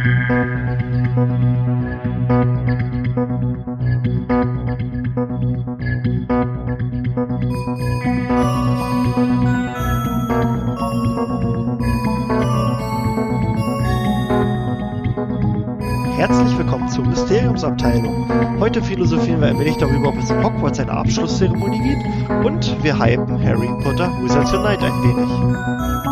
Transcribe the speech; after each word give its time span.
Herzlich 0.00 0.16
willkommen 16.56 16.88
zur 16.88 17.04
Mysteriumsabteilung. 17.04 18.58
Heute 18.58 18.82
philosophieren 18.82 19.42
wir 19.42 19.48
ein 19.48 19.58
wenig 19.58 19.76
darüber, 19.76 20.08
ob 20.08 20.16
es 20.16 20.30
in 20.30 20.42
Hogwarts 20.42 20.80
eine 20.80 20.92
Abschlusszeremonie 20.92 21.82
gibt 21.90 22.30
und 22.46 22.82
wir 22.82 22.98
hypen 22.98 23.44
Harry 23.44 23.68
Potter 23.82 24.10
Wizards 24.22 24.54
Unite 24.54 24.82
ein 24.82 25.02
wenig. 25.02 26.09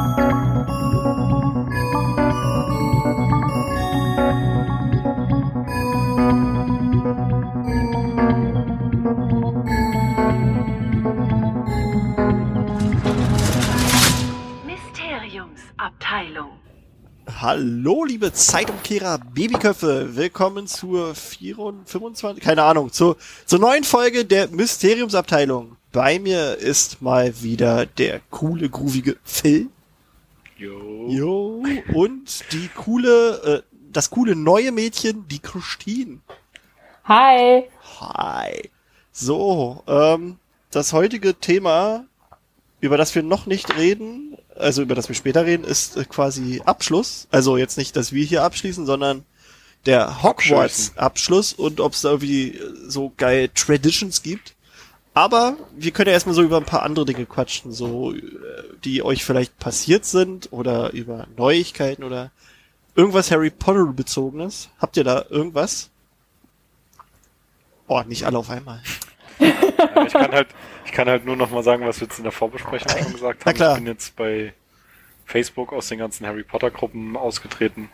Hallo, 17.89 18.05
liebe 18.05 18.35
Zeitumkehrer 18.35 19.17
Babyköpfe. 19.17 20.15
Willkommen 20.15 20.67
zur 20.67 21.15
24, 21.15 21.91
25, 21.91 22.45
keine 22.45 22.63
Ahnung, 22.63 22.93
zur, 22.93 23.17
zur 23.47 23.59
neuen 23.61 23.83
Folge 23.83 24.27
der 24.27 24.49
Mysteriumsabteilung. 24.49 25.79
Bei 25.91 26.19
mir 26.19 26.59
ist 26.59 27.01
mal 27.01 27.41
wieder 27.41 27.87
der 27.87 28.21
coole, 28.29 28.69
groovige 28.69 29.17
Phil. 29.25 29.71
Jo. 30.59 31.07
Jo. 31.09 31.65
Und 31.95 32.53
die 32.53 32.69
coole, 32.77 33.63
äh, 33.65 33.77
das 33.91 34.11
coole 34.11 34.37
neue 34.37 34.71
Mädchen, 34.71 35.27
die 35.27 35.39
Christine. 35.39 36.19
Hi. 37.05 37.71
Hi. 38.01 38.71
So, 39.13 39.83
ähm, 39.87 40.37
das 40.71 40.93
heutige 40.93 41.37
Thema, 41.37 42.05
über 42.83 42.99
das 42.99 43.15
wir 43.15 43.23
noch 43.23 43.47
nicht 43.47 43.79
reden, 43.79 44.28
also 44.59 44.83
über 44.83 44.95
das 44.95 45.09
wir 45.09 45.15
später 45.15 45.45
reden, 45.47 45.65
ist 45.65 45.97
quasi 46.09 46.63
Abschluss. 46.65 47.29
Also 47.31 47.57
jetzt 47.57 47.79
nicht, 47.79 47.97
dass 47.97 48.13
wir 48.13 48.25
hier 48.25 48.43
abschließen, 48.43 48.87
sondern 48.87 49.25
der 49.87 50.23
Hogwarts-Abschluss 50.23 51.53
und 51.53 51.81
ob 51.81 51.93
es 51.93 52.03
da 52.03 52.11
irgendwie 52.11 52.61
so 52.87 53.13
geil 53.17 53.49
Traditions 53.55 54.23
gibt. 54.23 54.55
Aber 55.15 55.57
wir 55.77 55.91
können 55.91 56.09
ja 56.09 56.13
erstmal 56.13 56.35
so 56.35 56.43
über 56.43 56.59
ein 56.59 56.65
paar 56.65 56.83
andere 56.83 57.05
Dinge 57.05 57.27
quatschen, 57.27 57.73
so 57.73 58.13
äh, 58.13 58.23
die 58.85 59.03
euch 59.03 59.25
vielleicht 59.25 59.59
passiert 59.59 60.05
sind 60.05 60.53
oder 60.53 60.93
über 60.93 61.27
Neuigkeiten 61.37 62.05
oder 62.05 62.31
irgendwas 62.95 63.31
Harry 63.31 63.51
Potter 63.51 63.87
bezogenes. 63.87 64.69
Habt 64.79 64.97
ihr 64.97 65.05
da 65.05 65.25
irgendwas? 65.29 65.91
Oh, 67.89 68.03
nicht 68.07 68.27
alle 68.27 68.39
auf 68.39 68.51
einmal. 68.51 68.81
Ja, 69.39 70.05
ich 70.07 70.13
kann 70.13 70.33
halt, 70.33 70.49
ich 70.85 70.93
kann 70.93 71.09
halt 71.09 71.25
nur 71.25 71.37
noch 71.37 71.51
mal 71.51 71.63
sagen, 71.63 71.87
was 71.87 72.01
wir 72.01 72.09
jetzt 72.09 72.19
in 72.19 72.25
der 72.25 72.33
Vorbesprechung 72.33 72.91
schon 73.03 73.13
gesagt 73.13 73.45
haben. 73.45 73.51
Ich 73.73 73.75
bin 73.77 73.87
jetzt 73.87 74.17
bei 74.17 74.53
Facebook 75.27 75.73
aus 75.73 75.89
den 75.89 75.99
ganzen 75.99 76.27
Harry 76.27 76.43
Potter 76.43 76.71
Gruppen 76.71 77.17
ausgetreten, 77.17 77.91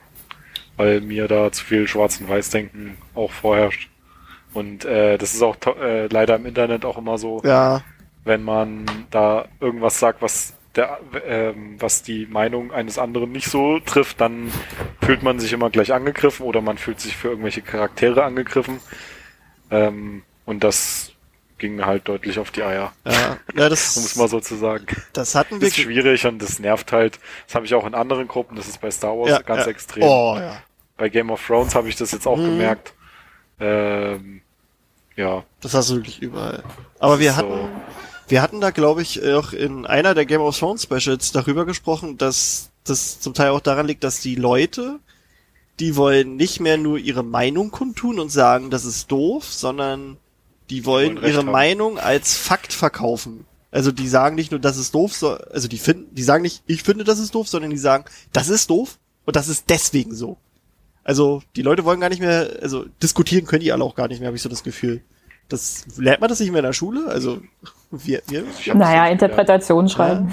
weil 0.77 1.01
mir 1.01 1.29
da 1.29 1.51
zu 1.53 1.65
viel 1.65 1.87
Schwarz- 1.89 2.21
und 2.21 2.29
Weiß-Denken 2.29 2.97
auch 3.15 3.33
vorherrscht. 3.33 3.91
Und 4.53 4.85
äh, 4.85 5.19
das 5.19 5.35
ist 5.35 5.43
auch 5.43 5.57
äh, 5.81 6.07
leider 6.07 6.37
im 6.37 6.47
Internet 6.47 6.85
auch 6.85 6.97
immer 6.97 7.19
so, 7.19 7.43
Ja, 7.45 7.83
wenn 8.25 8.43
man 8.43 8.87
da 9.11 9.47
irgendwas 9.61 9.99
sagt, 9.99 10.23
was 10.23 10.55
der, 10.77 10.99
ähm, 11.27 11.77
was 11.79 12.03
die 12.03 12.27
Meinung 12.27 12.73
eines 12.73 12.99
anderen 12.99 13.33
nicht 13.33 13.49
so 13.49 13.79
trifft, 13.81 14.21
dann 14.21 14.51
fühlt 15.01 15.23
man 15.23 15.39
sich 15.39 15.53
immer 15.53 15.71
gleich 15.71 15.93
angegriffen 15.93 16.45
oder 16.47 16.61
man 16.61 16.79
fühlt 16.79 17.01
sich 17.01 17.17
für 17.17 17.29
irgendwelche 17.29 17.63
Charaktere 17.63 18.25
angegriffen. 18.25 18.81
Ähm, 19.71 20.23
und 20.45 20.65
das 20.65 21.14
ging 21.65 21.77
mir 21.77 21.87
halt 21.87 22.07
deutlich 22.09 22.39
auf 22.39 22.51
die 22.51 22.63
Eier, 22.63 22.93
ja, 23.07 23.13
ja, 23.13 23.39
um 23.55 23.57
das, 23.71 23.97
es 23.97 24.17
mal 24.17 24.29
so 24.29 24.39
zu 24.39 24.55
sagen. 24.57 24.85
das 25.15 25.35
hatten 25.35 25.55
Das 25.55 25.63
wir. 25.63 25.69
ist 25.69 25.77
schwierig 25.79 26.27
und 26.27 26.43
das 26.43 26.59
nervt 26.59 26.93
halt. 26.93 27.19
Das 27.47 27.55
habe 27.55 27.65
ich 27.65 27.75
auch 27.75 27.87
in 27.87 27.95
anderen 27.95 28.29
Gruppen, 28.29 28.55
das 28.57 28.69
ist 28.69 28.83
bei 28.83 28.91
Star 28.91 29.17
Wars 29.17 29.31
ja, 29.31 29.41
ganz 29.41 29.65
ja. 29.65 29.71
extrem. 29.71 30.03
Oh, 30.03 30.37
ja. 30.39 30.59
Bei 30.99 31.09
Game 31.09 31.31
of 31.31 31.43
Thrones 31.47 31.75
habe 31.75 31.89
ich 31.89 31.97
das 31.97 32.13
jetzt 32.13 32.27
auch 32.27 32.37
Mhm. 32.37 32.45
gemerkt. 32.45 32.93
Ähm, 33.61 34.43
ja, 35.17 35.43
Das 35.63 35.73
hast 35.73 35.89
du 35.89 35.95
wirklich 35.97 36.21
überall. 36.21 36.63
Aber 36.99 37.19
wir 37.19 37.31
ist 37.31 37.37
hatten, 37.37 37.49
so. 37.51 37.69
wir 38.29 38.43
hatten 38.43 38.61
da, 38.61 38.71
glaube 38.71 39.01
ich, 39.01 39.25
auch 39.25 39.53
in 39.55 39.87
einer 39.87 40.15
der 40.15 40.27
Game 40.27 40.43
of 40.43 40.59
Thrones 40.59 40.83
Specials 40.83 41.33
darüber 41.33 41.65
gesprochen, 41.65 42.19
dass 42.19 42.71
das 42.85 43.21
zum 43.21 43.33
Teil 43.33 43.51
auch 43.51 43.61
daran 43.61 43.87
liegt, 43.87 44.05
dass 44.05 44.21
die 44.21 44.35
Leute, 44.35 44.99
die 45.81 45.97
wollen 45.97 46.37
nicht 46.37 46.61
mehr 46.61 46.77
nur 46.77 46.99
ihre 46.99 47.23
Meinung 47.25 47.71
kundtun 47.71 48.21
und 48.21 48.29
sagen, 48.29 48.69
das 48.71 48.85
ist 48.85 49.11
doof, 49.11 49.45
sondern 49.45 50.19
die 50.71 50.85
wollen 50.87 51.17
ihre 51.17 51.39
haben. 51.39 51.51
Meinung 51.51 51.99
als 51.99 52.37
Fakt 52.37 52.73
verkaufen. 52.73 53.47
Also 53.71 53.91
die 53.91 54.09
sagen 54.09 54.37
nicht 54.37 54.53
nur, 54.53 54.61
das 54.61 54.77
ist 54.77 54.95
doof, 54.95 55.15
so, 55.15 55.31
also 55.31 55.67
die 55.67 55.79
finden, 55.79 56.15
die 56.15 56.23
sagen 56.23 56.43
nicht, 56.43 56.63
ich 56.67 56.83
finde, 56.85 57.03
das 57.05 57.19
ist 57.19 57.35
doof, 57.35 57.49
sondern 57.49 57.71
die 57.71 57.77
sagen, 57.77 58.05
das 58.33 58.49
ist 58.49 58.71
doof 58.71 58.99
und 59.25 59.35
das 59.35 59.49
ist 59.49 59.69
deswegen 59.69 60.15
so. 60.15 60.37
Also 61.03 61.43
die 61.57 61.63
Leute 61.63 61.85
wollen 61.85 62.01
gar 62.01 62.09
nicht 62.09 62.21
mehr, 62.21 62.49
also 62.63 62.87
diskutieren 63.03 63.47
können 63.47 63.63
die 63.63 63.73
alle 63.73 63.85
auch 63.85 63.95
gar 63.95 64.09
nicht 64.09 64.21
mehr, 64.21 64.29
habe 64.29 64.37
ich 64.37 64.43
so 64.43 64.49
das 64.49 64.63
Gefühl. 64.63 65.03
Das 65.49 65.85
lernt 65.99 66.21
man 66.21 66.31
das 66.31 66.41
nicht 66.41 66.51
mehr 66.51 66.61
in 66.61 66.67
der 66.67 66.73
Schule? 66.73 67.07
Also 67.09 67.41
wir, 67.91 68.23
wir 68.29 68.45
Naja, 68.75 69.09
Interpretation 69.09 69.89
schreiben. 69.89 70.33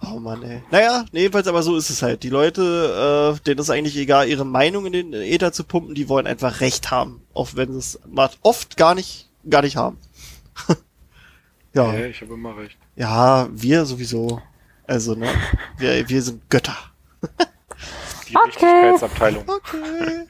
Oh 0.00 0.18
Mann, 0.20 0.42
ey. 0.42 0.62
Naja, 0.70 1.04
nee, 1.12 1.22
jedenfalls 1.22 1.48
aber 1.48 1.62
so 1.62 1.76
ist 1.76 1.90
es 1.90 2.02
halt. 2.02 2.22
Die 2.22 2.30
Leute, 2.30 3.34
äh, 3.36 3.44
denen 3.44 3.58
ist 3.58 3.70
eigentlich 3.70 3.96
egal, 3.96 4.28
ihre 4.28 4.46
Meinung 4.46 4.86
in 4.86 4.92
den 4.92 5.12
Äther 5.12 5.52
zu 5.52 5.64
pumpen, 5.64 5.94
die 5.94 6.08
wollen 6.08 6.26
einfach 6.26 6.60
Recht 6.60 6.90
haben. 6.90 7.22
Auch 7.34 7.50
wenn 7.54 7.72
sie 7.72 7.78
es 7.78 8.00
mal 8.06 8.30
oft 8.42 8.76
gar 8.76 8.94
nicht, 8.94 9.27
gar 9.50 9.62
nicht 9.62 9.76
haben. 9.76 9.98
ja. 11.74 11.92
Ja, 11.94 12.06
ich 12.06 12.20
habe 12.20 12.34
immer 12.34 12.56
recht. 12.56 12.76
Ja, 12.96 13.48
wir 13.52 13.84
sowieso. 13.86 14.40
Also, 14.86 15.14
ne? 15.14 15.28
Wir, 15.76 16.08
wir 16.08 16.22
sind 16.22 16.48
Götter. 16.50 16.76
Die 18.28 18.36
Okay. 18.36 18.46
Richtigkeitsabteilung. 18.46 19.44
Okay. 19.48 20.26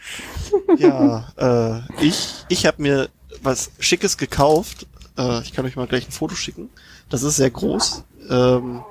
ja, 0.79 1.33
äh, 1.37 2.05
ich, 2.05 2.45
ich 2.49 2.65
habe 2.67 2.81
mir 2.81 3.09
was 3.43 3.71
Schickes 3.81 4.17
gekauft. 4.17 4.87
Äh, 5.17 5.43
ich 5.43 5.53
kann 5.53 5.65
euch 5.67 5.77
mal 5.77 5.87
gleich 5.87 6.07
ein 6.09 6.13
Foto 6.13 6.35
schicken. 6.35 6.71
Das 7.09 7.23
ist 7.23 7.37
sehr 7.37 7.51
groß. 7.51 8.05
Ähm, 8.31 8.83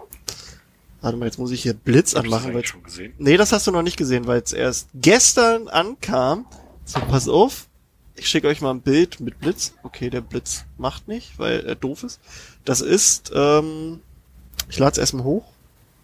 warte 1.01 1.17
mal, 1.17 1.25
jetzt 1.25 1.39
muss 1.39 1.51
ich 1.51 1.61
hier 1.61 1.73
Blitz 1.73 2.15
Hab 2.15 2.23
das 2.23 2.33
anmachen, 2.33 2.47
weil 2.49 2.55
eigentlich 2.55 2.67
schon 2.69 2.83
gesehen? 2.83 3.13
Nee, 3.17 3.37
das 3.37 3.51
hast 3.51 3.67
du 3.67 3.71
noch 3.71 3.83
nicht 3.83 3.97
gesehen, 3.97 4.27
weil 4.27 4.41
es 4.41 4.51
erst 4.53 4.89
gestern 4.95 5.67
ankam. 5.67 6.45
So, 6.85 6.99
pass 6.99 7.27
auf. 7.29 7.67
Ich 8.17 8.27
schicke 8.29 8.47
euch 8.47 8.61
mal 8.61 8.71
ein 8.71 8.81
Bild 8.81 9.19
mit 9.19 9.39
Blitz. 9.39 9.73
Okay, 9.83 10.09
der 10.09 10.21
Blitz 10.21 10.65
macht 10.77 11.07
nicht, 11.07 11.37
weil 11.37 11.59
er 11.65 11.75
doof 11.75 12.03
ist. 12.03 12.19
Das 12.65 12.81
ist, 12.81 13.31
ähm, 13.33 14.01
ich 14.69 14.79
lade 14.79 14.91
es 14.93 14.97
erstmal 14.97 15.23
hoch, 15.23 15.45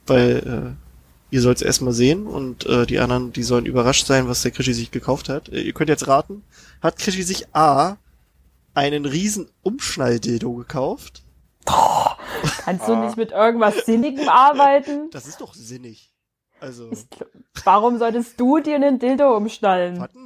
weil 0.06 0.76
äh, 0.80 1.36
ihr 1.36 1.42
sollt 1.42 1.58
es 1.58 1.64
erstmal 1.64 1.94
sehen 1.94 2.28
und 2.28 2.66
äh, 2.68 2.86
die 2.86 3.00
anderen, 3.00 3.34
die 3.34 3.42
sollen 3.44 3.66
überrascht 3.66 4.06
sein, 4.06 4.28
was 4.28 4.44
der 4.44 4.52
Krischi 4.52 4.74
sich 4.74 4.92
gekauft 4.92 5.28
hat. 5.28 5.50
Äh, 5.50 5.62
ihr 5.62 5.74
könnt 5.74 5.90
jetzt 5.90 6.08
raten. 6.08 6.44
Hat 6.82 7.00
Krischi 7.00 7.24
sich 7.24 7.48
A 7.56 7.98
einen 8.76 9.06
riesen 9.06 9.50
Umschnalldildo 9.64 10.54
gekauft? 10.54 11.24
Kannst 11.66 12.88
du 12.88 12.96
nicht 12.96 13.18
mit 13.18 13.32
irgendwas 13.32 13.76
Sinnigem 13.86 14.30
arbeiten? 14.30 15.10
Das 15.12 15.28
ist 15.28 15.42
doch 15.42 15.54
sinnig. 15.54 16.12
Also, 16.60 16.90
Ich, 16.92 17.06
warum 17.66 17.98
solltest 17.98 18.40
du 18.40 18.60
dir 18.60 18.76
einen 18.76 19.00
Dildo 19.00 19.36
umschnallen? 19.36 20.00
warten. 20.00 20.23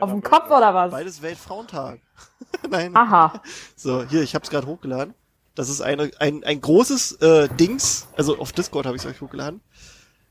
Auf 0.00 0.10
dem 0.10 0.22
Kopf 0.22 0.46
oder 0.50 0.74
was? 0.74 0.90
Beides 0.90 1.22
Weltfrauentag. 1.22 2.00
Nein. 2.70 2.96
Aha. 2.96 3.40
So, 3.76 4.04
hier, 4.04 4.22
ich 4.22 4.34
hab's 4.34 4.50
gerade 4.50 4.66
hochgeladen. 4.66 5.14
Das 5.54 5.68
ist 5.68 5.80
eine, 5.80 6.10
ein, 6.18 6.44
ein 6.44 6.60
großes 6.60 7.12
äh, 7.22 7.48
Dings, 7.48 8.08
also 8.16 8.38
auf 8.38 8.52
Discord 8.52 8.86
habe 8.86 8.96
ich 8.96 9.06
euch 9.06 9.20
hochgeladen. 9.20 9.60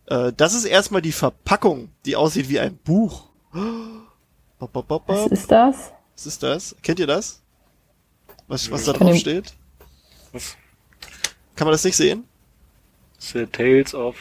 Äh, 0.08 0.34
das 0.34 0.54
ist 0.54 0.66
erstmal 0.66 1.02
die 1.02 1.12
Verpackung, 1.12 1.90
die 2.06 2.16
aussieht 2.16 2.50
wie 2.50 2.60
ein 2.60 2.78
Buch. 2.78 3.30
Bop, 4.60 4.72
bop, 4.72 4.88
bop, 4.88 5.04
Was 5.08 5.28
ist 5.28 5.52
das? 5.52 5.92
Was 6.16 6.26
ist 6.26 6.44
das? 6.44 6.76
Kennt 6.82 7.00
ihr 7.00 7.08
das? 7.08 7.42
Was, 8.48 8.72
was 8.72 8.86
da 8.86 8.94
drauf 8.94 9.16
steht? 9.18 9.54
Was? 10.32 10.56
Kann 11.56 11.66
man 11.66 11.74
das 11.74 11.84
nicht 11.84 11.98
sehen? 11.98 12.26
The 13.20 13.46
Tales 13.48 13.94
of 13.94 14.16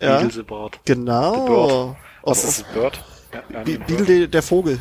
Ja. 0.00 0.28
The 0.28 0.42
Bird. 0.42 0.80
Genau. 0.84 1.46
Bird. 1.46 1.96
Auf, 2.22 2.42
Was 2.42 2.44
ist 2.44 2.72
Bird? 2.72 3.02
Ja. 3.52 3.62
Beadle 3.62 4.04
der, 4.04 4.26
der 4.28 4.42
Vogel. 4.42 4.80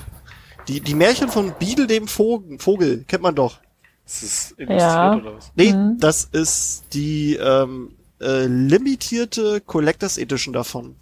Die, 0.68 0.82
die 0.82 0.96
Märchen 0.96 1.30
von 1.30 1.54
Beadle 1.60 1.88
dem 1.88 2.08
Vogel, 2.08 2.58
Vogel, 2.60 3.04
kennt 3.08 3.24
man 3.24 3.36
doch. 3.36 3.60
Ist 4.06 4.24
es 4.24 4.52
illustriert 4.58 4.82
Ja. 4.82 5.16
oder 5.16 5.36
was? 5.38 5.52
Nee, 5.56 5.74
Mhm. 5.74 5.98
das 6.00 6.26
ist 6.32 6.84
die 6.94 7.36
ähm, 7.36 7.92
äh, 8.22 8.46
limitierte 8.46 9.62
Collectors 9.62 10.18
Edition 10.18 10.54
davon. 10.54 10.96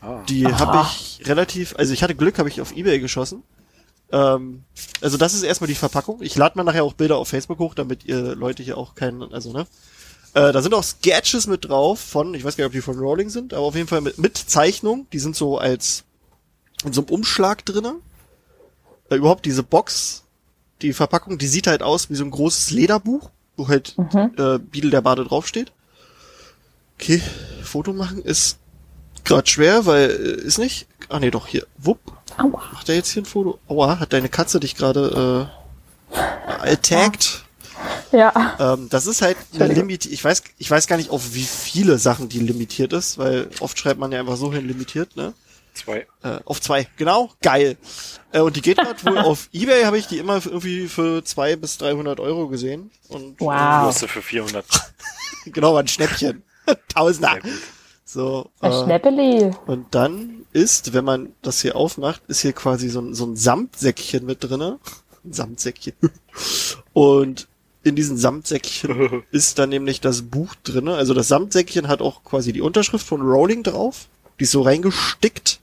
Ah. 0.00 0.20
Die 0.28 0.46
habe 0.46 0.86
ich 0.92 1.22
relativ, 1.26 1.74
also 1.76 1.92
ich 1.92 2.02
hatte 2.02 2.14
Glück, 2.14 2.38
habe 2.38 2.48
ich 2.48 2.60
auf 2.60 2.74
Ebay 2.76 2.98
geschossen. 3.00 3.42
Ähm, 4.10 4.64
also 5.00 5.16
das 5.16 5.32
ist 5.34 5.42
erstmal 5.42 5.68
die 5.68 5.74
Verpackung. 5.74 6.20
Ich 6.22 6.36
lade 6.36 6.56
mal 6.58 6.64
nachher 6.64 6.84
auch 6.84 6.94
Bilder 6.94 7.16
auf 7.16 7.28
Facebook 7.28 7.58
hoch, 7.60 7.74
damit 7.74 8.04
ihr 8.04 8.34
Leute 8.34 8.62
hier 8.62 8.76
auch 8.76 8.94
keinen, 8.94 9.22
also 9.32 9.52
ne. 9.52 9.66
Äh, 10.34 10.52
da 10.52 10.62
sind 10.62 10.74
auch 10.74 10.82
Sketches 10.82 11.46
mit 11.46 11.66
drauf 11.66 12.00
von, 12.00 12.34
ich 12.34 12.42
weiß 12.44 12.56
gar 12.56 12.64
nicht, 12.64 12.70
ob 12.70 12.72
die 12.72 12.80
von 12.80 12.98
Rowling 12.98 13.28
sind, 13.28 13.52
aber 13.54 13.64
auf 13.66 13.74
jeden 13.74 13.88
Fall 13.88 14.00
mit, 14.00 14.18
mit 14.18 14.36
Zeichnung. 14.36 15.06
Die 15.12 15.18
sind 15.18 15.36
so 15.36 15.58
als 15.58 16.04
in 16.84 16.92
so 16.92 17.02
einem 17.02 17.10
Umschlag 17.10 17.64
drinne. 17.64 17.94
Äh, 19.10 19.16
überhaupt 19.16 19.46
diese 19.46 19.62
Box, 19.62 20.24
die 20.80 20.92
Verpackung, 20.92 21.38
die 21.38 21.48
sieht 21.48 21.66
halt 21.66 21.82
aus 21.82 22.10
wie 22.10 22.14
so 22.14 22.24
ein 22.24 22.30
großes 22.30 22.70
Lederbuch, 22.70 23.30
wo 23.56 23.68
halt 23.68 23.94
äh, 23.98 24.58
Beadle 24.58 24.90
der 24.90 25.00
Bade 25.00 25.24
draufsteht. 25.24 25.72
Okay, 26.98 27.22
Foto 27.62 27.92
machen 27.92 28.22
ist 28.22 28.58
gerade 29.24 29.48
schwer, 29.48 29.86
weil 29.86 30.10
äh, 30.10 30.46
ist 30.46 30.58
nicht. 30.58 30.86
Ah 31.08 31.18
nee, 31.20 31.30
doch 31.30 31.46
hier. 31.46 31.66
Wupp. 31.78 31.98
Aua. 32.38 32.62
Macht 32.72 32.88
er 32.88 32.94
jetzt 32.94 33.10
hier 33.10 33.22
ein 33.22 33.26
Foto? 33.26 33.58
Aua, 33.68 33.98
hat 33.98 34.12
deine 34.12 34.28
Katze 34.28 34.60
dich 34.60 34.76
gerade 34.76 35.48
äh, 36.14 36.70
attacked? 36.70 37.44
Ja. 38.12 38.56
Ähm, 38.58 38.88
das 38.88 39.06
ist 39.06 39.22
halt 39.22 39.36
eine. 39.54 39.72
Limit. 39.72 40.06
Ich 40.06 40.22
weiß, 40.22 40.42
ich 40.58 40.70
weiß 40.70 40.86
gar 40.86 40.96
nicht, 40.96 41.10
auf 41.10 41.34
wie 41.34 41.42
viele 41.42 41.98
Sachen 41.98 42.28
die 42.28 42.38
limitiert 42.38 42.92
ist, 42.92 43.18
weil 43.18 43.48
oft 43.60 43.78
schreibt 43.78 43.98
man 43.98 44.12
ja 44.12 44.20
einfach 44.20 44.36
so 44.36 44.52
hin 44.52 44.66
limitiert, 44.66 45.16
ne? 45.16 45.34
Zwei. 45.74 46.06
Äh, 46.22 46.38
auf 46.44 46.60
zwei, 46.60 46.86
genau, 46.96 47.30
geil. 47.42 47.76
Äh, 48.32 48.40
und 48.40 48.56
die 48.56 48.60
geht 48.62 48.76
gerade 48.78 49.02
wohl 49.04 49.18
auf 49.24 49.48
Ebay, 49.52 49.84
habe 49.84 49.98
ich 49.98 50.06
die 50.06 50.18
immer 50.18 50.34
irgendwie 50.44 50.86
für 50.88 51.24
zwei 51.24 51.56
bis 51.56 51.78
300 51.78 52.20
Euro 52.20 52.48
gesehen. 52.48 52.90
Und 53.08 53.40
Du 53.40 53.46
Wow. 53.46 53.52
hast 53.54 54.00
sie 54.00 54.08
für 54.08 54.22
400. 54.22 54.64
äh, 55.46 55.50
genau, 55.50 55.74
war 55.74 55.80
ein 55.80 55.88
Schnäppchen. 55.88 56.42
Tausender. 56.94 57.38
So. 58.04 58.50
Ein 58.60 58.72
Äh, 58.72 58.84
Schnäppeli. 58.84 59.50
und 59.66 59.94
dann 59.94 60.44
ist, 60.52 60.92
wenn 60.92 61.04
man 61.04 61.32
das 61.40 61.62
hier 61.62 61.74
aufmacht, 61.76 62.20
ist 62.28 62.40
hier 62.42 62.52
quasi 62.52 62.88
so 62.90 63.00
ein, 63.00 63.14
so 63.14 63.24
ein 63.24 63.36
Samtsäckchen 63.36 64.26
mit 64.26 64.44
drinne. 64.44 64.78
Ein 65.24 65.32
Samtsäckchen. 65.32 65.94
Und 66.92 67.48
in 67.84 67.96
diesem 67.96 68.16
Samtsäckchen 68.18 69.22
ist 69.32 69.58
dann 69.58 69.70
nämlich 69.70 70.00
das 70.00 70.22
Buch 70.22 70.54
drinne. 70.62 70.94
Also 70.94 71.14
das 71.14 71.28
Samtsäckchen 71.28 71.88
hat 71.88 72.00
auch 72.02 72.22
quasi 72.22 72.52
die 72.52 72.60
Unterschrift 72.60 73.06
von 73.06 73.22
Rowling 73.22 73.62
drauf. 73.62 74.08
Die 74.38 74.44
ist 74.44 74.52
so 74.52 74.62
reingestickt. 74.62 75.60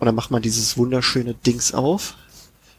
Und 0.00 0.06
dann 0.06 0.14
macht 0.14 0.30
man 0.30 0.42
dieses 0.42 0.78
wunderschöne 0.78 1.34
Dings 1.34 1.74
auf. 1.74 2.14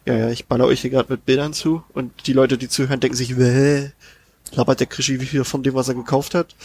Ja, 0.06 0.16
ja, 0.16 0.30
ich 0.32 0.48
baller 0.48 0.66
euch 0.66 0.82
hier 0.82 0.90
gerade 0.90 1.14
mit 1.14 1.24
Bildern 1.26 1.54
zu. 1.54 1.84
Und 1.94 2.12
die 2.26 2.34
Leute, 2.34 2.58
die 2.58 2.68
zuhören, 2.68 3.00
denken 3.00 3.16
sich, 3.16 3.38
Wäh, 3.38 3.92
labert 4.52 4.80
der 4.80 4.88
Krischi 4.88 5.22
wie 5.22 5.28
viel 5.28 5.44
von 5.44 5.62
dem, 5.62 5.76
was 5.76 5.88
er 5.88 5.94
gekauft 5.94 6.34
hat. 6.34 6.56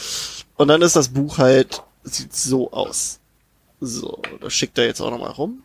Und 0.57 0.69
dann 0.69 0.81
ist 0.81 0.97
das 0.97 1.11
Buch 1.11 1.37
halt, 1.37 1.83
sieht 2.05 2.35
so 2.35 2.73
aus. 2.73 3.21
So, 3.83 4.23
das 4.41 4.55
schickt 4.55 4.79
er 4.79 4.87
jetzt 4.87 5.03
auch 5.03 5.11
nochmal 5.11 5.33
rum. 5.33 5.63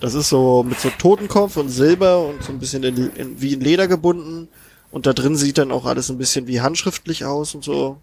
Das 0.00 0.14
ist 0.14 0.30
so 0.30 0.64
mit 0.64 0.80
so 0.80 0.90
Totenkopf 0.90 1.56
und 1.56 1.68
Silber 1.68 2.26
und 2.26 2.42
so 2.42 2.50
ein 2.50 2.58
bisschen 2.58 2.82
in, 2.82 3.14
in, 3.14 3.40
wie 3.40 3.52
in 3.52 3.60
Leder 3.60 3.86
gebunden. 3.86 4.48
Und 4.90 5.06
da 5.06 5.12
drin 5.12 5.36
sieht 5.36 5.58
dann 5.58 5.70
auch 5.70 5.86
alles 5.86 6.10
ein 6.10 6.18
bisschen 6.18 6.48
wie 6.48 6.60
handschriftlich 6.60 7.24
aus 7.24 7.54
und 7.54 7.62
so. 7.62 7.98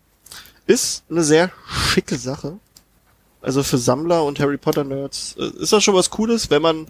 Ist 0.65 1.03
eine 1.09 1.23
sehr 1.23 1.51
schicke 1.67 2.17
Sache. 2.17 2.57
Also 3.41 3.63
für 3.63 3.77
Sammler 3.77 4.23
und 4.23 4.39
Harry 4.39 4.57
Potter 4.57 4.83
Nerds 4.83 5.35
äh, 5.39 5.61
ist 5.61 5.73
das 5.73 5.83
schon 5.83 5.95
was 5.95 6.09
Cooles, 6.09 6.49
wenn 6.49 6.61
man, 6.61 6.87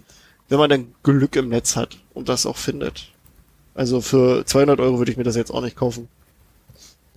wenn 0.48 0.58
man 0.58 0.70
dann 0.70 0.94
Glück 1.02 1.36
im 1.36 1.48
Netz 1.48 1.76
hat 1.76 1.96
und 2.14 2.28
das 2.28 2.46
auch 2.46 2.56
findet. 2.56 3.10
Also 3.74 4.00
für 4.00 4.44
200 4.44 4.80
Euro 4.80 4.98
würde 4.98 5.10
ich 5.10 5.16
mir 5.16 5.24
das 5.24 5.36
jetzt 5.36 5.50
auch 5.50 5.62
nicht 5.62 5.76
kaufen. 5.76 6.08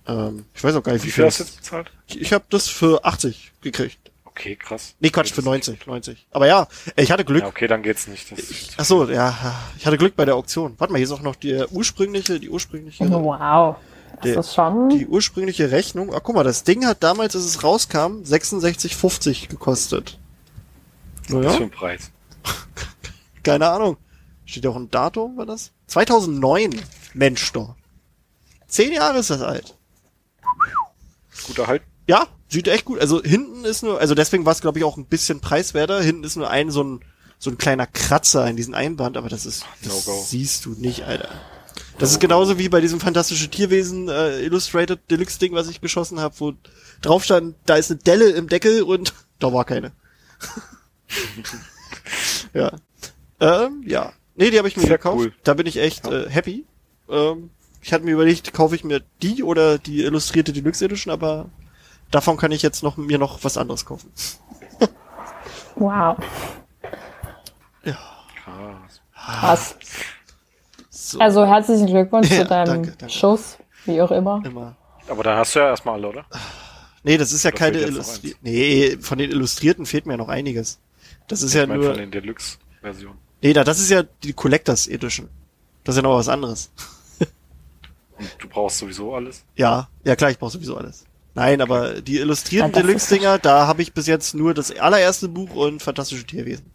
Ähm, 0.06 0.46
ich 0.54 0.64
weiß 0.64 0.74
auch 0.76 0.82
gar 0.82 0.92
nicht, 0.92 1.02
wie 1.02 1.08
Wie 1.08 1.12
viel 1.12 1.24
hast 1.24 1.40
du 1.40 1.44
jetzt 1.44 1.56
bezahlt? 1.56 1.90
Ich 2.06 2.32
habe 2.32 2.44
das 2.48 2.68
für 2.68 3.04
80 3.04 3.52
gekriegt. 3.60 3.98
Okay, 4.24 4.54
krass. 4.56 4.94
Nee, 5.00 5.08
Quatsch, 5.08 5.32
für 5.32 5.42
90, 5.42 5.86
90. 5.86 6.26
Aber 6.30 6.46
ja, 6.46 6.68
ich 6.96 7.10
hatte 7.10 7.24
Glück. 7.24 7.42
Ja, 7.42 7.48
okay, 7.48 7.66
dann 7.66 7.82
geht's 7.82 8.06
nicht. 8.06 8.30
Das 8.30 8.38
Ach 8.76 8.84
so, 8.84 9.08
ja, 9.10 9.34
ich 9.78 9.86
hatte 9.86 9.96
Glück 9.96 10.14
bei 10.14 10.26
der 10.26 10.34
Auktion. 10.34 10.74
Warte 10.76 10.92
mal, 10.92 10.98
hier 10.98 11.06
ist 11.06 11.12
auch 11.12 11.22
noch 11.22 11.36
die 11.36 11.64
ursprüngliche, 11.70 12.38
die 12.38 12.50
ursprüngliche, 12.50 13.10
Wow. 13.10 13.76
Das 14.16 14.22
Der- 14.22 14.38
ist 14.40 14.54
schon. 14.54 14.88
die 14.88 15.06
ursprüngliche 15.06 15.70
Rechnung. 15.70 16.12
Ach, 16.14 16.20
guck 16.22 16.34
mal, 16.34 16.44
das 16.44 16.64
Ding 16.64 16.86
hat 16.86 17.02
damals, 17.02 17.34
als 17.36 17.44
es 17.44 17.62
rauskam, 17.62 18.22
66,50 18.22 19.48
gekostet. 19.48 20.18
Was 21.22 21.28
für 21.28 21.36
Naja, 21.40 21.56
ein 21.60 21.70
Preis. 21.70 22.10
keine 23.42 23.68
Ahnung. 23.68 23.96
Steht 24.44 24.66
auch 24.66 24.76
ein 24.76 24.90
Datum, 24.90 25.36
war 25.36 25.46
das? 25.46 25.72
2009. 25.88 26.80
Mensch 27.14 27.52
doch. 27.52 27.74
Zehn 28.68 28.92
Jahre 28.92 29.18
ist 29.18 29.30
das 29.30 29.42
alt. 29.42 29.74
Gut 31.46 31.58
erhalten. 31.58 31.84
Ja, 32.08 32.26
sieht 32.48 32.68
echt 32.68 32.84
gut. 32.84 33.00
Also 33.00 33.22
hinten 33.22 33.64
ist 33.64 33.82
nur, 33.82 33.98
also 34.00 34.14
deswegen 34.14 34.44
war 34.44 34.52
es 34.52 34.60
glaube 34.60 34.78
ich 34.78 34.84
auch 34.84 34.96
ein 34.96 35.06
bisschen 35.06 35.40
preiswerter. 35.40 36.00
Hinten 36.00 36.24
ist 36.24 36.36
nur 36.36 36.48
ein 36.50 36.70
so 36.70 36.82
ein 36.82 37.00
so 37.38 37.50
ein 37.50 37.58
kleiner 37.58 37.86
Kratzer 37.86 38.46
in 38.48 38.56
diesem 38.56 38.72
Einband, 38.74 39.16
aber 39.16 39.28
das 39.28 39.44
ist 39.44 39.64
das 39.82 40.06
No-go. 40.06 40.24
siehst 40.26 40.64
du 40.64 40.70
nicht, 40.70 41.02
Alter. 41.04 41.28
Das 41.98 42.10
ist 42.10 42.20
genauso 42.20 42.58
wie 42.58 42.68
bei 42.68 42.80
diesem 42.80 43.00
fantastische 43.00 43.48
Tierwesen 43.48 44.08
äh, 44.08 44.40
Illustrated 44.42 45.00
Deluxe 45.10 45.38
Ding, 45.38 45.54
was 45.54 45.68
ich 45.68 45.80
geschossen 45.80 46.20
habe, 46.20 46.34
wo 46.38 46.52
drauf 47.00 47.24
stand, 47.24 47.56
da 47.64 47.76
ist 47.76 47.90
eine 47.90 48.00
Delle 48.00 48.30
im 48.30 48.48
Deckel 48.48 48.82
und 48.82 49.14
da 49.38 49.52
war 49.52 49.64
keine. 49.64 49.92
ja. 52.54 52.72
Ähm, 53.40 53.82
ja. 53.86 54.12
Nee, 54.34 54.50
die 54.50 54.58
habe 54.58 54.68
ich 54.68 54.76
mir 54.76 54.82
Sehr 54.82 54.98
gekauft. 54.98 55.18
cool. 55.18 55.32
Da 55.44 55.54
bin 55.54 55.66
ich 55.66 55.78
echt 55.78 56.06
äh, 56.06 56.28
happy. 56.28 56.66
Ähm, 57.08 57.50
ich 57.80 57.92
hatte 57.92 58.04
mir 58.04 58.12
überlegt, 58.12 58.52
kaufe 58.52 58.74
ich 58.74 58.84
mir 58.84 59.02
die 59.22 59.42
oder 59.42 59.78
die 59.78 60.02
illustrierte 60.02 60.52
Deluxe 60.52 60.84
Edition, 60.84 61.12
aber 61.12 61.48
davon 62.10 62.36
kann 62.36 62.52
ich 62.52 62.60
jetzt 62.62 62.82
noch 62.82 62.96
mir 62.98 63.18
noch 63.18 63.44
was 63.44 63.56
anderes 63.56 63.86
kaufen. 63.86 64.10
Wow. 65.76 66.16
Krass. 67.84 69.00
Krass. 69.14 69.76
So, 71.06 71.20
Also 71.20 71.46
herzlichen 71.46 71.86
Glückwunsch 71.86 72.28
Ja, 72.30 72.38
zu 72.38 72.44
deinem 72.46 72.66
danke, 72.66 72.94
danke. 72.98 73.14
Schuss, 73.14 73.58
wie 73.84 74.02
auch 74.02 74.10
immer. 74.10 74.42
immer. 74.44 74.74
Aber 75.08 75.22
dann 75.22 75.38
hast 75.38 75.54
du 75.54 75.60
ja 75.60 75.68
erstmal 75.68 75.94
alle, 75.94 76.08
oder? 76.08 76.26
Nee, 77.04 77.16
das 77.16 77.30
ist 77.30 77.44
ja 77.44 77.52
Da 77.52 77.56
keine 77.56 77.78
Illustrierten. 77.78 78.40
Nee, 78.42 78.96
von 79.00 79.16
den 79.18 79.30
Illustrierten 79.30 79.86
fehlt 79.86 80.06
mir 80.06 80.14
ja 80.14 80.16
noch 80.16 80.28
einiges. 80.28 80.80
Das 81.28 81.42
ist 81.42 81.54
ja 81.54 81.62
ich 81.62 81.68
meine 81.68 81.80
nur. 81.80 81.90
von 81.90 81.98
den 82.00 82.10
Deluxe-Versionen. 82.10 83.18
Nee, 83.40 83.52
da, 83.52 83.62
das 83.62 83.78
ist 83.78 83.88
ja 83.90 84.02
die 84.24 84.32
Collectors 84.32 84.88
Edition. 84.88 85.28
Das 85.84 85.94
ist 85.94 85.98
ja 85.98 86.02
noch 86.02 86.16
was 86.16 86.28
anderes. 86.28 86.72
Und 88.18 88.28
du 88.40 88.48
brauchst 88.48 88.78
sowieso 88.78 89.14
alles. 89.14 89.44
Ja, 89.54 89.88
ja 90.04 90.16
klar, 90.16 90.30
ich 90.32 90.38
brauche 90.38 90.50
sowieso 90.50 90.76
alles. 90.76 91.04
Nein, 91.34 91.60
aber 91.60 92.00
die 92.00 92.16
illustrierten 92.16 92.72
Ja, 92.72 92.74
das 92.80 92.82
Deluxe-Dinger, 92.86 93.38
da 93.38 93.66
habe 93.68 93.82
ich 93.82 93.92
bis 93.92 94.06
jetzt 94.08 94.34
nur 94.34 94.54
das 94.54 94.76
allererste 94.76 95.28
Buch 95.28 95.54
und 95.54 95.82
Fantastische 95.82 96.24
Tierwesen. 96.24 96.72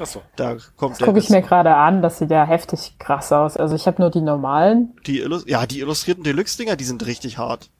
Achso. 0.00 0.22
Da 0.36 0.56
kommt 0.76 0.92
Das 0.92 0.98
der 0.98 1.06
gucke 1.08 1.18
ich 1.18 1.30
mir 1.30 1.42
gerade 1.42 1.74
an, 1.74 2.02
das 2.02 2.18
sieht 2.18 2.30
ja 2.30 2.44
heftig 2.44 2.94
krass 2.98 3.32
aus. 3.32 3.56
Also 3.56 3.74
ich 3.74 3.86
habe 3.86 4.00
nur 4.00 4.10
die 4.10 4.20
normalen. 4.20 4.96
die 5.06 5.20
Illus 5.20 5.44
Ja, 5.46 5.66
die 5.66 5.80
illustrierten 5.80 6.24
Deluxe-Dinger, 6.24 6.76
die 6.76 6.84
sind 6.84 7.04
richtig 7.06 7.38
hart. 7.38 7.70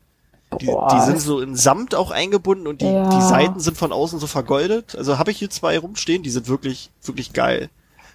Die, 0.60 0.66
die 0.66 1.00
sind 1.02 1.20
so 1.20 1.40
in 1.40 1.54
Samt 1.54 1.94
auch 1.94 2.10
eingebunden 2.10 2.66
und 2.66 2.80
die, 2.80 2.86
Ja. 2.90 3.08
die 3.10 3.20
Seiten 3.20 3.60
sind 3.60 3.76
von 3.76 3.92
außen 3.92 4.18
so 4.18 4.26
vergoldet. 4.26 4.96
Also 4.96 5.18
habe 5.18 5.30
ich 5.30 5.38
hier 5.38 5.50
zwei 5.50 5.78
rumstehen, 5.78 6.22
die 6.22 6.30
sind 6.30 6.48
wirklich, 6.48 6.90
wirklich 7.02 7.32
geil. 7.34 7.68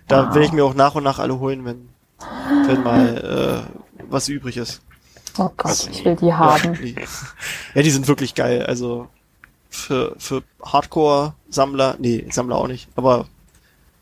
Da 0.07 0.27
Wow. 0.29 0.35
will 0.35 0.41
ich 0.43 0.51
mir 0.51 0.65
auch 0.65 0.73
nach 0.73 0.95
und 0.95 1.03
nach 1.03 1.19
alle 1.19 1.39
holen, 1.39 1.63
wenn, 1.63 1.89
wenn 2.67 2.83
mal 2.83 3.65
äh, 3.69 4.03
was 4.09 4.27
übrig 4.29 4.57
ist. 4.57 4.81
Oh 5.37 5.49
Gott, 5.55 5.65
Also 5.65 5.89
ich 5.91 6.03
will 6.05 6.15
die 6.15 6.33
haben. 6.33 6.73
Die, 6.81 6.95
ja, 7.75 7.81
die 7.83 7.91
sind 7.91 8.07
wirklich 8.07 8.33
geil. 8.35 8.65
Also 8.65 9.07
für, 9.69 10.15
für 10.17 10.41
Hardcore-Sammler, 10.63 11.95
nee, 11.99 12.25
Sammler 12.31 12.55
auch 12.57 12.67
nicht, 12.67 12.87
aber 12.95 13.27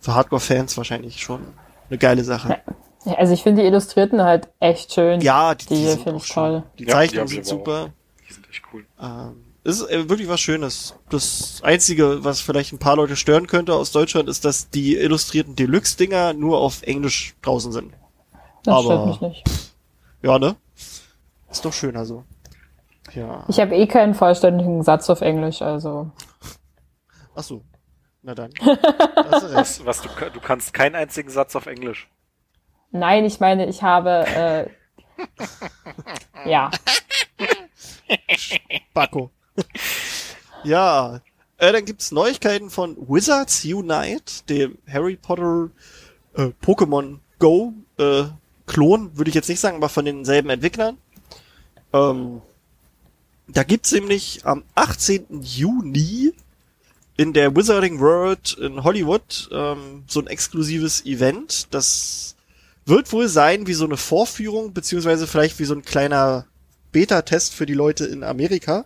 für 0.02 0.14
Hardcore-Fans 0.16 0.76
wahrscheinlich 0.78 1.22
schon 1.22 1.42
eine 1.90 1.98
geile 1.98 2.24
Sache. 2.26 2.60
Ja, 3.06 3.14
Also 3.16 3.34
ich 3.34 3.42
finde 3.44 3.62
die 3.62 3.68
Illustrierten 3.68 4.22
halt 4.22 4.50
echt 4.60 4.94
schön. 4.94 5.22
Ja, 5.22 5.56
die, 5.56 5.66
die, 5.68 5.76
Die 5.76 5.86
sind 5.88 6.02
finde 6.04 6.18
auch 6.18 6.22
ich 6.22 6.28
schön. 6.28 6.34
toll. 6.36 6.64
Die 6.78 6.84
Ja, 6.84 6.90
Zeichnungen 6.90 7.28
sind 7.28 7.40
aber 7.40 7.46
auch. 7.48 7.58
super. 7.58 7.90
Die 8.30 8.34
sind 8.34 8.50
echt 8.50 8.62
cool. 8.74 8.86
Ähm, 9.02 9.44
es 9.64 9.80
ist 9.80 9.90
äh, 9.90 10.10
wirklich 10.10 10.28
was 10.28 10.40
Schönes. 10.40 10.96
Das 11.10 11.62
Einzige, 11.64 12.24
was 12.24 12.42
vielleicht 12.42 12.74
ein 12.74 12.80
paar 12.80 12.96
Leute 12.96 13.16
stören 13.16 13.48
könnte 13.48 13.74
aus 13.76 13.92
Deutschland, 13.92 14.28
ist, 14.28 14.44
dass 14.44 14.70
die 14.70 14.96
illustrierten 14.98 15.56
Deluxe-Dinger 15.56 16.34
nur 16.34 16.60
auf 16.60 16.82
Englisch 16.84 17.36
draußen 17.44 17.72
sind. 17.72 17.94
Das 18.64 18.74
aber- 18.76 18.84
stört 18.84 19.06
mich 19.08 19.22
nicht. 19.22 19.44
Ja, 20.24 20.38
ne? 20.40 20.56
Ist 21.50 21.66
doch 21.66 21.74
schön, 21.74 21.96
also. 21.98 22.24
Ja. 23.14 23.44
Ich 23.50 23.60
habe 23.60 23.76
eh 23.76 23.88
keinen 23.88 24.14
vollständigen 24.14 24.84
Satz 24.84 25.10
auf 25.10 25.22
Englisch, 25.22 25.62
also. 25.62 26.12
Ach 27.36 27.44
so. 27.44 27.64
Na 28.22 28.36
dann. 28.36 28.52
Du 28.62 28.68
recht. 29.48 29.54
Was, 29.54 29.86
was 29.86 30.02
du, 30.02 30.10
du 30.34 30.40
kannst 30.40 30.74
keinen 30.74 30.96
einzigen 30.96 31.30
Satz 31.30 31.56
auf 31.56 31.66
Englisch. 31.66 32.08
Nein, 32.92 33.26
ich 33.26 33.40
meine, 33.40 33.68
ich 33.68 33.82
habe 33.82 34.26
äh, 34.28 34.70
ja. 36.46 36.72
Backo. 38.94 39.32
ja. 40.64 41.22
Äh, 41.58 41.72
dann 41.72 41.86
gibt's 41.86 42.12
Neuigkeiten 42.12 42.70
von 42.70 42.98
Wizards 43.08 43.64
Unite, 43.64 44.44
dem 44.50 44.78
Harry 44.92 45.16
Potter 45.16 45.70
äh, 46.36 46.52
Pokémon 46.64 47.20
Go 47.40 47.74
äh, 47.98 48.24
Klon, 48.66 49.18
würde 49.18 49.30
ich 49.30 49.36
jetzt 49.36 49.50
nicht 49.50 49.60
sagen, 49.60 49.78
aber 49.78 49.90
von 49.90 50.06
denselben 50.06 50.50
Entwicklern. 50.50 50.98
Ähm, 51.94 52.42
da 53.48 53.64
gibt's 53.64 53.92
nämlich 53.92 54.46
am 54.46 54.64
18. 54.76 55.42
Juni 55.42 56.34
in 57.18 57.34
der 57.34 57.56
Wizarding 57.56 58.00
World 58.00 58.54
in 58.54 58.84
Hollywood 58.84 59.50
ähm, 59.52 60.04
so 60.08 60.22
ein 60.22 60.28
exklusives 60.28 61.06
Event. 61.06 61.68
Das 61.72 62.36
wird 62.86 63.12
wohl 63.12 63.28
sein 63.28 63.68
wie 63.68 63.74
so 63.74 63.86
eine 63.86 63.98
Vorführung, 63.98 64.74
beziehungsweise 64.74 65.28
vielleicht 65.28 65.60
wie 65.60 65.66
so 65.66 65.76
ein 65.76 65.84
kleiner 65.84 66.46
Beta-Test 66.92 67.54
für 67.54 67.66
die 67.66 67.74
Leute 67.74 68.06
in 68.06 68.24
Amerika. 68.24 68.86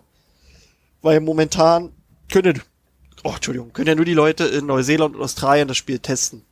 Weil 1.02 1.20
momentan 1.20 1.92
können 2.30 2.60
oh, 3.26 3.32
Entschuldigung, 3.34 3.72
können 3.72 3.88
ja 3.88 3.94
nur 3.94 4.04
die 4.04 4.14
Leute 4.14 4.44
in 4.44 4.66
Neuseeland 4.66 5.16
und 5.16 5.22
Australien 5.22 5.68
das 5.68 5.76
Spiel 5.76 5.98
testen. 5.98 6.42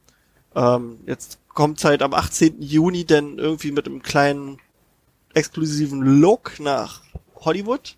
Ähm, 0.54 0.98
jetzt 1.06 1.38
kommt 1.48 1.84
halt 1.84 2.02
am 2.02 2.14
18. 2.14 2.60
Juni 2.60 3.04
denn 3.04 3.38
irgendwie 3.38 3.70
mit 3.70 3.86
einem 3.86 4.02
kleinen 4.02 4.58
exklusiven 5.34 6.00
Look 6.20 6.58
nach 6.58 7.02
Hollywood. 7.36 7.96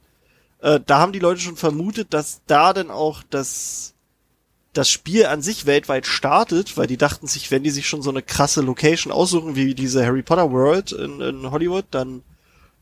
Äh, 0.66 0.80
da 0.84 0.98
haben 0.98 1.12
die 1.12 1.20
Leute 1.20 1.40
schon 1.40 1.56
vermutet, 1.56 2.12
dass 2.12 2.40
da 2.48 2.72
dann 2.72 2.90
auch 2.90 3.22
das 3.30 3.94
das 4.72 4.90
Spiel 4.90 5.24
an 5.24 5.40
sich 5.40 5.64
weltweit 5.64 6.06
startet, 6.06 6.76
weil 6.76 6.86
die 6.86 6.98
dachten 6.98 7.26
sich, 7.26 7.50
wenn 7.50 7.62
die 7.62 7.70
sich 7.70 7.88
schon 7.88 8.02
so 8.02 8.10
eine 8.10 8.20
krasse 8.20 8.60
Location 8.60 9.10
aussuchen 9.10 9.56
wie 9.56 9.74
diese 9.74 10.04
Harry 10.04 10.22
Potter 10.22 10.50
World 10.50 10.92
in, 10.92 11.20
in 11.22 11.50
Hollywood, 11.50 11.86
dann 11.92 12.22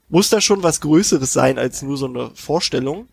muss 0.09 0.29
da 0.29 0.41
schon 0.41 0.65
was 0.65 0.81
Größeres 0.81 1.33
sein 1.33 1.57
als 1.57 1.83
nur 1.83 1.97
so 1.97 2.07
eine 2.07 2.31
Vorstellung. 2.35 3.07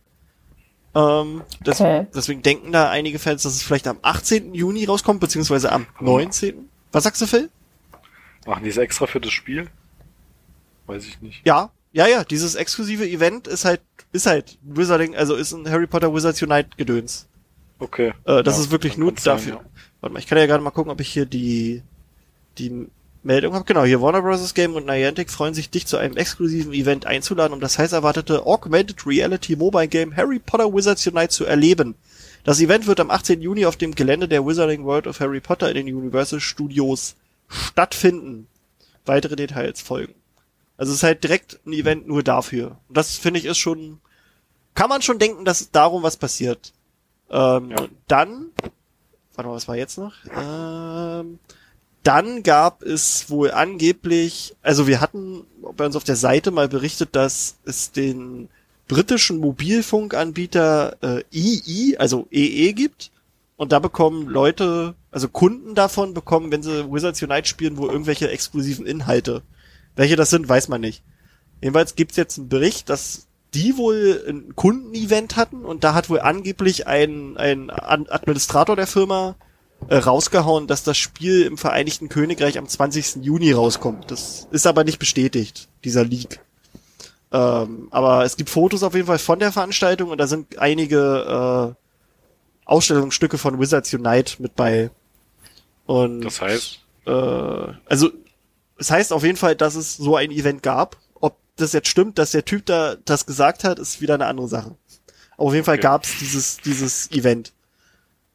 Ähm, 0.96 1.44
das, 1.64 1.80
Okay. 1.80 2.08
Deswegen 2.16 2.42
denken 2.42 2.72
da 2.72 2.90
einige 2.90 3.20
Fans, 3.20 3.44
dass 3.44 3.54
es 3.54 3.62
vielleicht 3.62 3.88
am 3.88 4.00
18. 4.02 4.56
Juni 4.56 4.86
rauskommt, 4.86 5.20
beziehungsweise 5.20 5.72
am 5.72 5.86
19. 6.00 6.70
Was 6.92 7.04
sagst 7.04 7.22
du, 7.22 7.28
Phil? 7.28 7.52
Machen 8.48 8.64
die 8.64 8.70
es 8.72 8.78
extra 8.78 9.06
für 9.06 9.20
das 9.20 9.32
Spiel? 9.32 9.70
Weiß 10.88 11.06
ich 11.06 11.22
nicht. 11.22 11.46
Ja, 11.46 11.72
ja, 11.94 12.08
ja, 12.08 12.24
dieses 12.24 12.56
exklusive 12.56 13.08
Event 13.08 13.48
ist 13.48 13.66
halt, 13.66 13.82
ist 14.12 14.26
halt 14.26 14.58
Wizarding, 14.64 15.16
also 15.16 15.36
ist 15.36 15.52
ein 15.54 15.70
Harry 15.70 15.88
Potter 15.88 16.14
Wizards 16.14 16.42
Unite 16.42 16.70
Gedöns. 16.78 17.28
Okay. 17.80 18.14
Äh, 18.26 18.44
das 18.44 18.58
Ja, 18.58 18.64
ist 18.64 18.72
wirklich 18.72 18.98
nur 18.98 19.10
kann's 19.12 19.24
sein, 19.24 19.38
dafür. 19.38 19.54
ja. 19.54 19.62
Warte 20.02 20.14
mal, 20.14 20.20
ich 20.20 20.28
kann 20.28 20.38
ja 20.38 20.46
gerade 20.46 20.64
mal 20.64 20.72
gucken, 20.72 20.92
ob 20.92 21.00
ich 21.02 21.10
hier 21.10 21.26
die, 21.26 21.82
die 22.58 22.88
Meldung 23.24 23.54
habe. 23.54 23.66
Genau, 23.66 23.84
hier 23.84 24.02
Warner 24.02 24.22
Bros. 24.22 24.54
Game 24.54 24.76
und 24.76 24.86
Niantic 24.86 25.30
freuen 25.30 25.54
sich, 25.54 25.70
dich 25.70 25.86
zu 25.88 25.98
einem 25.98 26.18
exklusiven 26.18 26.74
Event 26.74 27.06
einzuladen, 27.06 27.54
um 27.54 27.60
das 27.60 27.78
heiß 27.78 27.92
erwartete 27.94 28.46
Augmented 28.46 29.06
Reality 29.06 29.56
Mobile 29.56 29.88
Game 29.88 30.16
Harry 30.16 30.40
Potter 30.40 30.74
Wizards 30.74 31.06
Unite 31.08 31.30
zu 31.30 31.46
erleben. 31.46 31.96
Das 32.44 32.60
Event 32.60 32.88
wird 32.88 33.00
am 33.00 33.12
18. 33.12 33.42
Juni 33.42 33.66
auf 33.68 33.78
dem 33.78 33.94
Gelände 33.94 34.28
der 34.28 34.46
Wizarding 34.46 34.84
World 34.84 35.06
of 35.06 35.20
Harry 35.20 35.40
Potter 35.40 35.70
in 35.70 35.86
den 35.86 35.96
Universal 35.96 36.40
Studios 36.40 37.16
stattfinden. 37.48 38.48
Weitere 39.06 39.36
Details 39.36 39.82
folgen. 39.82 40.14
Also 40.82 40.94
es 40.94 40.98
ist 40.98 41.04
halt 41.04 41.24
direkt 41.24 41.60
ein 41.68 41.74
Event 41.74 42.08
nur 42.08 42.24
dafür. 42.24 42.80
Und 42.88 42.98
das 42.98 43.16
finde 43.16 43.40
ich 43.40 43.46
ist 43.46 43.60
schon, 43.60 44.00
kann 44.74 44.90
man 44.90 45.04
schon 45.04 45.20
denken, 45.20 45.46
dass 45.46 45.70
darum 45.70 46.02
was 46.02 46.18
passiert. 46.18 46.74
Ähm, 47.30 47.70
Ja. 47.70 47.88
Dann, 48.08 48.48
warte 49.36 49.48
mal, 49.48 49.56
was 49.56 49.68
war 49.68 49.76
jetzt 49.76 50.00
noch? 50.00 50.14
Ähm, 50.36 51.38
dann 52.02 52.42
gab 52.42 52.82
es 52.82 53.30
wohl 53.30 53.52
angeblich, 53.52 54.56
also 54.64 54.88
wir 54.88 55.02
hatten 55.02 55.46
bei 55.78 55.86
uns 55.86 55.96
auf 55.96 56.04
der 56.04 56.16
Seite 56.16 56.50
mal 56.50 56.68
berichtet, 56.68 57.10
dass 57.16 57.58
es 57.64 57.92
den 57.92 58.50
britischen 58.88 59.38
Mobilfunkanbieter 59.38 60.98
äh, 61.04 61.24
EE, 61.32 61.98
also 61.98 62.26
EE 62.32 62.74
gibt. 62.74 63.12
Und 63.56 63.72
da 63.72 63.78
bekommen 63.78 64.28
Leute, 64.28 64.96
also 65.12 65.28
Kunden 65.28 65.76
davon 65.76 66.16
bekommen, 66.16 66.52
wenn 66.52 66.64
sie 66.64 66.92
Wizards 66.92 67.22
Unite 67.22 67.48
spielen, 67.48 67.78
wohl 67.78 67.92
irgendwelche 67.92 68.32
exklusiven 68.32 68.88
Inhalte. 68.88 69.44
Welche 69.96 70.16
das 70.16 70.30
sind, 70.30 70.48
weiß 70.48 70.68
man 70.68 70.82
nicht. 70.82 71.04
Jedenfalls 71.62 71.96
gibt's 71.96 72.18
jetzt 72.18 72.38
einen 72.38 72.50
Bericht, 72.50 72.90
dass 72.90 73.28
die 73.54 73.78
wohl 73.78 74.24
ein 74.28 74.56
Kundenevent 74.56 75.36
hatten 75.36 75.66
und 75.66 75.84
da 75.84 75.94
hat 75.94 76.10
wohl 76.10 76.22
angeblich 76.22 76.88
ein, 76.88 77.38
ein 77.38 77.70
Administrator 77.70 78.76
der 78.76 78.88
Firma 78.88 79.36
äh, 79.90 79.98
rausgehauen, 79.98 80.68
dass 80.68 80.84
das 80.84 80.98
Spiel 80.98 81.44
im 81.44 81.58
Vereinigten 81.58 82.08
Königreich 82.08 82.58
am 82.58 82.68
20. 82.68 83.18
Juni 83.24 83.52
rauskommt. 83.52 84.10
Das 84.10 84.48
ist 84.52 84.68
aber 84.68 84.84
nicht 84.84 85.00
bestätigt, 85.00 85.68
dieser 85.84 86.06
Leak. 86.06 86.40
Ähm, 87.34 87.88
aber 87.92 88.24
es 88.26 88.38
gibt 88.38 88.50
Fotos 88.50 88.84
auf 88.84 88.94
jeden 88.94 89.08
Fall 89.08 89.20
von 89.20 89.40
der 89.40 89.52
Veranstaltung 89.52 90.10
und 90.10 90.18
da 90.18 90.28
sind 90.28 90.58
einige 90.60 91.76
äh, 91.76 91.82
Ausstellungsstücke 92.66 93.38
von 93.38 93.60
Wizards 93.60 93.94
Unite 93.94 94.42
mit 94.42 94.56
bei. 94.56 94.92
Und 95.86 96.22
Das 96.22 96.42
heißt, 96.42 96.80
äh, 97.06 97.12
also 97.86 98.12
es 98.82 98.92
heißt 98.92 99.14
auf 99.14 99.24
jeden 99.24 99.38
Fall, 99.38 99.56
dass 99.56 99.76
es 99.76 99.96
so 99.96 100.16
ein 100.16 100.32
Event 100.32 100.64
gab. 100.64 100.98
Ob 101.20 101.38
das 101.56 101.72
jetzt 101.74 101.88
stimmt, 101.88 102.18
dass 102.18 102.32
der 102.32 102.44
Typ 102.46 102.66
da 102.66 102.96
das 103.06 103.26
gesagt 103.26 103.64
hat, 103.64 103.80
ist 103.80 104.02
wieder 104.02 104.16
eine 104.16 104.26
andere 104.26 104.48
Sache. 104.48 104.76
Aber 105.38 105.48
auf 105.48 105.54
jeden 105.54 105.66
Fall 105.66 105.76
Okay. 105.76 105.84
gab's 105.84 106.18
dieses 106.20 106.58
dieses 106.58 107.10
Event. 107.12 107.54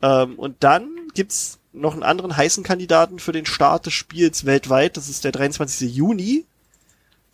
Ähm, 0.02 0.34
und 0.38 0.56
dann 0.60 0.88
gibt's 1.14 1.58
noch 1.72 1.92
einen 1.94 2.02
anderen 2.04 2.36
heißen 2.36 2.64
Kandidaten 2.64 3.18
für 3.18 3.32
den 3.32 3.44
Start 3.46 3.86
des 3.86 3.92
Spiels 3.94 4.46
weltweit. 4.46 4.96
Das 4.96 5.08
ist 5.08 5.24
der 5.24 5.32
23. 5.32 5.94
Juni, 5.94 6.44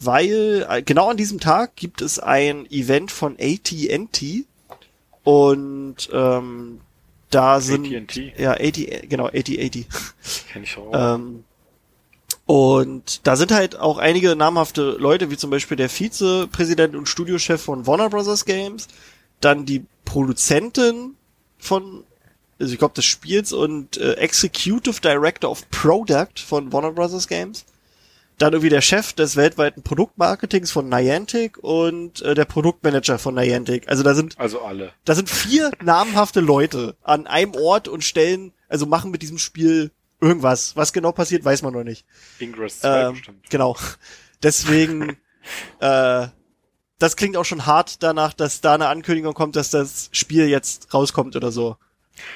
weil 0.01 0.67
äh, 0.69 0.83
genau 0.83 1.11
an 1.11 1.17
diesem 1.17 1.39
Tag 1.39 1.77
gibt 1.77 2.01
es 2.03 2.19
ein 2.19 2.67
Event 2.71 3.11
von 3.13 3.37
AT&T 3.39 4.45
und 5.25 6.09
ähm, 6.13 6.81
da 7.31 7.61
sind 7.61 7.87
AT&T? 7.87 8.33
ja 8.37 8.53
AT 8.53 9.09
genau 9.09 9.27
AT&T 9.27 9.87
kenne 10.53 10.65
ich 10.65 10.77
auch. 10.77 11.15
ähm, 11.17 11.45
und 12.47 13.27
da 13.27 13.37
sind 13.37 13.53
halt 13.53 13.79
auch 13.79 13.99
einige 13.99 14.35
namhafte 14.35 14.97
Leute, 14.99 15.31
wie 15.31 15.37
zum 15.37 15.51
Beispiel 15.51 15.77
der 15.77 15.89
Vizepräsident 15.89 16.97
und 16.97 17.09
Studiochef 17.09 17.63
von 17.63 17.87
Warner 17.87 18.11
Bros. 18.11 18.45
Games, 18.45 18.89
dann 19.41 19.65
die 19.65 19.85
Produzentin 20.05 21.17
von, 21.59 22.05
also 22.59 22.73
ich 22.73 22.79
glaube 22.79 22.95
des 22.95 23.05
Spiels 23.05 23.53
und 23.53 23.97
äh, 23.97 24.15
Executive 24.15 25.01
Director 25.01 25.51
of 25.51 25.69
Product 25.71 26.41
von 26.45 26.73
Warner 26.73 26.93
Bros. 26.93 27.29
Games, 27.29 27.65
dann 28.39 28.55
irgendwie 28.55 28.71
der 28.71 28.81
Chef 28.81 29.13
des 29.13 29.37
weltweiten 29.37 29.83
Produktmarketings 29.83 30.73
von 30.73 30.89
Niantic 30.89 31.59
und 31.59 32.23
äh, 32.23 32.35
der 32.35 32.45
Produktmanager 32.45 33.21
von 33.21 33.37
Niantic. 33.37 33.89
Also 33.89 34.03
da 34.03 34.15
sind 34.15 34.39
also 34.39 34.63
alle. 34.63 34.93
da 35.05 35.15
sind 35.15 35.31
vier 35.31 35.71
namhafte 35.81 36.41
Leute 36.41 36.97
an 37.03 37.29
einem 37.29 37.55
Ort 37.55 37.87
und 37.87 38.03
stellen, 38.03 38.53
also 38.69 38.87
machen 38.87 39.13
mit 39.13 39.23
diesem 39.23 39.39
Spiel 39.39 39.93
irgendwas. 40.23 40.77
Was 40.77 40.93
genau 40.93 41.13
passiert, 41.13 41.45
weiß 41.45 41.63
man 41.63 41.75
noch 41.75 41.85
nicht. 41.85 42.07
Ingress 42.39 42.81
2 42.81 43.01
Ähm, 43.03 43.13
bestimmt. 43.13 43.51
genau. 43.51 43.77
Deswegen, 44.43 45.17
äh, 45.81 46.27
das 46.99 47.17
klingt 47.17 47.37
auch 47.37 47.45
schon 47.45 47.67
hart 47.67 48.03
danach, 48.03 48.33
dass 48.33 48.61
da 48.61 48.75
eine 48.75 48.89
Ankündigung 48.89 49.35
kommt, 49.35 49.57
dass 49.57 49.71
das 49.71 50.09
Spiel 50.13 50.49
jetzt 50.49 50.95
rauskommt 50.95 51.37
oder 51.37 51.51
so. 51.53 51.77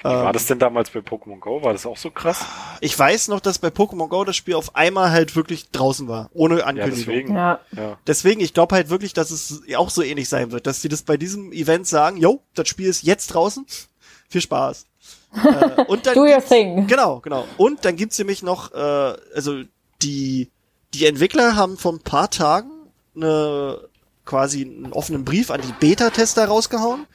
Wie 0.01 0.05
war 0.09 0.27
Ähm, 0.29 0.33
das 0.33 0.47
denn 0.47 0.59
damals 0.59 0.91
bei 0.91 1.01
Pokémon 1.01 1.39
Go? 1.39 1.63
War 1.63 1.73
das 1.75 1.85
auch 1.87 1.99
so 1.99 2.11
krass? 2.11 2.45
ich 2.81 2.99
weiß 2.99 3.29
noch, 3.29 3.41
dass 3.41 3.59
bei 3.59 3.69
Pokémon 3.69 4.09
Go 4.09 4.25
das 4.25 4.35
Spiel 4.35 4.55
auf 4.55 4.75
einmal 4.75 5.11
halt 5.11 5.37
wirklich 5.37 5.71
draußen 5.71 6.09
war, 6.09 6.31
ohne 6.33 6.59
Ja, 6.61 6.65
Ankündigung. 6.65 6.97
deswegen. 7.07 7.35
Ja. 7.37 7.61
Ja. 7.77 7.99
Deswegen, 8.07 8.41
ich 8.41 8.55
glaube 8.55 8.75
halt 8.75 8.89
wirklich, 8.89 9.13
dass 9.13 9.31
es 9.31 9.63
auch 9.77 9.91
so 9.91 10.03
ähnlich 10.03 10.29
sein 10.29 10.51
wird, 10.51 10.67
dass 10.67 10.81
die 10.81 10.89
das 10.89 11.03
bei 11.03 11.17
diesem 11.17 11.53
Event 11.53 11.87
sagen, 11.87 12.17
yo, 12.17 12.43
das 12.55 12.69
Spiel 12.69 12.89
ist 12.89 13.03
jetzt 13.03 13.29
draußen, 13.29 13.67
viel 14.29 14.41
Spaß. 14.41 14.87
Äh, 15.35 15.83
und 15.85 16.07
dann 16.07 16.15
Do 16.15 16.23
your 16.23 16.45
thing. 16.45 16.87
Genau, 16.87 17.21
genau. 17.21 17.47
Und 17.57 17.85
dann 17.85 17.97
gibt's 17.97 18.19
nämlich 18.19 18.43
noch, 18.43 18.73
äh, 18.73 18.77
also 19.35 19.63
die, 20.03 20.51
die 20.95 21.07
Entwickler 21.07 21.57
haben 21.57 21.77
vor 21.77 21.93
ein 21.93 22.01
paar 22.01 22.31
Tagen 22.31 22.71
eine, 23.15 23.81
quasi 24.25 24.63
einen 24.63 24.93
offenen 24.93 25.25
Brief 25.25 25.51
an 25.51 25.61
die 25.61 25.73
Beta-Tester 25.79 26.47
rausgehauen, 26.47 27.07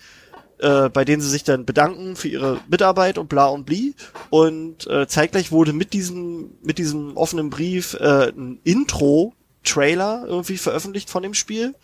äh, 0.60 0.90
bei 0.90 1.06
denen 1.06 1.22
sie 1.22 1.30
sich 1.30 1.44
dann 1.44 1.66
bedanken 1.66 2.16
für 2.16 2.28
ihre 2.28 2.60
Mitarbeit 2.68 3.18
und 3.18 3.30
bla 3.30 3.48
und 3.48 3.66
bli. 3.66 3.96
Und 4.30 4.88
äh, 4.88 5.08
zeitgleich 5.08 5.52
wurde 5.52 5.74
mit 5.74 5.94
diesem, 5.94 6.52
mit 6.64 6.78
diesem 6.78 7.18
offenen 7.18 7.50
Brief 7.50 7.94
äh, 7.96 8.30
ein 8.30 8.60
Intro-Trailer 8.64 10.26
irgendwie 10.28 10.58
veröffentlicht 10.58 11.10
von 11.10 11.24
dem 11.24 11.34
Spiel. 11.34 11.76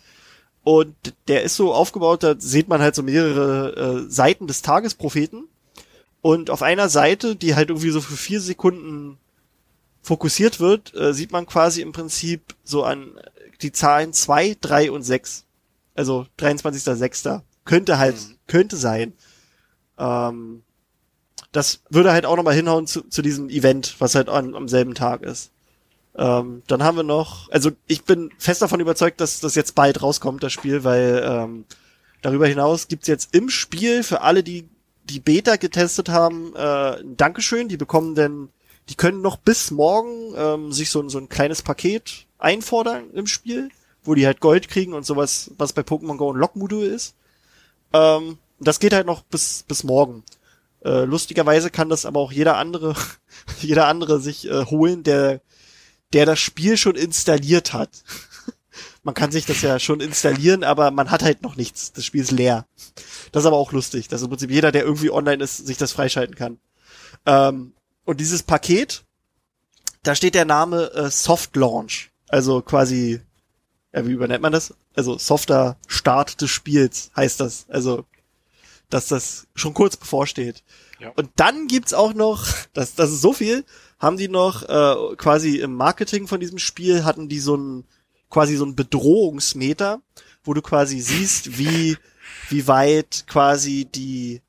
Und 0.64 0.94
der 1.28 1.44
ist 1.44 1.56
so 1.56 1.72
aufgebaut, 1.72 2.22
da 2.22 2.34
sieht 2.38 2.68
man 2.68 2.82
halt 2.82 2.94
so 2.94 3.02
mehrere 3.02 4.04
äh, 4.04 4.10
Seiten 4.10 4.46
des 4.46 4.62
Tagespropheten. 4.62 5.48
Und 6.20 6.50
auf 6.50 6.62
einer 6.62 6.88
Seite, 6.88 7.36
die 7.36 7.54
halt 7.54 7.70
irgendwie 7.70 7.90
so 7.90 8.00
für 8.00 8.16
vier 8.16 8.40
Sekunden 8.40 9.18
fokussiert 10.02 10.60
wird, 10.60 10.94
äh, 10.94 11.12
sieht 11.14 11.32
man 11.32 11.46
quasi 11.46 11.82
im 11.82 11.92
Prinzip 11.92 12.54
so 12.64 12.84
an 12.84 13.12
die 13.62 13.72
Zahlen 13.72 14.12
zwei, 14.12 14.56
drei 14.60 14.90
und 14.90 15.02
sechs. 15.02 15.44
Also 15.94 16.26
23.06. 16.38 17.42
Könnte 17.64 17.98
halt, 17.98 18.16
könnte 18.46 18.76
sein. 18.76 19.12
Ähm, 19.98 20.62
das 21.52 21.82
würde 21.90 22.12
halt 22.12 22.26
auch 22.26 22.36
nochmal 22.36 22.54
hinhauen 22.54 22.86
zu, 22.86 23.02
zu 23.02 23.22
diesem 23.22 23.48
Event, 23.48 23.96
was 23.98 24.14
halt 24.14 24.28
an, 24.28 24.54
am 24.54 24.68
selben 24.68 24.94
Tag 24.94 25.22
ist. 25.22 25.50
Ähm, 26.16 26.62
dann 26.66 26.82
haben 26.82 26.96
wir 26.96 27.04
noch, 27.04 27.50
also 27.50 27.70
ich 27.86 28.04
bin 28.04 28.30
fest 28.38 28.62
davon 28.62 28.80
überzeugt, 28.80 29.20
dass 29.20 29.40
das 29.40 29.54
jetzt 29.54 29.74
bald 29.74 30.02
rauskommt, 30.02 30.42
das 30.42 30.52
Spiel, 30.52 30.84
weil 30.84 31.22
ähm, 31.24 31.64
darüber 32.22 32.46
hinaus 32.46 32.88
gibt's 32.88 33.06
jetzt 33.06 33.34
im 33.34 33.48
Spiel 33.50 34.02
für 34.02 34.22
alle, 34.22 34.42
die 34.42 34.68
die 35.08 35.20
Beta 35.20 35.56
getestet 35.56 36.08
haben, 36.08 36.54
äh, 36.56 37.02
Dankeschön. 37.16 37.68
Die 37.68 37.76
bekommen 37.76 38.14
denn, 38.14 38.48
die 38.88 38.94
können 38.94 39.20
noch 39.22 39.36
bis 39.36 39.70
morgen 39.70 40.34
ähm, 40.36 40.72
sich 40.72 40.90
so, 40.90 41.00
ein- 41.00 41.08
so 41.08 41.18
ein 41.18 41.28
kleines 41.28 41.62
Paket 41.62 42.26
einfordern 42.38 43.10
im 43.12 43.26
Spiel, 43.26 43.70
wo 44.02 44.14
die 44.14 44.26
halt 44.26 44.40
Gold 44.40 44.68
kriegen 44.68 44.94
und 44.94 45.04
sowas, 45.04 45.50
was 45.58 45.72
bei 45.72 45.82
Pokémon 45.82 46.16
Go 46.16 46.32
ein 46.32 46.38
Lockmodul 46.38 46.84
ist. 46.84 47.14
Ähm, 47.92 48.38
das 48.60 48.80
geht 48.80 48.92
halt 48.92 49.06
noch 49.06 49.22
bis, 49.22 49.64
bis 49.66 49.84
morgen. 49.84 50.24
Äh, 50.84 51.04
lustigerweise 51.04 51.70
kann 51.70 51.88
das 51.88 52.06
aber 52.06 52.20
auch 52.20 52.32
jeder 52.32 52.56
andere, 52.56 52.94
jeder 53.60 53.86
andere 53.86 54.20
sich 54.20 54.48
äh, 54.48 54.64
holen, 54.66 55.02
der, 55.02 55.40
der 56.12 56.24
das 56.26 56.38
Spiel 56.38 56.76
schon 56.76 56.94
installiert 56.96 57.72
hat. 57.72 57.90
Man 59.08 59.14
kann 59.14 59.30
sich 59.32 59.46
das 59.46 59.62
ja 59.62 59.78
schon 59.78 60.00
installieren, 60.00 60.62
aber 60.62 60.90
man 60.90 61.10
hat 61.10 61.22
halt 61.22 61.40
noch 61.40 61.56
nichts. 61.56 61.94
Das 61.94 62.04
Spiel 62.04 62.20
ist 62.20 62.30
leer. 62.30 62.66
Das 63.32 63.42
ist 63.42 63.46
aber 63.46 63.56
auch 63.56 63.72
lustig, 63.72 64.06
dass 64.08 64.20
im 64.20 64.28
Prinzip 64.28 64.50
jeder, 64.50 64.70
der 64.70 64.82
irgendwie 64.82 65.10
online 65.10 65.42
ist, 65.42 65.66
sich 65.66 65.78
das 65.78 65.92
freischalten 65.92 66.34
kann. 66.34 66.58
Ähm, 67.24 67.72
und 68.04 68.20
dieses 68.20 68.42
Paket, 68.42 69.04
da 70.02 70.14
steht 70.14 70.34
der 70.34 70.44
Name 70.44 70.92
äh, 70.92 71.10
Soft 71.10 71.56
Launch. 71.56 72.10
Also 72.28 72.60
quasi, 72.60 73.22
ja, 73.94 74.06
wie 74.06 74.12
übernennt 74.12 74.42
man 74.42 74.52
das? 74.52 74.74
Also 74.94 75.16
softer 75.16 75.78
Start 75.86 76.42
des 76.42 76.50
Spiels 76.50 77.10
heißt 77.16 77.40
das. 77.40 77.64
Also, 77.70 78.04
dass 78.90 79.08
das 79.08 79.46
schon 79.54 79.72
kurz 79.72 79.96
bevorsteht. 79.96 80.62
Ja. 81.00 81.12
Und 81.16 81.30
dann 81.36 81.66
gibt's 81.66 81.94
auch 81.94 82.12
noch, 82.12 82.46
das, 82.74 82.94
das 82.94 83.10
ist 83.10 83.22
so 83.22 83.32
viel, 83.32 83.64
haben 83.98 84.18
die 84.18 84.28
noch 84.28 84.68
äh, 84.68 85.16
quasi 85.16 85.60
im 85.60 85.72
Marketing 85.72 86.26
von 86.26 86.40
diesem 86.40 86.58
Spiel 86.58 87.06
hatten 87.06 87.30
die 87.30 87.40
so 87.40 87.56
ein 87.56 87.84
quasi 88.30 88.56
so 88.56 88.64
ein 88.64 88.76
Bedrohungsmeter, 88.76 90.00
wo 90.44 90.54
du 90.54 90.62
quasi 90.62 91.00
siehst, 91.00 91.58
wie 91.58 91.96
wie 92.50 92.66
weit 92.66 93.24
quasi 93.26 93.84
die 93.86 94.40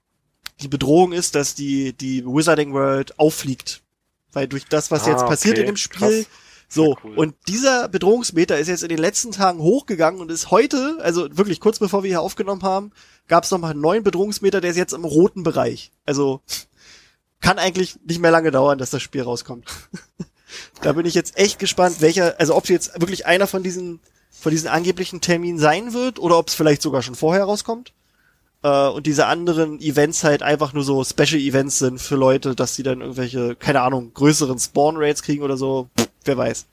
die 0.61 0.67
Bedrohung 0.67 1.11
ist, 1.13 1.35
dass 1.35 1.55
die 1.55 1.93
die 1.93 2.25
Wizarding 2.25 2.73
World 2.73 3.17
auffliegt, 3.19 3.81
weil 4.33 4.47
durch 4.47 4.65
das, 4.65 4.91
was 4.91 5.05
Ah, 5.05 5.11
jetzt 5.11 5.25
passiert 5.25 5.53
okay. 5.53 5.61
in 5.61 5.67
dem 5.67 5.77
Spiel, 5.77 6.23
Krass. 6.23 6.33
so 6.67 6.97
cool. 7.03 7.17
und 7.17 7.35
dieser 7.47 7.87
Bedrohungsmeter 7.87 8.59
ist 8.59 8.67
jetzt 8.67 8.83
in 8.83 8.89
den 8.89 8.97
letzten 8.99 9.31
Tagen 9.31 9.59
hochgegangen 9.59 10.19
und 10.19 10.29
ist 10.31 10.51
heute, 10.51 10.97
also 11.01 11.27
wirklich 11.37 11.59
kurz 11.61 11.79
bevor 11.79 12.03
wir 12.03 12.09
hier 12.09 12.21
aufgenommen 12.21 12.63
haben, 12.63 12.91
gab 13.27 13.43
es 13.45 13.51
nochmal 13.51 13.71
einen 13.71 13.81
neuen 13.81 14.03
Bedrohungsmeter, 14.03 14.59
der 14.61 14.71
ist 14.71 14.77
jetzt 14.77 14.93
im 14.93 15.05
roten 15.05 15.43
Bereich. 15.43 15.91
Also 16.05 16.41
kann 17.41 17.57
eigentlich 17.57 17.97
nicht 18.05 18.19
mehr 18.19 18.31
lange 18.31 18.51
dauern, 18.51 18.77
dass 18.77 18.89
das 18.89 19.01
Spiel 19.01 19.21
rauskommt. 19.21 19.65
da 20.81 20.93
bin 20.93 21.05
ich 21.05 21.13
jetzt 21.13 21.37
echt 21.37 21.59
gespannt, 21.59 22.01
welcher, 22.01 22.39
also 22.39 22.55
ob 22.55 22.69
jetzt 22.69 22.99
wirklich 22.99 23.25
einer 23.25 23.47
von 23.47 23.63
diesen, 23.63 23.99
von 24.31 24.51
diesen 24.51 24.67
angeblichen 24.67 25.21
Terminen 25.21 25.59
sein 25.59 25.93
wird 25.93 26.19
oder 26.19 26.37
ob 26.37 26.47
es 26.47 26.55
vielleicht 26.55 26.81
sogar 26.81 27.01
schon 27.01 27.15
vorher 27.15 27.43
rauskommt. 27.43 27.93
Äh, 28.63 28.87
und 28.89 29.05
diese 29.05 29.25
anderen 29.25 29.79
Events 29.79 30.23
halt 30.23 30.43
einfach 30.43 30.73
nur 30.73 30.83
so 30.83 31.03
Special 31.03 31.39
Events 31.39 31.79
sind 31.79 31.99
für 31.99 32.15
Leute, 32.15 32.55
dass 32.55 32.75
sie 32.75 32.83
dann 32.83 33.01
irgendwelche, 33.01 33.55
keine 33.55 33.81
Ahnung, 33.81 34.13
größeren 34.13 34.59
Spawn 34.59 34.97
Rates 34.97 35.23
kriegen 35.23 35.43
oder 35.43 35.57
so. 35.57 35.89
Pff, 35.97 36.09
wer 36.25 36.37
weiß. 36.37 36.65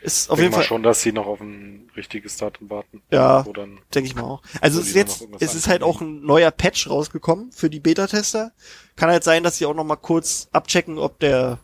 Ist 0.00 0.30
auf 0.30 0.38
Ich 0.38 0.42
jeden 0.42 0.52
denke 0.52 0.56
mal 0.58 0.62
Fall, 0.62 0.68
schon, 0.68 0.82
dass 0.84 1.02
sie 1.02 1.10
noch 1.10 1.26
auf 1.26 1.40
ein 1.40 1.90
richtiges 1.96 2.36
Datum 2.36 2.70
warten. 2.70 3.02
Ja. 3.10 3.44
Denke 3.92 4.06
ich 4.08 4.14
mal 4.14 4.22
auch. 4.22 4.42
Also 4.60 4.80
es 4.80 4.88
ist 4.88 4.94
jetzt, 4.94 5.26
es 5.40 5.56
ist 5.56 5.66
halt 5.66 5.82
auch 5.82 6.00
ein 6.00 6.22
neuer 6.24 6.52
Patch 6.52 6.88
rausgekommen 6.88 7.50
für 7.50 7.68
die 7.68 7.80
Beta-Tester. 7.80 8.52
Kann 8.94 9.10
halt 9.10 9.24
sein, 9.24 9.42
dass 9.42 9.58
sie 9.58 9.66
auch 9.66 9.74
noch 9.74 9.82
mal 9.84 9.96
kurz 9.96 10.48
abchecken, 10.52 10.98
ob 10.98 11.18
der, 11.18 11.58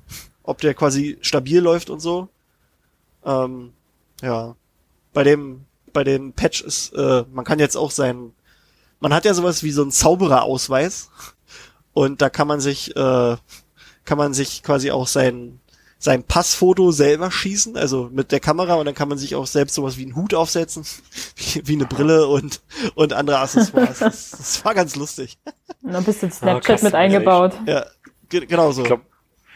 ob 0.44 0.60
der 0.60 0.74
quasi 0.74 1.18
stabil 1.20 1.58
läuft 1.60 1.90
und 1.90 2.00
so. 2.00 2.28
Ähm, 3.24 3.72
ja. 4.22 4.54
Bei 5.12 5.24
dem, 5.24 5.64
bei 5.92 6.04
dem 6.04 6.32
Patch 6.32 6.62
ist, 6.62 6.92
äh, 6.94 7.24
man 7.32 7.44
kann 7.44 7.58
jetzt 7.58 7.76
auch 7.76 7.90
sein, 7.90 8.32
man 9.00 9.12
hat 9.12 9.24
ja 9.24 9.34
sowas 9.34 9.62
wie 9.62 9.72
so 9.72 9.82
einen 9.82 9.90
Zaubererausweis 9.90 11.10
und 11.92 12.22
da 12.22 12.30
kann 12.30 12.46
man 12.46 12.60
sich, 12.60 12.94
äh, 12.94 13.36
kann 14.04 14.18
man 14.18 14.34
sich 14.34 14.62
quasi 14.62 14.90
auch 14.90 15.06
sein, 15.06 15.60
sein 15.98 16.22
Passfoto 16.24 16.90
selber 16.92 17.30
schießen, 17.30 17.76
also 17.78 18.10
mit 18.12 18.30
der 18.30 18.40
Kamera 18.40 18.74
und 18.74 18.84
dann 18.84 18.94
kann 18.94 19.08
man 19.08 19.16
sich 19.16 19.34
auch 19.36 19.46
selbst 19.46 19.74
sowas 19.74 19.96
wie 19.96 20.02
einen 20.02 20.16
Hut 20.16 20.34
aufsetzen, 20.34 20.84
wie, 21.36 21.66
wie 21.66 21.74
eine 21.74 21.86
Brille 21.86 22.26
und, 22.26 22.60
und 22.94 23.12
andere 23.14 23.38
Accessoires. 23.38 24.00
Das, 24.00 24.30
das 24.32 24.64
war 24.64 24.74
ganz 24.74 24.96
lustig. 24.96 25.38
Und 25.82 25.92
dann 25.92 26.04
bist 26.04 26.22
du 26.22 26.26
Ah, 26.26 26.30
Snapchat 26.30 26.82
mit 26.82 26.92
Customization. 26.92 26.94
eingebaut. 27.00 27.52
Ja, 27.66 27.86
ge 28.28 28.44
genau 28.46 28.72
so. 28.72 28.82
ich 28.82 28.88
glaube, 28.88 29.04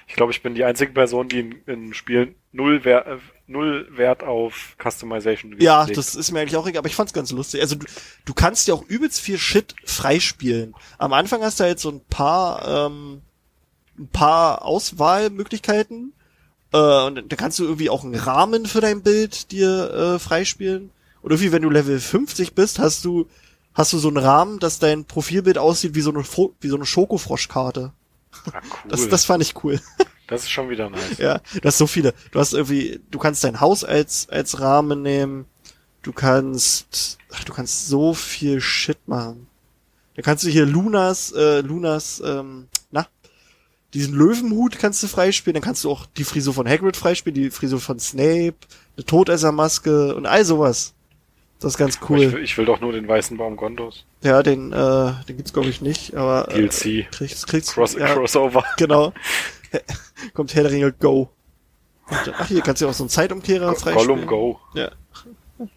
ich, 0.08 0.14
glaub, 0.14 0.30
ich 0.30 0.42
bin 0.42 0.54
die 0.54 0.64
einzige 0.64 0.92
Person, 0.92 1.28
die 1.28 1.40
in, 1.40 1.52
in 1.66 1.94
Spielen 1.94 2.34
null, 2.50 2.80
Wer 2.82 3.06
äh, 3.06 3.18
null 3.46 3.86
Wert 3.90 4.24
auf 4.24 4.74
Customization 4.82 5.54
Ja, 5.60 5.84
legt. 5.84 5.98
das 5.98 6.14
ist 6.14 6.32
mir 6.32 6.40
eigentlich 6.40 6.56
auch 6.56 6.66
egal, 6.66 6.78
aber 6.80 6.88
ich 6.88 6.94
fand's 6.94 7.12
ganz 7.12 7.30
lustig. 7.30 7.60
Also 7.60 7.76
du, 7.76 7.86
du 8.24 8.34
kannst 8.34 8.66
ja 8.68 8.74
auch 8.74 8.84
übelst 8.86 9.20
viel 9.20 9.38
Shit 9.38 9.74
freispielen. 9.84 10.74
Am 10.96 11.12
Anfang 11.12 11.42
hast 11.42 11.60
du 11.60 11.64
halt 11.64 11.78
so 11.78 11.90
ein 11.90 12.00
paar, 12.08 12.86
ähm, 12.86 13.20
ein 13.98 14.08
paar 14.08 14.64
Auswahlmöglichkeiten. 14.64 16.14
Äh, 16.72 17.04
und 17.04 17.30
da 17.30 17.36
kannst 17.36 17.58
du 17.58 17.64
irgendwie 17.64 17.90
auch 17.90 18.02
einen 18.02 18.14
Rahmen 18.14 18.66
für 18.66 18.80
dein 18.80 19.02
Bild 19.02 19.52
dir 19.52 19.90
äh, 19.92 20.18
freispielen. 20.18 20.90
Und 21.20 21.30
irgendwie, 21.32 21.52
wenn 21.52 21.62
du 21.62 21.70
Level 21.70 22.00
50 22.00 22.54
bist, 22.54 22.78
hast 22.78 23.04
du, 23.04 23.26
hast 23.74 23.92
du 23.92 23.98
so 23.98 24.08
einen 24.08 24.16
Rahmen, 24.16 24.58
dass 24.58 24.78
dein 24.78 25.04
Profilbild 25.04 25.58
aussieht 25.58 25.94
wie 25.94 26.00
so 26.00 26.10
eine, 26.12 26.24
wie 26.60 26.68
so 26.68 26.76
eine 26.76 26.86
Schokofroschkarte. 26.86 27.92
Ah, 28.52 28.60
cool. 28.62 28.90
Das, 28.90 29.08
das 29.08 29.24
fand 29.24 29.42
ich 29.42 29.54
cool. 29.64 29.80
das 30.26 30.42
ist 30.42 30.50
schon 30.50 30.68
wieder 30.70 30.90
nice. 30.90 31.18
Ja, 31.18 31.38
du 31.38 31.62
hast 31.64 31.78
so 31.78 31.86
viele. 31.86 32.14
Du 32.32 32.38
hast 32.38 32.52
irgendwie, 32.52 33.00
du 33.10 33.18
kannst 33.18 33.44
dein 33.44 33.60
Haus 33.60 33.84
als, 33.84 34.28
als 34.28 34.60
Rahmen 34.60 35.02
nehmen. 35.02 35.46
Du 36.02 36.12
kannst, 36.12 37.18
ach, 37.32 37.44
du 37.44 37.52
kannst 37.52 37.88
so 37.88 38.14
viel 38.14 38.60
Shit 38.60 39.06
machen. 39.06 39.46
Da 40.14 40.22
kannst 40.22 40.44
du 40.44 40.48
hier 40.48 40.66
Lunas, 40.66 41.32
äh, 41.32 41.60
Lunas, 41.60 42.22
ähm, 42.24 42.68
na, 42.90 43.06
diesen 43.94 44.14
Löwenhut 44.14 44.78
kannst 44.78 45.02
du 45.02 45.06
freispielen. 45.06 45.54
Dann 45.54 45.62
kannst 45.62 45.84
du 45.84 45.90
auch 45.90 46.06
die 46.06 46.24
Frisur 46.24 46.54
von 46.54 46.68
Hagrid 46.68 46.96
freispielen, 46.96 47.34
die 47.34 47.50
Frisur 47.50 47.80
von 47.80 47.98
Snape, 47.98 48.56
eine 48.96 49.04
Todessermaske 49.06 50.14
und 50.14 50.26
all 50.26 50.44
sowas. 50.44 50.94
Das 51.60 51.72
ist 51.74 51.78
ganz 51.78 51.96
Ich, 51.96 52.10
cool. 52.10 52.32
will, 52.32 52.42
ich 52.42 52.56
will 52.56 52.64
doch 52.64 52.80
nur 52.80 52.92
den 52.92 53.06
weißen 53.08 53.36
Baum 53.36 53.56
Gondos. 53.56 54.04
Ja, 54.22 54.42
den, 54.42 54.72
äh, 54.72 55.12
den 55.28 55.36
gibt's 55.36 55.52
glaube 55.52 55.68
ich 55.68 55.80
nicht, 55.80 56.14
aber 56.14 56.48
äh, 56.48 56.54
DLC. 56.54 57.10
kriegst, 57.10 57.46
kriegst, 57.46 57.74
Cross, 57.74 57.94
ja, 57.94 58.14
Crossover. 58.14 58.64
Genau. 58.76 59.12
Kommt 60.34 60.54
Herr 60.54 60.64
der 60.64 60.72
Ringe 60.72 60.92
Go. 60.92 61.30
Und, 62.10 62.34
ach, 62.36 62.48
hier 62.48 62.62
kannst 62.62 62.82
du 62.82 62.88
auch 62.88 62.94
so 62.94 63.04
einen 63.04 63.10
Zeitumkehrer 63.10 63.74
freispielen. 63.74 64.26
Gollum 64.26 64.26
Go. 64.26 64.60
Ja. 64.74 64.90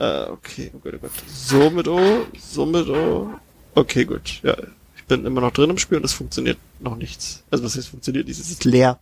Äh, 0.00 0.30
okay, 0.30 0.70
oh 0.76 0.78
Gott, 0.78 0.94
oh 0.94 0.98
Gott. 0.98 1.10
So 1.26 1.70
mit 1.70 1.88
O, 1.88 2.24
so 2.38 2.64
mit 2.64 2.88
O. 2.88 3.34
Okay, 3.74 4.04
gut. 4.04 4.40
Ja, 4.44 4.56
ich 4.96 5.04
bin 5.06 5.26
immer 5.26 5.40
noch 5.40 5.50
drin 5.50 5.70
im 5.70 5.78
Spiel 5.78 5.98
und 5.98 6.04
es 6.04 6.12
funktioniert 6.12 6.56
noch 6.78 6.94
nichts. 6.94 7.42
Also 7.50 7.64
was 7.64 7.76
heißt 7.76 7.88
funktioniert 7.88 8.28
nicht? 8.28 8.38
Es 8.38 8.48
ist 8.48 8.64
leer. 8.64 9.00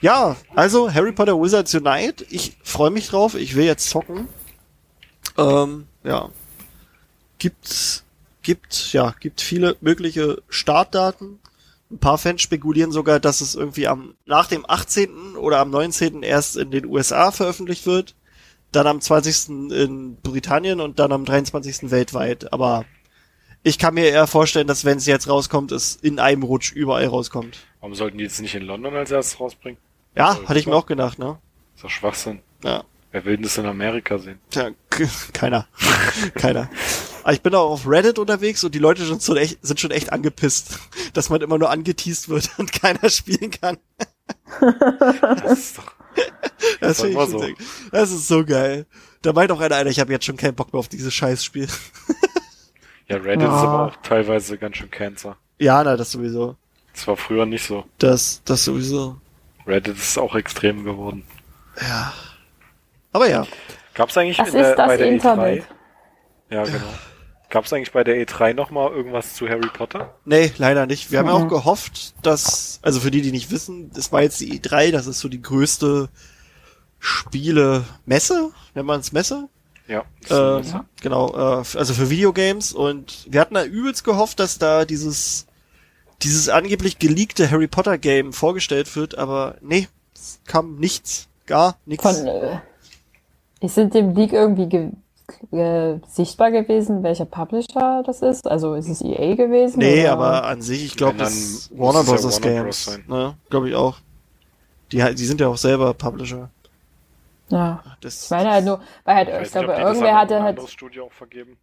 Ja, 0.00 0.36
also 0.54 0.90
Harry 0.90 1.12
Potter 1.12 1.38
Wizards 1.38 1.74
Unite. 1.74 2.24
Ich 2.30 2.56
freue 2.62 2.90
mich 2.90 3.08
drauf. 3.08 3.34
Ich 3.34 3.54
will 3.54 3.66
jetzt 3.66 3.90
zocken. 3.90 4.28
Ähm, 5.36 5.86
ja. 6.04 6.30
Gibt, 7.42 8.04
gibt, 8.42 8.92
ja, 8.92 9.16
gibt 9.18 9.40
viele 9.40 9.76
mögliche 9.80 10.40
Startdaten. 10.48 11.40
Ein 11.90 11.98
paar 11.98 12.16
Fans 12.16 12.40
spekulieren 12.40 12.92
sogar, 12.92 13.18
dass 13.18 13.40
es 13.40 13.56
irgendwie 13.56 13.88
am, 13.88 14.14
nach 14.26 14.46
dem 14.46 14.64
18. 14.64 15.34
oder 15.34 15.58
am 15.58 15.70
19. 15.70 16.22
erst 16.22 16.56
in 16.56 16.70
den 16.70 16.86
USA 16.86 17.32
veröffentlicht 17.32 17.84
wird, 17.84 18.14
dann 18.70 18.86
am 18.86 19.00
20. 19.00 19.48
in 19.72 20.18
Britannien 20.22 20.80
und 20.80 21.00
dann 21.00 21.10
am 21.10 21.24
23. 21.24 21.90
weltweit. 21.90 22.52
Aber 22.52 22.84
ich 23.64 23.76
kann 23.76 23.94
mir 23.94 24.08
eher 24.08 24.28
vorstellen, 24.28 24.68
dass 24.68 24.84
wenn 24.84 24.98
es 24.98 25.06
jetzt 25.06 25.28
rauskommt, 25.28 25.72
es 25.72 25.96
in 25.96 26.20
einem 26.20 26.44
Rutsch 26.44 26.70
überall 26.70 27.06
rauskommt. 27.06 27.58
Warum 27.80 27.96
sollten 27.96 28.18
die 28.18 28.24
jetzt 28.24 28.40
nicht 28.40 28.54
in 28.54 28.62
London 28.62 28.94
als 28.94 29.10
erstes 29.10 29.40
rausbringen? 29.40 29.80
Ja, 30.14 30.38
hatte 30.46 30.60
ich 30.60 30.68
mir 30.68 30.76
auch 30.76 30.86
gedacht, 30.86 31.18
ne? 31.18 31.40
ist 31.74 31.82
doch 31.82 31.90
Schwachsinn. 31.90 32.38
Ja. 32.62 32.84
Wer 33.10 33.24
will 33.24 33.34
denn 33.34 33.42
das 33.42 33.58
in 33.58 33.66
Amerika 33.66 34.16
sehen? 34.18 34.38
Tja, 34.48 34.70
keiner. 35.32 35.66
keiner. 36.34 36.70
Aber 37.22 37.32
ich 37.32 37.42
bin 37.42 37.54
auch 37.54 37.70
auf 37.70 37.86
Reddit 37.86 38.18
unterwegs 38.18 38.64
und 38.64 38.74
die 38.74 38.78
Leute 38.80 39.04
sind, 39.04 39.22
so 39.22 39.36
echt, 39.36 39.58
sind 39.64 39.78
schon 39.80 39.90
echt 39.92 40.12
angepisst, 40.12 40.78
dass 41.14 41.30
man 41.30 41.40
immer 41.40 41.58
nur 41.58 41.70
angeteased 41.70 42.28
wird 42.28 42.50
und 42.58 42.72
keiner 42.72 43.08
spielen 43.10 43.50
kann. 43.50 43.78
Das 44.60 45.58
ist 45.58 45.78
doch, 45.78 45.92
Das, 46.80 47.00
find 47.00 47.10
ich 47.10 47.14
immer 47.16 47.26
schon 47.28 47.40
so. 47.40 47.46
das 47.90 48.10
ist 48.12 48.28
so 48.28 48.44
geil. 48.44 48.86
Da 49.22 49.32
meint 49.32 49.50
auch 49.50 49.60
einer, 49.60 49.76
Alter, 49.76 49.90
ich 49.90 50.00
habe 50.00 50.12
jetzt 50.12 50.24
schon 50.24 50.36
keinen 50.36 50.54
Bock 50.54 50.72
mehr 50.72 50.80
auf 50.80 50.88
dieses 50.88 51.12
Scheißspiel. 51.14 51.66
ja, 53.08 53.16
Reddit 53.16 53.42
ist 53.42 53.48
Ja. 53.48 53.62
aber 53.62 53.86
auch 53.88 53.96
teilweise 54.02 54.58
ganz 54.58 54.76
schön 54.76 54.90
Cancer. 54.90 55.36
Ja, 55.58 55.82
na, 55.84 55.96
das 55.96 56.12
sowieso. 56.12 56.56
Das 56.94 57.06
war 57.06 57.16
früher 57.16 57.46
nicht 57.46 57.64
so. 57.66 57.84
Das, 57.98 58.42
das 58.44 58.64
sowieso. 58.64 59.16
Reddit 59.66 59.96
ist 59.96 60.18
auch 60.18 60.34
extrem 60.34 60.84
geworden. 60.84 61.24
Ja. 61.80 62.12
Aber 63.12 63.28
ja. 63.28 63.46
Gab's 63.94 64.16
eigentlich 64.16 64.36
Das 64.36 64.48
in 64.48 64.54
der, 64.54 64.70
ist 64.70 64.76
das 64.78 64.86
bei 64.86 64.96
der 64.96 65.06
Internet. 65.08 65.62
E3? 66.50 66.54
Ja, 66.54 66.64
genau. 66.64 66.94
Gab's 67.52 67.70
eigentlich 67.70 67.92
bei 67.92 68.02
der 68.02 68.16
E3 68.16 68.54
nochmal 68.54 68.90
irgendwas 68.92 69.34
zu 69.34 69.46
Harry 69.46 69.68
Potter? 69.68 70.14
Nee, 70.24 70.50
leider 70.56 70.86
nicht. 70.86 71.10
Wir 71.12 71.18
haben 71.18 71.28
ja 71.28 71.38
Mhm. 71.38 71.44
auch 71.44 71.48
gehofft, 71.48 72.14
dass, 72.22 72.78
also 72.80 72.98
für 72.98 73.10
die, 73.10 73.20
die 73.20 73.30
nicht 73.30 73.50
wissen, 73.50 73.90
das 73.92 74.10
war 74.10 74.22
jetzt 74.22 74.40
die 74.40 74.58
E3, 74.58 74.90
das 74.90 75.06
ist 75.06 75.20
so 75.20 75.28
die 75.28 75.42
größte 75.42 76.08
Spiele-Messe, 76.98 78.50
nennt 78.74 78.86
man 78.86 79.00
es 79.00 79.12
Messe? 79.12 79.48
Ja. 79.86 80.04
Äh, 80.30 80.62
genau, 81.02 81.34
äh, 81.34 81.64
also 81.76 81.92
für 81.92 82.08
Videogames 82.08 82.72
und 82.72 83.26
wir 83.28 83.38
hatten 83.40 83.54
da 83.54 83.64
übelst 83.64 84.02
gehofft, 84.04 84.40
dass 84.40 84.58
da 84.58 84.86
dieses 84.86 85.46
dieses 86.22 86.48
angeblich 86.48 86.98
geleakte 87.00 87.50
Harry 87.50 87.66
Potter 87.66 87.98
Game 87.98 88.32
vorgestellt 88.32 88.94
wird, 88.96 89.18
aber 89.18 89.56
nee, 89.60 89.88
es 90.14 90.40
kam 90.46 90.76
nichts, 90.76 91.28
gar 91.46 91.76
nichts. 91.84 92.02
Von, 92.02 92.26
äh, 92.26 92.60
ist 93.60 93.76
in 93.76 93.90
dem 93.90 94.14
Leak 94.14 94.32
irgendwie 94.32 94.68
ge 94.68 94.90
äh, 95.52 95.98
sichtbar 96.08 96.50
gewesen, 96.50 97.02
welcher 97.02 97.24
Publisher 97.24 98.02
das 98.04 98.22
ist? 98.22 98.46
Also 98.48 98.74
ist 98.74 98.88
es 98.88 99.02
EA 99.02 99.34
gewesen? 99.34 99.78
Nee, 99.78 100.02
oder? 100.02 100.12
aber 100.12 100.44
an 100.46 100.62
sich, 100.62 100.84
ich 100.84 100.96
glaube, 100.96 101.18
das 101.18 101.34
ist 101.34 101.78
Warner 101.78 102.00
ja 102.00 102.04
Bros. 102.12 102.24
Warner 102.24 102.40
Games, 102.62 102.86
Bros. 102.86 102.98
ne, 103.08 103.34
glaube 103.50 103.68
ich 103.68 103.74
auch. 103.74 103.98
Die, 104.92 105.02
halt- 105.02 105.18
die 105.18 105.24
sind 105.26 105.40
ja 105.40 105.48
auch 105.48 105.56
selber 105.56 105.94
Publisher. 105.94 106.50
Ja. 107.48 107.82
Das, 108.00 108.24
Ich 108.24 108.30
meine 108.30 108.50
halt 108.50 108.64
nur, 108.64 108.80
weil 109.04 109.14
halt, 109.14 109.28
Ich, 109.28 109.42
ich, 109.42 109.52
glaube, 109.52 109.68
nicht, 109.68 109.78
irgendwer 109.80 110.14
hatte 110.16 110.42
halt, 110.42 110.68
Studio 110.70 111.04
auch 111.06 111.12
vergeben. 111.12 111.58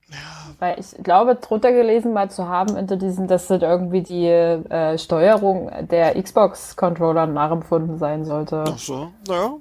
weil 0.60 0.79
ich 0.79 1.03
glaube, 1.03 1.36
drunter 1.36 1.71
gelesen 1.71 2.13
mal 2.13 2.29
zu 2.29 2.47
haben 2.47 2.75
unter 2.75 2.95
diesen, 2.95 3.27
dass 3.27 3.47
das 3.47 3.62
irgendwie 3.63 4.03
die 4.03 4.27
äh, 4.27 4.99
Steuerung 4.99 5.71
der 5.89 6.21
Xbox-Controller 6.21 7.25
nachempfunden 7.25 7.97
sein 7.97 8.23
sollte. 8.23 8.65
Ach 8.67 8.77
so, 8.77 9.12
naja. 9.27 9.53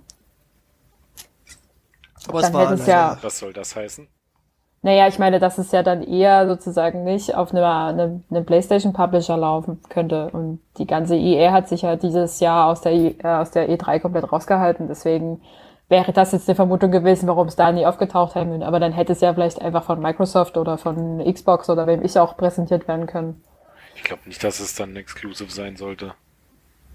Aber 2.29 2.41
Dann 2.43 2.57
hätte 2.57 2.75
es 2.75 2.87
ja- 2.87 3.19
Was 3.23 3.38
soll 3.38 3.53
das 3.53 3.75
heißen? 3.77 4.09
Naja, 4.83 5.09
ich 5.09 5.19
meine, 5.19 5.41
dass 5.41 5.59
es 5.59 5.73
ja 5.73 5.83
dann 5.83 6.03
eher 6.05 6.47
sozusagen 6.47 7.03
nicht 7.03 7.35
auf 7.35 7.53
einer 7.53 7.87
eine, 7.87 8.23
eine 8.31 8.43
PlayStation-Publisher 8.43 9.37
laufen 9.37 9.81
könnte. 9.88 10.31
Und 10.31 10.61
die 10.79 10.87
ganze 10.87 11.17
EA 11.17 11.51
hat 11.53 11.69
sich 11.69 11.83
ja 11.83 11.97
dieses 11.97 12.38
Jahr 12.38 12.69
aus 12.71 12.81
der, 12.83 12.93
E- 12.93 13.17
äh, 13.23 13.27
aus 13.27 13.51
der 13.51 13.69
E3 13.69 13.99
komplett 13.99 14.31
rausgehalten. 14.33 14.87
Deswegen 14.87 15.43
wäre 15.88 16.12
das 16.12 16.31
jetzt 16.31 16.49
eine 16.49 16.55
Vermutung 16.55 16.93
gewesen, 16.93 17.27
warum 17.27 17.49
es 17.49 17.57
da 17.57 17.73
nie 17.73 17.87
aufgetaucht 17.87 18.35
sein 18.35 18.51
würde. 18.51 18.67
Aber 18.67 18.79
dann 18.79 18.93
hätte 18.93 19.12
es 19.12 19.21
ja 19.21 19.35
vielleicht 19.35 19.61
einfach 19.61 19.83
von 19.83 20.01
Microsoft 20.01 20.57
oder 20.57 20.79
von 20.79 21.19
Xbox 21.25 21.69
oder 21.69 21.88
wem 21.88 22.03
ich 22.05 22.17
auch 22.19 22.37
präsentiert 22.37 22.87
werden 22.87 23.07
können. 23.09 23.43
Ich 23.97 24.05
glaube 24.05 24.23
nicht, 24.27 24.45
dass 24.45 24.61
es 24.61 24.77
dann 24.77 24.95
exclusive 24.95 25.51
sein 25.51 25.75
sollte. 25.75 26.14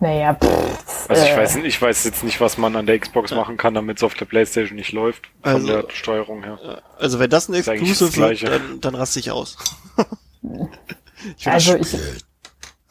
Naja, 0.04 0.34
pff, 0.34 1.10
Also 1.10 1.24
ich 1.24 1.30
äh, 1.32 1.38
weiß, 1.38 1.56
ich 1.56 1.82
weiß 1.82 2.04
jetzt 2.04 2.26
nicht, 2.26 2.42
was 2.42 2.58
man 2.58 2.76
an 2.76 2.86
der 2.86 3.00
Xbox 3.00 3.34
machen 3.34 3.56
kann, 3.56 3.74
damit 3.74 3.98
es 3.98 4.04
auf 4.04 4.16
der 4.16 4.26
Playstation 4.26 4.76
nicht 4.76 4.92
läuft, 4.92 5.28
von 5.42 5.52
Also- 5.54 5.82
der 5.82 5.90
Steuerung 5.92 6.44
her. 6.44 6.82
Also 7.00 7.20
wenn 7.20 7.30
das 7.30 7.48
ein 7.48 7.54
Exclusive 7.54 8.18
wird, 8.18 8.44
dann, 8.44 8.82
dann 8.82 8.96
raste 8.96 9.20
ich 9.20 9.32
aus. 9.32 9.56
ich 11.38 11.46
will 11.46 11.54
Also 11.54 11.78
das 11.78 11.94
ich- 11.94 12.00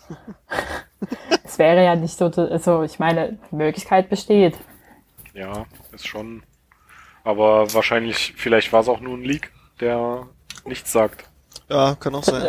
es 1.44 1.59
wäre 1.59 1.85
ja 1.85 1.96
nicht 1.96 2.16
so, 2.16 2.27
also 2.27 2.83
ich 2.83 2.98
meine, 2.98 3.38
die 3.51 3.57
Möglichkeit 3.57 4.09
besteht. 4.09 4.55
Ja, 5.35 5.66
ist 5.92 6.07
schon. 6.09 6.42
Aber 7.25 7.72
wahrscheinlich, 7.75 8.33
vielleicht 8.38 8.72
war 8.72 8.81
es 8.81 8.88
auch 8.88 9.01
nur 9.01 9.18
ein 9.18 9.22
Leak, 9.25 9.53
der 9.81 10.29
nichts 10.64 10.92
sagt. 10.92 11.25
Ja, 11.68 11.94
kann 11.94 12.14
auch 12.14 12.25
sein. 12.25 12.42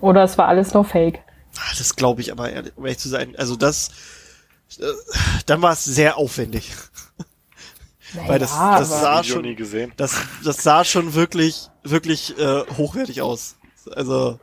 Oder 0.00 0.24
es 0.24 0.36
war 0.38 0.48
alles 0.48 0.74
nur 0.74 0.84
Fake. 0.84 1.20
Ah, 1.60 1.74
Das 1.76 1.96
glaube 1.96 2.20
ich 2.20 2.30
aber, 2.32 2.50
ehrlich, 2.50 2.72
um 2.76 2.84
ehrlich 2.86 2.98
zu 2.98 3.08
sein. 3.08 3.34
Also 3.36 3.56
das, 3.56 3.90
äh, 4.78 4.84
dann 5.46 5.60
war 5.62 5.72
es 5.72 5.84
sehr 5.84 6.16
aufwendig. 6.16 6.72
Weil 8.26 8.38
das- 8.38 8.52
Naja, 8.52 8.78
das 8.78 8.88
sah 8.88 9.20
Video 9.22 9.34
schon- 9.34 9.42
nie 9.42 9.54
gesehen. 9.54 9.92
Das, 9.96 10.16
das 10.44 10.62
sah 10.62 10.84
schon 10.84 11.14
wirklich, 11.14 11.68
wirklich 11.82 12.38
äh, 12.38 12.64
hochwertig 12.76 13.20
aus. 13.22 13.56
Also, 13.90 14.38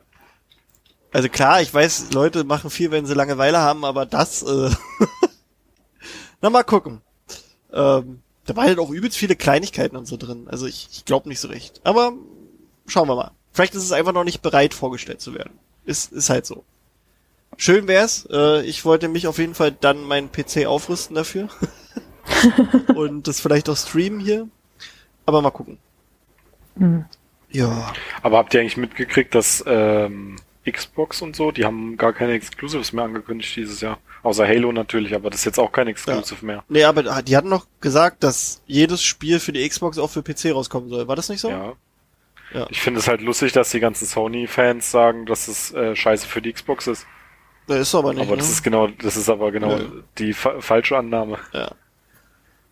also 1.12 1.30
klar, 1.30 1.62
ich 1.62 1.74
weiß, 1.74 2.12
Leute 2.14 2.44
machen 2.44 2.70
viel, 2.70 2.92
wenn 2.92 3.06
sie 3.06 3.14
Langeweile 3.14 3.60
haben, 3.60 3.86
aber 3.86 4.06
das, 4.06 4.44
äh, 4.44 4.70
na 6.42 6.50
mal 6.50 6.64
gucken. 6.64 7.02
Ähm, 7.74 8.22
da 8.46 8.56
waren 8.56 8.68
halt 8.68 8.80
auch 8.80 8.90
übelst 8.92 9.18
viele 9.18 9.36
Kleinigkeiten 9.36 9.96
und 9.96 10.06
so 10.06 10.18
drin. 10.18 10.48
Also 10.50 10.68
ich, 10.68 10.88
ich 10.92 11.06
glaube 11.06 11.28
nicht 11.30 11.40
so 11.40 11.48
recht. 11.48 11.82
Aber 11.84 12.14
schauen 12.88 13.08
wir 13.08 13.16
mal. 13.16 13.32
Vielleicht 13.52 13.74
ist 13.74 13.84
es 13.84 13.92
einfach 13.92 14.14
noch 14.14 14.24
nicht 14.26 14.42
bereit, 14.42 14.74
vorgestellt 14.74 15.22
zu 15.22 15.34
werden. 15.34 15.58
Ist, 15.86 16.12
ist 16.12 16.30
halt 16.30 16.46
so. 16.46 16.64
Schön 17.58 17.88
wär's. 17.88 18.28
Äh, 18.32 18.66
ich 18.66 18.86
wollte 18.86 19.08
mich 19.08 19.28
auf 19.28 19.38
jeden 19.38 19.56
Fall 19.56 19.72
dann 19.72 20.04
meinen 20.04 20.32
PC 20.32 20.66
aufrüsten 20.66 21.16
dafür. 21.16 21.50
und 22.96 23.28
das 23.28 23.40
vielleicht 23.40 23.70
auch 23.70 23.78
streamen 23.78 24.20
hier. 24.20 24.48
Aber 25.26 25.42
mal 25.42 25.52
gucken. 25.52 25.78
Ja. 27.50 27.94
Aber 28.22 28.38
habt 28.38 28.54
ihr 28.54 28.60
eigentlich 28.60 28.78
mitgekriegt, 28.78 29.34
dass 29.34 29.64
ähm, 29.66 30.36
Xbox 30.70 31.22
und 31.22 31.36
so, 31.36 31.52
die 31.52 31.66
haben 31.66 31.98
gar 31.98 32.14
keine 32.14 32.34
Exclusives 32.34 32.94
mehr 32.94 33.06
angekündigt 33.06 33.56
dieses 33.56 33.82
Jahr. 33.82 34.00
Außer 34.24 34.48
Halo 34.48 34.72
natürlich, 34.72 35.14
aber 35.14 35.30
das 35.30 35.42
ist 35.42 35.46
jetzt 35.46 35.60
auch 35.60 35.72
kein 35.72 35.88
Exclusive 35.88 36.44
mehr. 36.46 36.64
Nee, 36.68 36.84
aber 36.84 37.22
die 37.22 37.38
hatten 37.38 37.50
noch 37.50 37.68
gesagt, 37.80 38.24
dass 38.24 38.62
jedes 38.66 39.04
Spiel 39.04 39.40
für 39.40 39.52
die 39.52 39.68
Xbox 39.68 39.98
auch 39.98 40.10
für 40.10 40.24
PC 40.24 40.54
rauskommen 40.54 40.90
soll. 40.90 41.08
War 41.08 41.16
das 41.16 41.30
nicht 41.30 41.42
so? 41.42 41.50
Ja. 41.50 41.74
Ja. 42.54 42.68
Ich 42.70 42.82
finde 42.82 43.00
es 43.00 43.08
halt 43.08 43.22
lustig, 43.22 43.52
dass 43.52 43.72
die 43.72 43.80
ganzen 43.80 44.06
Sony-Fans 44.06 44.90
sagen, 44.90 45.26
dass 45.26 45.48
es 45.48 45.74
äh, 45.74 45.96
scheiße 45.96 46.28
für 46.28 46.42
die 46.42 46.54
Xbox 46.54 46.88
ist. 46.88 47.06
Nee, 47.68 47.80
ist 47.80 47.96
aber 47.96 48.14
nicht. 48.14 48.22
aber 48.22 48.32
ne? 48.32 48.38
das 48.38 48.50
ist 48.50 48.64
genau, 48.64 48.88
das 48.88 49.18
ist 49.18 49.30
aber 49.30 49.52
genau 49.52 49.78
Nö. 49.78 50.04
die 50.18 50.34
fa 50.34 50.60
falsche 50.62 50.98
Annahme. 50.98 51.38
ja. 51.54 51.72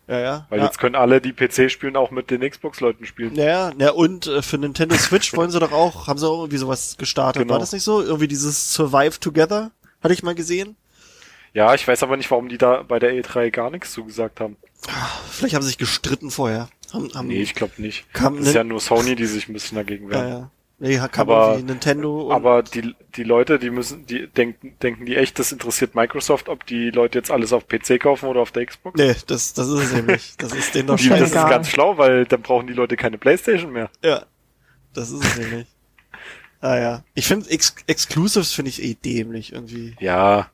Ja, 0.06 0.18
ja. 0.20 0.46
Weil 0.50 0.58
ja. 0.58 0.66
jetzt 0.66 0.78
können 0.78 0.96
alle, 0.96 1.20
die 1.22 1.32
PC 1.32 1.70
spielen, 1.70 1.96
auch 1.96 2.10
mit 2.10 2.30
den 2.30 2.42
Xbox-Leuten 2.42 3.06
spielen. 3.06 3.34
Ja, 3.36 3.72
ja, 3.78 3.90
und 3.90 4.26
äh, 4.26 4.42
für 4.42 4.58
Nintendo 4.58 4.96
Switch 4.96 5.34
wollen 5.34 5.50
sie 5.50 5.58
doch 5.58 5.72
auch, 5.72 6.08
haben 6.08 6.18
sie 6.18 6.28
auch 6.28 6.40
irgendwie 6.40 6.58
sowas 6.58 6.96
gestartet. 6.98 7.40
Genau. 7.40 7.54
War 7.54 7.58
das 7.58 7.72
nicht 7.72 7.84
so? 7.84 8.02
Irgendwie 8.02 8.28
dieses 8.28 8.74
Survive 8.74 9.18
Together, 9.18 9.70
hatte 10.02 10.12
ich 10.12 10.22
mal 10.22 10.34
gesehen. 10.34 10.76
Ja, 11.54 11.72
ich 11.72 11.88
weiß 11.88 12.02
aber 12.02 12.18
nicht, 12.18 12.30
warum 12.30 12.50
die 12.50 12.58
da 12.58 12.82
bei 12.82 12.98
der 12.98 13.12
E3 13.14 13.50
gar 13.50 13.70
nichts 13.70 13.92
zugesagt 13.92 14.40
haben. 14.40 14.56
Vielleicht 15.30 15.54
haben 15.54 15.62
sie 15.62 15.68
sich 15.68 15.78
gestritten 15.78 16.30
vorher. 16.30 16.68
Haben, 16.92 17.10
haben, 17.14 17.28
Nee, 17.28 17.40
ich 17.40 17.54
glaube 17.54 17.72
nicht. 17.78 18.12
Kam 18.12 18.34
das 18.36 18.42
ist 18.42 18.48
Nin- 18.48 18.56
ja 18.56 18.64
nur 18.64 18.80
Sony, 18.80 19.14
die 19.16 19.24
sich 19.24 19.48
ein 19.48 19.54
bisschen 19.54 19.76
dagegen 19.76 20.06
ja, 20.06 20.10
wehren. 20.10 20.28
ja. 20.28 20.50
Nee, 20.84 21.00
kam 21.10 21.30
Aber- 21.30 21.58
Nintendo 21.58 22.26
und, 22.26 22.32
Aber 22.32 22.62
die, 22.62 22.94
die 23.16 23.22
Leute, 23.24 23.58
die 23.58 23.70
müssen, 23.70 24.04
die 24.06 24.26
denken, 24.26 24.76
denken 24.82 25.06
die 25.06 25.16
echt, 25.16 25.38
das 25.38 25.50
interessiert 25.50 25.94
Microsoft, 25.94 26.50
ob 26.50 26.66
die 26.66 26.90
Leute 26.90 27.18
jetzt 27.18 27.30
alles 27.30 27.54
auf 27.54 27.66
PC 27.68 27.98
kaufen 27.98 28.26
oder 28.28 28.40
auf 28.40 28.52
der 28.52 28.66
Xbox? 28.66 28.98
Nee, 28.98 29.14
das, 29.26 29.54
das 29.54 29.68
ist 29.68 29.92
es 29.92 30.02
nicht. 30.02 30.42
Das 30.42 30.52
ist 30.52 30.74
denen 30.74 30.88
doch 30.88 30.96
Die, 30.96 31.08
das 31.08 31.22
ist 31.22 31.32
ganz 31.34 31.68
schlau, 31.70 31.96
weil 31.96 32.26
dann 32.26 32.42
brauchen 32.42 32.66
die 32.66 32.74
Leute 32.74 32.96
keine 32.96 33.16
Playstation 33.16 33.72
mehr. 33.72 33.88
Ja, 34.02 34.26
das 34.92 35.10
ist 35.10 35.24
es 35.24 35.38
nämlich. 35.38 35.66
Ah 36.60 36.76
ja. 36.78 37.04
Ich 37.14 37.26
finde 37.26 37.48
Ex 37.50 37.74
Exclusives 37.86 38.52
finde 38.52 38.68
ich 38.70 38.82
eh 38.82 38.94
dämlich 38.94 39.52
irgendwie. 39.52 39.96
Ja, 40.00 40.50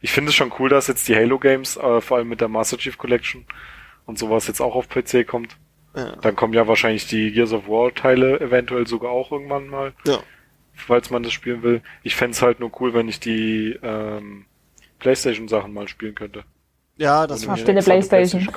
ich 0.00 0.12
finde 0.12 0.30
es 0.30 0.34
schon 0.36 0.52
cool, 0.58 0.68
dass 0.68 0.86
jetzt 0.86 1.08
die 1.08 1.16
Halo 1.16 1.38
Games, 1.38 1.76
äh, 1.76 2.00
vor 2.00 2.18
allem 2.18 2.28
mit 2.28 2.40
der 2.40 2.48
Master 2.48 2.78
Chief 2.78 2.98
Collection 2.98 3.44
und 4.06 4.18
sowas 4.18 4.46
jetzt 4.46 4.60
auch 4.60 4.74
auf 4.74 4.88
PC 4.88 5.26
kommt. 5.26 5.56
Ja. 5.94 6.16
Dann 6.22 6.36
kommen 6.36 6.54
ja 6.54 6.66
wahrscheinlich 6.66 7.06
die 7.06 7.32
Gears 7.32 7.52
of 7.52 7.68
War 7.68 7.94
Teile 7.94 8.40
eventuell 8.40 8.86
sogar 8.86 9.10
auch 9.10 9.30
irgendwann 9.32 9.66
mal, 9.68 9.92
Ja. 10.06 10.20
falls 10.74 11.10
man 11.10 11.22
das 11.22 11.32
spielen 11.32 11.62
will. 11.62 11.82
Ich 12.02 12.16
fänd's 12.16 12.40
halt 12.42 12.60
nur 12.60 12.70
cool, 12.80 12.94
wenn 12.94 13.08
ich 13.08 13.20
die 13.20 13.78
ähm, 13.82 14.46
Playstation 14.98 15.48
Sachen 15.48 15.72
mal 15.74 15.88
spielen 15.88 16.14
könnte. 16.14 16.44
Ja, 16.96 17.26
das 17.26 17.46
war 17.46 17.56
eine 17.56 17.82
Playstation. 17.82 18.48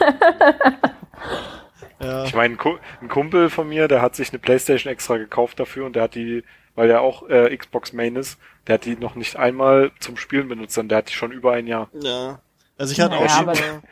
ja. 2.02 2.26
Ich 2.26 2.34
meine, 2.36 2.54
ein, 2.56 2.58
Ku- 2.58 2.78
ein 3.02 3.08
Kumpel 3.08 3.50
von 3.50 3.68
mir, 3.68 3.88
der 3.88 4.02
hat 4.02 4.16
sich 4.16 4.30
eine 4.30 4.40
Playstation 4.40 4.92
extra 4.92 5.18
gekauft 5.18 5.60
dafür 5.60 5.86
und 5.86 5.96
der 5.96 6.04
hat 6.04 6.16
die, 6.16 6.44
weil 6.76 6.90
er 6.90 7.02
auch 7.02 7.28
äh, 7.30 7.56
Xbox 7.56 7.94
Main 7.94 8.16
ist, 8.16 8.38
der 8.68 8.76
hat 8.76 8.86
die 8.86 8.96
noch 8.96 9.16
nicht 9.16 9.36
einmal 9.38 9.92
zum 10.00 10.18
Spielen 10.18 10.48
benutzt, 10.48 10.74
sondern 10.76 10.90
der 10.90 10.98
hat 11.00 11.10
die 11.10 11.14
schon 11.14 11.32
über 11.32 11.54
ein 11.54 11.68
Jahr. 11.68 11.90
Ja. 11.94 12.40
Also 12.78 12.92
ich 12.92 13.00
hatte 13.00 13.16
Naja, 13.16 13.26
auch 13.26 13.30
schon 13.38 13.46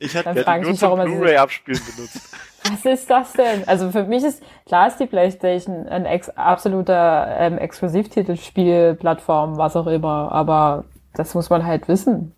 ich 0.00 0.16
hatte 0.16 0.24
Dann 0.24 0.34
Der 0.34 0.44
frag 0.44 0.54
hat 0.54 0.62
ich 0.62 0.68
mich, 0.70 0.78
zum 0.80 0.90
warum 0.90 1.04
Blu-ray 1.04 1.36
abspielen 1.36 1.80
benutzt. 1.94 2.34
Was 2.64 2.84
ist 2.84 3.08
das 3.08 3.32
denn? 3.34 3.66
Also 3.68 3.90
für 3.90 4.04
mich 4.04 4.24
ist, 4.24 4.42
klar 4.66 4.88
ist 4.88 4.98
die 4.98 5.06
Playstation 5.06 5.86
ein 5.88 6.04
ex 6.04 6.28
absoluter 6.30 7.36
ähm, 7.38 7.58
Exklusivtitelspielplattform, 7.58 9.56
was 9.56 9.76
auch 9.76 9.86
immer, 9.86 10.30
aber 10.30 10.84
das 11.14 11.34
muss 11.34 11.48
man 11.48 11.64
halt 11.64 11.88
wissen. 11.88 12.34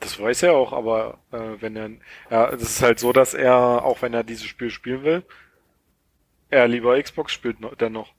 Das 0.00 0.20
weiß 0.20 0.42
er 0.42 0.54
auch, 0.54 0.72
aber 0.72 1.18
äh, 1.30 1.38
wenn 1.60 1.76
er, 1.76 1.90
ja, 2.30 2.50
das 2.50 2.62
ist 2.62 2.82
halt 2.82 2.98
so, 2.98 3.12
dass 3.12 3.34
er, 3.34 3.84
auch 3.84 4.02
wenn 4.02 4.12
er 4.12 4.24
dieses 4.24 4.46
Spiel 4.46 4.70
spielen 4.70 5.04
will, 5.04 5.22
er 6.50 6.66
lieber 6.66 7.00
Xbox 7.00 7.32
spielt 7.32 7.60
no 7.60 7.70
dennoch. 7.76 8.12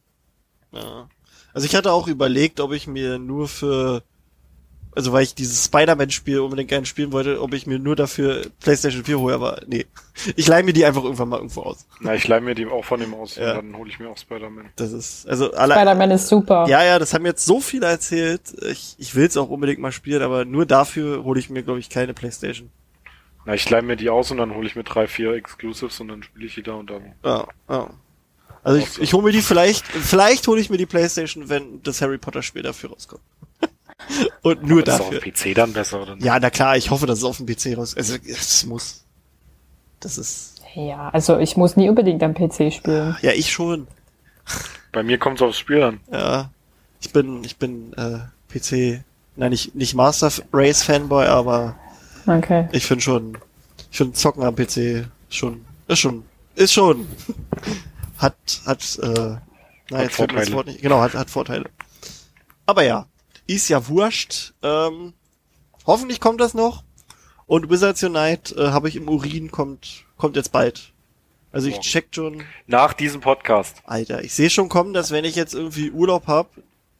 Ja. 0.71 1.09
Also 1.53 1.65
ich 1.67 1.75
hatte 1.75 1.91
auch 1.91 2.07
überlegt, 2.07 2.61
ob 2.61 2.71
ich 2.71 2.87
mir 2.87 3.19
nur 3.19 3.47
für, 3.47 4.03
also 4.95 5.11
weil 5.13 5.23
ich 5.23 5.35
dieses 5.35 5.65
Spider-Man-Spiel 5.65 6.39
unbedingt 6.39 6.69
gerne 6.69 6.85
spielen 6.85 7.11
wollte, 7.11 7.41
ob 7.41 7.53
ich 7.53 7.65
mir 7.67 7.79
nur 7.79 7.95
dafür 7.95 8.43
PlayStation 8.61 9.03
4 9.03 9.19
hole, 9.19 9.33
aber 9.35 9.61
nee. 9.67 9.85
Ich 10.35 10.47
leih 10.47 10.63
mir 10.63 10.73
die 10.73 10.85
einfach 10.85 11.03
irgendwann 11.03 11.29
mal 11.29 11.37
irgendwo 11.37 11.61
aus. 11.61 11.85
Na, 11.99 12.13
ich 12.15 12.27
leih 12.27 12.39
mir 12.41 12.55
die 12.55 12.67
auch 12.67 12.85
von 12.85 13.01
ihm 13.01 13.13
aus 13.13 13.35
Ja. 13.35 13.57
und 13.57 13.71
dann 13.71 13.77
hole 13.77 13.89
ich 13.89 13.99
mir 13.99 14.09
auch 14.09 14.17
Spider-Man. 14.17 14.69
Das 14.75 14.91
ist, 14.91 15.27
also 15.27 15.51
alle, 15.53 15.73
Spider-Man 15.73 16.11
ist 16.11 16.27
super. 16.27 16.65
ja, 16.67 16.83
ja, 16.83 16.99
das 16.99 17.13
haben 17.13 17.25
jetzt 17.25 17.45
so 17.45 17.59
viele 17.59 17.87
erzählt. 17.87 18.41
Ich, 18.69 18.95
ich 18.99 19.15
will 19.15 19.25
es 19.25 19.35
auch 19.37 19.49
unbedingt 19.49 19.79
mal 19.79 19.91
spielen, 19.91 20.21
aber 20.21 20.45
nur 20.45 20.65
dafür 20.65 21.23
hole 21.23 21.39
ich 21.39 21.49
mir, 21.49 21.63
glaube 21.63 21.79
ich, 21.79 21.89
keine 21.89 22.13
PlayStation. 22.13 22.69
Na, 23.45 23.53
ich 23.55 23.69
leih 23.69 23.81
mir 23.81 23.95
die 23.97 24.09
aus 24.09 24.31
und 24.31 24.37
dann 24.37 24.53
hole 24.55 24.67
ich 24.67 24.75
mir 24.75 24.83
drei, 24.83 25.07
vier 25.07 25.33
Exclusives 25.33 25.99
und 25.99 26.07
dann 26.07 26.23
spiele 26.23 26.45
ich 26.45 26.55
die 26.55 26.63
da 26.63 26.73
und 26.73 26.89
dann. 26.89 27.13
Ja, 27.25 27.47
ja. 27.69 27.89
Also 28.65 28.79
ich, 28.79 29.01
ich 29.01 29.11
hole 29.13 29.23
mir 29.23 29.31
die 29.33 29.41
vielleicht, 29.41 29.85
vielleicht 29.85 30.47
hole 30.47 30.61
ich 30.61 30.69
mir 30.69 30.77
die 30.77 30.85
PlayStation, 30.85 31.49
wenn 31.49 31.83
das 31.83 32.01
Harry 32.01 32.17
Potter 32.17 32.41
Spiel 32.41 32.61
dafür 32.61 32.91
rauskommt. 32.91 33.21
Und 34.41 34.63
nur 34.63 34.83
das 34.83 34.97
dafür. 34.97 35.17
ist 35.17 35.23
auch 35.23 35.27
auf 35.27 35.33
PC 35.51 35.55
dann 35.55 35.73
besser, 35.73 36.01
oder? 36.01 36.15
nicht? 36.15 36.25
Ja, 36.25 36.39
na 36.39 36.49
klar, 36.49 36.77
ich 36.77 36.89
hoffe, 36.89 37.05
dass 37.05 37.19
es 37.19 37.23
auf 37.23 37.37
dem 37.37 37.45
PC 37.45 37.77
raus. 37.77 37.95
Also 37.95 38.15
es 38.25 38.65
muss. 38.65 39.03
Das 39.99 40.17
ist. 40.17 40.61
Ja, 40.75 41.09
also 41.09 41.37
ich 41.37 41.55
muss 41.55 41.75
nie 41.77 41.87
unbedingt 41.89 42.23
am 42.23 42.33
PC 42.33 42.73
spielen. 42.73 43.15
Ja, 43.21 43.31
ich 43.31 43.51
schon. 43.51 43.87
Bei 44.91 45.03
mir 45.03 45.17
kommt 45.17 45.37
es 45.39 45.47
aufs 45.47 45.57
Spiel 45.59 45.81
an. 45.83 45.99
Ja. 46.11 46.49
Ich 47.01 47.11
bin, 47.11 47.43
ich 47.43 47.57
bin 47.57 47.93
äh, 47.93 48.19
PC. 48.51 49.03
Nein, 49.35 49.51
nicht, 49.51 49.75
nicht 49.75 49.93
Master 49.95 50.31
Race 50.51 50.83
Fanboy, 50.83 51.25
aber 51.27 51.75
Okay. 52.27 52.67
ich 52.71 52.85
finde 52.85 53.03
schon. 53.03 53.37
Ich 53.91 53.97
finde 53.97 54.13
Zocken 54.13 54.43
am 54.43 54.55
PC 54.55 55.05
schon. 55.29 55.65
Ist 55.87 55.99
schon. 55.99 56.23
Ist 56.55 56.73
schon. 56.73 57.07
Hat, 58.17 58.35
hat, 58.65 58.99
äh, 59.01 59.07
na, 59.09 59.17
Hat 59.17 59.39
jetzt 59.91 59.91
mir 59.91 60.05
das 60.05 60.15
Vorteile. 60.15 60.51
Wort 60.53 60.67
nicht. 60.67 60.81
Genau, 60.81 61.01
hat, 61.01 61.13
hat 61.13 61.29
Vorteile. 61.29 61.65
Aber 62.65 62.83
ja, 62.83 63.05
ist 63.47 63.69
ja 63.69 63.87
wurscht. 63.87 64.53
Ähm, 64.61 65.13
hoffentlich 65.85 66.19
kommt 66.19 66.41
das 66.41 66.53
noch. 66.53 66.83
Und 67.45 67.69
Wizards 67.69 68.03
Unite 68.03 68.55
äh, 68.55 68.71
habe 68.71 68.89
ich 68.89 68.95
im 68.95 69.07
Urin, 69.07 69.51
kommt, 69.51 70.05
kommt 70.17 70.35
jetzt 70.35 70.51
bald. 70.51 70.93
Also 71.51 71.67
ich 71.67 71.79
check 71.81 72.07
schon, 72.11 72.43
Nach 72.65 72.93
diesem 72.93 73.21
Podcast. 73.21 73.77
Alter, 73.85 74.23
ich 74.23 74.33
sehe 74.33 74.49
schon 74.49 74.69
kommen, 74.69 74.93
dass 74.93 75.11
wenn 75.11 75.23
ich 75.23 75.35
jetzt 75.35 75.53
irgendwie 75.53 75.91
Urlaub 75.91 76.25
hab, 76.25 76.49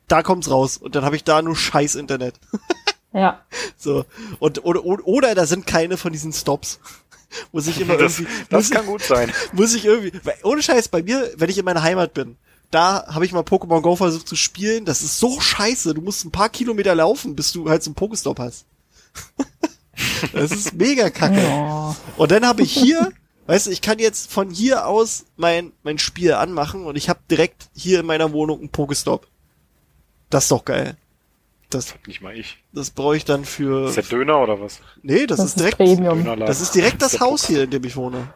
da 0.08 0.22
kommt's 0.22 0.52
raus 0.52 0.78
und 0.78 0.94
dann 0.94 1.04
habe 1.06 1.16
ich 1.16 1.24
da 1.24 1.42
nur 1.42 1.56
scheiß 1.56 1.96
Internet. 1.96 2.36
Ja. 3.14 3.46
So. 3.78 4.06
Und 4.40 4.66
oder, 4.66 4.84
oder, 4.86 5.06
oder 5.08 5.36
da 5.36 5.46
sind 5.46 5.68
keine 5.68 5.98
von 5.98 6.12
diesen 6.12 6.34
Stops. 6.34 6.80
Muss 7.52 7.68
ich 7.68 7.80
immer 7.80 7.96
Das, 7.98 8.20
irgendwie 8.20 8.46
das 8.50 8.70
muss, 8.70 8.72
kann 8.72 8.86
gut 8.86 9.02
sein. 9.04 9.32
muss 9.54 9.74
ich 9.74 9.86
irgendwie 9.86 10.12
ohne 10.44 10.62
Scheiß 10.62 10.88
bei 10.88 11.02
mir, 11.02 11.32
wenn 11.38 11.50
ich 11.50 11.58
in 11.58 11.66
meiner 11.66 11.82
Heimat 11.82 12.14
bin, 12.14 12.38
da 12.74 13.06
habe 13.08 13.26
ich 13.26 13.32
mal 13.32 13.42
Pokémon 13.44 13.82
Go 13.82 13.96
versucht 13.96 14.28
zu 14.28 14.36
spielen, 14.36 14.86
das 14.86 15.02
ist 15.02 15.20
so 15.20 15.40
scheiße, 15.40 15.94
du 15.94 16.02
musst 16.02 16.26
ein 16.26 16.32
paar 16.32 16.50
Kilometer 16.50 16.96
laufen, 16.96 17.36
bis 17.36 17.52
du 17.52 17.70
halt 17.70 17.84
so 17.84 17.90
einen 17.90 17.96
Pokestop 17.96 18.40
hast. 18.40 18.66
das 20.34 20.52
ist 20.52 20.74
mega 20.74 21.10
kacke. 21.10 21.46
Oh. 21.48 21.96
Und 22.18 22.32
dann 22.32 22.46
habe 22.46 22.64
ich 22.64 22.74
hier, 22.74 23.12
weißt 23.48 23.68
du, 23.68 23.72
ich 23.72 23.82
kann 23.82 24.00
jetzt 24.00 24.32
von 24.32 24.50
hier 24.50 24.88
aus 24.88 25.26
mein, 25.36 25.72
mein 25.84 26.00
Spiel 26.00 26.34
anmachen 26.34 26.86
und 26.86 26.96
ich 26.96 27.10
habe 27.10 27.20
direkt 27.30 27.70
hier 27.76 28.00
in 28.00 28.06
meiner 28.06 28.32
Wohnung 28.34 28.60
einen 28.60 28.70
Pokestop. 28.70 29.28
Das 30.30 30.46
ist 30.46 30.52
doch 30.52 30.66
geil. 30.66 30.98
Das, 31.70 31.94
Nicht 32.08 32.22
mal 32.22 32.38
ich. 32.38 32.58
das 32.72 32.92
brauche 32.92 33.18
ich 33.18 33.26
dann 33.26 33.46
für. 33.46 33.88
Ist 33.88 33.96
der 33.98 34.04
Döner 34.04 34.40
oder 34.42 34.60
was? 34.62 34.80
Nee, 35.02 35.26
das, 35.26 35.38
Das 35.38 35.46
ist 35.48 35.52
ist 35.56 35.60
direkt. 35.60 35.80
Dönerladen. 35.80 36.46
Das 36.46 36.62
ist 36.62 36.76
direkt 36.76 37.02
das 37.02 37.20
Haus 37.20 37.48
hier, 37.48 37.64
in 37.64 37.72
dem 37.72 37.84
ich 37.84 37.96
wohne. 37.96 38.32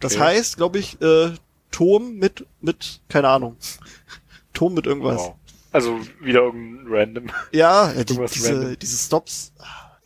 Das 0.00 0.14
Okay. 0.14 0.22
heißt, 0.22 0.56
glaube 0.56 0.78
ich, 0.78 1.00
äh, 1.00 1.32
Turm 1.70 2.16
mit, 2.16 2.46
mit, 2.60 3.00
keine 3.08 3.28
Ahnung. 3.28 3.56
Turm 4.52 4.74
mit 4.74 4.86
irgendwas. 4.86 5.18
Wow. 5.18 5.34
Also 5.70 6.00
wieder 6.20 6.40
irgendein 6.40 6.86
random. 6.88 7.26
Ja, 7.52 7.92
die, 7.92 8.04
diese, 8.04 8.54
random. 8.54 8.78
diese 8.78 8.96
Stops, 8.96 9.52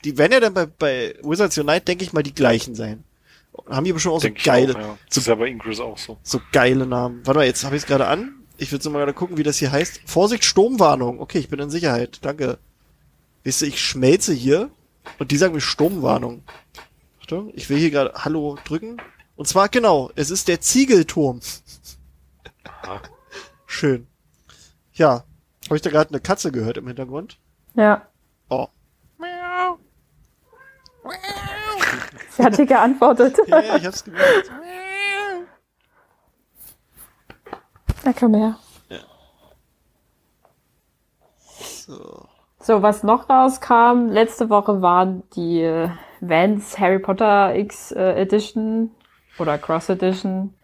die 0.05 0.18
werden 0.18 0.33
ja 0.33 0.40
dann 0.40 0.55
bei, 0.55 0.66
bei 0.66 1.14
Wizards 1.22 1.57
Unite, 1.59 1.83
denke 1.83 2.05
ich 2.05 2.12
mal, 2.12 2.22
die 2.22 2.35
gleichen 2.35 2.75
sein. 2.75 3.05
Haben 3.68 3.85
die 3.85 3.92
bestimmt 3.92 4.14
auch 4.14 4.20
so 4.20 4.27
Denk 4.27 4.38
ich 4.38 4.44
geile, 4.44 4.75
Auch, 4.75 4.81
ja. 4.81 4.98
Das 5.07 5.14
so, 5.14 5.20
ist 5.20 5.27
ja 5.27 5.35
bei 5.35 5.46
Ingress 5.46 5.79
auch 5.79 5.98
so. 5.98 6.18
so 6.22 6.40
geile 6.53 6.87
Namen. 6.87 7.20
Warte 7.25 7.38
mal, 7.38 7.46
jetzt 7.46 7.64
habe 7.64 7.77
ich 7.77 7.83
es 7.83 7.87
gerade 7.87 8.07
an. 8.07 8.35
Ich 8.57 8.72
will 8.72 8.79
mal 8.90 9.01
gerade 9.01 9.12
gucken, 9.12 9.37
wie 9.37 9.42
das 9.42 9.59
hier 9.59 9.72
heißt. 9.72 10.03
Vorsicht, 10.07 10.44
Sturmwarnung. 10.44 11.20
Okay, 11.20 11.38
ich 11.38 11.48
bin 11.48 11.59
in 11.59 11.70
Sicherheit. 11.70 12.18
Danke. 12.22 12.59
Wisst 13.44 13.62
ihr, 13.62 13.68
ich 13.68 13.81
schmelze 13.81 14.33
hier 14.33 14.70
und 15.18 15.31
die 15.31 15.37
sagen 15.37 15.55
mir 15.55 15.61
Sturmwarnung. 15.61 16.42
Achtung, 17.20 17.53
ich 17.55 17.68
will 17.70 17.79
hier 17.79 17.90
gerade 17.90 18.12
Hallo 18.14 18.59
drücken. 18.64 18.98
Und 19.36 19.48
zwar 19.48 19.68
genau, 19.68 20.10
es 20.14 20.30
ist 20.30 20.48
der 20.48 20.60
Ziegelturm. 20.60 21.40
Aha. 22.64 23.00
Schön. 23.66 24.06
Ja, 24.92 25.24
habe 25.66 25.76
ich 25.76 25.82
da 25.82 25.90
gerade 25.90 26.10
eine 26.10 26.20
Katze 26.20 26.52
gehört 26.52 26.76
im 26.76 26.86
Hintergrund? 26.86 27.38
Ja. 27.74 28.06
Oh. 28.50 28.68
Sie 32.30 32.42
hat 32.42 32.58
dir 32.58 32.66
geantwortet. 32.66 33.38
Ja, 33.46 33.60
ja, 33.60 33.76
ich 33.76 33.86
hab's 33.86 34.04
gehört. 34.04 34.50
Na 38.04 38.12
komm 38.12 38.34
her. 38.34 38.58
So. 41.86 42.28
So, 42.60 42.80
was 42.82 43.02
noch 43.02 43.28
rauskam, 43.28 44.08
letzte 44.08 44.48
Woche 44.48 44.82
waren 44.82 45.24
die 45.34 45.62
äh, 45.62 45.88
Vans 46.20 46.78
Harry 46.78 47.00
Potter 47.00 47.56
X 47.56 47.90
äh, 47.90 48.20
Edition 48.20 48.92
oder 49.38 49.58
Cross 49.58 49.90
Edition 49.90 50.54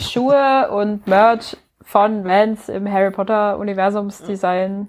Schuhe 0.00 0.70
und 0.70 1.06
Merch 1.06 1.56
von 1.82 2.24
Vans 2.24 2.68
im 2.68 2.90
Harry 2.90 3.10
Potter 3.10 3.58
Universumsdesign. 3.58 4.88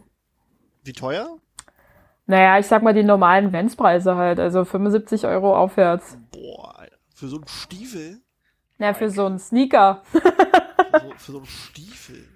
Wie 0.83 0.93
teuer? 0.93 1.37
Naja, 2.25 2.59
ich 2.59 2.67
sag 2.67 2.83
mal 2.83 2.93
die 2.93 3.03
normalen 3.03 3.53
Vans-Preise 3.53 4.15
halt, 4.15 4.39
also 4.39 4.65
75 4.65 5.25
Euro 5.25 5.55
aufwärts. 5.55 6.17
Boah, 6.31 6.77
Alter. 6.79 6.97
Für 7.13 7.27
so 7.27 7.37
einen 7.37 7.47
Stiefel? 7.47 8.21
Na, 8.77 8.93
für 8.93 9.09
so 9.09 9.25
einen 9.25 9.39
Sneaker. 9.39 10.01
Für 10.11 10.19
so, 10.19 11.13
für 11.17 11.31
so 11.31 11.37
einen 11.37 11.47
Stiefel. 11.47 12.27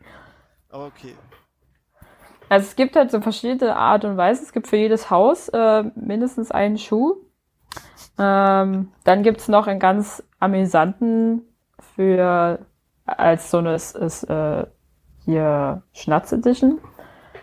Aber 0.70 0.86
okay. 0.86 1.14
Also 2.50 2.68
es 2.68 2.76
gibt 2.76 2.96
halt 2.96 3.12
so 3.12 3.22
verschiedene 3.22 3.76
Art 3.76 4.06
und 4.06 4.18
Weise. 4.18 4.44
Es 4.44 4.52
gibt 4.52 4.68
für 4.68 4.78
jedes 4.78 5.10
Haus 5.10 5.50
äh, 5.50 5.84
mindestens 5.96 6.52
einen 6.52 6.78
Schuh. 6.78 7.18
Ähm, 8.22 8.92
dann 9.04 9.24
gibt's 9.24 9.48
noch 9.48 9.66
einen 9.66 9.80
ganz 9.80 10.24
amüsanten 10.40 11.42
für 11.96 12.60
als 13.06 13.50
so 13.50 13.58
eine 13.58 13.74
ist, 13.74 13.96
ist, 13.96 14.24
äh, 14.26 14.66
hier 15.26 15.82
Schnatz 15.94 16.32
Edition 16.32 16.80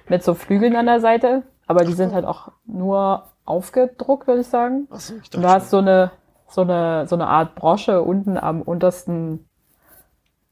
mit 0.09 0.23
so 0.23 0.35
Flügeln 0.35 0.77
an 0.77 0.87
der 0.87 1.01
Seite. 1.01 1.43
Aber 1.67 1.85
die 1.85 1.93
sind 1.93 2.15
halt 2.15 2.25
auch 2.25 2.53
nur 2.65 3.25
aufgedruckt, 3.45 4.27
würde 4.27 4.41
ich 4.41 4.47
sagen. 4.47 4.87
Achso, 4.91 5.15
ich 5.15 5.35
Und 5.35 5.35
dachte 5.35 5.41
du 5.43 5.49
hast 5.49 5.71
so 5.71 5.79
eine, 5.79 6.13
so 6.49 6.63
eine, 6.63 7.07
so 7.09 7.17
eine 7.17 7.27
Art 7.27 7.57
Brosche 7.57 8.03
unten 8.03 8.39
am 8.39 8.63
untersten 8.63 9.49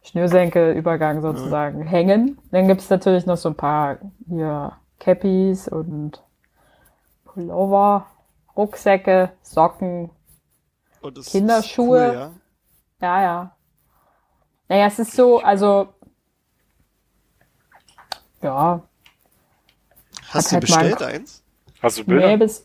Schnürsenkelübergang 0.02 1.22
sozusagen 1.22 1.82
hängen. 1.82 2.38
Dann 2.50 2.68
gibt's 2.68 2.90
natürlich 2.90 3.26
noch 3.26 3.36
so 3.36 3.50
ein 3.50 3.54
paar 3.54 3.98
hier 4.26 4.72
Cappies 4.98 5.68
und 5.68 6.22
Pullover, 7.24 8.06
Rucksäcke, 8.56 9.30
Socken. 9.42 10.10
Und 11.06 11.16
das 11.18 11.26
ist 11.26 11.32
Kinderschuhe. 11.32 12.08
Cool, 12.08 12.14
ja? 12.14 12.32
Ja, 13.00 13.22
ja. 13.22 13.56
Naja, 14.68 14.86
es 14.86 14.98
ist 14.98 15.12
so, 15.12 15.38
also, 15.40 15.92
ja, 18.42 18.82
Hast 20.30 20.50
du 20.50 20.56
halt 20.56 20.68
mal- 20.68 20.82
bestellt 20.88 21.02
eins? 21.02 21.42
Hast 21.80 21.98
du 21.98 22.04
Bilder? 22.04 22.26
nee, 22.26 22.36
bis, 22.36 22.64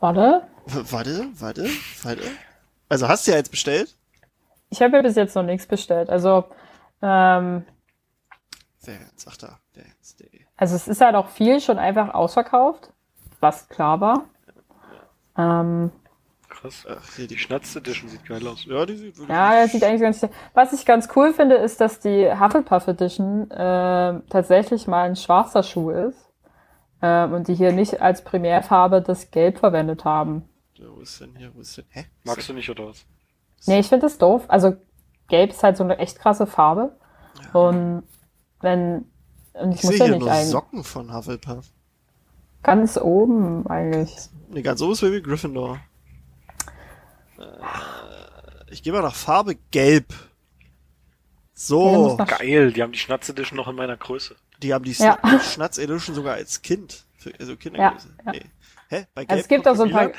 warte, 0.00 0.46
warte, 0.66 1.28
warte, 1.38 1.68
warte. 2.02 2.22
Also 2.88 3.08
hast 3.08 3.26
du 3.26 3.30
ja 3.30 3.38
jetzt 3.38 3.50
bestellt? 3.50 3.96
ich 4.68 4.80
habe 4.82 4.96
ja 4.96 5.02
bis 5.02 5.16
jetzt 5.16 5.34
noch 5.34 5.42
nichts 5.42 5.66
bestellt. 5.66 6.10
Also, 6.10 6.44
ähm, 7.02 7.64
Vans, 8.84 9.26
ach 9.28 9.36
da, 9.36 9.58
Vans, 9.74 10.16
der. 10.16 10.28
Also 10.56 10.76
es 10.76 10.88
ist 10.88 11.00
halt 11.00 11.14
auch 11.14 11.28
viel 11.28 11.60
schon 11.60 11.78
einfach 11.78 12.12
ausverkauft, 12.14 12.92
was 13.40 13.68
klar 13.68 14.00
war. 14.00 14.24
Ähm, 15.36 15.90
Krass. 16.62 16.86
Ach, 16.88 17.16
hier 17.16 17.26
Die 17.26 17.34
die 17.34 17.38
Schnatz 17.38 17.74
Edition 17.76 18.08
sieht 18.08 18.24
geil 18.24 18.46
aus. 18.46 18.64
Ja, 18.66 18.86
die 18.86 18.94
sieht 18.96 19.18
wirklich. 19.18 19.28
ja, 19.28 19.62
das 19.62 19.72
sieht 19.72 19.82
eigentlich 19.84 20.00
ganz. 20.00 20.24
Was 20.54 20.72
ich 20.72 20.86
ganz 20.86 21.08
cool 21.16 21.34
finde, 21.34 21.56
ist, 21.56 21.80
dass 21.80 21.98
die 22.00 22.30
Hufflepuff 22.32 22.86
Edition 22.86 23.50
äh, 23.50 24.20
tatsächlich 24.30 24.86
mal 24.86 25.02
ein 25.08 25.16
schwarzer 25.16 25.64
Schuh 25.64 25.90
ist 25.90 26.18
ähm, 27.02 27.32
und 27.32 27.48
die 27.48 27.54
hier 27.54 27.72
nicht 27.72 28.00
als 28.00 28.22
Primärfarbe 28.22 29.02
das 29.02 29.30
Gelb 29.32 29.58
verwendet 29.58 30.04
haben. 30.04 30.48
Ja, 30.74 30.86
wo 30.94 31.00
ist 31.00 31.20
denn 31.20 31.34
hier? 31.36 31.50
Wo 31.54 31.60
ist 31.60 31.76
denn? 31.76 31.84
Hä? 31.90 32.04
Magst 32.24 32.48
du 32.48 32.52
nicht 32.52 32.70
oder 32.70 32.88
was? 32.88 33.04
Nee, 33.66 33.80
ich 33.80 33.88
finde 33.88 34.06
das 34.06 34.18
doof. 34.18 34.44
Also 34.48 34.76
Gelb 35.28 35.50
ist 35.50 35.62
halt 35.64 35.76
so 35.76 35.84
eine 35.84 35.98
echt 35.98 36.18
krasse 36.20 36.46
Farbe 36.46 36.96
und 37.52 38.04
wenn 38.60 39.06
und 39.54 39.72
ich, 39.72 39.78
Ich 39.78 39.84
muss 39.84 39.90
sehe 39.90 39.98
ja 39.98 40.04
hier 40.04 40.14
nicht 40.14 40.20
nur 40.22 40.30
eigentlich 40.30 40.48
Socken 40.48 40.84
von 40.84 41.12
Hufflepuff. 41.12 41.66
ganz 42.62 42.96
oben 42.98 43.66
eigentlich. 43.66 44.14
Nee, 44.48 44.62
ganz 44.62 44.80
oben 44.80 44.92
ist 44.92 45.00
Baby 45.00 45.22
Gryffindor. 45.22 45.78
Äh, 47.42 48.72
ich 48.72 48.82
gehe 48.82 48.92
mal 48.92 49.02
nach 49.02 49.14
Farbe 49.14 49.56
Gelb. 49.70 50.12
So, 51.54 52.16
Geil, 52.38 52.72
die 52.72 52.82
haben 52.82 52.92
die 52.92 52.98
Schnatz 52.98 53.28
Edition 53.28 53.56
noch 53.56 53.68
in 53.68 53.76
meiner 53.76 53.96
Größe. 53.96 54.34
die 54.62 54.72
haben 54.74 54.84
die 54.84 54.92
Ja. 54.92 55.18
Schna- 55.22 55.40
Schnatz 55.40 55.78
Edition 55.78 56.14
sogar 56.14 56.34
als 56.34 56.62
Kind. 56.62 57.04
Für, 57.16 57.32
also 57.38 57.56
Kindergröße. 57.56 58.08
Ja, 58.26 58.32
ja. 58.32 58.38
Nee. 58.40 58.44
Hä? 58.88 59.06
Bei 59.14 59.24
Gelb 59.24 59.30
Also 59.30 59.42
es 59.42 59.48
gibt 59.48 59.68
auch 59.68 59.76
so 59.76 59.82
ein 59.84 59.90
paar. 59.90 60.10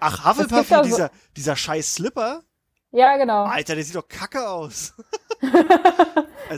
Ach, 0.00 0.24
Hufflepuff, 0.24 0.68
so- 0.68 0.82
dieser, 0.82 1.10
dieser 1.36 1.56
scheiß 1.56 1.94
Slipper. 1.96 2.42
Ja, 2.90 3.16
genau. 3.16 3.44
Alter, 3.44 3.74
der 3.74 3.84
sieht 3.84 3.96
doch 3.96 4.08
kacke 4.08 4.48
aus. 4.48 4.94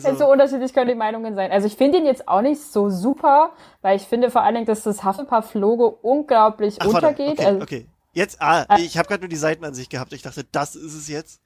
So 0.01 0.09
also, 0.09 0.31
unterschiedlich 0.31 0.75
können 0.75 0.89
die 0.89 0.95
Meinungen 0.97 1.37
sein. 1.37 1.53
Also 1.53 1.69
ich 1.69 1.77
finde 1.77 1.99
ihn 1.99 2.07
jetzt 2.07 2.27
auch 2.27 2.43
nicht 2.43 2.61
so 2.61 2.91
super, 2.91 3.53
weil 3.83 3.97
ich 3.97 4.03
finde 4.03 4.31
vor 4.33 4.43
allen 4.43 4.55
Dingen, 4.57 4.67
dass 4.67 4.83
das 4.83 5.05
Hufflepuff-Logo 5.05 5.87
unglaublich 6.03 6.77
ach, 6.81 6.87
warte, 6.87 7.07
untergeht. 7.09 7.39
okay, 7.39 7.47
also, 7.47 7.63
okay. 7.63 7.87
Jetzt, 8.17 8.41
ah, 8.41 8.65
Äh, 8.71 8.81
ich 8.81 8.97
habe 8.97 9.09
gerade 9.09 9.21
nur 9.21 9.29
die 9.29 9.37
Seitenansicht 9.37 9.91
gehabt. 9.91 10.11
Ich 10.15 10.23
dachte, 10.23 10.43
das 10.51 10.75
ist 10.75 10.95
es 10.95 11.07
jetzt. 11.09 11.39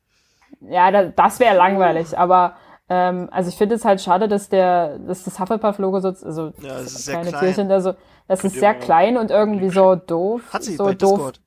Ja, 0.61 0.92
da, 0.92 1.04
das 1.06 1.40
wäre 1.40 1.56
langweilig. 1.56 2.16
Aber 2.16 2.54
ähm, 2.88 3.28
also 3.33 3.48
ich 3.48 3.56
finde 3.56 3.74
es 3.74 3.85
halt 3.85 4.00
schade, 4.00 4.28
dass 4.28 4.48
der, 4.48 5.00
dass 5.00 5.24
das 5.24 5.40
Hufflepuff-Logo 5.40 5.98
so, 5.98 6.09
also 6.09 6.52
Ja, 6.61 6.78
es 6.78 6.92
ist 6.94 7.04
sehr 7.06 7.14
kleine 7.14 7.30
klein. 7.30 7.44
Tierchen 7.44 7.68
da 7.68 7.80
so, 7.80 7.94
das 8.28 8.44
ist 8.44 8.54
ihr 8.54 8.61
sehr 8.61 8.74
klein 8.74 9.16
und 9.16 9.33
irgendwie 9.33 9.70
so 9.70 9.96
doof. 9.96 10.42
Hat 10.52 10.62
sie 10.62 10.76
so 10.76 10.85
bei 10.85 10.94
doof. 10.94 11.11
Discord. 11.16 11.40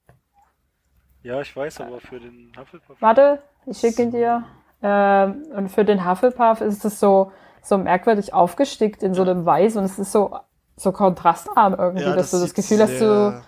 Ja, 1.24 1.40
ich 1.40 1.56
weiß, 1.56 1.80
aber 1.80 2.02
für 2.02 2.20
den 2.20 2.52
Hufflepuff. 2.60 2.98
Warte, 3.00 3.42
ich 3.66 3.78
schicke 3.78 4.04
ihn 4.04 4.12
dir. 4.12 4.44
Ähm, 4.82 5.44
und 5.56 5.70
für 5.70 5.86
den 5.86 6.06
Hufflepuff 6.06 6.60
ist 6.60 6.84
es 6.84 7.00
so, 7.00 7.32
so 7.62 7.78
merkwürdig 7.78 8.34
aufgestickt 8.34 9.04
in 9.04 9.14
so 9.14 9.22
einem 9.22 9.46
Weiß 9.46 9.78
und 9.78 9.86
es 9.86 9.98
ist 9.98 10.12
so, 10.12 10.38
so 10.76 10.92
kontrastarm 10.92 11.76
irgendwie, 11.76 12.04
Ja, 12.04 12.14
dass 12.14 12.32
du 12.32 12.40
das 12.42 12.54
Gefühl 12.54 12.82
hast, 12.82 12.96
du, 12.96 12.98
sehr- 12.98 13.42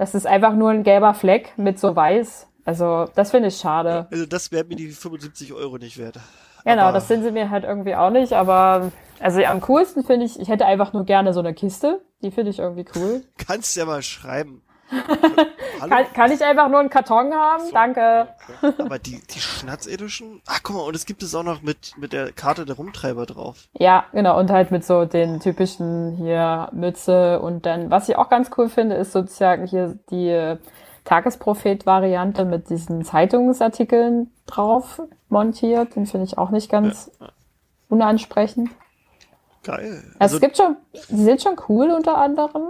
das 0.00 0.14
ist 0.14 0.26
einfach 0.26 0.54
nur 0.54 0.70
ein 0.70 0.82
gelber 0.82 1.12
Fleck 1.12 1.52
mit 1.58 1.78
so 1.78 1.94
Weiß. 1.94 2.48
Also, 2.64 3.06
das 3.14 3.30
finde 3.32 3.48
ich 3.48 3.56
schade. 3.58 4.06
Also 4.10 4.24
das 4.24 4.50
wäre 4.50 4.64
mir 4.64 4.76
die 4.76 4.88
75 4.88 5.52
Euro 5.52 5.76
nicht 5.76 5.98
wert. 5.98 6.18
Genau, 6.64 6.84
Aber- 6.84 6.92
das 6.92 7.06
sind 7.08 7.22
sie 7.22 7.30
mir 7.30 7.50
halt 7.50 7.64
irgendwie 7.64 7.94
auch 7.94 8.08
nicht, 8.10 8.32
aber 8.32 8.92
also 9.18 9.42
am 9.44 9.60
coolsten 9.60 10.02
finde 10.02 10.24
ich, 10.24 10.40
ich 10.40 10.48
hätte 10.48 10.64
einfach 10.64 10.94
nur 10.94 11.04
gerne 11.04 11.32
so 11.34 11.40
eine 11.40 11.52
Kiste, 11.52 12.00
Die 12.22 12.30
finde 12.30 12.50
ich 12.50 12.58
irgendwie 12.58 12.86
cool. 12.96 13.22
Kannst 13.46 13.76
ja 13.76 13.84
mal 13.84 14.02
schreiben. 14.02 14.62
Kann, 15.78 16.04
kann 16.12 16.32
ich 16.32 16.44
einfach 16.44 16.68
nur 16.68 16.80
einen 16.80 16.90
Karton 16.90 17.32
haben? 17.32 17.64
Danke. 17.72 18.28
Aber 18.78 18.98
die, 18.98 19.20
die 19.34 19.40
Schnatz 19.40 19.86
Edition? 19.86 20.42
Ach, 20.46 20.60
guck 20.62 20.76
mal, 20.76 20.82
und 20.82 20.94
es 20.94 21.06
gibt 21.06 21.22
es 21.22 21.34
auch 21.34 21.42
noch 21.42 21.62
mit, 21.62 21.96
mit 21.96 22.12
der 22.12 22.32
Karte 22.32 22.66
der 22.66 22.76
Rumtreiber 22.76 23.24
drauf. 23.24 23.68
Ja, 23.78 24.04
genau. 24.12 24.38
Und 24.38 24.50
halt 24.50 24.70
mit 24.70 24.84
so 24.84 25.04
den 25.04 25.40
typischen 25.40 26.16
hier 26.16 26.68
Mütze 26.72 27.40
und 27.40 27.64
dann, 27.66 27.90
was 27.90 28.08
ich 28.08 28.16
auch 28.16 28.28
ganz 28.28 28.50
cool 28.58 28.68
finde, 28.68 28.96
ist 28.96 29.12
sozusagen 29.12 29.66
hier 29.66 29.98
die 30.10 30.56
Tagesprophet-Variante 31.04 32.44
mit 32.44 32.68
diesen 32.68 33.04
Zeitungsartikeln 33.04 34.30
drauf 34.46 35.00
montiert. 35.28 35.96
Den 35.96 36.06
finde 36.06 36.26
ich 36.26 36.36
auch 36.36 36.50
nicht 36.50 36.70
ganz 36.70 37.10
unansprechend. 37.88 38.70
Geil. 39.62 40.02
Also, 40.18 40.36
es 40.36 40.40
gibt 40.40 40.56
schon, 40.56 40.76
die 41.10 41.22
sind 41.22 41.42
schon 41.42 41.56
cool 41.68 41.90
unter 41.90 42.16
anderem, 42.16 42.62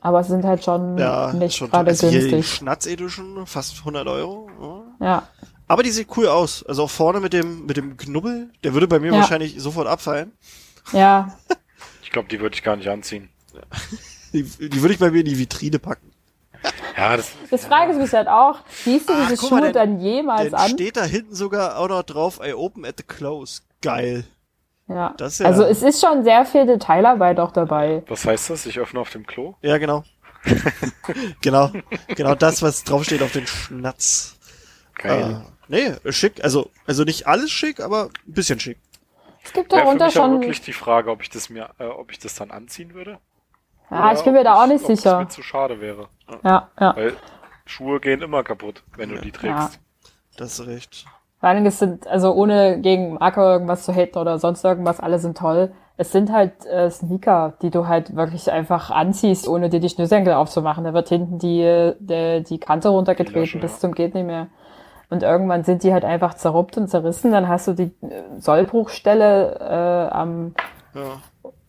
aber 0.00 0.20
es 0.20 0.28
sind 0.28 0.44
halt 0.44 0.64
schon 0.64 0.96
ja, 0.98 1.32
nicht 1.32 1.56
schon, 1.56 1.70
gerade 1.70 1.90
also 1.90 2.08
hier 2.08 2.20
die 2.20 2.30
günstig. 2.30 2.54
Schnatz 2.56 2.86
Edition, 2.86 3.46
fast 3.46 3.78
100 3.78 4.06
Euro. 4.06 4.50
Ja. 5.00 5.06
Ja, 5.06 5.28
Aber 5.68 5.82
die 5.82 5.90
sieht 5.90 6.08
cool 6.16 6.26
aus. 6.28 6.64
Also 6.66 6.84
auch 6.84 6.90
vorne 6.90 7.20
mit 7.20 7.32
dem, 7.32 7.66
mit 7.66 7.76
dem 7.76 7.96
Knubbel, 7.96 8.50
der 8.64 8.74
würde 8.74 8.88
bei 8.88 8.98
mir 8.98 9.12
Ja. 9.12 9.20
wahrscheinlich 9.20 9.60
sofort 9.60 9.86
abfallen. 9.86 10.32
ja, 10.92 11.34
Ich 12.02 12.10
glaube, 12.10 12.28
die 12.28 12.40
würde 12.40 12.54
ich 12.56 12.62
gar 12.64 12.74
nicht 12.76 12.88
anziehen. 12.88 13.28
Die, 14.32 14.44
die 14.44 14.80
würde 14.80 14.94
ich 14.94 15.00
bei 15.00 15.10
mir 15.10 15.20
in 15.20 15.26
die 15.26 15.38
Vitrine 15.38 15.78
packen. 15.80 16.12
Ja, 16.96 17.16
das, 17.16 17.32
das 17.50 17.64
frage 17.64 17.92
ich 17.92 17.98
mich 17.98 18.12
halt 18.12 18.28
auch. 18.28 18.60
Siehst 18.84 19.08
du 19.08 19.12
Ach, 19.12 19.28
diese 19.28 19.42
mal, 19.42 19.48
Schuhe 19.48 19.60
denn- 19.62 19.72
dann 19.72 20.00
jemals 20.00 20.50
Dann 20.52 20.60
an? 20.60 20.70
steht 20.70 20.96
da 20.96 21.02
hinten 21.04 21.34
sogar 21.34 21.76
auch 21.78 21.88
noch 21.88 22.02
drauf, 22.04 22.38
I 22.44 22.52
open 22.52 22.84
at 22.84 22.94
the 22.98 23.02
close. 23.02 23.62
Geil. 23.82 24.24
Ja. 24.92 25.14
Das 25.16 25.34
ist 25.34 25.38
ja- 25.40 25.46
Also 25.46 25.62
es 25.64 25.82
ist 25.82 26.00
schon 26.00 26.24
sehr 26.24 26.44
viel 26.44 26.66
Detailarbeit 26.66 27.38
auch 27.38 27.52
dabei. 27.52 28.02
was 28.08 28.24
heißt 28.26 28.50
das? 28.50 28.66
Ich 28.66 28.78
öffne 28.78 28.98
auf 29.00 29.10
dem 29.10 29.24
Klo? 29.26 29.54
Ja, 29.62 29.78
genau. 29.78 30.02
genau. 31.42 31.70
Genau 32.08 32.34
das, 32.34 32.62
was 32.62 32.82
draufsteht 32.84 33.22
auf 33.22 33.32
den 33.32 33.46
Schnatz. 33.46 34.36
Geil. 34.94 35.42
Äh, 35.68 35.94
nee, 36.00 36.12
schick. 36.12 36.42
Also, 36.42 36.70
also 36.86 37.04
nicht 37.04 37.26
alles 37.26 37.50
schick, 37.50 37.80
aber 37.80 38.04
ein 38.26 38.32
bisschen 38.32 38.58
schick. 38.60 38.78
Es 39.44 39.52
gibt 39.52 39.72
darunter 39.72 40.10
schon. 40.10 40.32
wirklich 40.40 40.60
die 40.60 40.72
Frage, 40.72 41.10
ob 41.10 41.22
ich 41.22 41.30
das 41.30 41.48
mir, 41.48 41.70
äh, 41.78 41.84
ob 41.86 42.10
ich 42.12 42.18
das 42.18 42.34
dann 42.34 42.50
anziehen 42.50 42.92
würde. 42.94 43.18
Ja, 43.90 44.12
ich 44.12 44.20
bin 44.22 44.34
mir 44.34 44.44
da 44.44 44.54
auch 44.54 44.64
ich- 44.64 44.72
nicht 44.72 44.84
ob 44.84 44.90
Es 44.90 45.02
sicher. 45.02 45.20
mir 45.20 45.28
zu 45.28 45.42
schade 45.42 45.80
wäre. 45.80 46.08
Ja, 46.44 46.68
ja. 46.78 46.96
Weil 46.96 47.16
Schuhe 47.64 48.00
gehen 48.00 48.22
immer 48.22 48.42
kaputt, 48.44 48.82
wenn 48.96 49.08
du 49.10 49.20
die 49.20 49.32
trägst. 49.32 49.74
Ja. 49.74 50.10
Das 50.36 50.58
ist 50.58 50.66
recht. 50.66 51.06
Vor 51.40 51.48
allem, 51.48 51.64
es 51.64 51.78
sind, 51.78 52.06
also 52.06 52.32
ohne 52.34 52.80
gegen 52.80 53.14
Marco 53.14 53.40
irgendwas 53.40 53.84
zu 53.84 53.94
haten 53.94 54.18
oder 54.18 54.38
sonst 54.38 54.62
irgendwas, 54.62 55.00
alle 55.00 55.18
sind 55.18 55.38
toll. 55.38 55.72
Es 55.96 56.12
sind 56.12 56.30
halt 56.32 56.66
äh, 56.66 56.90
Sneaker, 56.90 57.54
die 57.62 57.70
du 57.70 57.88
halt 57.88 58.14
wirklich 58.14 58.52
einfach 58.52 58.90
anziehst, 58.90 59.48
ohne 59.48 59.70
dir 59.70 59.80
die 59.80 59.88
Schnürsenkel 59.88 60.34
aufzumachen. 60.34 60.84
Da 60.84 60.92
wird 60.92 61.08
hinten 61.08 61.38
die, 61.38 61.92
die, 61.98 62.42
die 62.42 62.58
Kante 62.58 62.90
runtergetreten 62.90 63.40
Lasche, 63.40 63.58
bis 63.58 63.72
ja. 63.72 63.78
zum 63.78 63.94
geht 63.94 64.14
nicht 64.14 64.26
mehr. 64.26 64.48
Und 65.08 65.22
irgendwann 65.22 65.64
sind 65.64 65.82
die 65.82 65.92
halt 65.92 66.04
einfach 66.04 66.34
zerruppt 66.34 66.76
und 66.76 66.88
zerrissen. 66.88 67.32
Dann 67.32 67.48
hast 67.48 67.68
du 67.68 67.72
die 67.72 67.92
äh, 68.02 68.22
Sollbruchstelle 68.38 69.56
äh, 69.58 70.14
am, 70.14 70.54
Ja. 70.94 71.00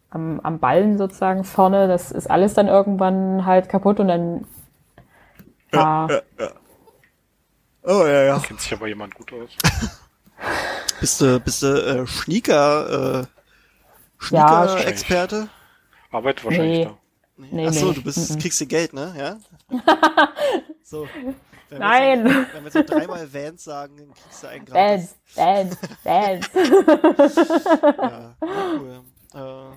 am, 0.09 0.39
am 0.41 0.59
Ballen 0.59 0.97
sozusagen 0.97 1.43
vorne. 1.43 1.87
Das 1.87 2.11
ist 2.11 2.29
alles 2.29 2.53
dann 2.53 2.67
irgendwann 2.67 3.45
halt 3.45 3.69
kaputt 3.69 3.99
und 3.99 4.09
dann 4.09 4.45
ja, 5.73 6.07
Oh, 7.83 8.05
ja, 8.05 8.23
ja. 8.23 8.39
Kennt 8.39 8.61
sich 8.61 8.73
aber 8.73 8.87
jemand 8.87 9.15
gut 9.15 9.31
aus. 9.33 9.49
Bist 10.99 11.19
du, 11.21 11.39
bist 11.39 11.63
du 11.63 11.67
äh, 11.67 12.05
Schnieker, 12.07 13.21
äh, 13.21 13.25
Ja, 14.35 14.67
Schnieker-Experte? 14.67 15.49
Arbeitet 16.11 16.45
wahrscheinlich 16.45 16.79
Nee. 16.79 16.85
da. 16.85 16.97
nee, 17.37 17.67
Ach 17.67 17.73
so, 17.73 17.87
nee. 17.87 17.93
du 17.95 18.03
bist, 18.03 18.39
kriegst 18.39 18.59
dir 18.59 18.67
Geld, 18.67 18.93
ne? 18.93 19.13
Ja? 19.17 19.37
so. 20.83 21.07
Wenn 21.69 21.79
wir 21.79 21.79
Nein. 21.79 22.27
So, 22.27 22.33
wenn 22.53 22.63
wir 22.65 22.71
so 22.71 22.83
dreimal 22.83 23.33
Vans 23.33 23.63
sagen, 23.63 23.97
dann 23.97 24.13
kriegst 24.13 24.43
du 24.43 24.47
einen 24.47 24.65
gratis. 24.65 25.15
Bands, 25.35 25.77
Bands, 26.03 26.49
Bands. 26.49 26.49
Ja, 27.97 28.35
cool. 28.77 29.01
Äh, 29.33 29.75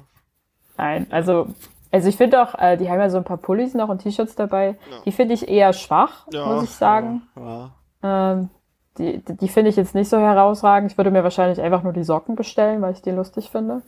Nein, 0.76 1.06
also, 1.10 1.54
also 1.90 2.08
ich 2.08 2.16
finde 2.16 2.42
auch, 2.42 2.54
äh, 2.58 2.76
die 2.76 2.90
haben 2.90 2.98
ja 3.00 3.08
so 3.08 3.16
ein 3.18 3.24
paar 3.24 3.36
Pullis 3.38 3.72
noch 3.74 3.88
und 3.88 4.02
T-Shirts 4.02 4.34
dabei. 4.34 4.76
Ja. 4.90 4.98
Die 5.06 5.12
finde 5.12 5.34
ich 5.34 5.48
eher 5.48 5.72
schwach, 5.72 6.26
ja, 6.32 6.44
muss 6.46 6.64
ich 6.64 6.70
sagen. 6.70 7.22
Ja. 7.36 7.70
Ähm, 8.04 8.50
die 8.98 9.24
die, 9.24 9.48
finde 9.48 9.70
ich 9.70 9.76
jetzt 9.76 9.94
nicht 9.94 10.08
so 10.08 10.18
herausragend. 10.18 10.92
Ich 10.92 10.98
würde 10.98 11.10
mir 11.10 11.24
wahrscheinlich 11.24 11.60
einfach 11.60 11.82
nur 11.82 11.92
die 11.92 12.04
Socken 12.04 12.36
bestellen, 12.36 12.82
weil 12.82 12.92
ich 12.92 13.02
die 13.02 13.10
lustig 13.10 13.50
finde. 13.50 13.82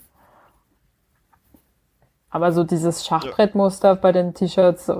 Aber 2.30 2.52
so 2.52 2.64
dieses 2.64 3.06
Schachbrettmuster 3.06 3.94
bei 3.94 4.12
den 4.12 4.34
T-Shirts, 4.34 4.90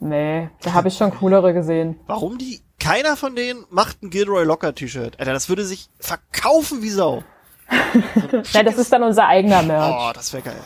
nee, 0.00 0.50
da 0.62 0.72
habe 0.72 0.88
ich 0.88 0.96
schon 0.96 1.12
coolere 1.12 1.54
gesehen. 1.54 2.00
Warum 2.06 2.38
die? 2.38 2.60
Keiner 2.80 3.16
von 3.16 3.36
denen 3.36 3.64
macht 3.68 4.02
ein 4.02 4.08
Gilroy 4.08 4.44
Locker 4.44 4.74
T-Shirt. 4.74 5.20
Alter, 5.20 5.34
das 5.34 5.50
würde 5.50 5.64
sich 5.64 5.90
verkaufen 5.98 6.82
wie 6.82 6.90
Sau. 6.90 7.22
Ja, 8.52 8.62
das 8.62 8.78
ist 8.78 8.92
dann 8.92 9.02
unser 9.02 9.26
eigener 9.26 9.62
Merch. 9.62 9.94
Oh, 9.94 10.12
das 10.14 10.32
wäre 10.32 10.42
geil. 10.42 10.60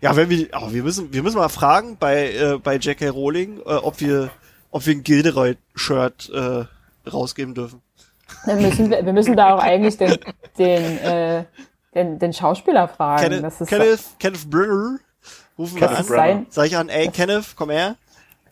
Ja, 0.00 0.16
wenn 0.16 0.28
wir, 0.28 0.48
oh, 0.60 0.72
wir 0.72 0.82
müssen, 0.82 1.12
wir 1.12 1.22
müssen 1.22 1.38
mal 1.38 1.48
fragen 1.48 1.96
bei 1.98 2.32
äh, 2.32 2.58
bei 2.58 2.76
J.K. 2.76 3.08
Rowling, 3.08 3.58
äh, 3.58 3.74
ob 3.74 4.00
wir, 4.00 4.30
ob 4.72 4.84
wir 4.86 4.94
ein 4.94 5.04
Gilderoy-Shirt 5.04 6.30
äh, 6.30 6.64
rausgeben 7.08 7.54
dürfen. 7.54 7.80
Dann 8.46 8.60
müssen 8.62 8.90
wir, 8.90 9.04
wir 9.06 9.12
müssen 9.12 9.36
da 9.36 9.54
auch 9.54 9.60
eigentlich 9.62 9.96
den, 9.98 10.16
den, 10.58 10.98
äh, 10.98 11.44
den, 11.94 12.18
den 12.18 12.32
Schauspieler 12.32 12.88
fragen. 12.88 13.22
Kenneth, 13.22 13.44
das 13.44 13.60
ist 13.60 13.68
Kenneth, 13.68 14.00
Kenneth 14.18 14.50
Brenner, 14.50 14.98
rufen 15.56 15.74
wir 15.80 15.86
Kenneth 15.86 15.98
an. 16.00 16.06
Branagh. 16.06 16.16
sein. 16.32 16.46
Sag 16.50 16.66
ich 16.66 16.76
an, 16.76 16.88
ey 16.88 17.08
Kenneth, 17.08 17.54
komm 17.54 17.70
her. 17.70 17.96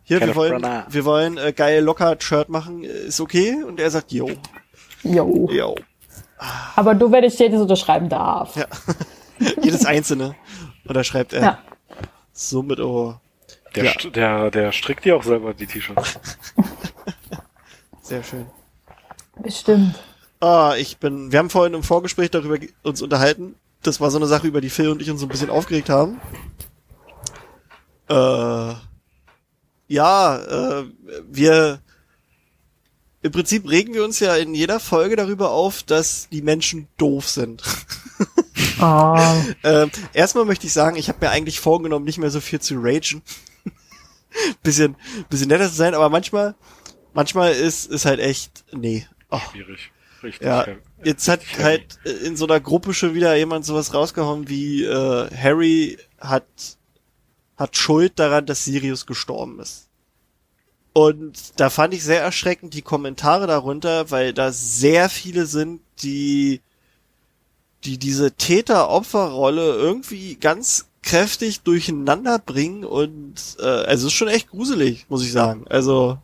Hier, 0.04 0.20
wir 0.20 0.34
wollen, 0.34 0.62
wir 0.88 1.04
wollen 1.04 1.38
äh, 1.38 1.52
geil 1.52 1.82
locker 1.82 2.16
Shirt 2.18 2.48
machen, 2.48 2.82
ist 2.84 3.20
okay? 3.20 3.62
Und 3.62 3.78
er 3.80 3.90
sagt, 3.90 4.12
yo, 4.12 4.30
Jo. 5.02 5.48
yo. 5.50 5.74
Aber 6.76 6.94
nur, 6.94 7.12
wenn 7.12 7.24
ich 7.24 7.38
jedes 7.38 7.60
unterschreiben 7.60 8.08
darf. 8.08 8.56
Ja. 8.56 8.66
Jedes 9.62 9.86
einzelne. 9.86 10.34
Und 10.86 10.94
da 10.96 11.02
schreibt 11.04 11.32
er, 11.32 11.42
Ja. 11.42 11.58
somit, 12.32 12.80
oh, 12.80 13.14
Der, 13.74 13.84
Ja. 13.84 13.92
der, 14.10 14.50
der 14.50 14.72
strickt 14.72 15.04
dir 15.04 15.16
auch 15.16 15.22
selber 15.22 15.54
die 15.54 15.66
T-Shirts. 15.66 16.18
sehr 18.02 18.22
schön. 18.22 18.46
Bestimmt. 19.42 19.98
Ah, 20.40 20.74
ich 20.76 20.96
bin, 20.98 21.30
wir 21.32 21.38
haben 21.38 21.50
vorhin 21.50 21.74
im 21.74 21.82
Vorgespräch 21.82 22.30
darüber 22.30 22.56
uns 22.82 23.02
unterhalten. 23.02 23.54
Das 23.82 24.00
war 24.00 24.10
so 24.10 24.18
eine 24.18 24.26
Sache, 24.26 24.46
über 24.46 24.60
die 24.60 24.70
Phil 24.70 24.88
und 24.88 25.00
ich 25.00 25.10
uns 25.10 25.20
so 25.20 25.26
ein 25.26 25.30
bisschen 25.30 25.50
aufgeregt 25.50 25.88
haben. 25.88 26.20
Äh, 28.08 28.74
ja, 29.88 30.36
äh, 30.80 30.84
wir, 31.28 31.80
im 33.22 33.32
Prinzip 33.32 33.68
regen 33.68 33.94
wir 33.94 34.04
uns 34.04 34.18
ja 34.20 34.34
in 34.36 34.54
jeder 34.54 34.80
Folge 34.80 35.16
darüber 35.16 35.50
auf, 35.50 35.82
dass 35.82 36.28
die 36.30 36.42
Menschen 36.42 36.88
doof 36.96 37.28
sind. 37.28 37.62
Oh. 38.80 39.16
Ähm, 39.62 39.90
erstmal 40.14 40.46
möchte 40.46 40.66
ich 40.66 40.72
sagen, 40.72 40.96
ich 40.96 41.08
habe 41.10 41.18
mir 41.20 41.30
eigentlich 41.30 41.60
vorgenommen, 41.60 42.06
nicht 42.06 42.16
mehr 42.16 42.30
so 42.30 42.40
viel 42.40 42.60
zu 42.60 42.76
ragen. 42.78 43.22
bisschen, 44.62 44.96
bisschen 45.28 45.48
netter 45.48 45.68
zu 45.68 45.74
sein, 45.74 45.94
aber 45.94 46.08
manchmal, 46.08 46.54
manchmal 47.12 47.52
ist, 47.52 47.90
ist 47.90 48.04
halt 48.04 48.20
echt, 48.20 48.64
nee. 48.72 49.06
Oh, 49.30 49.40
Schwierig. 49.52 49.92
Richtig. 50.22 50.46
ja, 50.46 50.66
jetzt 51.02 51.28
hat 51.28 51.40
Richtig 51.40 51.58
halt 51.60 51.98
äh, 52.04 52.10
in 52.26 52.36
so 52.36 52.44
einer 52.44 52.60
Gruppe 52.60 52.92
schon 52.92 53.14
wieder 53.14 53.34
jemand 53.36 53.64
sowas 53.64 53.94
rausgehauen 53.94 54.48
wie 54.48 54.84
äh, 54.84 55.30
Harry 55.34 55.98
hat 56.18 56.44
hat 57.56 57.76
Schuld 57.76 58.18
daran, 58.18 58.46
dass 58.46 58.64
Sirius 58.64 59.06
gestorben 59.06 59.60
ist. 59.60 59.88
Und 60.92 61.60
da 61.60 61.70
fand 61.70 61.94
ich 61.94 62.02
sehr 62.02 62.22
erschreckend 62.22 62.74
die 62.74 62.82
Kommentare 62.82 63.46
darunter, 63.46 64.10
weil 64.10 64.32
da 64.32 64.50
sehr 64.50 65.08
viele 65.08 65.46
sind, 65.46 65.82
die 66.02 66.60
die 67.84 67.98
diese 67.98 68.32
Täter-Opfer-Rolle 68.32 69.74
irgendwie 69.74 70.36
ganz 70.36 70.89
kräftig 71.02 71.62
durcheinander 71.62 72.38
bringen 72.38 72.84
und 72.84 73.56
äh, 73.58 73.64
also 73.64 74.06
es 74.06 74.12
ist 74.12 74.18
schon 74.18 74.28
echt 74.28 74.50
gruselig, 74.50 75.06
muss 75.08 75.24
ich 75.24 75.32
sagen. 75.32 75.64
Also 75.68 76.18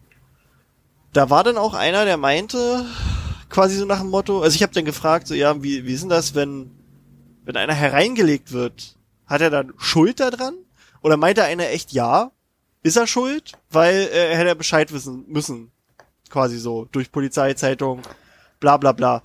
da 1.13 1.31
war 1.31 1.45
dann 1.45 1.57
auch 1.57 1.75
einer, 1.75 2.05
der 2.05 2.19
meinte, 2.19 2.85
quasi 3.49 3.77
so 3.77 3.87
nach 3.87 4.01
dem 4.01 4.11
Motto, 4.11 4.43
also 4.43 4.55
ich 4.55 4.63
habe 4.63 4.75
dann 4.75 4.85
gefragt, 4.85 5.27
so 5.27 5.35
ja, 5.35 5.63
wie, 5.63 5.87
wie 5.87 5.95
ist 5.95 6.03
denn 6.03 6.11
das, 6.11 6.35
wenn, 6.35 6.71
wenn 7.45 7.57
einer 7.57 7.75
hereingelegt 7.75 8.53
wird? 8.53 8.97
Hat 9.27 9.41
er 9.41 9.51
dann 9.51 9.73
Schuld 9.79 10.21
daran? 10.21 10.55
Oder 11.01 11.17
meinte 11.17 11.45
einer 11.45 11.71
echt 11.71 11.93
ja? 11.93 12.33
Ist 12.83 12.97
er 12.97 13.07
schuld? 13.07 13.53
Weil 13.71 13.95
äh, 13.95 14.33
er 14.33 14.39
hätte 14.39 14.57
Bescheid 14.57 14.93
wissen 14.93 15.25
müssen. 15.27 15.71
Quasi 16.29 16.59
so, 16.59 16.87
durch 16.93 17.11
Polizeizeitung, 17.11 18.03
bla 18.61 18.77
bla 18.77 18.93
bla. 18.93 19.23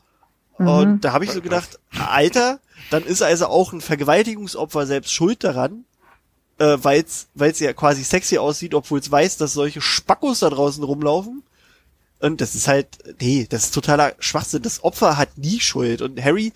Und 0.58 1.02
da 1.04 1.14
habe 1.14 1.26
ich 1.26 1.32
so 1.32 1.42
gedacht, 1.42 1.80
Alter, 1.98 2.60
dann 2.90 3.04
ist 3.04 3.22
also 3.22 3.48
auch 3.48 3.74
ein 3.74 3.82
Vergewaltigungsopfer 3.82 4.86
selbst 4.86 5.14
schuld 5.14 5.44
daran, 5.44 5.86
äh, 6.58 6.78
weil 6.82 7.04
es 7.04 7.60
ja 7.60 7.74
quasi 7.74 8.04
sexy 8.04 8.38
aussieht, 8.38 8.74
obwohl 8.74 9.00
es 9.00 9.12
weiß, 9.12 9.38
dass 9.38 9.54
solche 9.54 9.82
Spackos 9.82 10.40
da 10.40 10.50
draußen 10.50 10.84
rumlaufen. 10.84 11.44
Und 12.20 12.40
das 12.40 12.54
ist 12.56 12.68
halt, 12.68 12.88
nee, 13.20 13.48
das 13.50 13.66
ist 13.66 13.74
totaler 13.74 14.14
Schwachsinn. 14.20 14.62
Das 14.62 14.84
Opfer 14.84 15.18
hat 15.18 15.38
nie 15.38 15.60
Schuld. 15.60 16.02
Und 16.04 16.24
Harry, 16.24 16.54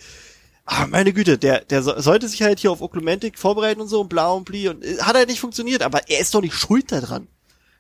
ah, 0.66 0.86
meine 0.88 1.12
Güte, 1.12 1.38
der, 1.40 1.62
der 1.62 1.82
so- 1.82 2.00
sollte 2.00 2.28
sich 2.28 2.44
halt 2.44 2.60
hier 2.60 2.72
auf 2.72 2.82
Oklumentik 2.82 3.40
vorbereiten 3.40 3.82
und 3.82 3.88
so 3.88 4.02
und 4.02 4.10
bla 4.10 4.30
und 4.30 4.46
bli 4.46 4.68
und 4.70 4.84
äh, 4.86 4.98
hat 5.00 5.16
halt 5.16 5.28
nicht 5.30 5.40
funktioniert, 5.40 5.82
aber 5.82 6.08
er 6.10 6.20
ist 6.20 6.34
doch 6.36 6.42
nicht 6.42 6.56
schuld 6.56 6.92
daran. 6.92 7.28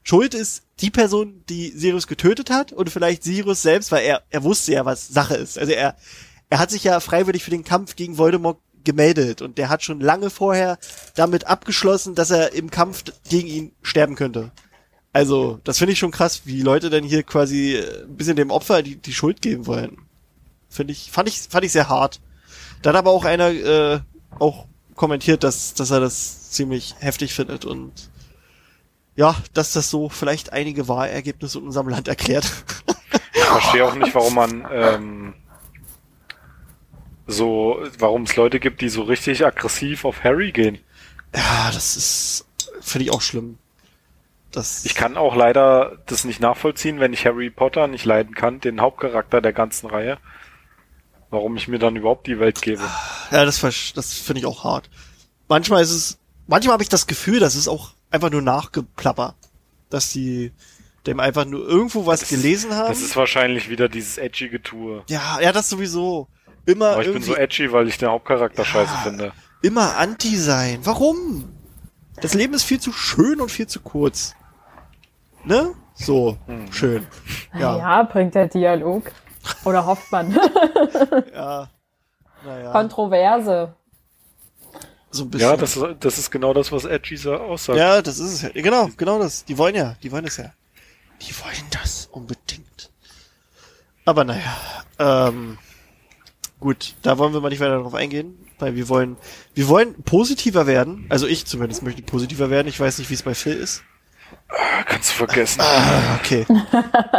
Schuld 0.03 0.33
ist 0.33 0.63
die 0.81 0.91
Person, 0.91 1.43
die 1.49 1.69
Sirius 1.69 2.07
getötet 2.07 2.49
hat 2.49 2.71
und 2.71 2.89
vielleicht 2.89 3.23
Sirius 3.23 3.61
selbst, 3.61 3.91
weil 3.91 4.03
er, 4.05 4.23
er 4.29 4.43
wusste 4.43 4.73
ja, 4.73 4.85
was 4.85 5.07
Sache 5.07 5.35
ist. 5.35 5.57
Also 5.57 5.71
er, 5.71 5.95
er 6.49 6.59
hat 6.59 6.71
sich 6.71 6.83
ja 6.83 6.99
freiwillig 6.99 7.43
für 7.43 7.51
den 7.51 7.63
Kampf 7.63 7.95
gegen 7.95 8.17
Voldemort 8.17 8.57
gemeldet 8.83 9.41
und 9.41 9.57
der 9.57 9.69
hat 9.69 9.83
schon 9.83 9.99
lange 9.99 10.29
vorher 10.29 10.77
damit 11.15 11.47
abgeschlossen, 11.47 12.15
dass 12.15 12.31
er 12.31 12.53
im 12.53 12.69
Kampf 12.69 13.03
gegen 13.29 13.47
ihn 13.47 13.71
sterben 13.81 14.15
könnte. 14.15 14.51
Also, 15.11 15.59
das 15.63 15.77
finde 15.77 15.93
ich 15.93 15.99
schon 15.99 16.11
krass, 16.11 16.41
wie 16.45 16.61
Leute 16.61 16.89
dann 16.89 17.03
hier 17.03 17.23
quasi 17.23 17.75
äh, 17.75 18.03
ein 18.03 18.17
bisschen 18.17 18.35
dem 18.35 18.51
Opfer 18.51 18.83
die, 18.83 18.97
die 18.97 19.13
Schuld 19.13 19.41
geben 19.41 19.65
wollen. 19.65 19.97
Finde 20.69 20.91
ich, 20.91 21.09
fand 21.09 21.29
ich, 21.29 21.39
fand 21.49 21.63
ich 21.63 21.71
sehr 21.71 21.87
hart. 21.87 22.19
Da 22.81 22.89
hat 22.89 22.97
aber 22.97 23.11
auch 23.11 23.23
einer 23.23 23.49
äh, 23.49 23.99
auch 24.39 24.67
kommentiert, 24.95 25.43
dass, 25.43 25.73
dass 25.73 25.89
er 25.91 25.99
das 25.99 26.51
ziemlich 26.51 26.95
heftig 26.99 27.33
findet 27.33 27.65
und 27.65 28.09
ja, 29.15 29.35
dass 29.53 29.71
das 29.71 29.89
so 29.89 30.09
vielleicht 30.09 30.51
einige 30.51 30.87
Wahlergebnisse 30.87 31.59
in 31.59 31.65
unserem 31.65 31.87
Land 31.87 32.07
erklärt. 32.07 32.51
Ich 33.33 33.43
verstehe 33.43 33.85
auch 33.85 33.95
nicht, 33.95 34.13
warum 34.13 34.35
man 34.35 34.67
ähm, 34.71 35.33
so, 37.27 37.81
warum 37.99 38.23
es 38.23 38.35
Leute 38.35 38.59
gibt, 38.59 38.81
die 38.81 38.89
so 38.89 39.03
richtig 39.03 39.45
aggressiv 39.45 40.05
auf 40.05 40.23
Harry 40.23 40.51
gehen. 40.51 40.79
ja, 41.35 41.71
das 41.71 41.97
ist, 41.97 42.45
finde 42.81 43.05
ich 43.05 43.11
auch 43.11 43.21
schlimm. 43.21 43.57
Das, 44.51 44.85
Ich 44.85 44.95
kann 44.95 45.17
auch 45.17 45.35
leider 45.35 45.97
das 46.05 46.23
nicht 46.23 46.39
nachvollziehen, 46.39 46.99
wenn 46.99 47.11
ich 47.11 47.25
Harry 47.25 47.49
Potter 47.49 47.87
nicht 47.87 48.05
leiden 48.05 48.35
kann, 48.35 48.61
den 48.61 48.79
Hauptcharakter 48.79 49.41
der 49.41 49.51
ganzen 49.53 49.87
Reihe. 49.87 50.17
Warum 51.29 51.57
ich 51.57 51.67
mir 51.67 51.79
dann 51.79 51.95
überhaupt 51.97 52.27
die 52.27 52.39
Welt 52.39 52.61
gebe. 52.61 52.83
Ja, 53.31 53.43
das, 53.43 53.59
das 53.59 54.13
finde 54.13 54.39
ich 54.39 54.45
auch 54.45 54.63
hart. 54.63 54.89
Manchmal 55.49 55.83
ist 55.83 55.91
es, 55.91 56.19
manchmal 56.47 56.73
habe 56.73 56.83
ich 56.83 56.89
das 56.89 57.07
Gefühl, 57.07 57.39
das 57.39 57.55
ist 57.55 57.67
auch 57.67 57.89
einfach 58.11 58.31
nur 58.31 58.41
Nachgeplapper. 58.41 59.35
Dass 59.89 60.11
die 60.11 60.53
dem 61.05 61.19
einfach 61.19 61.45
nur 61.45 61.67
irgendwo 61.67 62.05
was 62.05 62.29
gelesen 62.29 62.73
haben. 62.73 62.87
Das 62.87 63.01
ist 63.01 63.15
wahrscheinlich 63.15 63.69
wieder 63.69 63.89
dieses 63.89 64.17
edgy 64.17 64.49
Getue. 64.49 65.03
ja, 65.09 65.39
ja, 65.39 65.51
das 65.51 65.69
sowieso. 65.69 66.27
Immer 66.65 66.91
Aber 66.93 67.05
ich 67.05 67.11
bin 67.13 67.21
so 67.21 67.35
edgy, 67.35 67.71
weil 67.71 67.87
ich 67.87 67.97
den 67.97 68.09
Hauptcharakter 68.09 68.63
Ja. 68.63 68.65
scheiße 68.65 68.97
finde. 69.03 69.31
immer 69.61 69.97
anti 69.97 70.35
sein. 70.37 70.79
Warum? 70.83 71.49
Das 72.21 72.33
Leben 72.33 72.53
ist 72.53 72.63
viel 72.63 72.79
zu 72.79 72.91
schön 72.93 73.41
und 73.41 73.51
viel 73.51 73.67
zu 73.67 73.79
kurz. 73.81 74.35
Ne? 75.43 75.73
So, 75.95 76.37
Hm. 76.47 76.71
schön. 76.71 77.05
Ja. 77.53 77.77
Ja, 77.77 78.03
bringt 78.03 78.35
der 78.35 78.47
Dialog. 78.47 79.11
Oder 79.63 79.85
hofft 79.85 80.11
man. 80.11 80.31
ja. 81.33 81.69
Naja, 82.43 82.71
Kontroverse. 82.71 83.73
so 85.11 85.23
ein 85.23 85.29
bisschen. 85.29 85.49
Ja, 85.49 85.55
das, 85.57 85.77
ist- 85.77 85.95
das 85.99 86.17
ist 86.17 86.31
genau 86.31 86.53
das, 86.53 86.71
was 86.71 86.85
edgy 86.85 87.15
so 87.17 87.35
aussagt. 87.35 87.77
Ja, 87.77 88.01
das 88.01 88.17
ist 88.19 88.33
es 88.33 88.41
ja. 88.43 88.49
Genau, 88.49 88.89
genau 88.97 89.19
das. 89.19 89.45
Die 89.45 89.57
wollen 89.57 89.75
ja, 89.75 89.95
die 90.03 90.11
wollen 90.11 90.25
es 90.25 90.37
ja. 90.37 90.51
Die 91.21 91.33
wollen 91.43 91.65
das 91.71 92.07
unbedingt. 92.11 92.91
Aber 94.05 94.23
naja, 94.23 94.55
ähm, 94.99 95.57
gut, 96.59 96.95
da 97.01 97.17
wollen 97.17 97.33
wir 97.33 97.41
mal 97.41 97.49
nicht 97.49 97.59
weiter 97.59 97.79
drauf 97.79 97.93
eingehen, 97.93 98.37
weil 98.59 98.75
wir 98.75 98.87
wollen, 98.89 99.17
wir 99.53 99.67
wollen 99.67 100.01
positiver 100.03 100.67
werden. 100.67 101.05
Also 101.09 101.27
ich 101.27 101.45
zumindest 101.45 101.83
möchte 101.83 102.01
positiver 102.01 102.49
werden. 102.49 102.67
Ich 102.67 102.79
weiß 102.79 102.97
nicht, 102.99 103.09
wie 103.09 103.13
es 103.15 103.23
bei 103.23 103.35
Phil 103.35 103.53
ist. 103.57 103.83
Kannst 104.85 105.11
du 105.11 105.13
vergessen. 105.25 105.61
Ah, 105.61 106.15
okay. 106.19 106.45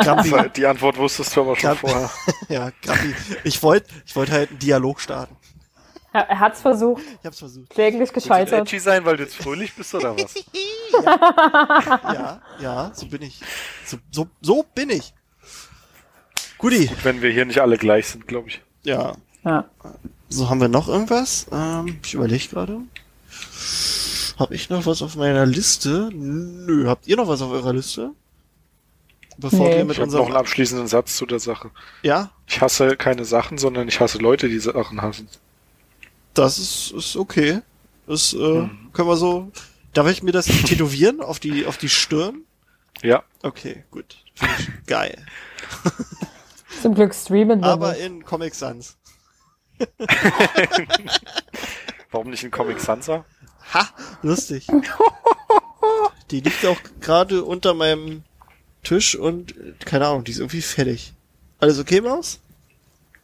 Grampi, 0.03 0.32
Die 0.57 0.66
Antwort 0.66 0.97
wusstest 0.97 1.34
du 1.37 1.43
aber 1.43 1.57
schon 1.57 1.70
Grab- 1.70 1.78
vorher. 1.78 2.11
ja, 2.49 2.70
Grampi. 2.82 3.14
Ich 3.45 3.62
wollte, 3.62 3.89
ich 4.07 4.14
wollte 4.16 4.32
halt 4.32 4.51
einen 4.51 4.59
Dialog 4.59 5.01
starten. 5.01 5.37
Er, 6.12 6.28
er 6.30 6.41
hat's 6.41 6.62
versucht, 6.62 7.03
Ich 7.20 7.26
hab's 7.26 7.39
versucht. 7.41 7.68
kläglich 7.70 8.01
Willst 8.01 8.16
du 8.16 8.20
gescheitert. 8.20 8.68
sein, 8.80 9.05
weil 9.05 9.16
du 9.18 9.24
jetzt 9.24 9.37
fröhlich 9.37 9.74
bist 9.74 9.95
oder 9.95 10.16
was? 10.16 10.34
Ja, 11.05 12.41
ja, 12.61 12.91
so 12.95 13.07
bin 13.07 13.22
ich. 13.22 13.41
So, 13.84 13.99
so, 14.11 14.26
so 14.41 14.64
bin 14.74 14.91
ich. 14.91 15.12
Guti. 16.59 16.91
Wenn 17.03 17.20
wir 17.22 17.30
hier 17.30 17.45
nicht 17.45 17.61
alle 17.61 17.76
gleich 17.76 18.07
sind, 18.09 18.26
glaube 18.26 18.49
ich. 18.49 18.62
Ja, 18.84 19.14
Ja. 19.47 19.64
So, 20.28 20.51
haben 20.51 20.61
wir 20.61 20.68
noch 20.68 20.88
irgendwas? 20.88 21.47
Ähm, 21.53 21.99
ich 22.05 22.14
überlege 22.14 22.49
gerade. 22.49 22.80
Hab 24.38 24.51
ich 24.51 24.68
noch 24.68 24.84
was 24.84 25.01
auf 25.03 25.14
meiner 25.16 25.47
Liste? 25.47 26.11
Nö. 26.12 26.86
Habt 26.88 27.07
ihr 27.07 27.16
noch 27.16 27.28
was 27.28 27.40
auf 27.40 27.51
eurer 27.53 27.72
Liste? 27.72 28.11
Bevor 29.38 29.68
Nee. 29.68 29.76
wir 29.76 29.84
mit 29.84 29.92
Ich 29.97 30.01
habe 30.01 30.11
noch 30.11 30.18
unserem... 30.18 30.26
einen 30.26 30.36
abschließenden 30.36 30.88
Satz 30.88 31.16
zu 31.16 31.26
der 31.26 31.38
Sache. 31.38 31.70
ja, 32.03 32.30
Ich 32.49 32.61
hasse 32.61 32.97
keine 32.97 33.24
Sachen, 33.24 33.57
sondern 33.59 33.86
ich 33.88 34.01
hasse 34.01 34.18
Leute, 34.18 34.49
die 34.49 34.59
Sachen 34.59 35.01
hassen. 35.01 35.28
das 36.34 36.59
ist, 36.59 36.92
ist 36.92 37.16
okay. 37.16 37.61
Das 38.07 38.32
äh, 38.32 38.36
Mhm. 38.36 38.90
können 38.92 39.09
wir 39.09 39.16
so... 39.16 39.51
Darf 39.92 40.09
ich 40.11 40.22
mir 40.22 40.32
das 40.32 40.47
tätowieren 40.66 41.20
auf 41.20 41.38
die, 41.38 41.66
auf 41.66 41.78
die 41.78 41.88
Stirn? 41.88 42.42
Ja, 43.03 43.22
Okay, 43.42 43.84
gut. 43.90 44.16
Geil. 44.86 45.24
Zum 46.82 46.94
Glück 46.94 47.14
streamen 47.14 47.61
wir 47.61 47.68
Aber 47.68 47.92
nicht. 47.92 48.03
in 48.05 48.24
Comic 48.24 48.55
Sans. 48.55 48.97
warum 52.11 52.31
nicht 52.31 52.45
in 52.45 52.51
Comic 52.51 52.81
Sansa? 52.81 53.24
Ha, 53.74 53.89
lustig. 54.22 54.66
Die 56.31 56.41
liegt 56.41 56.64
auch 56.66 56.79
gerade 57.01 57.45
unter 57.45 57.74
meinem 57.74 58.24
Tisch 58.83 59.16
und 59.16 59.55
keine 59.85 60.07
Ahnung, 60.07 60.24
die 60.24 60.33
ist 60.33 60.39
irgendwie 60.39 60.62
fertig. 60.62 61.12
Alles 61.59 61.79
okay, 61.79 62.01
Maus? 62.01 62.41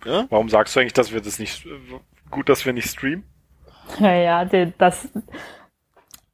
Ja? 0.05 0.27
Warum 0.31 0.49
sagst 0.49 0.75
du 0.75 0.81
eigentlich, 0.81 0.93
dass 0.93 1.13
wir 1.13 1.21
das 1.21 1.39
nicht, 1.39 1.67
gut, 2.31 2.49
dass 2.49 2.65
wir 2.65 2.73
nicht 2.73 2.89
streamen? 2.89 3.25
Ja, 3.99 4.13
ja, 4.13 4.45
den, 4.45 4.75
das, 4.79 5.09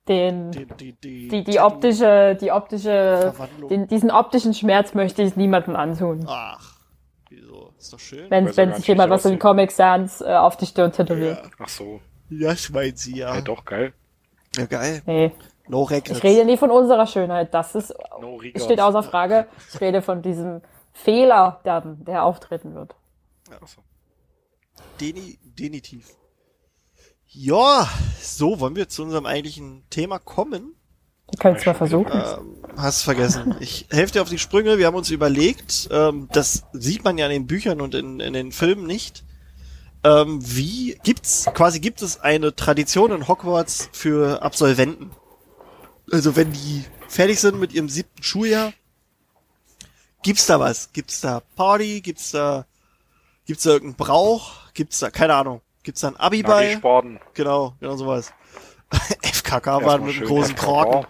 den, 0.09 0.53
Die, 0.53 0.66
die, 0.66 0.93
die, 0.93 1.29
die, 1.29 1.45
die 1.45 1.61
optische, 1.61 2.37
die 2.41 2.51
optische, 2.51 3.35
den, 3.69 3.89
diesen 3.89 4.11
optischen 4.11 4.55
Schmerz 4.55 4.95
möchte 4.95 5.23
ich 5.23 5.37
niemandem 5.37 5.77
antun. 5.77 6.25
Ach? 6.27 6.78
Ist 7.79 7.93
doch 7.93 8.01
schön. 8.01 8.31
Wenn, 8.31 8.47
ja 8.47 8.57
wenn 8.57 8.74
sich 8.74 8.87
jemand 8.89 9.11
was 9.11 9.24
in. 9.24 9.39
Comic 9.39 9.70
Sans 9.70 10.20
äh, 10.20 10.24
auf 10.24 10.57
die 10.57 10.66
Stirn 10.66 10.93
tätowiert. 10.93 11.39
Ja, 11.43 11.51
Ach 11.59 11.68
so, 11.68 12.01
das 12.31 12.70
meint 12.70 12.99
sie 12.99 13.18
ja. 13.18 13.35
ja 13.35 13.41
doch, 13.41 13.64
geil. 13.64 13.93
Ja, 14.57 14.66
geil. 14.66 15.03
Nee, 15.07 15.33
No 15.68 15.83
regrets. 15.83 16.18
ich 16.18 16.24
rede 16.24 16.45
nie 16.45 16.57
von 16.57 16.70
unserer 16.70 17.07
Schönheit. 17.07 17.55
Das 17.55 17.74
ist, 17.74 17.95
No 18.20 18.41
steht 18.57 18.81
außer 18.81 19.03
Frage. 19.03 19.47
Ich 19.72 19.81
rede 19.81 20.03
von 20.03 20.22
diesem 20.22 20.62
Fehler, 20.93 21.61
der, 21.64 21.83
der 21.85 22.24
auftreten 22.24 22.74
wird. 22.74 22.95
Ach 23.51 23.68
so. 23.68 23.83
Deni, 25.01 25.39
denitiv. 25.43 26.09
Ja, 27.26 27.89
so 28.20 28.59
wollen 28.59 28.74
wir 28.74 28.89
zu 28.89 29.03
unserem 29.03 29.26
eigentlichen 29.26 29.85
Thema 29.91 30.18
kommen. 30.18 30.74
Können 31.39 31.57
es 31.57 31.66
mal 31.66 31.74
versuchen. 31.74 32.11
Ähm, 32.12 32.57
hast 32.76 33.03
vergessen. 33.03 33.57
Ich 33.61 33.87
helfe 33.91 34.14
dir 34.14 34.22
auf 34.22 34.29
die 34.29 34.39
Sprünge. 34.39 34.79
Wir 34.79 34.87
haben 34.87 34.95
uns 34.95 35.11
überlegt, 35.11 35.89
ähm, 35.91 36.29
das 36.33 36.64
sieht 36.72 37.05
man 37.05 37.18
ja 37.18 37.26
in 37.26 37.33
den 37.33 37.47
Büchern 37.47 37.81
und 37.81 37.95
in, 37.95 38.20
in 38.20 38.33
den 38.33 38.53
Filmen 38.53 38.87
nicht. 38.87 39.24
Ähm, 40.05 40.41
wie 40.43 40.99
gibt's 41.03 41.47
quasi 41.55 41.81
gibt 41.81 42.03
es 42.03 42.20
eine 42.20 42.55
Tradition 42.55 43.11
in 43.11 43.29
Hogwarts 43.29 43.91
für 43.93 44.43
Absolventen? 44.43 45.11
Also 46.11 46.37
wenn 46.37 46.53
die 46.53 46.85
fertig 47.09 47.41
sind 47.41 47.59
mit 47.59 47.72
ihrem 47.72 47.89
siebten 47.89 48.22
Schuljahr, 48.22 48.72
gibt's 50.22 50.47
da 50.47 50.61
was? 50.61 50.93
Gibt's 50.93 51.20
da 51.20 51.43
Party? 51.57 52.01
Gibt's 52.01 52.31
da 52.31 52.64
gibt's 53.45 53.64
da 53.64 53.70
irgendeinen 53.70 53.97
Brauch? 53.97 54.53
Gibt's 54.72 55.01
da 55.01 55.11
keine 55.11 55.35
Ahnung? 55.35 55.61
Gibt's 55.83 56.03
da 56.03 56.09
ein 56.09 56.16
Abi 56.16 56.43
bei? 56.43 56.76
Genau, 57.35 57.74
genau 57.81 57.97
sowas. 57.97 58.33
FKK 59.22 59.66
waren 59.66 59.82
Erstmal 59.82 60.01
mit 60.01 60.16
einem 60.16 60.26
großen 60.26 60.57
FKK. 60.57 60.64
Kragen. 60.64 61.07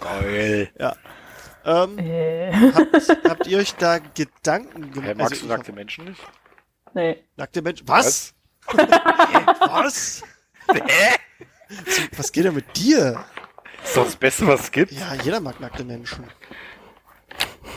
Geil. 0.00 0.70
Ähm, 1.64 1.98
Äh, 1.98 2.50
habt, 2.72 3.24
habt 3.28 3.46
ihr 3.46 3.58
euch 3.58 3.74
da 3.74 3.98
Gedanken 3.98 4.90
gemacht? 4.90 5.16
magst 5.16 5.32
du 5.32 5.36
ich 5.44 5.50
nackte 5.50 5.68
hab- 5.68 5.74
Menschen 5.74 6.04
nicht? 6.06 6.20
nee. 6.94 7.22
nackte 7.36 7.60
Menschen? 7.60 7.86
Was? 7.86 8.32
Was? 8.72 10.22
Was 12.16 12.32
geht 12.32 12.44
denn 12.46 12.54
mit 12.54 12.74
dir? 12.76 13.22
Das 13.80 13.88
ist 13.90 13.96
doch 13.98 14.04
das 14.06 14.16
Beste, 14.16 14.46
was 14.46 14.60
es 14.62 14.70
gibt. 14.72 14.92
Ja, 14.92 15.14
jeder 15.22 15.40
mag 15.40 15.60
nackte 15.60 15.84
Menschen. 15.84 16.24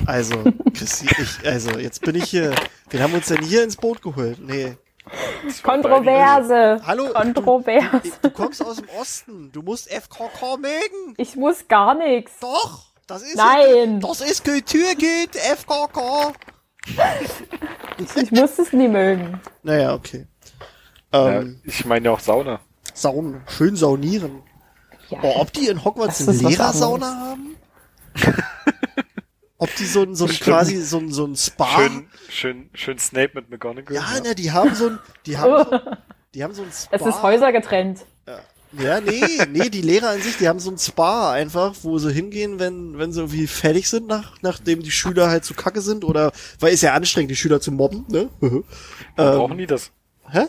Also, 0.06 0.42
Christi, 0.74 1.08
ich, 1.22 1.46
also, 1.48 1.78
jetzt 1.78 2.02
bin 2.02 2.16
ich 2.16 2.30
hier. 2.30 2.56
Wen 2.90 3.02
haben 3.04 3.12
wir 3.12 3.18
uns 3.18 3.28
denn 3.28 3.44
hier 3.44 3.64
ins 3.64 3.76
Boot 3.76 4.02
geholt? 4.02 4.40
Nee. 4.40 4.78
Kontroverse. 5.64 6.82
Hallo? 6.86 7.10
Kontrovers. 7.14 8.04
Du, 8.22 8.30
du 8.30 8.32
kommst 8.32 8.64
aus 8.64 8.78
dem 8.78 8.90
Osten. 9.00 9.52
Du 9.52 9.62
musst 9.62 9.90
FKK 9.92 10.58
mögen. 10.58 11.14
Ich 11.18 11.36
muss 11.36 11.68
gar 11.68 11.96
nichts. 11.96 12.34
Doch. 12.40 12.92
Das 13.08 13.24
ist 13.24 13.36
Nein. 13.36 14.00
Das 14.00 14.22
ist 14.22 14.44
Kulturgut, 14.44 15.36
FKK. 15.36 16.34
Ich 18.16 18.32
muss 18.32 18.58
es 18.58 18.72
nie 18.74 18.88
mögen. 18.88 19.40
Naja, 19.64 19.94
okay. 19.94 20.28
Ja, 21.14 21.40
Ähm, 21.40 21.62
ich 21.66 21.86
meine 21.86 22.06
ja 22.06 22.12
auch 22.12 22.20
Sauna. 22.20 22.62
Saunen. 22.94 23.42
Schön 23.48 23.76
saunieren. 23.76 24.44
Ja. 25.10 25.20
Oh, 25.22 25.34
ob 25.42 25.52
die 25.52 25.68
in 25.68 25.84
Hogwarts 25.84 26.28
eine 26.28 26.38
Lehrersauna 26.38 27.06
haben? 27.08 27.56
ob 29.62 29.76
die 29.76 29.86
so 29.86 30.02
ein, 30.02 30.16
so 30.16 30.26
ein 30.26 30.32
quasi 30.32 30.78
so 30.82 30.98
ein, 30.98 31.12
so 31.12 31.26
ein 31.26 31.36
Spa. 31.36 31.68
Schön, 31.78 32.08
schön, 32.30 32.70
schön 32.74 32.98
Snape 33.00 33.32
mit 33.36 33.50
McGonagall. 33.50 33.96
ja, 33.96 34.20
ne, 34.22 34.36
die 34.36 34.52
haben 34.52 34.76
so 34.76 34.90
ein, 34.90 35.00
die 35.26 35.38
haben 35.38 35.66
so, 35.70 35.80
Die 36.34 36.44
haben 36.44 36.54
so 36.54 36.62
ein 36.64 36.72
Spa. 36.72 36.96
Es 36.96 37.06
ist 37.06 37.22
Häuser 37.24 37.52
getrennt. 37.52 38.06
Ja, 38.80 39.02
nee, 39.02 39.22
nee, 39.52 39.70
die 39.70 39.82
Lehrer 39.82 40.12
an 40.12 40.22
sich, 40.22 40.38
die 40.38 40.48
haben 40.48 40.60
so 40.60 40.72
ein 40.72 40.78
Spa 40.78 41.34
einfach, 41.34 41.76
wo 41.82 41.98
sie 42.00 42.14
hingehen, 42.14 42.58
wenn, 42.58 42.98
wenn 42.98 43.12
sie 43.12 43.20
irgendwie 43.20 43.46
fertig 43.46 43.90
sind, 43.90 44.08
nach, 44.08 44.38
nachdem 44.42 44.82
die 44.82 44.92
Schüler 44.92 45.30
halt 45.30 45.44
zu 45.44 45.54
kacke 45.54 45.82
sind 45.82 46.06
oder, 46.06 46.32
weil 46.62 46.72
ist 46.74 46.82
ja 46.82 46.94
anstrengend, 46.94 47.32
die 47.32 47.36
Schüler 47.36 47.60
zu 47.60 47.72
mobben, 47.74 48.06
ne? 48.08 48.30
Ähm, 48.42 48.64
brauchen 49.16 49.58
die 49.58 49.66
das? 49.66 49.92
hä? 50.30 50.46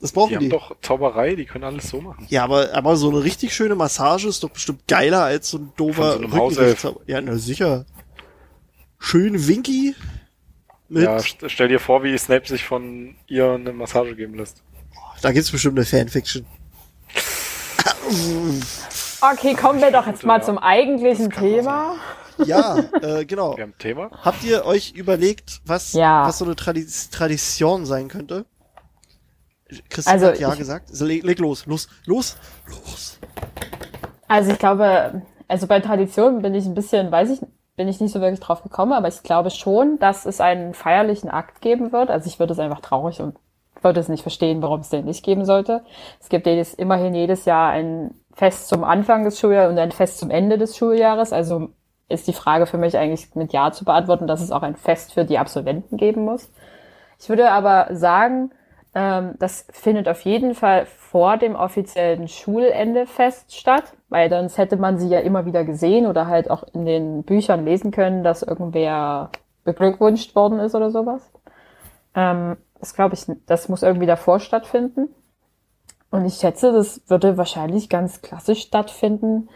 Das 0.00 0.12
brauchen 0.12 0.28
Die 0.38 0.38
die. 0.38 0.44
haben 0.44 0.50
doch 0.50 0.76
Zauberei, 0.82 1.34
die 1.34 1.46
können 1.46 1.64
alles 1.64 1.88
so 1.90 2.00
machen. 2.00 2.26
Ja, 2.28 2.44
aber, 2.44 2.72
aber 2.74 2.96
so 2.96 3.10
eine 3.10 3.24
richtig 3.24 3.52
schöne 3.52 3.74
Massage 3.74 4.28
ist 4.28 4.44
doch 4.44 4.50
bestimmt 4.50 4.86
geiler 4.86 5.24
als 5.24 5.50
so 5.50 5.58
ein 5.58 5.72
doofer 5.76 6.12
Von 6.28 6.54
so 6.54 6.60
einem. 6.60 6.96
Ja, 7.08 7.20
na 7.20 7.36
sicher. 7.38 7.86
Schön 8.98 9.46
winky. 9.46 9.94
Mit, 10.88 11.04
Ja, 11.04 11.18
st 11.20 11.44
stell 11.50 11.68
dir 11.68 11.80
vor, 11.80 12.02
wie 12.02 12.16
Snape 12.16 12.46
sich 12.48 12.64
von 12.64 13.16
ihr 13.26 13.52
eine 13.52 13.72
Massage 13.72 14.14
geben 14.16 14.34
lässt. 14.34 14.62
da 15.22 15.32
gibt's 15.32 15.50
bestimmt 15.50 15.76
eine 15.78 15.84
Fanfiction. 15.86 16.46
Okay, 19.20 19.54
kommen 19.54 19.80
wir 19.80 19.90
doch 19.90 20.06
jetzt 20.06 20.24
mal 20.24 20.38
Ja. 20.38 20.44
zum 20.44 20.58
eigentlichen 20.58 21.30
Thema. 21.30 21.96
Ja, 22.44 22.78
äh, 23.02 23.24
genau. 23.24 23.56
Wir 23.56 23.64
haben 23.64 23.70
ein 23.72 23.78
Thema. 23.78 24.10
Habt 24.24 24.44
ihr 24.44 24.64
euch 24.64 24.92
überlegt, 24.92 25.60
was, 25.66 25.92
Ja. 25.92 26.26
was 26.26 26.38
so 26.38 26.44
eine 26.44 26.54
Tradi 26.56 26.86
Tradition 27.10 27.84
sein 27.84 28.08
könnte? 28.08 28.46
Christine 29.90 30.14
Also, 30.14 30.26
hat 30.28 30.38
ja 30.38 30.52
ich- 30.52 30.58
gesagt. 30.58 30.90
Also, 30.90 31.04
leg, 31.04 31.24
leg 31.24 31.38
los, 31.40 31.66
los, 31.66 31.88
los, 32.06 32.36
los. 32.66 33.18
Also 34.28 34.52
ich 34.52 34.58
glaube, 34.58 35.22
also 35.48 35.66
bei 35.66 35.80
Traditionen 35.80 36.40
bin 36.40 36.54
ich 36.54 36.64
ein 36.64 36.74
bisschen, 36.74 37.10
weiß 37.10 37.30
ich, 37.30 37.40
bin 37.78 37.88
ich 37.88 38.00
nicht 38.00 38.12
so 38.12 38.20
wirklich 38.20 38.40
drauf 38.40 38.62
gekommen, 38.62 38.92
aber 38.92 39.08
ich 39.08 39.22
glaube 39.22 39.50
schon, 39.50 39.98
dass 39.98 40.26
es 40.26 40.40
einen 40.40 40.74
feierlichen 40.74 41.30
Akt 41.30 41.62
geben 41.62 41.92
wird. 41.92 42.10
Also 42.10 42.26
ich 42.26 42.38
würde 42.38 42.52
es 42.52 42.58
einfach 42.58 42.80
traurig 42.80 43.22
und 43.22 43.36
würde 43.80 44.00
es 44.00 44.08
nicht 44.08 44.22
verstehen, 44.22 44.60
warum 44.60 44.80
es 44.80 44.90
den 44.90 45.04
nicht 45.04 45.24
geben 45.24 45.44
sollte. 45.44 45.82
Es 46.20 46.28
gibt 46.28 46.46
jedes, 46.46 46.74
immerhin 46.74 47.14
jedes 47.14 47.44
Jahr 47.44 47.70
ein 47.70 48.14
Fest 48.34 48.68
zum 48.68 48.84
Anfang 48.84 49.24
des 49.24 49.38
Schuljahres 49.38 49.72
und 49.72 49.78
ein 49.78 49.92
Fest 49.92 50.18
zum 50.18 50.30
Ende 50.30 50.58
des 50.58 50.76
Schuljahres. 50.76 51.32
Also 51.32 51.68
ist 52.08 52.26
die 52.26 52.32
Frage 52.32 52.66
für 52.66 52.78
mich 52.78 52.98
eigentlich 52.98 53.34
mit 53.36 53.52
Ja 53.52 53.70
zu 53.70 53.84
beantworten, 53.84 54.26
dass 54.26 54.40
es 54.40 54.50
auch 54.50 54.62
ein 54.62 54.76
Fest 54.76 55.14
für 55.14 55.24
die 55.24 55.38
Absolventen 55.38 55.96
geben 55.96 56.24
muss. 56.24 56.50
Ich 57.20 57.28
würde 57.28 57.50
aber 57.52 57.94
sagen, 57.94 58.50
das 59.38 59.66
findet 59.70 60.08
auf 60.08 60.22
jeden 60.22 60.54
Fall 60.54 60.86
vor 60.86 61.36
dem 61.36 61.54
offiziellen 61.54 62.26
Schulende 62.26 63.06
fest 63.06 63.54
statt, 63.54 63.92
weil 64.08 64.28
sonst 64.28 64.58
hätte 64.58 64.76
man 64.76 64.98
sie 64.98 65.08
ja 65.08 65.20
immer 65.20 65.44
wieder 65.44 65.64
gesehen 65.64 66.06
oder 66.06 66.26
halt 66.26 66.50
auch 66.50 66.64
in 66.72 66.84
den 66.84 67.22
Büchern 67.22 67.64
lesen 67.64 67.90
können, 67.90 68.24
dass 68.24 68.42
irgendwer 68.42 69.30
beglückwünscht 69.64 70.34
worden 70.34 70.58
ist 70.58 70.74
oder 70.74 70.90
sowas. 70.90 71.30
Ähm, 72.14 72.56
das 72.80 72.94
glaube 72.94 73.14
ich, 73.14 73.26
das 73.46 73.68
muss 73.68 73.82
irgendwie 73.82 74.06
davor 74.06 74.40
stattfinden. 74.40 75.08
Und 76.10 76.24
ich 76.24 76.36
schätze, 76.36 76.72
das 76.72 77.02
würde 77.08 77.36
wahrscheinlich 77.36 77.88
ganz 77.88 78.22
klassisch 78.22 78.62
stattfinden, 78.62 79.48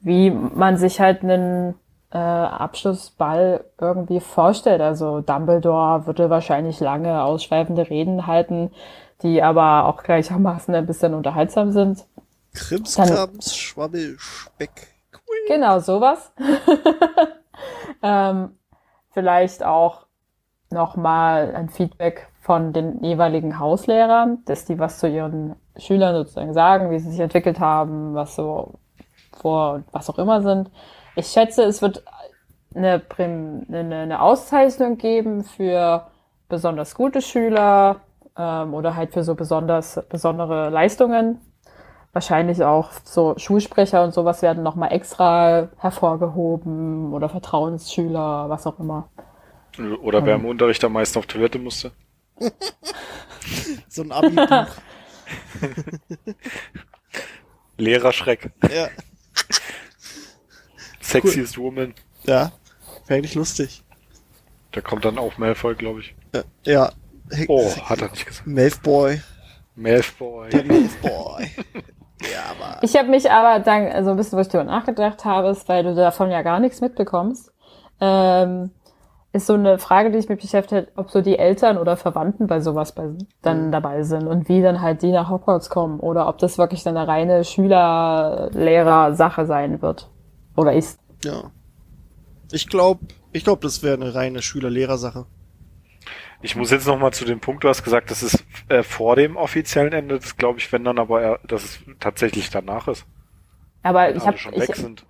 wie 0.00 0.30
man 0.30 0.76
sich 0.76 1.00
halt 1.00 1.22
einen 1.22 1.74
äh, 2.10 2.18
Abschlussball 2.18 3.64
irgendwie 3.80 4.20
vorstellt. 4.20 4.80
Also 4.80 5.20
Dumbledore 5.20 6.06
würde 6.06 6.30
wahrscheinlich 6.30 6.80
lange 6.80 7.22
ausschweifende 7.22 7.88
Reden 7.90 8.26
halten, 8.26 8.70
die 9.22 9.42
aber 9.42 9.86
auch 9.86 10.02
gleichermaßen 10.02 10.74
ein 10.74 10.86
bisschen 10.86 11.14
unterhaltsam 11.14 11.72
sind. 11.72 12.06
Krimskrams, 12.54 13.54
Schwabbel, 13.54 14.16
Speck. 14.18 14.88
Genau, 15.46 15.78
sowas. 15.78 16.32
ähm, 18.02 18.50
vielleicht 19.12 19.64
auch 19.64 20.06
nochmal 20.70 21.54
ein 21.54 21.70
Feedback 21.70 22.28
von 22.40 22.72
den 22.72 23.02
jeweiligen 23.02 23.58
Hauslehrern, 23.58 24.42
dass 24.44 24.64
die 24.64 24.78
was 24.78 24.98
zu 24.98 25.08
ihren 25.08 25.56
Schülern 25.76 26.14
sozusagen 26.14 26.52
sagen, 26.52 26.90
wie 26.90 26.98
sie 26.98 27.10
sich 27.10 27.20
entwickelt 27.20 27.60
haben, 27.60 28.14
was 28.14 28.34
so 28.36 28.74
vor, 29.32 29.82
was 29.92 30.10
auch 30.10 30.18
immer 30.18 30.42
sind. 30.42 30.70
Ich 31.18 31.26
schätze, 31.28 31.64
es 31.64 31.82
wird 31.82 32.04
eine, 32.74 33.00
Prim- 33.00 33.66
eine, 33.68 33.96
eine 33.96 34.22
Auszeichnung 34.22 34.98
geben 34.98 35.42
für 35.42 36.06
besonders 36.48 36.94
gute 36.94 37.22
Schüler 37.22 37.96
ähm, 38.36 38.72
oder 38.72 38.94
halt 38.94 39.12
für 39.12 39.24
so 39.24 39.34
besonders 39.34 40.00
besondere 40.08 40.70
Leistungen. 40.70 41.40
Wahrscheinlich 42.12 42.62
auch 42.62 42.90
so 43.04 43.34
Schulsprecher 43.36 44.04
und 44.04 44.14
sowas 44.14 44.42
werden 44.42 44.62
nochmal 44.62 44.92
extra 44.92 45.68
hervorgehoben 45.78 47.12
oder 47.12 47.28
Vertrauensschüler, 47.28 48.48
was 48.48 48.66
auch 48.68 48.78
immer. 48.78 49.08
Oder 50.02 50.24
wer 50.24 50.36
im 50.36 50.44
Unterricht 50.44 50.84
am 50.84 50.92
meisten 50.92 51.18
auf 51.18 51.26
Toilette 51.26 51.58
musste. 51.58 51.90
So 53.88 54.02
ein 54.02 54.12
Abi-Buch. 54.12 54.66
Lehrerschreck. 57.78 58.50
ja. 58.70 58.88
Sexiest 61.08 61.58
Woman. 61.58 61.94
ja, 62.24 62.52
wäre 63.06 63.18
eigentlich 63.18 63.34
lustig. 63.34 63.82
Da 64.72 64.80
kommt 64.80 65.04
dann 65.04 65.18
auch 65.18 65.36
Malfoy, 65.38 65.74
glaube 65.74 66.00
ich. 66.00 66.14
Ja, 66.34 66.42
ja. 66.64 66.90
Oh, 67.48 67.70
hat 67.84 68.00
er 68.00 68.10
nicht 68.10 68.26
gesagt. 68.26 68.46
Malfoy. 68.46 69.20
Der 70.50 70.64
Malfboy. 70.64 71.50
ja, 72.22 72.40
aber. 72.50 72.82
Ich 72.82 72.96
habe 72.96 73.08
mich 73.08 73.30
aber 73.30 73.60
dann, 73.60 73.86
also 73.86 74.10
ein 74.10 74.16
bisschen, 74.16 74.36
wo 74.36 74.42
ich 74.42 74.48
darüber 74.48 74.70
nachgedacht 74.70 75.24
habe, 75.24 75.48
ist, 75.48 75.68
weil 75.68 75.84
du 75.84 75.94
davon 75.94 76.30
ja 76.30 76.42
gar 76.42 76.60
nichts 76.60 76.80
mitbekommst, 76.80 77.52
ähm, 78.00 78.70
ist 79.32 79.46
so 79.46 79.54
eine 79.54 79.78
Frage, 79.78 80.10
die 80.10 80.18
ich 80.18 80.28
mich 80.28 80.40
beschäftigt, 80.40 80.88
ob 80.96 81.10
so 81.10 81.20
die 81.20 81.38
Eltern 81.38 81.78
oder 81.78 81.96
Verwandten 81.96 82.46
bei 82.48 82.60
sowas 82.60 82.92
bei, 82.92 83.08
dann 83.42 83.70
dabei 83.70 84.02
sind 84.02 84.26
und 84.26 84.48
wie 84.48 84.62
dann 84.62 84.82
halt 84.82 85.02
die 85.02 85.12
nach 85.12 85.30
Hogwarts 85.30 85.70
kommen 85.70 86.00
oder 86.00 86.28
ob 86.28 86.38
das 86.38 86.58
wirklich 86.58 86.82
dann 86.82 86.96
eine 86.96 87.06
reine 87.06 87.44
Schüler-Lehrer-Sache 87.44 89.46
sein 89.46 89.80
wird 89.82 90.08
oder 90.58 90.72
ist. 90.72 90.98
Ja. 91.24 91.50
Ich 92.52 92.68
glaube, 92.68 93.06
ich 93.32 93.44
glaube, 93.44 93.62
das 93.62 93.82
wäre 93.82 93.94
eine 93.94 94.14
reine 94.14 94.42
Schüler-Lehrer-Sache. 94.42 95.26
Ich 96.40 96.56
muss 96.56 96.70
jetzt 96.70 96.86
noch 96.86 96.98
mal 96.98 97.12
zu 97.12 97.24
dem 97.24 97.40
Punkt, 97.40 97.64
du 97.64 97.68
hast 97.68 97.82
gesagt, 97.82 98.10
das 98.10 98.22
ist 98.22 98.44
äh, 98.68 98.82
vor 98.82 99.16
dem 99.16 99.36
offiziellen 99.36 99.92
Ende. 99.92 100.18
Das 100.18 100.36
glaube 100.36 100.58
ich, 100.58 100.72
wenn 100.72 100.84
dann 100.84 100.98
aber, 100.98 101.40
dass 101.46 101.64
es 101.64 101.80
tatsächlich 102.00 102.50
danach 102.50 102.88
ist. 102.88 103.06
Aber 103.82 104.08
Wenn 104.08 104.16
ich 104.16 104.26
habe, 104.26 104.38
schon 104.38 104.52
ich, 104.52 104.60
weg 104.60 104.76
sind. 104.76 105.04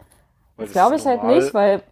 Das 0.56 0.72
glaube 0.72 0.96
ich 0.96 1.06
halt 1.06 1.24
nicht, 1.24 1.54
weil 1.54 1.82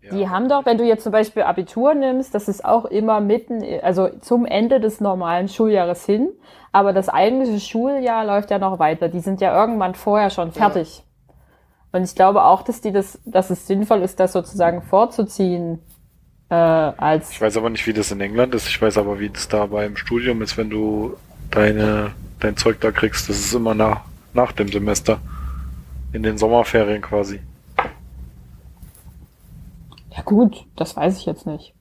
Ja. 0.00 0.10
Die 0.14 0.28
haben 0.28 0.48
doch, 0.48 0.66
wenn 0.66 0.76
du 0.78 0.84
jetzt 0.84 1.02
zum 1.02 1.12
Beispiel 1.12 1.42
Abitur 1.42 1.94
nimmst, 1.94 2.34
das 2.34 2.48
ist 2.48 2.64
auch 2.64 2.84
immer 2.84 3.20
mitten, 3.20 3.62
also 3.82 4.10
zum 4.20 4.44
Ende 4.44 4.78
des 4.78 5.00
normalen 5.00 5.48
Schuljahres 5.48 6.04
hin, 6.04 6.30
aber 6.72 6.92
das 6.92 7.08
eigentliche 7.08 7.60
Schuljahr 7.60 8.24
läuft 8.24 8.50
ja 8.50 8.58
noch 8.58 8.78
weiter. 8.78 9.08
Die 9.08 9.20
sind 9.20 9.40
ja 9.40 9.58
irgendwann 9.58 9.94
vorher 9.94 10.30
schon 10.30 10.52
fertig. 10.52 11.04
Und 11.94 12.02
ich 12.02 12.16
glaube 12.16 12.42
auch, 12.42 12.62
dass 12.62 12.80
die 12.80 12.90
das, 12.90 13.20
dass 13.24 13.50
es 13.50 13.68
sinnvoll 13.68 14.02
ist, 14.02 14.18
das 14.18 14.32
sozusagen 14.32 14.82
vorzuziehen, 14.82 15.78
äh, 16.48 16.54
als 16.56 17.30
Ich 17.30 17.40
weiß 17.40 17.56
aber 17.56 17.70
nicht, 17.70 17.86
wie 17.86 17.92
das 17.92 18.10
in 18.10 18.20
England 18.20 18.52
ist. 18.56 18.66
Ich 18.66 18.82
weiß 18.82 18.98
aber, 18.98 19.20
wie 19.20 19.30
das 19.30 19.46
da 19.46 19.66
beim 19.66 19.96
Studium 19.96 20.42
ist, 20.42 20.56
wenn 20.56 20.70
du 20.70 21.16
deine, 21.52 22.10
dein 22.40 22.56
Zeug 22.56 22.80
da 22.80 22.90
kriegst. 22.90 23.28
Das 23.28 23.38
ist 23.38 23.54
immer 23.54 23.76
nach, 23.76 24.00
nach 24.32 24.50
dem 24.50 24.66
Semester. 24.66 25.20
In 26.12 26.24
den 26.24 26.36
Sommerferien 26.36 27.00
quasi. 27.00 27.38
ja 30.10 30.22
gut, 30.24 30.66
das 30.74 30.96
weiß 30.96 31.16
ich 31.18 31.26
jetzt 31.26 31.46
nicht. 31.46 31.74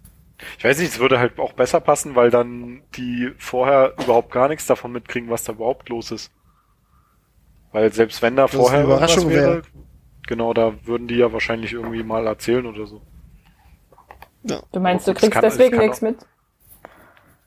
Ich 0.60 0.64
weiß 0.64 0.78
nicht, 0.78 0.90
es 0.90 1.00
würde 1.00 1.18
halt 1.18 1.40
auch 1.40 1.54
besser 1.54 1.80
passen, 1.80 2.14
weil 2.14 2.30
dann 2.30 2.84
die 2.96 3.32
vorher 3.40 3.94
überhaupt 4.04 4.32
gar 4.32 4.48
nichts 4.48 4.68
davon 4.68 4.92
mitkriegen, 4.92 5.32
was 5.32 5.44
da 5.44 5.54
überhaupt 5.54 5.90
los 5.90 6.12
ist. 6.12 6.32
Weil 7.72 7.92
selbst 7.92 8.22
wenn 8.22 8.36
da 8.36 8.44
Das 8.44 8.54
vorher 8.54 8.82
eine 8.82 8.88
Überraschung 8.88 9.32
irgendwas 9.32 9.44
wäre, 9.44 9.64
wäre. 9.64 9.84
Genau, 10.28 10.54
da 10.54 10.74
würden 10.86 11.08
die 11.08 11.16
ja 11.16 11.32
wahrscheinlich 11.34 11.74
irgendwie 11.74 12.04
mal 12.04 12.26
erzählen 12.28 12.66
oder 12.66 12.86
so. 12.88 13.02
Ja. 14.44 14.62
Du 14.72 14.80
meinst, 14.80 15.08
du 15.08 15.14
kriegst 15.14 15.32
kann- 15.32 15.44
es 15.46 15.56
deswegen 15.58 15.78
nichts 15.78 16.02
mit? 16.02 16.18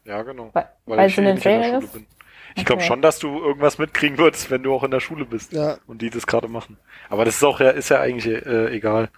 Ja, 0.05 0.23
genau. 0.23 0.51
Weil, 0.53 0.69
Weil, 0.87 0.99
weil 0.99 1.09
ich 1.09 1.19
eh 1.19 1.23
den 1.23 1.35
nicht 1.35 1.45
in 1.47 1.53
der 1.53 1.61
Ferien 1.61 1.75
Schule 1.75 1.85
ist? 1.87 1.93
bin. 1.93 2.07
Ich 2.55 2.65
glaube 2.65 2.81
Okay. 2.81 2.89
schon, 2.89 3.03
dass 3.03 3.19
du 3.19 3.39
irgendwas 3.39 3.77
mitkriegen 3.77 4.17
würdest, 4.17 4.51
wenn 4.51 4.63
du 4.63 4.73
auch 4.73 4.83
in 4.85 4.91
der 4.91 5.01
Schule 5.01 5.27
bist. 5.27 5.53
Ja. 5.53 5.77
Und 5.87 6.01
die 6.01 6.09
das 6.09 6.27
gerade 6.27 6.49
machen. 6.49 6.79
Aber 7.11 7.25
das 7.27 7.37
ist 7.37 7.45
auch 7.45 7.61
ja, 7.61 7.71
ist 7.71 7.91
ja 7.91 8.01
eigentlich 8.01 8.27
äh, 8.47 8.75
egal. 8.75 9.11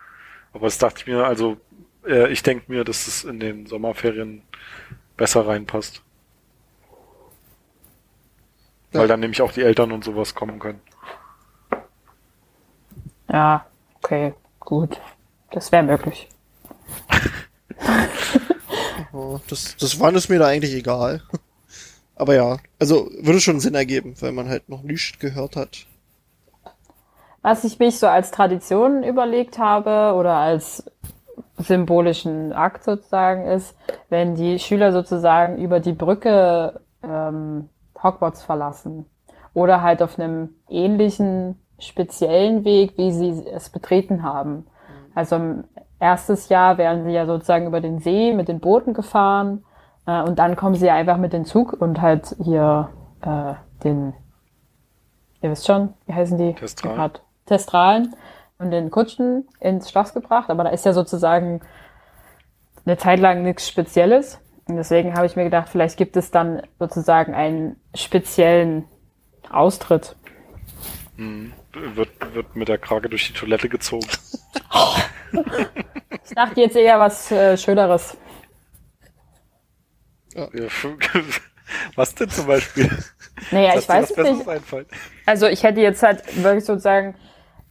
Aber 0.53 0.67
das 0.67 0.79
dachte 0.79 1.01
ich 1.01 1.07
mir, 1.07 1.25
also 1.25 1.57
äh, 2.05 2.29
ich 2.33 2.43
denke 2.43 2.65
mir, 2.73 2.83
dass 2.83 3.07
es 3.07 3.23
in 3.23 3.39
den 3.39 3.67
Sommerferien 3.67 4.43
besser 5.17 5.47
reinpasst. 5.47 6.03
Ja. 8.93 9.01
Weil 9.01 9.09
dann 9.09 9.21
nämlich 9.21 9.43
auch 9.43 9.53
die 9.53 9.63
Eltern 9.63 9.93
und 9.93 10.03
sowas 10.03 10.35
kommen 10.35 10.59
können. 10.59 10.81
Ja, 13.31 13.67
okay, 13.97 14.35
gut. 14.61 15.01
Das 15.51 15.73
wäre 15.73 15.83
möglich. 15.83 16.29
Das, 19.49 19.77
das 19.77 20.01
wann 20.01 20.15
ist 20.15 20.29
mir 20.29 20.39
da 20.39 20.47
eigentlich 20.47 20.75
egal. 20.75 21.23
Aber 22.17 22.35
ja, 22.35 22.59
also 22.79 23.09
würde 23.21 23.41
schon 23.41 23.61
Sinn 23.61 23.75
ergeben, 23.75 24.15
weil 24.21 24.33
man 24.33 24.49
halt 24.49 24.69
noch 24.69 24.83
nichts 24.83 25.19
gehört 25.19 25.57
hat. 25.57 25.87
Was 27.43 27.65
ich 27.65 27.79
mich 27.79 27.99
so 27.99 28.07
als 28.09 28.31
Tradition 28.31 29.05
überlegt 29.05 29.59
habe 29.59 30.15
oder 30.19 30.35
als 30.35 30.85
symbolischen 31.57 32.53
Akt 32.53 32.85
sozusagen 32.85 33.47
ist, 33.47 33.75
wenn 34.09 34.35
die 34.35 34.59
Schüler 34.59 34.93
sozusagen 34.93 35.59
über 35.59 35.81
die 35.81 35.93
Brücke 35.93 36.81
äh, 37.03 37.07
ähm, 37.07 37.69
Hogwarts 38.03 38.43
verlassen. 38.43 39.07
Oder 39.55 39.83
halt 39.83 40.03
auf 40.03 40.19
einem 40.19 40.51
ähnlichen, 40.69 41.61
speziellen 41.79 42.65
Weg, 42.65 42.97
wie 42.97 43.13
sie 43.13 43.45
es 43.47 43.71
betreten 43.71 44.23
haben. 44.23 44.67
Also 45.15 45.37
im 45.37 45.65
erstes 46.01 46.49
Jahr 46.49 46.79
werden 46.79 47.05
sie 47.05 47.13
ja 47.13 47.27
sozusagen 47.27 47.67
über 47.67 47.81
den 47.81 47.99
See 47.99 48.33
mit 48.33 48.49
den 48.49 48.61
Booten 48.61 48.95
gefahren 48.95 49.65
äh, 50.07 50.23
und 50.23 50.39
dann 50.39 50.57
kommen 50.57 50.75
sie 50.75 50.91
einfach 50.91 51.17
mit 51.17 51.33
dem 51.33 51.45
Zug 51.45 51.73
und 51.73 52.01
halt 52.01 52.37
hier 52.43 52.91
äh, 53.23 53.55
den, 53.85 54.15
ihr 55.41 55.51
wisst 55.51 55.67
schon, 55.67 55.95
wie 56.07 56.15
heißen 56.15 56.39
die? 56.39 56.55
Testralen. 56.55 57.13
Testralen 57.47 58.15
und 58.59 58.71
den 58.71 58.91
Kutschen 58.91 59.49
ins 59.61 59.91
Schloss 59.91 60.15
gebracht, 60.15 60.51
aber 60.51 60.65
da 60.65 60.71
ist 60.71 60.85
ja 60.85 60.93
sozusagen 60.93 61.61
eine 62.85 62.97
Zeit 62.97 63.21
lang 63.21 63.43
nichts 63.43 63.69
Spezielles. 63.69 64.41
Und 64.67 64.77
deswegen 64.77 65.15
habe 65.15 65.27
ich 65.27 65.37
mir 65.37 65.45
gedacht, 65.45 65.69
vielleicht 65.69 65.97
gibt 65.97 66.17
es 66.17 66.31
dann 66.31 66.63
sozusagen 66.79 67.35
einen 67.35 67.77
speziellen 67.95 68.85
Austritt. 69.51 70.17
Wird, 71.73 72.35
wird 72.35 72.57
mit 72.57 72.69
der 72.69 72.79
Krake 72.79 73.09
durch 73.09 73.29
die 73.29 73.35
Toilette 73.35 73.69
gezogen. 73.69 74.09
Ich 76.25 76.35
dachte 76.35 76.61
jetzt 76.61 76.77
eher 76.77 76.99
was 76.99 77.31
äh, 77.31 77.57
Schöneres. 77.57 78.17
Ja. 80.35 80.49
Was 81.97 82.15
denn 82.15 82.31
zum 82.31 82.47
Beispiel? 82.47 82.91
Naja, 83.51 83.75
ich 83.77 83.89
weiß 83.89 84.11
es 84.11 84.17
nicht. 84.17 84.49
einfallen. 84.49 84.87
Also 85.27 85.47
ich 85.47 85.63
hätte 85.63 85.81
jetzt 85.81 86.03
halt 86.03 86.23
wirklich 86.43 86.65
sozusagen, 86.65 87.15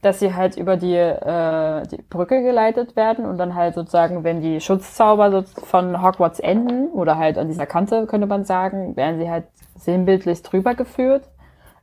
dass 0.02 0.20
sie 0.20 0.34
halt 0.34 0.56
über 0.56 0.78
die, 0.78 0.96
äh, 0.96 1.88
die 1.88 2.02
Brücke 2.04 2.44
geleitet 2.44 2.96
werden 2.96 3.26
und 3.26 3.38
dann 3.38 3.56
halt 3.56 3.74
sozusagen, 3.76 4.24
wenn 4.24 4.42
die 4.42 4.62
Schutzzauber 4.62 5.32
so 5.32 5.42
von 5.66 6.02
Hogwarts 6.02 6.40
enden 6.40 6.90
oder 6.90 7.18
halt 7.18 7.38
an 7.38 7.48
dieser 7.48 7.66
Kante, 7.66 8.06
könnte 8.06 8.28
man 8.28 8.46
sagen, 8.46 8.96
werden 8.96 9.20
sie 9.20 9.30
halt 9.30 9.46
sinnbildlich 9.76 10.44
drüber 10.44 10.76
geführt. 10.76 11.24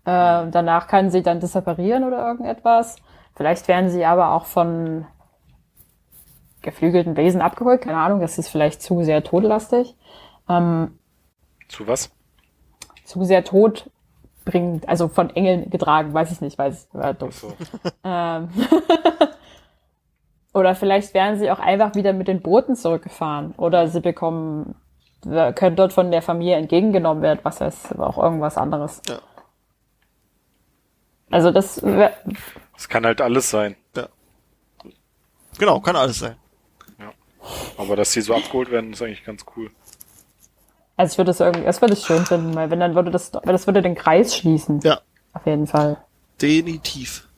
Äh, 0.05 0.51
danach 0.51 0.87
kann 0.87 1.11
sie 1.11 1.23
dann 1.23 1.41
disapparieren 1.41 2.05
oder 2.05 2.27
irgendetwas. 2.27 2.97
Vielleicht 3.35 3.69
werden 3.69 3.91
sie 3.91 4.05
aber 4.05 4.33
auch 4.33 4.45
von 4.45 5.07
geflügelten 6.63 7.17
Wesen 7.17 7.41
abgeholt. 7.41 7.83
Keine 7.83 7.99
Ahnung, 7.99 8.21
das 8.21 8.39
ist 8.39 8.49
vielleicht 8.49 8.83
zu 8.83 9.03
sehr 9.03 9.23
todlastig. 9.25 9.97
Ähm, 10.49 10.99
Zu 11.69 11.87
was? 11.87 12.11
zu 13.05 13.23
sehr 13.25 13.45
tot 13.45 13.91
bringt, 14.45 14.89
also 14.89 15.09
von 15.09 15.31
Engeln 15.31 15.71
getragen, 15.71 16.13
weiß 16.13 16.33
ich 16.33 16.41
nicht, 16.41 16.59
weiß 16.59 16.89
war 16.93 17.15
doof. 17.15 17.35
So. 17.35 17.53
Ähm 18.05 18.49
oder 20.55 20.75
vielleicht 20.75 21.15
werden 21.15 21.39
sie 21.39 21.51
auch 21.51 21.59
einfach 21.59 21.95
wieder 21.95 22.13
mit 22.13 22.29
den 22.29 22.43
Booten 22.43 22.77
zurückgefahren 22.77 23.55
oder 23.57 23.89
sie 23.89 24.01
bekommen 24.01 24.75
können 25.23 25.77
dort 25.77 25.95
von 25.95 26.11
der 26.11 26.21
Familie 26.21 26.57
entgegengenommen 26.57 27.23
werden, 27.23 27.41
was 27.43 27.61
heißt 27.61 27.99
auch 27.99 28.19
irgendwas 28.19 28.59
anderes. 28.59 29.01
Ja. 29.09 29.19
Also 31.31 31.51
das 31.51 31.79
Es 32.77 32.89
kann 32.89 33.05
halt 33.07 33.21
alles 33.21 33.51
sein. 33.51 33.77
Genau, 35.59 35.81
kann 35.81 35.97
alles 35.97 36.19
sein. 36.19 36.37
Aber 37.77 37.97
dass 37.97 38.13
die 38.13 38.21
so 38.23 38.35
abgeholt 38.35 38.71
werden, 38.71 38.93
ist 38.93 39.03
eigentlich 39.03 39.25
ganz 39.25 39.45
cool. 39.57 39.71
also 40.97 41.13
ich 41.13 41.19
würde 41.19 41.31
es 41.33 41.41
irgendwie, 41.41 41.65
das 41.65 41.81
würde 41.81 41.95
ich 41.95 42.05
schön 42.05 42.25
finden, 42.25 42.55
weil 42.55 42.71
wenn 42.71 42.81
dann 42.81 42.95
würde 42.95 43.11
das, 43.11 43.33
weil 43.35 43.53
das 43.53 43.67
würde 43.67 43.83
den 43.83 43.95
Kreis 43.95 44.35
schließen. 44.37 44.81
Ja, 44.81 45.01
Auf 45.33 45.45
jeden 45.47 45.67
Fall. 45.67 46.03
definitiv. 46.41 47.29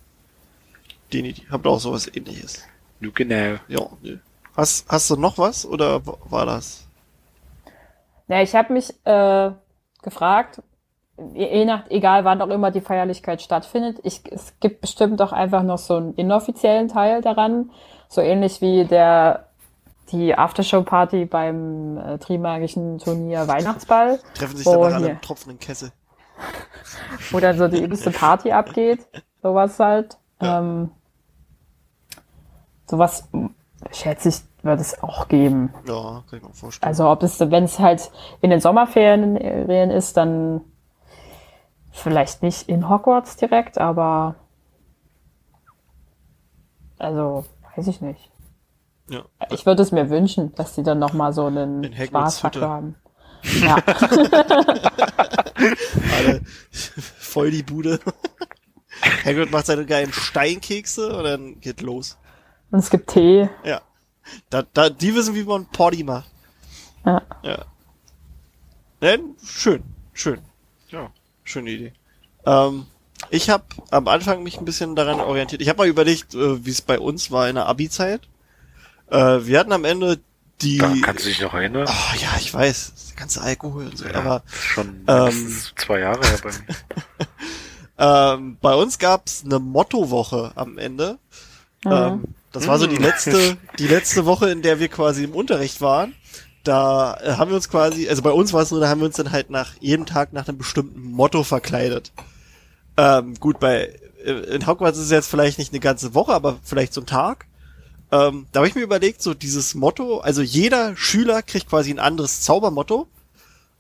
Definitiv. 1.13 1.51
Habt 1.51 1.67
auch 1.67 1.81
sowas 1.81 2.09
ähnliches. 2.15 2.63
Nu 3.01 3.11
genau. 3.13 3.59
Ja, 3.69 3.81
nö. 4.03 4.19
Hast, 4.57 4.89
hast 4.89 5.11
du 5.11 5.17
noch 5.17 5.37
was 5.39 5.67
oder 5.67 6.01
war 6.05 6.47
das? 6.47 6.87
Ja, 8.29 8.43
ich 8.43 8.55
habe 8.55 8.73
mich 8.73 8.91
äh, 9.05 9.51
gefragt, 10.03 10.63
je 11.35 11.65
nach, 11.65 11.85
egal 11.89 12.25
wann 12.25 12.43
auch 12.43 12.49
immer 12.49 12.71
die 12.71 12.81
Feierlichkeit 12.81 13.41
stattfindet, 13.41 13.99
ich, 14.03 14.21
es 14.31 14.55
gibt 14.61 14.83
bestimmt 14.83 15.21
doch 15.21 15.33
einfach 15.33 15.63
noch 15.63 15.79
so 15.79 15.97
einen 15.97 16.15
inoffiziellen 16.15 16.89
Teil 16.89 17.23
daran, 17.23 17.71
so 18.09 18.21
ähnlich 18.21 18.61
wie 18.61 18.85
der 18.85 19.47
die 20.13 20.37
Aftershow-Party 20.37 21.25
beim 21.25 21.99
äh, 21.99 22.19
Trimagischen 22.19 22.99
Turnier 22.99 23.49
Weihnachtsball, 23.49 24.21
Treffen 24.35 24.57
sich 24.57 24.65
danach 24.65 24.95
alle 24.95 25.09
im 25.11 25.21
tropfenden 25.21 25.59
Kessel. 25.59 25.91
wo 27.31 27.41
dann 27.41 27.57
so 27.57 27.67
die 27.67 27.83
übelste 27.83 28.11
Party 28.11 28.53
abgeht, 28.53 29.01
sowas 29.43 29.79
halt. 29.79 30.19
Ja. 30.39 30.59
Ähm, 30.59 30.91
sowas, 32.85 33.27
schätze 33.91 34.29
ich, 34.29 34.43
wird 34.63 34.81
es 34.81 35.03
auch 35.03 35.29
geben. 35.29 35.73
Ja, 35.89 36.23
kann 36.29 36.39
ich 36.39 36.43
mir 36.43 36.53
vorstellen. 36.53 36.87
Also 36.87 37.09
ob 37.09 37.23
es, 37.23 37.41
wenn 37.41 37.65
es 37.65 37.79
halt 37.79 38.11
in 38.43 38.51
den 38.51 38.61
Sommerferien 38.61 39.39
Ferien 39.39 39.91
ist, 39.91 40.19
dann 40.19 40.61
vielleicht 41.97 42.43
nicht 42.43 42.69
in 42.69 42.89
Hogwarts 42.89 43.37
direkt, 43.37 43.79
aber 43.79 44.37
also 46.99 47.45
weiß 47.77 47.87
ich 47.89 48.01
nicht. 48.01 48.31
ja. 49.09 49.25
Ich 49.51 49.67
würde 49.67 49.83
es 49.83 49.93
mir 49.93 50.09
wünschen, 50.11 50.55
dass 50.55 50.75
die 50.75 50.83
dann 50.83 50.99
noch 50.99 51.13
mal 51.13 51.33
so 51.33 51.47
einen 51.47 51.93
Spaßfaktor 51.95 52.69
haben. 52.69 52.97
Ja, 53.61 53.77
alle 56.17 56.41
voll 57.21 57.51
die 57.53 57.63
Bude. 57.63 58.01
Hagrid 59.25 59.53
macht 59.53 59.67
seine 59.67 59.87
geilen 59.87 60.13
Steinkekse 60.13 61.17
und 61.17 61.25
dann 61.25 61.61
geht 61.61 61.81
los. 61.81 62.17
und 62.73 62.81
es 62.81 62.91
gibt 62.91 63.11
Tee. 63.11 63.49
Ja. 63.63 63.83
Da, 64.51 64.63
da, 64.73 64.91
die 64.91 65.15
wissen, 65.15 65.35
wie 65.37 65.45
man 65.45 65.67
Poddy 65.67 66.03
macht. 66.03 66.29
Ja. 67.05 67.23
Ja. 67.43 67.65
Ja, 69.01 69.17
schön, 69.45 69.85
schön. 70.13 70.41
Schöne 71.47 71.71
Idee. 71.71 71.93
Ähm, 72.45 72.87
ich 73.31 73.49
habe 73.49 73.65
am 73.91 74.09
Anfang 74.09 74.43
mich 74.43 74.59
ein 74.59 74.65
bisschen 74.67 74.95
daran 74.95 75.21
orientiert. 75.21 75.63
Ich 75.63 75.69
habe 75.69 75.79
mal 75.79 75.89
überlegt, 75.89 76.35
äh, 76.35 76.65
wie 76.67 76.71
es 76.71 76.83
bei 76.83 76.99
uns 76.99 77.31
war 77.31 77.49
in 77.49 77.55
der 77.55 77.67
Abi-Zeit. 77.67 78.21
Äh, 79.11 79.17
wir 79.47 79.59
hatten 79.59 79.73
am 79.73 79.85
Ende 79.85 80.21
die. 80.61 80.79
Da 80.79 80.93
kannst 81.03 81.25
du 81.25 81.29
dich 81.29 81.41
noch 81.41 81.55
erinnern? 81.55 81.87
Ah, 81.89 82.15
ja, 82.21 82.37
ich 82.39 82.53
weiß, 82.53 82.93
der 83.11 83.17
ganze 83.17 83.41
Alkohol 83.41 83.87
und 83.87 83.97
so. 83.97 84.05
Ja, 84.07 84.15
Aber 84.17 84.43
das 84.51 84.55
ist 84.59 84.65
schon 84.65 85.05
ähm, 85.07 85.57
zwei 85.77 86.01
Jahre 86.01 86.27
her 86.27 86.39
bei 86.43 86.51
mir. 86.51 86.67
ähm, 88.37 88.59
bei 88.61 88.75
uns 88.75 88.99
gab's 88.99 89.43
eine 89.45 89.59
Mottowoche 89.59 90.53
am 90.57 90.77
Ende. 90.79 91.19
Ähm, 91.85 92.25
das 92.53 92.67
war 92.67 92.79
so 92.79 92.87
die 92.87 92.97
Mhm. 92.97 93.03
letzte, 93.05 93.57
die 93.79 93.87
letzte 93.87 94.25
Woche, 94.27 94.51
in 94.51 94.63
der 94.63 94.81
wir 94.81 94.89
quasi 94.89 95.25
im 95.25 95.35
Unterricht 95.35 95.81
waren. 95.81 96.15
Da 96.67 97.19
haben 97.39 97.51
wir 97.51 97.57
uns 97.57 97.69
quasi, 97.69 98.09
also 98.09 98.23
bei 98.23 98.31
uns 98.31 98.53
war 98.53 98.63
es 98.63 98.71
so, 98.71 98.81
da 98.81 98.89
haben 98.89 99.01
wir 99.01 99.07
uns 99.07 99.17
dann 99.17 99.31
halt 99.31 99.51
nach 99.51 99.75
jedem 99.81 100.07
Tag 100.07 100.33
nach 100.33 100.49
einem 100.49 100.59
bestimmten 100.59 101.13
Motto 101.13 101.45
verkleidet. 101.45 102.13
Ähm, 102.97 103.35
gut, 103.39 103.61
bei 103.61 103.99
äh, 104.25 104.33
in 104.55 104.67
Hogwarts 104.67 104.99
ist 104.99 105.05
es 105.05 105.11
jetzt 105.11 105.31
vielleicht 105.31 105.59
nicht 105.59 105.73
eine 105.73 105.81
ganze 105.81 106.15
Woche, 106.15 106.33
aber 106.33 106.59
vielleicht 106.65 106.93
so 106.93 107.03
ein 107.03 107.07
Tag. 107.07 107.47
Ähm, 108.11 108.47
da 108.53 108.61
habe 108.61 108.69
ich 108.69 108.75
mir 108.75 108.83
überlegt, 108.83 109.23
so 109.23 109.35
dieses 109.35 109.75
Motto, 109.75 110.19
also 110.19 110.43
jeder 110.43 110.97
Schüler 110.97 111.43
kriegt 111.43 111.69
quasi 111.69 111.91
ein 111.91 111.99
anderes 111.99 112.41
Zaubermotto. 112.43 113.09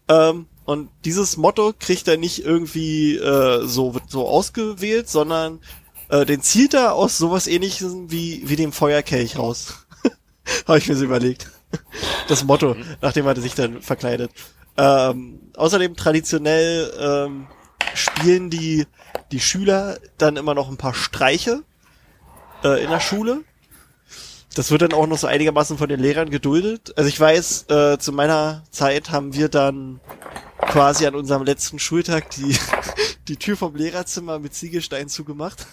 Ähm, 0.09 0.47
und 0.64 0.91
dieses 1.05 1.37
Motto 1.37 1.72
kriegt 1.78 2.09
er 2.09 2.16
nicht 2.16 2.45
irgendwie 2.45 3.16
äh, 3.16 3.66
so 3.66 3.95
so 4.09 4.28
ausgewählt, 4.28 5.09
sondern 5.09 5.61
äh, 6.09 6.26
den 6.26 6.43
zieht 6.43 6.74
er 6.74 6.95
aus 6.95 7.18
sowas 7.18 7.47
ähnlichem 7.47 8.11
wie 8.11 8.43
wie 8.47 8.57
dem 8.57 8.72
Feuerkelch 8.72 9.39
raus. 9.39 9.87
habe 10.66 10.78
ich 10.78 10.89
mir 10.89 10.97
so 10.97 11.05
überlegt. 11.05 11.51
Das 12.28 12.42
Motto, 12.42 12.76
nachdem 13.00 13.26
er 13.26 13.36
sich 13.36 13.54
dann 13.54 13.82
verkleidet. 13.82 14.32
Ähm, 14.76 15.52
außerdem 15.56 15.94
traditionell 15.94 16.92
ähm, 16.98 17.46
spielen 17.94 18.50
die 18.50 18.86
die 19.32 19.40
Schüler 19.40 19.98
dann 20.18 20.36
immer 20.36 20.54
noch 20.54 20.68
ein 20.68 20.76
paar 20.76 20.94
Streiche 20.94 21.62
äh, 22.64 22.82
in 22.82 22.90
der 22.90 23.00
Schule. 23.00 23.44
Das 24.54 24.70
wird 24.70 24.82
dann 24.82 24.92
auch 24.92 25.06
noch 25.06 25.18
so 25.18 25.26
einigermaßen 25.26 25.76
von 25.76 25.88
den 25.88 26.00
Lehrern 26.00 26.30
geduldet. 26.30 26.94
Also 26.96 27.08
ich 27.08 27.20
weiß, 27.20 27.66
äh, 27.68 27.98
zu 27.98 28.12
meiner 28.12 28.64
Zeit 28.70 29.10
haben 29.10 29.34
wir 29.34 29.48
dann 29.48 30.00
quasi 30.58 31.06
an 31.06 31.14
unserem 31.14 31.44
letzten 31.44 31.78
Schultag 31.78 32.30
die, 32.30 32.56
die 33.28 33.36
Tür 33.36 33.56
vom 33.56 33.74
Lehrerzimmer 33.74 34.38
mit 34.38 34.54
Ziegelstein 34.54 35.08
zugemacht. 35.08 35.66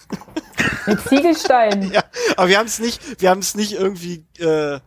Mit 0.86 1.00
Ziegelstein. 1.08 1.90
ja, 1.92 2.04
aber 2.36 2.48
wir 2.48 2.58
haben 2.58 2.66
es 2.66 2.78
nicht, 2.78 3.20
wir 3.20 3.30
haben 3.30 3.40
es 3.40 3.54
nicht 3.54 3.72
irgendwie 3.72 4.26
äh, 4.38 4.80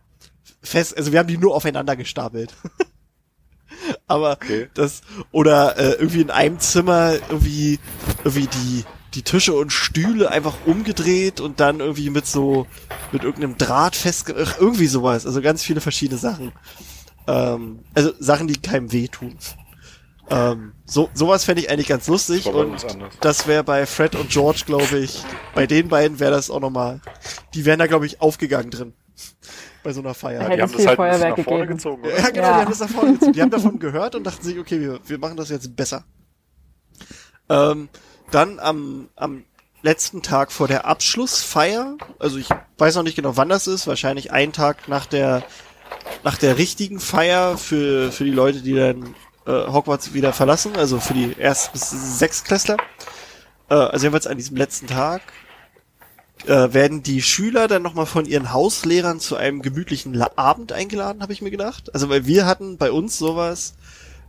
fest, 0.68 0.96
also 0.96 1.12
wir 1.12 1.18
haben 1.18 1.28
die 1.28 1.38
nur 1.38 1.54
aufeinander 1.54 1.96
gestapelt. 1.96 2.54
aber 4.06 4.32
Okay. 4.32 4.68
das 4.74 5.02
oder 5.32 5.76
äh, 5.78 5.92
irgendwie 5.92 6.20
in 6.20 6.30
einem 6.30 6.58
Zimmer 6.60 7.14
irgendwie 7.28 7.78
irgendwie 8.24 8.46
die 8.46 8.84
die 9.14 9.22
Tische 9.22 9.54
und 9.54 9.72
Stühle 9.72 10.30
einfach 10.30 10.54
umgedreht 10.66 11.40
und 11.40 11.60
dann 11.60 11.80
irgendwie 11.80 12.10
mit 12.10 12.26
so 12.26 12.66
mit 13.10 13.24
irgendeinem 13.24 13.56
Draht 13.56 13.96
festge 13.96 14.34
ach, 14.38 14.58
irgendwie 14.58 14.86
sowas. 14.86 15.26
Also 15.26 15.40
ganz 15.40 15.62
viele 15.62 15.80
verschiedene 15.80 16.18
Sachen. 16.18 16.52
Ähm, 17.26 17.80
also 17.94 18.12
Sachen 18.18 18.48
die 18.48 18.60
keinem 18.60 18.92
wehtun. 18.92 19.36
Ähm, 20.30 20.72
so 20.84 21.08
sowas 21.14 21.44
fände 21.44 21.62
ich 21.62 21.70
eigentlich 21.70 21.88
ganz 21.88 22.06
lustig 22.06 22.44
Das 22.44 22.54
und 22.54 22.86
das 23.20 23.46
wäre 23.46 23.64
bei 23.64 23.86
Fred 23.86 24.14
und 24.14 24.28
George 24.28 24.64
glaube 24.66 24.98
ich 24.98 25.22
bei 25.54 25.66
den 25.66 25.88
beiden 25.88 26.20
wäre 26.20 26.32
das 26.32 26.50
auch 26.50 26.60
nochmal 26.60 27.00
die 27.54 27.64
wären 27.64 27.78
da 27.78 27.86
glaube 27.86 28.04
ich 28.04 28.20
aufgegangen 28.20 28.70
drin 28.70 28.92
Bei 29.88 29.94
so 29.94 30.00
einer 30.00 30.12
Feier. 30.12 30.50
Die 30.50 30.60
haben 30.60 30.70
das 30.70 30.86
halt 30.86 30.96
Feuerwerk 30.96 31.38
nach 31.38 31.44
vorne 31.44 31.60
gegeben. 31.62 31.78
gezogen, 31.78 32.02
oder? 32.04 32.18
Ja, 32.18 32.28
genau, 32.28 32.42
Ja. 32.42 32.52
die 32.56 32.60
haben 32.60 32.68
das 32.70 32.80
nach 32.80 32.88
vorne 32.90 33.12
gezogen. 33.14 33.32
Die 33.32 33.40
haben 33.40 33.50
davon 33.50 33.78
gehört 33.78 34.14
und 34.16 34.24
dachten 34.24 34.44
sich, 34.44 34.58
okay, 34.58 34.78
wir, 34.82 35.00
wir 35.06 35.18
machen 35.18 35.38
das 35.38 35.48
jetzt 35.48 35.74
besser. 35.74 36.04
Ähm, 37.48 37.88
dann 38.30 38.58
am, 38.58 39.08
am 39.16 39.44
letzten 39.80 40.20
Tag 40.20 40.52
vor 40.52 40.68
der 40.68 40.84
Abschlussfeier, 40.84 41.96
also 42.18 42.36
ich 42.36 42.50
weiß 42.76 42.96
noch 42.96 43.02
nicht 43.02 43.16
genau, 43.16 43.38
wann 43.38 43.48
das 43.48 43.66
ist, 43.66 43.86
wahrscheinlich 43.86 44.30
einen 44.30 44.52
Tag 44.52 44.88
nach 44.88 45.06
der 45.06 45.42
nach 46.22 46.36
der 46.36 46.58
richtigen 46.58 47.00
Feier 47.00 47.56
für, 47.56 48.12
für 48.12 48.24
die 48.24 48.30
Leute, 48.30 48.60
die 48.60 48.74
dann 48.74 49.14
äh, 49.46 49.72
Hogwarts 49.72 50.12
wieder 50.12 50.34
verlassen, 50.34 50.76
also 50.76 51.00
für 51.00 51.14
die 51.14 51.34
Erst- 51.38 51.72
bis 51.72 51.88
Sechstklässler. 52.18 52.76
Äh, 53.70 53.74
also 53.74 54.04
jedenfalls 54.04 54.26
an 54.26 54.36
diesem 54.36 54.58
letzten 54.58 54.86
Tag 54.86 55.22
äh, 56.46 56.72
werden 56.72 57.02
die 57.02 57.22
Schüler 57.22 57.68
dann 57.68 57.82
nochmal 57.82 58.06
von 58.06 58.26
ihren 58.26 58.52
Hauslehrern 58.52 59.20
zu 59.20 59.36
einem 59.36 59.62
gemütlichen 59.62 60.14
La 60.14 60.30
Abend 60.36 60.72
eingeladen, 60.72 61.22
habe 61.22 61.32
ich 61.32 61.42
mir 61.42 61.50
gedacht. 61.50 61.94
Also 61.94 62.08
weil 62.08 62.26
wir 62.26 62.46
hatten 62.46 62.76
bei 62.76 62.90
uns 62.90 63.18
sowas, 63.18 63.74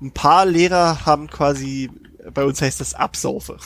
ein 0.02 0.12
paar 0.12 0.46
Lehrer 0.46 1.06
haben 1.06 1.30
quasi, 1.30 1.90
bei 2.34 2.44
uns 2.44 2.62
heißt 2.62 2.80
das 2.80 2.94
Absaufe, 2.94 3.58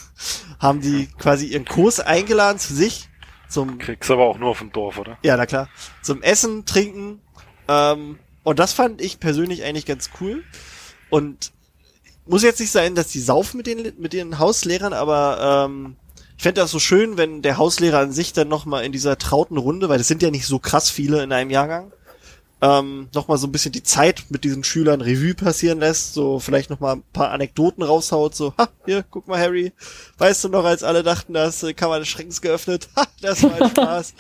haben 0.59 0.81
die 0.81 1.07
quasi 1.17 1.47
ihren 1.47 1.65
Kurs 1.65 1.99
eingeladen 1.99 2.59
zu 2.59 2.73
sich 2.73 3.09
zum 3.53 3.77
Kriegst 3.77 4.09
aber 4.09 4.23
auch 4.23 4.39
nur 4.39 4.49
auf 4.49 4.59
dem 4.59 4.71
Dorf, 4.71 4.97
oder? 4.97 5.19
ja, 5.21 5.37
na 5.37 5.45
klar. 5.45 5.69
Zum 6.01 6.23
Essen, 6.23 6.65
Trinken. 6.65 7.21
Ähm, 7.67 8.17
und 8.41 8.57
das 8.57 8.73
fand 8.73 8.99
ich 8.99 9.19
persönlich 9.19 9.63
eigentlich 9.63 9.85
ganz 9.85 10.09
cool. 10.19 10.43
Und 11.11 11.51
muss 12.25 12.41
jetzt 12.41 12.59
nicht 12.59 12.71
sein, 12.71 12.95
dass 12.95 13.09
die 13.09 13.19
saufen 13.19 13.57
mit 13.57 13.67
den, 13.67 13.93
mit 13.99 14.13
den 14.13 14.39
Hauslehrern, 14.39 14.91
aber 14.91 15.67
ähm, 15.69 15.97
fände 16.43 16.61
das 16.61 16.71
so 16.71 16.79
schön, 16.79 17.17
wenn 17.17 17.41
der 17.41 17.57
Hauslehrer 17.57 17.99
an 17.99 18.11
sich 18.11 18.33
dann 18.33 18.49
nochmal 18.49 18.83
in 18.83 18.91
dieser 18.91 19.17
trauten 19.17 19.57
Runde, 19.57 19.87
weil 19.89 19.97
das 19.97 20.07
sind 20.07 20.21
ja 20.21 20.29
nicht 20.29 20.45
so 20.45 20.59
krass 20.59 20.89
viele 20.89 21.23
in 21.23 21.31
einem 21.31 21.49
Jahrgang, 21.49 21.91
ähm, 22.61 23.09
nochmal 23.13 23.37
so 23.37 23.47
ein 23.47 23.51
bisschen 23.51 23.71
die 23.71 23.83
Zeit 23.83 24.25
mit 24.29 24.43
diesen 24.43 24.63
Schülern 24.63 24.99
Revue 25.01 25.35
passieren 25.35 25.79
lässt, 25.79 26.13
so 26.13 26.39
vielleicht 26.39 26.69
nochmal 26.69 26.97
ein 26.97 27.03
paar 27.13 27.31
Anekdoten 27.31 27.81
raushaut, 27.81 28.35
so, 28.35 28.53
ha, 28.57 28.67
hier, 28.85 29.05
guck 29.09 29.27
mal, 29.27 29.39
Harry, 29.39 29.71
weißt 30.17 30.43
du 30.43 30.49
noch, 30.49 30.65
als 30.65 30.83
alle 30.83 31.01
dachten, 31.01 31.33
da 31.33 31.45
hast 31.45 31.63
du 31.63 31.67
die 31.67 31.73
Kammer 31.73 31.99
des 31.99 32.09
Schreckens 32.09 32.41
geöffnet, 32.41 32.89
ha, 32.95 33.05
das 33.21 33.43
war 33.43 33.53
ein 33.53 33.69
Spaß. 33.69 34.13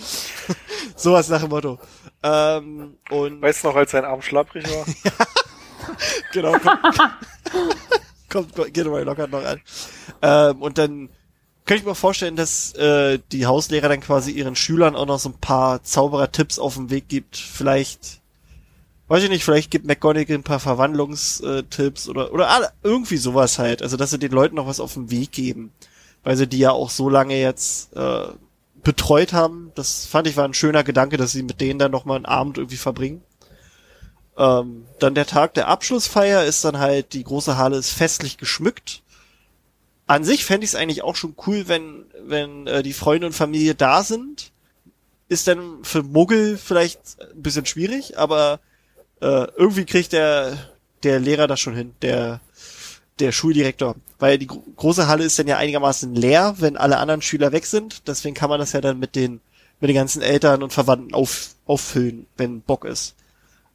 Sowas 0.95 1.27
nach 1.27 1.41
dem 1.41 1.49
Motto. 1.49 1.79
Ähm, 2.21 2.97
und 3.09 3.41
Weißt 3.41 3.63
du 3.63 3.67
noch, 3.67 3.75
als 3.75 3.91
sein 3.91 4.05
Arm 4.05 4.21
schlapprig 4.21 4.65
war? 4.69 4.85
genau, 6.31 6.53
kommt, 8.29 8.55
kommt 8.55 8.73
geht 8.73 8.85
mal 8.85 9.03
locker 9.03 9.27
noch 9.27 9.43
an. 9.43 9.61
Ähm, 10.21 10.61
und 10.61 10.77
dann 10.77 11.09
könnte 11.65 11.81
ich 11.81 11.87
mir 11.87 11.95
vorstellen, 11.95 12.35
dass 12.35 12.73
äh, 12.73 13.19
die 13.31 13.45
Hauslehrer 13.45 13.89
dann 13.89 14.01
quasi 14.01 14.31
ihren 14.31 14.55
Schülern 14.55 14.95
auch 14.95 15.05
noch 15.05 15.19
so 15.19 15.29
ein 15.29 15.39
paar 15.39 15.83
Zauberer-Tipps 15.83 16.59
auf 16.59 16.75
den 16.75 16.89
Weg 16.89 17.07
gibt. 17.07 17.37
Vielleicht, 17.37 18.19
weiß 19.07 19.23
ich 19.23 19.29
nicht, 19.29 19.45
vielleicht 19.45 19.71
gibt 19.71 19.85
McGonagall 19.85 20.37
ein 20.37 20.43
paar 20.43 20.59
Verwandlungstipps 20.59 22.09
oder 22.09 22.33
oder 22.33 22.49
alle- 22.49 22.71
irgendwie 22.83 23.17
sowas 23.17 23.59
halt. 23.59 23.81
Also 23.81 23.97
dass 23.97 24.09
sie 24.09 24.19
den 24.19 24.31
Leuten 24.31 24.55
noch 24.55 24.67
was 24.67 24.79
auf 24.79 24.93
den 24.95 25.09
Weg 25.11 25.31
geben, 25.31 25.71
weil 26.23 26.35
sie 26.35 26.47
die 26.47 26.59
ja 26.59 26.71
auch 26.71 26.89
so 26.89 27.09
lange 27.09 27.39
jetzt 27.39 27.95
äh, 27.95 28.25
betreut 28.83 29.31
haben. 29.31 29.71
Das 29.75 30.05
fand 30.05 30.27
ich 30.27 30.35
war 30.35 30.45
ein 30.45 30.53
schöner 30.53 30.83
Gedanke, 30.83 31.15
dass 31.17 31.31
sie 31.31 31.43
mit 31.43 31.61
denen 31.61 31.79
dann 31.79 31.91
noch 31.91 32.05
mal 32.05 32.15
einen 32.17 32.25
Abend 32.25 32.57
irgendwie 32.57 32.77
verbringen. 32.77 33.21
Ähm, 34.37 34.85
dann 34.99 35.15
der 35.15 35.27
Tag 35.27 35.53
der 35.53 35.67
Abschlussfeier 35.67 36.43
ist 36.43 36.65
dann 36.65 36.79
halt, 36.79 37.13
die 37.13 37.23
große 37.23 37.55
Halle 37.57 37.77
ist 37.77 37.91
festlich 37.91 38.37
geschmückt. 38.37 39.01
An 40.05 40.23
sich 40.23 40.45
fände 40.45 40.65
ich 40.65 40.71
es 40.71 40.75
eigentlich 40.75 41.03
auch 41.03 41.15
schon 41.15 41.35
cool, 41.47 41.67
wenn, 41.67 42.05
wenn 42.19 42.67
äh, 42.67 42.83
die 42.83 42.93
Freunde 42.93 43.27
und 43.27 43.33
Familie 43.33 43.75
da 43.75 44.03
sind. 44.03 44.51
Ist 45.29 45.47
dann 45.47 45.83
für 45.83 46.03
Muggel 46.03 46.57
vielleicht 46.57 46.99
ein 47.21 47.41
bisschen 47.41 47.65
schwierig, 47.65 48.17
aber 48.17 48.59
äh, 49.21 49.47
irgendwie 49.55 49.85
kriegt 49.85 50.11
der, 50.11 50.57
der 51.03 51.19
Lehrer 51.19 51.47
das 51.47 51.59
schon 51.59 51.75
hin, 51.75 51.93
der, 52.01 52.41
der 53.19 53.31
Schuldirektor. 53.31 53.95
Weil 54.19 54.37
die 54.37 54.47
gro 54.47 54.63
große 54.75 55.07
Halle 55.07 55.23
ist 55.23 55.39
dann 55.39 55.47
ja 55.47 55.57
einigermaßen 55.57 56.13
leer, 56.13 56.55
wenn 56.59 56.77
alle 56.77 56.97
anderen 56.97 57.21
Schüler 57.21 57.51
weg 57.51 57.65
sind. 57.65 58.07
Deswegen 58.07 58.35
kann 58.35 58.49
man 58.49 58.59
das 58.59 58.73
ja 58.73 58.81
dann 58.81 58.99
mit 58.99 59.15
den, 59.15 59.39
mit 59.79 59.89
den 59.89 59.95
ganzen 59.95 60.21
Eltern 60.21 60.61
und 60.61 60.73
Verwandten 60.73 61.13
auf, 61.13 61.55
auffüllen, 61.65 62.27
wenn 62.35 62.61
Bock 62.61 62.83
ist. 62.83 63.15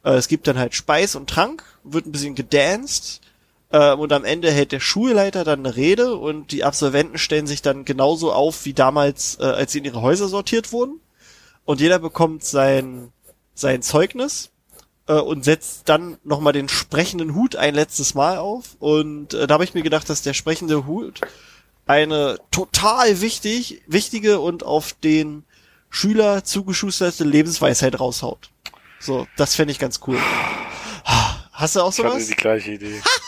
Äh, 0.03 0.11
es 0.11 0.27
gibt 0.27 0.47
dann 0.47 0.57
halt 0.57 0.75
Speis 0.75 1.15
und 1.15 1.29
Trank, 1.29 1.63
wird 1.83 2.05
ein 2.05 2.11
bisschen 2.11 2.35
gedanced. 2.35 3.21
Äh, 3.71 3.93
und 3.93 4.11
am 4.13 4.25
Ende 4.25 4.51
hält 4.51 4.71
der 4.71 4.79
Schulleiter 4.79 5.43
dann 5.43 5.59
eine 5.65 5.75
Rede 5.75 6.15
und 6.15 6.51
die 6.51 6.63
Absolventen 6.63 7.17
stellen 7.17 7.47
sich 7.47 7.61
dann 7.61 7.85
genauso 7.85 8.31
auf 8.33 8.65
wie 8.65 8.73
damals, 8.73 9.37
äh, 9.39 9.43
als 9.43 9.71
sie 9.71 9.79
in 9.79 9.85
ihre 9.85 10.01
Häuser 10.01 10.27
sortiert 10.27 10.71
wurden. 10.71 10.99
Und 11.65 11.81
jeder 11.81 11.99
bekommt 11.99 12.43
sein, 12.43 13.11
sein 13.53 13.81
Zeugnis 13.83 14.49
äh, 15.07 15.13
und 15.13 15.45
setzt 15.45 15.87
dann 15.87 16.17
nochmal 16.23 16.53
den 16.53 16.67
sprechenden 16.67 17.35
Hut 17.35 17.55
ein 17.55 17.75
letztes 17.75 18.15
Mal 18.15 18.37
auf. 18.39 18.75
Und 18.79 19.33
äh, 19.35 19.45
da 19.45 19.53
habe 19.55 19.63
ich 19.63 19.75
mir 19.75 19.83
gedacht, 19.83 20.09
dass 20.09 20.23
der 20.23 20.33
sprechende 20.33 20.87
Hut 20.87 21.21
eine 21.85 22.37
total 22.51 23.21
wichtig, 23.21 23.81
wichtige 23.87 24.39
und 24.39 24.63
auf 24.63 24.93
den 24.93 25.43
Schüler 25.91 26.43
zugeschusterte 26.43 27.23
Lebensweisheit 27.23 27.99
raushaut. 27.99 28.49
So, 28.99 29.27
das 29.37 29.55
fände 29.55 29.71
ich 29.71 29.79
ganz 29.79 29.99
cool. 30.07 30.17
Hast 31.51 31.75
du 31.75 31.81
auch 31.81 31.91
Ich 31.91 31.99
hatte 31.99 32.09
sowas? 32.11 32.27
die 32.27 32.35
gleiche 32.35 32.71
Idee. 32.71 33.01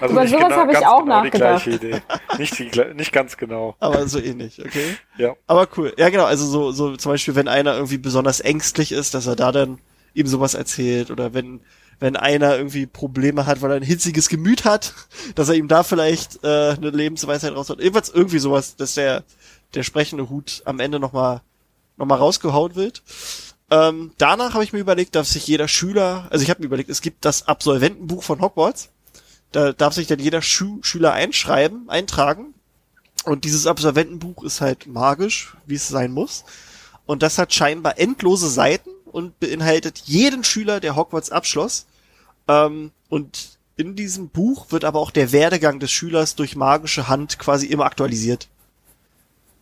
Also 0.00 0.14
Über 0.14 0.26
sowas 0.26 0.52
habe 0.52 0.72
ich 0.72 0.78
auch 0.78 1.02
genau 1.04 1.22
die 1.22 1.28
nachgedacht. 1.28 1.64
gleiche 1.64 1.70
Idee. 1.70 2.02
Nicht, 2.38 2.58
die, 2.58 2.94
nicht 2.94 3.12
ganz 3.12 3.36
genau. 3.36 3.76
Aber 3.80 4.06
so 4.08 4.20
ähnlich, 4.20 4.60
okay? 4.64 4.96
Ja. 5.16 5.34
Aber 5.46 5.68
cool. 5.76 5.92
Ja, 5.96 6.08
genau. 6.10 6.24
Also 6.24 6.46
so, 6.46 6.72
so 6.72 6.96
zum 6.96 7.12
Beispiel, 7.12 7.34
wenn 7.34 7.48
einer 7.48 7.74
irgendwie 7.74 7.98
besonders 7.98 8.40
ängstlich 8.40 8.92
ist, 8.92 9.14
dass 9.14 9.26
er 9.26 9.36
da 9.36 9.52
dann 9.52 9.78
ihm 10.14 10.26
sowas 10.26 10.54
erzählt 10.54 11.10
oder 11.10 11.34
wenn 11.34 11.60
wenn 12.00 12.14
einer 12.14 12.56
irgendwie 12.56 12.86
Probleme 12.86 13.46
hat, 13.46 13.60
weil 13.60 13.72
er 13.72 13.76
ein 13.76 13.82
hitziges 13.82 14.28
Gemüt 14.28 14.64
hat, 14.64 14.94
dass 15.34 15.48
er 15.48 15.56
ihm 15.56 15.66
da 15.68 15.82
vielleicht 15.82 16.44
äh, 16.44 16.70
eine 16.70 16.90
Lebensweisheit 16.90 17.54
raushaut. 17.54 17.80
Jedenfalls 17.80 18.08
irgendwie 18.10 18.38
sowas, 18.38 18.76
dass 18.76 18.94
der 18.94 19.24
der 19.74 19.82
sprechende 19.82 20.30
Hut 20.30 20.62
am 20.64 20.80
Ende 20.80 20.98
nochmal 21.00 21.42
noch 21.96 22.06
mal 22.06 22.14
rausgehauen 22.14 22.76
wird. 22.76 23.02
Ähm, 23.70 24.12
danach 24.16 24.54
habe 24.54 24.64
ich 24.64 24.72
mir 24.72 24.78
überlegt, 24.78 25.14
darf 25.14 25.26
sich 25.26 25.46
jeder 25.46 25.68
Schüler, 25.68 26.26
also 26.30 26.42
ich 26.42 26.48
habe 26.48 26.60
mir 26.60 26.66
überlegt, 26.66 26.88
es 26.88 27.02
gibt 27.02 27.24
das 27.24 27.48
Absolventenbuch 27.48 28.22
von 28.22 28.40
Hogwarts. 28.40 28.90
Da 29.52 29.72
darf 29.72 29.94
sich 29.94 30.06
dann 30.06 30.18
jeder 30.18 30.42
Schu 30.42 30.78
Schüler 30.82 31.12
einschreiben, 31.12 31.88
eintragen. 31.88 32.54
Und 33.24 33.44
dieses 33.44 33.66
Absolventenbuch 33.66 34.42
ist 34.44 34.60
halt 34.60 34.86
magisch, 34.86 35.56
wie 35.66 35.74
es 35.74 35.88
sein 35.88 36.12
muss. 36.12 36.44
Und 37.06 37.22
das 37.22 37.38
hat 37.38 37.52
scheinbar 37.54 37.98
endlose 37.98 38.48
Seiten 38.48 38.90
und 39.06 39.38
beinhaltet 39.40 40.02
jeden 40.04 40.44
Schüler, 40.44 40.80
der 40.80 40.96
Hogwarts 40.96 41.30
abschloss. 41.30 41.86
Ähm, 42.46 42.92
und 43.08 43.58
in 43.76 43.96
diesem 43.96 44.28
Buch 44.28 44.66
wird 44.70 44.84
aber 44.84 44.98
auch 44.98 45.10
der 45.10 45.32
Werdegang 45.32 45.78
des 45.80 45.90
Schülers 45.90 46.34
durch 46.34 46.56
magische 46.56 47.08
Hand 47.08 47.38
quasi 47.38 47.66
immer 47.66 47.84
aktualisiert. 47.86 48.48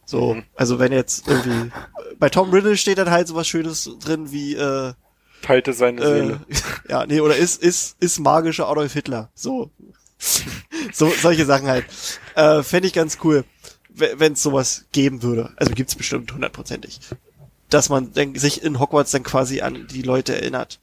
So, 0.05 0.35
Mhm. 0.35 0.45
also 0.55 0.79
wenn 0.79 0.93
jetzt 0.93 1.27
irgendwie 1.29 1.71
bei 2.19 2.29
Tom 2.29 2.51
Riddle 2.51 2.77
steht 2.77 2.99
dann 2.99 3.11
halt 3.11 3.29
sowas 3.29 3.47
Schönes 3.49 3.91
drin 4.01 4.31
wie 4.33 4.55
äh, 4.55 4.95
Teilte 5.47 5.73
seine 5.73 6.01
äh, 6.01 6.07
Seele. 6.07 6.41
ja, 6.89 7.07
nee, 7.07 7.21
oder 7.21 7.37
ist, 7.37 7.63
ist, 7.63 7.97
ist 8.01 8.19
magischer 8.19 8.69
Adolf 8.69 8.93
Hitler. 8.93 9.31
So. 9.35 9.71
so, 10.93 11.09
solche 11.11 11.45
Sachen 11.45 11.69
halt. 11.69 11.85
Äh, 12.35 12.63
Fände 12.63 12.89
ich 12.89 12.95
ganz 12.95 13.19
cool, 13.23 13.45
wenn 13.89 14.33
es 14.33 14.43
sowas 14.43 14.87
geben 14.91 15.23
würde. 15.23 15.53
Also 15.57 15.73
gibt's 15.75 15.95
bestimmt 15.95 16.33
hundertprozentig. 16.33 16.99
Dass 17.71 17.89
man 17.89 18.13
dann, 18.13 18.35
sich 18.35 18.63
in 18.63 18.81
Hogwarts 18.81 19.13
dann 19.13 19.23
quasi 19.23 19.61
an 19.61 19.87
die 19.89 20.03
Leute 20.03 20.35
erinnert. 20.35 20.81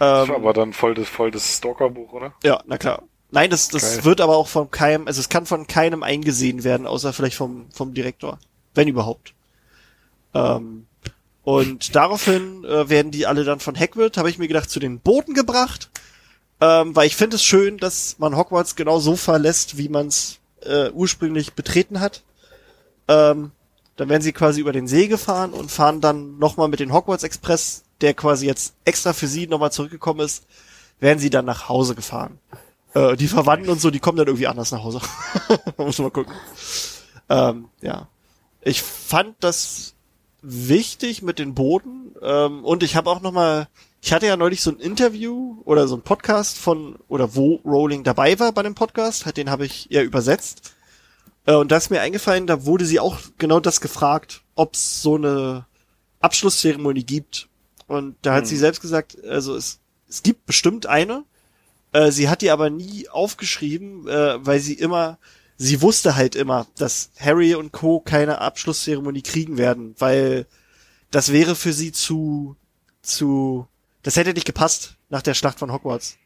Ähm, 0.00 0.30
aber 0.30 0.52
dann 0.52 0.72
voll 0.72 0.94
das, 0.94 1.08
voll 1.08 1.30
das 1.30 1.58
Stalkerbuch, 1.58 2.12
oder? 2.12 2.34
ja, 2.42 2.62
na 2.66 2.78
klar. 2.78 3.02
Nein, 3.30 3.50
das, 3.50 3.68
das 3.68 3.96
Geil. 3.96 4.04
wird 4.04 4.20
aber 4.20 4.36
auch 4.36 4.48
von 4.48 4.70
keinem, 4.70 5.08
also 5.08 5.20
es 5.20 5.28
kann 5.28 5.46
von 5.46 5.66
keinem 5.66 6.02
eingesehen 6.02 6.64
werden, 6.64 6.86
außer 6.86 7.12
vielleicht 7.12 7.36
vom, 7.36 7.66
vom 7.72 7.92
Direktor. 7.92 8.38
Wenn 8.74 8.88
überhaupt. 8.88 9.34
Ähm, 10.32 10.86
und 11.46 11.94
daraufhin 11.94 12.64
äh, 12.64 12.88
werden 12.88 13.12
die 13.12 13.24
alle 13.24 13.44
dann 13.44 13.60
von 13.60 13.78
Hagrid, 13.78 14.16
habe 14.16 14.28
ich 14.28 14.36
mir 14.36 14.48
gedacht, 14.48 14.68
zu 14.68 14.80
den 14.80 14.98
Booten 14.98 15.32
gebracht. 15.32 15.90
Ähm, 16.60 16.96
weil 16.96 17.06
ich 17.06 17.14
finde 17.14 17.36
es 17.36 17.44
schön, 17.44 17.78
dass 17.78 18.16
man 18.18 18.36
Hogwarts 18.36 18.74
genau 18.74 18.98
so 18.98 19.14
verlässt, 19.14 19.78
wie 19.78 19.88
man 19.88 20.08
es 20.08 20.40
äh, 20.62 20.90
ursprünglich 20.90 21.52
betreten 21.52 22.00
hat. 22.00 22.24
Ähm, 23.06 23.52
dann 23.94 24.08
werden 24.08 24.22
sie 24.22 24.32
quasi 24.32 24.60
über 24.60 24.72
den 24.72 24.88
See 24.88 25.06
gefahren 25.06 25.52
und 25.52 25.70
fahren 25.70 26.00
dann 26.00 26.36
nochmal 26.40 26.66
mit 26.66 26.80
dem 26.80 26.92
Hogwarts 26.92 27.22
Express, 27.22 27.84
der 28.00 28.14
quasi 28.14 28.46
jetzt 28.46 28.74
extra 28.84 29.12
für 29.12 29.28
sie 29.28 29.46
nochmal 29.46 29.70
zurückgekommen 29.70 30.26
ist, 30.26 30.46
werden 30.98 31.20
sie 31.20 31.30
dann 31.30 31.44
nach 31.44 31.68
Hause 31.68 31.94
gefahren. 31.94 32.40
Äh, 32.92 33.14
die 33.14 33.28
Verwandten 33.28 33.70
und 33.70 33.80
so, 33.80 33.92
die 33.92 34.00
kommen 34.00 34.18
dann 34.18 34.26
irgendwie 34.26 34.48
anders 34.48 34.72
nach 34.72 34.82
Hause. 34.82 35.00
Muss 35.76 35.96
man 35.98 36.06
mal 36.06 36.10
gucken. 36.10 36.34
Ähm, 37.28 37.68
ja. 37.82 38.08
Ich 38.62 38.82
fand 38.82 39.36
das 39.38 39.94
wichtig 40.42 41.22
mit 41.22 41.38
den 41.38 41.54
Booten 41.54 42.14
ähm, 42.22 42.64
und 42.64 42.82
ich 42.82 42.96
habe 42.96 43.10
auch 43.10 43.20
noch 43.20 43.32
mal 43.32 43.68
ich 44.02 44.12
hatte 44.12 44.26
ja 44.26 44.36
neulich 44.36 44.60
so 44.62 44.70
ein 44.70 44.78
Interview 44.78 45.60
oder 45.64 45.88
so 45.88 45.96
ein 45.96 46.02
Podcast 46.02 46.58
von 46.58 46.96
oder 47.08 47.34
wo 47.34 47.56
Rowling 47.64 48.04
dabei 48.04 48.38
war 48.38 48.52
bei 48.52 48.62
dem 48.62 48.74
Podcast, 48.74 49.26
halt, 49.26 49.36
den 49.36 49.50
habe 49.50 49.66
ich 49.66 49.86
ja 49.90 50.02
übersetzt 50.02 50.72
äh, 51.46 51.54
und 51.54 51.72
da 51.72 51.76
ist 51.78 51.90
mir 51.90 52.00
eingefallen, 52.00 52.46
da 52.46 52.66
wurde 52.66 52.84
sie 52.84 53.00
auch 53.00 53.18
genau 53.38 53.60
das 53.60 53.80
gefragt, 53.80 54.42
ob 54.54 54.74
es 54.74 55.02
so 55.02 55.16
eine 55.16 55.66
Abschlusszeremonie 56.20 57.04
gibt 57.04 57.48
Und 57.88 58.16
da 58.22 58.34
hat 58.34 58.42
Hm. 58.42 58.46
sie 58.46 58.56
selbst 58.56 58.80
gesagt, 58.80 59.16
also 59.24 59.54
es, 59.54 59.78
es 60.08 60.22
gibt 60.22 60.46
bestimmt 60.46 60.86
eine. 60.86 61.24
Äh, 61.92 62.10
sie 62.10 62.28
hat 62.28 62.42
die 62.42 62.50
aber 62.50 62.68
nie 62.70 63.08
aufgeschrieben, 63.08 64.08
äh, 64.08 64.44
weil 64.44 64.58
sie 64.58 64.74
immer, 64.74 65.18
sie 65.56 65.82
wusste 65.82 66.16
halt 66.16 66.34
immer, 66.34 66.66
dass 66.78 67.10
Harry 67.18 67.54
und 67.54 67.72
Co. 67.72 68.00
keine 68.00 68.40
Abschlusszeremonie 68.40 69.22
kriegen 69.22 69.58
werden, 69.58 69.94
weil 69.98 70.46
das 71.10 71.32
wäre 71.32 71.54
für 71.54 71.72
sie 71.72 71.92
zu, 71.92 72.56
zu, 73.02 73.66
das 74.02 74.16
hätte 74.16 74.32
nicht 74.34 74.46
gepasst 74.46 74.96
nach 75.08 75.22
der 75.22 75.34
Schlacht 75.34 75.58
von 75.58 75.72
Hogwarts. 75.72 76.18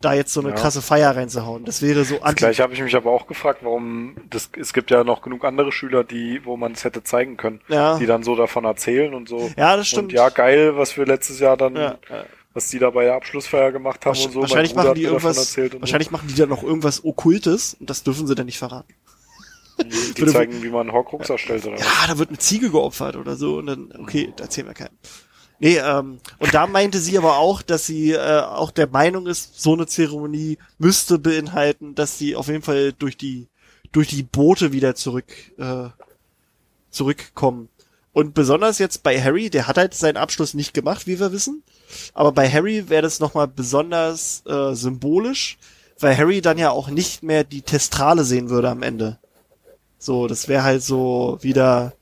Da 0.00 0.12
jetzt 0.14 0.32
so 0.32 0.40
eine 0.40 0.50
Ja. 0.50 0.54
krasse 0.54 0.80
Feier 0.80 1.16
reinzuhauen. 1.16 1.64
Das 1.64 1.82
wäre 1.82 2.04
so 2.04 2.20
anti. 2.20 2.36
gleiche 2.44 2.62
habe 2.62 2.72
ich 2.72 2.80
mich 2.80 2.94
aber 2.94 3.10
auch 3.10 3.26
gefragt, 3.26 3.60
warum 3.64 4.14
das, 4.30 4.48
es 4.56 4.72
gibt 4.72 4.92
ja 4.92 5.02
noch 5.02 5.22
genug 5.22 5.44
andere 5.44 5.72
Schüler, 5.72 6.04
die, 6.04 6.40
wo 6.44 6.56
man 6.56 6.72
es 6.72 6.84
hätte 6.84 7.02
zeigen 7.02 7.36
können, 7.36 7.60
Ja. 7.66 7.98
die 7.98 8.06
dann 8.06 8.22
so 8.22 8.36
davon 8.36 8.64
erzählen 8.64 9.12
und 9.12 9.28
so. 9.28 9.50
Ja, 9.56 9.76
das 9.76 9.88
stimmt. 9.88 10.10
Und 10.10 10.12
ja, 10.12 10.28
geil, 10.28 10.76
was 10.76 10.96
wir 10.96 11.04
letztes 11.04 11.40
Jahr 11.40 11.56
dann, 11.56 11.74
ja. 11.74 11.98
Was 12.58 12.68
die 12.68 12.80
da 12.80 12.90
bei 12.90 13.04
der 13.04 13.14
Abschlussfeier 13.14 13.70
gemacht 13.70 14.04
haben 14.04 14.18
und 14.18 14.32
so. 14.32 14.40
Wahrscheinlich 14.40 14.74
machen 14.74 14.94
die 14.94 15.04
irgendwas, 15.04 15.56
wahrscheinlich 15.80 16.10
machen 16.10 16.26
die 16.28 16.34
dann 16.34 16.48
noch 16.48 16.64
irgendwas 16.64 17.04
Okkultes 17.04 17.74
und 17.78 17.88
das 17.88 18.02
dürfen 18.02 18.26
sie 18.26 18.34
dann 18.34 18.46
nicht 18.46 18.58
verraten. 18.58 18.92
so. 19.76 19.84
Die 19.84 20.18
würde- 20.18 20.32
zeigen, 20.32 20.60
wie 20.62 20.70
man 20.70 20.90
Horcrux 20.90 21.30
erstellt 21.30 21.64
oder 21.66 21.76
was. 21.76 21.84
Ja, 21.84 22.06
da 22.08 22.18
wird 22.18 22.30
eine 22.30 22.38
Ziege 22.38 22.70
geopfert 22.70 23.14
oder 23.14 23.36
so 23.36 23.58
und 23.58 23.66
dann, 23.66 23.92
okay, 24.00 24.32
da 24.36 24.44
erzählen 24.44 24.66
wir 24.66 24.74
keinen. 24.74 24.98
Nee, 25.60 25.76
ähm, 25.78 26.18
und 26.38 26.52
da 26.54 26.66
meinte 26.66 26.98
sie 26.98 27.16
aber 27.16 27.36
auch, 27.38 27.62
dass 27.62 27.86
sie 27.86 28.12
äh, 28.12 28.40
auch 28.40 28.70
der 28.72 28.88
Meinung 28.88 29.26
ist, 29.28 29.60
so 29.60 29.72
eine 29.74 29.86
Zeremonie 29.86 30.58
müsste 30.78 31.18
beinhalten, 31.18 31.94
dass 31.94 32.18
sie 32.18 32.34
auf 32.36 32.48
jeden 32.48 32.62
Fall 32.62 32.92
durch 32.92 33.16
die 33.16 33.46
durch 33.92 34.08
die 34.08 34.22
Boote 34.24 34.72
wieder 34.72 34.94
zurück 34.96 35.32
äh, 35.58 35.88
zurückkommen. 36.90 37.68
Und 38.18 38.34
besonders 38.34 38.80
jetzt 38.80 39.04
bei 39.04 39.22
Harry, 39.22 39.48
der 39.48 39.68
hat 39.68 39.78
halt 39.78 39.94
seinen 39.94 40.16
Abschluss 40.16 40.52
nicht 40.52 40.74
gemacht, 40.74 41.06
wie 41.06 41.20
wir 41.20 41.30
wissen. 41.30 41.62
Aber 42.14 42.32
bei 42.32 42.50
Harry 42.50 42.88
wäre 42.88 43.02
das 43.02 43.20
nochmal 43.20 43.46
besonders 43.46 44.42
äh, 44.44 44.74
symbolisch, 44.74 45.56
weil 46.00 46.18
Harry 46.18 46.40
dann 46.40 46.58
ja 46.58 46.70
auch 46.72 46.88
nicht 46.88 47.22
mehr 47.22 47.44
die 47.44 47.62
Testrale 47.62 48.24
sehen 48.24 48.50
würde 48.50 48.70
am 48.70 48.82
Ende. 48.82 49.20
So, 50.00 50.26
das 50.26 50.48
wäre 50.48 50.64
halt 50.64 50.82
so 50.82 51.38
wieder 51.42 51.92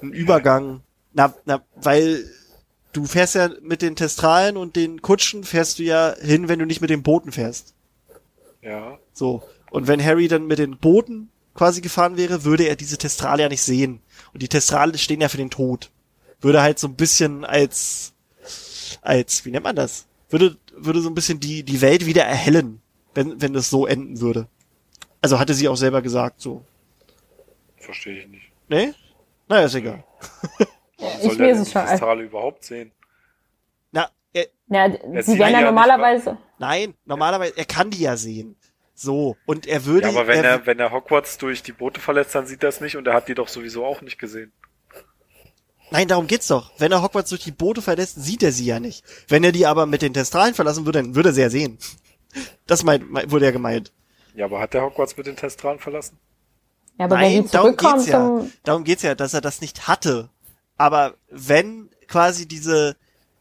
ein 0.00 0.12
Übergang. 0.12 0.82
Na, 1.12 1.34
na, 1.44 1.60
weil 1.74 2.24
du 2.92 3.06
fährst 3.06 3.34
ja 3.34 3.50
mit 3.62 3.82
den 3.82 3.96
Testralen 3.96 4.56
und 4.56 4.76
den 4.76 5.02
Kutschen 5.02 5.42
fährst 5.42 5.80
du 5.80 5.82
ja 5.82 6.14
hin, 6.20 6.46
wenn 6.46 6.60
du 6.60 6.66
nicht 6.66 6.80
mit 6.80 6.90
den 6.90 7.02
Booten 7.02 7.32
fährst. 7.32 7.74
Ja. 8.60 8.96
So. 9.12 9.42
Und 9.72 9.88
wenn 9.88 10.04
Harry 10.04 10.28
dann 10.28 10.46
mit 10.46 10.60
den 10.60 10.78
Booten 10.78 11.30
quasi 11.54 11.80
gefahren 11.80 12.16
wäre, 12.16 12.44
würde 12.44 12.68
er 12.68 12.76
diese 12.76 12.96
Testrale 12.96 13.42
ja 13.42 13.48
nicht 13.48 13.62
sehen. 13.62 14.00
Und 14.32 14.42
die 14.42 14.48
Testrale 14.48 14.96
stehen 14.98 15.20
ja 15.20 15.28
für 15.28 15.36
den 15.36 15.50
Tod. 15.50 15.90
Würde 16.40 16.62
halt 16.62 16.78
so 16.78 16.88
ein 16.88 16.96
bisschen 16.96 17.44
als, 17.44 18.14
als, 19.02 19.44
wie 19.44 19.50
nennt 19.50 19.64
man 19.64 19.76
das? 19.76 20.06
Würde, 20.30 20.56
würde 20.74 21.00
so 21.02 21.10
ein 21.10 21.14
bisschen 21.14 21.38
die, 21.40 21.62
die 21.62 21.80
Welt 21.80 22.06
wieder 22.06 22.24
erhellen, 22.24 22.80
wenn, 23.14 23.40
wenn 23.40 23.52
das 23.52 23.70
so 23.70 23.86
enden 23.86 24.20
würde. 24.20 24.48
Also 25.20 25.38
hatte 25.38 25.54
sie 25.54 25.68
auch 25.68 25.76
selber 25.76 26.02
gesagt, 26.02 26.40
so. 26.40 26.64
Verstehe 27.76 28.20
ich 28.20 28.28
nicht. 28.28 28.50
Ne? 28.68 28.94
Naja, 29.48 29.66
ist 29.66 29.74
egal. 29.74 30.04
Warum 30.98 31.16
Ich 31.18 31.22
soll 31.22 31.36
der 31.36 31.46
lese 31.48 31.54
denn 31.54 31.62
es 31.62 31.68
die 31.68 31.72
schon. 31.72 31.86
Testrale 31.86 32.22
überhaupt 32.22 32.64
sehen? 32.64 32.92
Na, 33.92 34.08
er, 34.32 34.46
Ja, 34.68 34.90
sie 35.22 35.38
werden 35.38 35.52
ja 35.52 35.60
normalerweise. 35.62 36.38
nein, 36.58 36.94
normalerweise, 37.04 37.56
er 37.56 37.64
kann 37.66 37.90
die 37.90 38.00
ja 38.00 38.16
sehen. 38.16 38.56
So. 38.94 39.36
Und 39.46 39.66
er 39.66 39.84
würde, 39.84 40.08
Ja, 40.08 40.12
aber 40.14 40.26
wenn 40.26 40.44
er, 40.44 40.50
er, 40.50 40.66
wenn 40.66 40.78
er 40.78 40.92
Hogwarts 40.92 41.38
durch 41.38 41.62
die 41.62 41.72
Boote 41.72 42.00
verletzt, 42.00 42.34
dann 42.34 42.46
sieht 42.46 42.62
er 42.62 42.68
es 42.68 42.80
nicht 42.80 42.96
und 42.96 43.06
er 43.06 43.14
hat 43.14 43.28
die 43.28 43.34
doch 43.34 43.48
sowieso 43.48 43.84
auch 43.84 44.02
nicht 44.02 44.18
gesehen. 44.18 44.52
Nein, 45.90 46.08
darum 46.08 46.26
geht's 46.26 46.46
doch. 46.48 46.72
Wenn 46.78 46.92
er 46.92 47.02
Hogwarts 47.02 47.30
durch 47.30 47.42
die 47.44 47.50
Boote 47.52 47.82
verlässt, 47.82 48.22
sieht 48.22 48.42
er 48.42 48.52
sie 48.52 48.64
ja 48.64 48.80
nicht. 48.80 49.04
Wenn 49.28 49.44
er 49.44 49.52
die 49.52 49.66
aber 49.66 49.84
mit 49.86 50.00
den 50.02 50.14
Testralen 50.14 50.54
verlassen 50.54 50.86
würde, 50.86 51.02
dann 51.02 51.14
würde 51.14 51.30
er 51.30 51.32
sie 51.34 51.40
ja 51.42 51.50
sehen. 51.50 51.78
Das 52.66 52.82
meint, 52.82 53.10
meint- 53.10 53.30
wurde 53.30 53.44
ja 53.44 53.50
gemeint. 53.50 53.92
Ja, 54.34 54.46
aber 54.46 54.58
hat 54.60 54.72
der 54.72 54.80
Hogwarts 54.82 55.18
mit 55.18 55.26
den 55.26 55.36
Testralen 55.36 55.78
verlassen? 55.78 56.16
Ja, 56.98 57.04
aber 57.04 57.16
Nein, 57.16 57.44
wenn 57.44 57.50
darum 57.50 57.76
geht's 57.76 58.06
ja. 58.06 58.42
Darum 58.62 58.84
geht's 58.84 59.02
ja, 59.02 59.14
dass 59.14 59.34
er 59.34 59.42
das 59.42 59.60
nicht 59.60 59.86
hatte. 59.86 60.30
Aber 60.78 61.14
wenn 61.28 61.90
quasi 62.08 62.48
diese, 62.48 62.96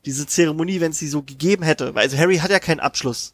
diese 0.06 0.28
Zeremonie, 0.28 0.82
wenn 0.82 0.91
es 0.91 0.99
sie 0.99 1.08
so 1.08 1.22
gegeben 1.24 1.64
hätte, 1.64 1.95
weil 1.95 2.04
also 2.04 2.18
Harry 2.18 2.38
hat 2.39 2.52
ja 2.52 2.60
keinen 2.60 2.82
Abschluss. 2.82 3.34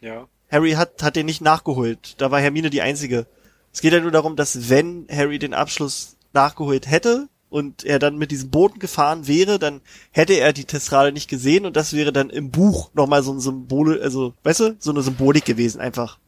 Ja. 0.00 0.26
Harry 0.50 0.72
hat, 0.72 1.02
hat 1.02 1.16
den 1.16 1.26
nicht 1.26 1.40
nachgeholt. 1.40 2.14
Da 2.18 2.30
war 2.30 2.40
Hermine 2.40 2.70
die 2.70 2.82
einzige. 2.82 3.26
Es 3.72 3.80
geht 3.80 3.92
ja 3.92 4.00
nur 4.00 4.10
darum, 4.10 4.36
dass 4.36 4.70
wenn 4.70 5.06
Harry 5.10 5.38
den 5.38 5.54
Abschluss 5.54 6.16
nachgeholt 6.32 6.90
hätte 6.90 7.28
und 7.50 7.84
er 7.84 7.98
dann 7.98 8.18
mit 8.18 8.30
diesem 8.30 8.50
Booten 8.50 8.78
gefahren 8.78 9.26
wäre, 9.26 9.58
dann 9.58 9.80
hätte 10.10 10.34
er 10.34 10.52
die 10.52 10.64
Testrale 10.64 11.12
nicht 11.12 11.28
gesehen 11.28 11.66
und 11.66 11.76
das 11.76 11.92
wäre 11.92 12.12
dann 12.12 12.30
im 12.30 12.50
Buch 12.50 12.90
nochmal 12.94 13.22
so 13.22 13.32
ein 13.32 13.40
Symbol, 13.40 14.00
also, 14.02 14.34
weißt 14.42 14.60
du, 14.60 14.76
so 14.78 14.90
eine 14.90 15.02
Symbolik 15.02 15.44
gewesen 15.44 15.80
einfach. 15.80 16.18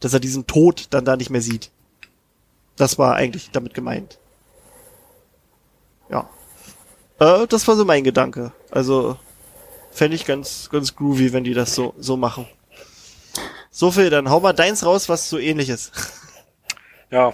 Dass 0.00 0.14
er 0.14 0.20
diesen 0.20 0.46
Tod 0.46 0.88
dann 0.90 1.04
da 1.04 1.16
nicht 1.16 1.30
mehr 1.30 1.42
sieht. 1.42 1.70
Das 2.76 2.98
war 2.98 3.14
eigentlich 3.14 3.50
damit 3.50 3.74
gemeint. 3.74 4.18
Ja. 6.08 6.28
Äh, 7.18 7.46
das 7.46 7.68
war 7.68 7.76
so 7.76 7.84
mein 7.84 8.04
Gedanke. 8.04 8.52
Also, 8.70 9.18
fände 9.90 10.16
ich 10.16 10.24
ganz, 10.24 10.70
ganz 10.70 10.96
groovy, 10.96 11.32
wenn 11.32 11.44
die 11.44 11.54
das 11.54 11.74
so, 11.74 11.94
so 11.98 12.16
machen. 12.16 12.46
So 13.70 13.90
viel, 13.90 14.10
dann 14.10 14.30
hau 14.30 14.40
mal 14.40 14.52
deins 14.52 14.84
raus, 14.84 15.08
was 15.08 15.28
so 15.28 15.38
ähnlich 15.38 15.68
ist. 15.70 15.92
Ja, 17.10 17.30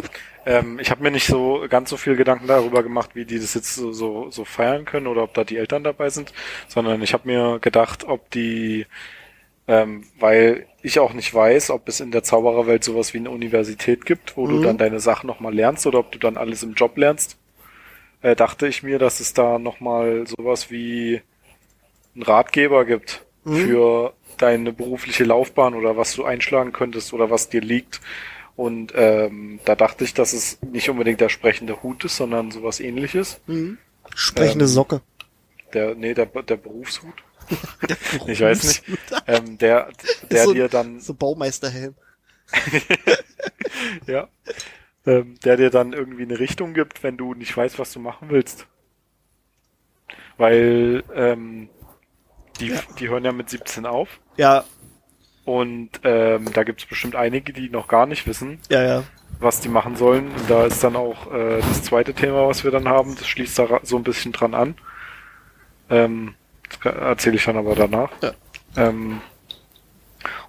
ähm, 0.47 0.79
ich 0.79 0.91
habe 0.91 1.03
mir 1.03 1.11
nicht 1.11 1.27
so 1.27 1.67
ganz 1.69 1.91
so 1.91 1.97
viel 1.97 2.17
Gedanken 2.17 2.47
darüber 2.47 2.83
gemacht, 2.83 3.11
wie 3.15 3.25
die 3.25 3.39
das 3.39 3.55
jetzt 3.55 3.75
so, 3.75 3.93
so, 3.93 4.31
so 4.31 4.45
feiern 4.45 4.85
können 4.85 5.07
oder 5.07 5.23
ob 5.23 5.35
da 5.35 5.45
die 5.45 5.57
Eltern 5.57 5.85
dabei 5.85 6.09
sind, 6.11 6.33
sondern 6.69 7.03
ich 7.03 7.13
habe 7.13 7.29
mir 7.29 7.59
gedacht, 7.61 8.05
ob 8.05 8.31
die, 8.31 8.87
ähm, 9.69 10.07
weil 10.19 10.67
ich 10.83 11.01
auch 11.01 11.13
nicht 11.15 11.35
weiß, 11.35 11.71
ob 11.71 11.89
es 11.89 12.01
in 12.01 12.13
der 12.13 12.25
Zaubererwelt 12.25 12.85
sowas 12.85 13.15
wie 13.15 13.19
eine 13.19 13.31
Universität 13.31 14.07
gibt, 14.07 14.37
wo 14.37 14.47
du 14.49 14.59
Mhm. 14.59 14.63
dann 14.63 14.79
deine 14.79 15.01
Sachen 15.01 15.27
nochmal 15.29 15.55
lernst 15.55 15.87
oder 15.87 16.01
ob 16.01 16.13
du 16.13 16.19
dann 16.19 16.37
alles 16.37 16.63
im 16.63 16.75
Job 16.75 16.97
lernst, 16.99 17.39
äh, 18.23 18.37
dachte 18.37 18.67
ich 18.69 18.83
mir, 18.83 18.99
dass 18.99 19.21
es 19.21 19.35
da 19.35 19.59
nochmal 19.59 20.27
sowas 20.27 20.71
wie 20.71 21.23
einen 22.15 22.23
Ratgeber 22.25 22.85
gibt 22.85 23.25
Mhm. 23.45 23.57
für 23.57 24.15
deine 24.39 24.73
berufliche 24.73 25.25
Laufbahn 25.25 25.75
oder 25.75 25.97
was 25.97 26.15
du 26.15 26.25
einschlagen 26.25 26.73
könntest 26.73 27.13
oder 27.13 27.31
was 27.31 27.49
dir 27.49 27.61
liegt. 27.61 28.01
Und 28.57 28.93
ähm, 28.95 29.61
da 29.65 29.75
dachte 29.75 30.05
ich, 30.05 30.15
dass 30.15 30.33
es 30.33 30.59
nicht 30.63 30.89
unbedingt 30.89 31.21
der 31.21 31.29
sprechende 31.29 31.83
Hut 31.83 32.05
ist, 32.05 32.17
sondern 32.17 32.51
sowas 32.51 32.81
ähnliches. 32.81 33.41
Sprechende 34.15 34.65
Ähm, 34.65 34.71
Socke. 34.71 35.03
Der, 35.75 35.95
nee, 35.95 36.15
der, 36.15 36.27
der 36.27 36.57
Berufshut. 36.57 37.15
Ich 38.27 38.41
weiß 38.41 38.65
nicht. 38.65 38.83
Ähm, 39.27 39.59
der, 39.59 39.91
der 40.31 40.45
so, 40.45 40.55
dir 40.55 40.69
dann, 40.69 41.01
So 41.01 41.15
Baumeisterhelm. 41.15 41.95
ja, 44.07 44.29
ähm, 45.07 45.39
der 45.45 45.57
dir 45.57 45.71
dann 45.71 45.93
irgendwie 45.93 46.23
eine 46.23 46.39
Richtung 46.39 46.75
gibt, 46.75 47.03
wenn 47.03 47.17
du 47.17 47.35
nicht 47.35 47.57
weißt, 47.57 47.79
was 47.79 47.93
du 47.93 48.01
machen 48.01 48.29
willst. 48.31 48.67
Weil 50.37 51.03
ähm, 51.15 51.69
die, 52.59 52.75
die 52.99 53.09
hören 53.09 53.25
ja 53.25 53.33
mit 53.33 53.51
17 53.51 53.87
auf 53.87 54.09
Ja, 54.37 54.65
und 55.47 56.01
ähm, 56.03 56.53
da 56.53 56.65
gibt's 56.65 56.87
bestimmt 56.87 57.15
einige, 57.15 57.53
die 57.53 57.71
noch 57.71 57.87
gar 57.87 58.07
nicht 58.07 58.27
wissen, 58.27 58.59
ja, 58.69 58.83
ja. 58.83 59.05
was 59.39 59.61
die 59.61 59.69
machen 59.69 59.95
sollen. 59.95 60.27
Und 60.33 60.51
da 60.51 60.67
ist 60.67 60.83
dann 60.83 60.97
auch 60.97 61.33
äh, 61.33 61.61
das 61.61 61.85
zweite 61.85 62.15
Thema, 62.15 62.49
was 62.49 62.65
wir 62.65 62.73
dann 62.73 62.89
haben, 62.89 63.15
das 63.15 63.29
schließt 63.29 63.57
da 63.61 63.81
so 63.85 63.97
ein 63.97 64.03
bisschen 64.03 64.33
dran 64.33 64.55
an. 64.55 64.75
Ähm, 65.89 66.35
das 66.69 66.95
erzähle 66.97 67.37
ich 67.37 67.45
dann 67.45 67.57
aber 67.57 67.77
danach. 67.77 68.11
Ja. 68.23 68.33
Ähm, 68.77 69.21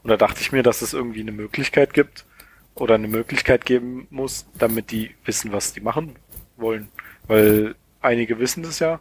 und 0.01 0.10
da 0.10 0.18
dachte 0.18 0.41
ich 0.41 0.51
mir, 0.51 0.64
dass 0.64 0.82
es 0.82 0.93
irgendwie 0.93 1.22
eine 1.22 1.32
Möglichkeit 1.32 1.93
gibt 1.93 2.26
oder 2.74 2.95
eine 2.95 3.08
Möglichkeit 3.08 3.68
geben 3.68 4.08
muss, 4.10 4.47
damit 4.58 4.89
die 4.89 5.12
wissen, 5.26 5.51
was 5.51 5.74
die 5.74 5.82
machen 5.82 6.16
wollen. 6.55 6.89
Weil 7.28 7.76
einige 8.01 8.39
wissen 8.39 8.64
das 8.64 8.80
ja, 8.80 8.99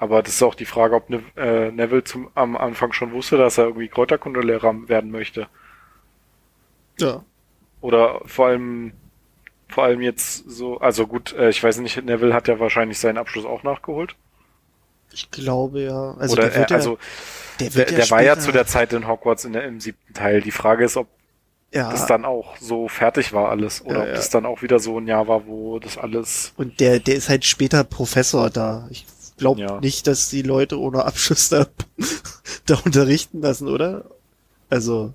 aber 0.00 0.22
das 0.22 0.32
ist 0.32 0.42
auch 0.42 0.54
die 0.54 0.64
Frage, 0.64 0.94
ob 0.94 1.10
ne, 1.10 1.22
äh, 1.36 1.70
Neville 1.70 2.02
zum, 2.02 2.30
am 2.34 2.56
Anfang 2.56 2.94
schon 2.94 3.12
wusste, 3.12 3.36
dass 3.36 3.58
er 3.58 3.64
irgendwie 3.64 3.88
Kräuterkundelehrer 3.88 4.88
werden 4.88 5.10
möchte. 5.10 5.46
Ja. 6.98 7.22
Oder 7.82 8.22
vor 8.24 8.46
allem, 8.46 8.94
vor 9.68 9.84
allem 9.84 10.00
jetzt 10.00 10.48
so, 10.48 10.78
also 10.78 11.06
gut, 11.06 11.34
äh, 11.34 11.50
ich 11.50 11.62
weiß 11.62 11.78
nicht, 11.80 12.02
Neville 12.02 12.32
hat 12.32 12.48
ja 12.48 12.58
wahrscheinlich 12.58 12.98
seinen 12.98 13.18
Abschluss 13.18 13.44
auch 13.44 13.62
nachgeholt. 13.62 14.16
Ich 15.12 15.30
glaube 15.30 15.82
ja. 15.82 16.14
Also 16.18 16.32
Oder 16.32 16.44
der 16.44 16.56
wird 16.56 16.70
ja, 16.70 16.76
also 16.78 16.98
der, 17.58 17.68
der, 17.68 17.74
wird 17.74 17.90
ja 17.90 17.96
der 17.98 18.10
war 18.10 18.22
ja 18.22 18.38
zu 18.38 18.52
der 18.52 18.66
Zeit 18.66 18.94
in 18.94 19.06
Hogwarts 19.06 19.44
in 19.44 19.52
der, 19.52 19.64
im 19.64 19.80
siebten 19.80 20.14
Teil. 20.14 20.40
Die 20.40 20.50
Frage 20.50 20.82
ist, 20.82 20.96
ob 20.96 21.08
ja, 21.74 21.90
das 21.90 22.06
dann 22.06 22.24
auch 22.24 22.56
so 22.56 22.88
fertig 22.88 23.34
war 23.34 23.50
alles 23.50 23.84
oder 23.84 23.96
Ja, 23.96 24.00
ob 24.00 24.08
ja. 24.08 24.14
das 24.14 24.30
dann 24.30 24.46
auch 24.46 24.62
wieder 24.62 24.78
so 24.78 24.98
ein 24.98 25.06
Jahr 25.06 25.28
war, 25.28 25.46
wo 25.46 25.78
das 25.78 25.98
alles 25.98 26.54
und 26.56 26.80
der, 26.80 27.00
der 27.00 27.16
ist 27.16 27.28
halt 27.28 27.44
später 27.44 27.84
Professor 27.84 28.48
da. 28.48 28.88
Ich 28.90 29.04
glaube 29.40 29.60
Ja. 29.60 29.80
nicht, 29.80 30.06
dass 30.06 30.30
die 30.30 30.42
Leute 30.42 30.78
ohne 30.78 31.04
Abschluss 31.04 31.48
da, 31.48 31.66
da 32.66 32.76
unterrichten 32.84 33.40
lassen, 33.40 33.66
oder? 33.68 34.04
Also, 34.68 35.12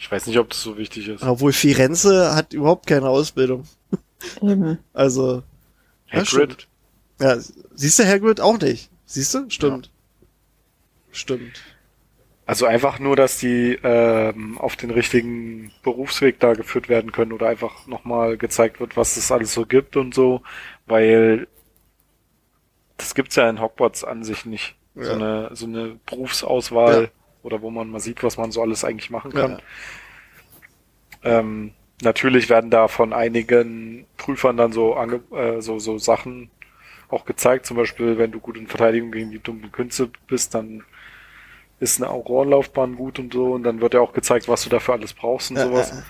ich 0.00 0.10
weiß 0.10 0.26
nicht, 0.26 0.38
ob 0.38 0.50
das 0.50 0.60
so 0.62 0.76
wichtig 0.76 1.06
ist. 1.08 1.22
obwohl 1.22 1.52
Firenze 1.52 2.34
hat 2.34 2.52
überhaupt 2.52 2.86
keine 2.86 3.08
Ausbildung. 3.08 3.64
Eben. 4.42 4.78
Also, 4.92 5.44
ja, 6.10 6.18
Hagrid, 6.20 6.26
stimmt. 6.28 6.68
Ja, 7.20 7.36
siehst 7.74 7.98
du 8.00 8.04
Hagrid 8.04 8.40
auch 8.40 8.58
nicht? 8.60 8.90
Siehst 9.06 9.32
du? 9.34 9.48
Stimmt. 9.48 9.90
Stimmt. 11.12 11.60
Also 12.46 12.64
einfach 12.66 12.98
nur, 12.98 13.14
dass 13.14 13.38
die 13.38 13.78
ähm, 13.82 14.56
auf 14.58 14.74
den 14.76 14.90
richtigen 14.90 15.70
Berufsweg 15.82 16.40
da 16.40 16.54
geführt 16.54 16.88
werden 16.88 17.12
können 17.12 17.32
oder 17.32 17.46
einfach 17.48 17.86
nochmal 17.86 18.38
gezeigt 18.38 18.80
wird, 18.80 18.96
was 18.96 19.16
es 19.18 19.30
alles 19.30 19.52
so 19.52 19.66
gibt 19.66 19.96
und 19.96 20.14
so, 20.14 20.42
weil 20.86 21.46
das 22.98 23.14
gibt's 23.14 23.36
ja 23.36 23.48
in 23.50 23.60
Hogwarts 23.60 24.04
an 24.04 24.24
sich 24.24 24.46
nicht. 24.46 24.76
So 25.00 25.12
Ja. 25.12 25.16
eine 25.16 25.50
so 25.54 25.66
eine 25.66 25.98
Berufsauswahl 26.06 27.04
Ja. 27.04 27.08
oder 27.42 27.62
wo 27.62 27.70
man 27.70 27.90
mal 27.90 28.00
sieht, 28.00 28.22
was 28.24 28.36
man 28.38 28.52
so 28.52 28.62
alles 28.62 28.84
eigentlich 28.84 29.10
machen 29.10 29.32
Ja. 29.34 29.40
kann. 29.40 29.62
Ähm, 31.24 31.72
natürlich 32.02 32.48
werden 32.48 32.70
da 32.70 32.88
von 32.88 33.12
einigen 33.12 34.06
Prüfern 34.16 34.56
dann 34.56 34.72
so, 34.72 34.94
ange 34.94 35.20
äh, 35.32 35.60
so, 35.60 35.78
so 35.78 35.98
Sachen 35.98 36.50
auch 37.08 37.24
gezeigt. 37.24 37.66
Zum 37.66 37.76
Beispiel, 37.76 38.18
wenn 38.18 38.32
du 38.32 38.40
gut 38.40 38.56
in 38.56 38.66
Verteidigung 38.68 39.12
gegen 39.12 39.30
die 39.30 39.40
dunklen 39.42 39.72
Künste 39.72 40.10
bist, 40.28 40.54
dann 40.54 40.84
ist 41.80 42.00
eine 42.02 42.10
Aurorenlaufbahn 42.10 42.96
gut 42.96 43.18
und 43.18 43.32
so. 43.32 43.52
Und 43.54 43.64
dann 43.64 43.80
wird 43.80 43.94
ja 43.94 44.00
auch 44.00 44.12
gezeigt, 44.12 44.48
was 44.48 44.64
du 44.64 44.70
dafür 44.70 44.94
alles 44.94 45.14
brauchst 45.14 45.50
und 45.50 45.58
Ja, 45.58 45.62
sowas. 45.62 45.90
ja, 45.90 46.02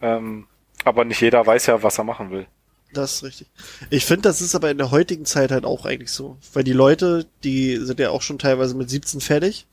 Ähm, 0.00 0.46
aber 0.84 1.04
nicht 1.04 1.20
jeder 1.20 1.46
weiß 1.46 1.66
ja, 1.66 1.82
was 1.82 1.98
er 1.98 2.04
machen 2.04 2.30
will. 2.30 2.46
Das 2.92 3.14
ist 3.14 3.22
richtig. 3.24 3.48
Ich 3.90 4.04
finde, 4.04 4.22
das 4.22 4.40
ist 4.40 4.54
aber 4.54 4.70
in 4.70 4.78
der 4.78 4.90
heutigen 4.90 5.24
Zeit 5.24 5.50
halt 5.50 5.64
auch 5.64 5.84
eigentlich 5.84 6.10
so. 6.10 6.36
Weil 6.52 6.64
die 6.64 6.72
Leute, 6.72 7.26
die 7.44 7.76
sind 7.76 8.00
ja 8.00 8.10
auch 8.10 8.22
schon 8.22 8.38
teilweise 8.38 8.74
mit 8.74 8.88
17 8.88 9.20
fertig. 9.20 9.66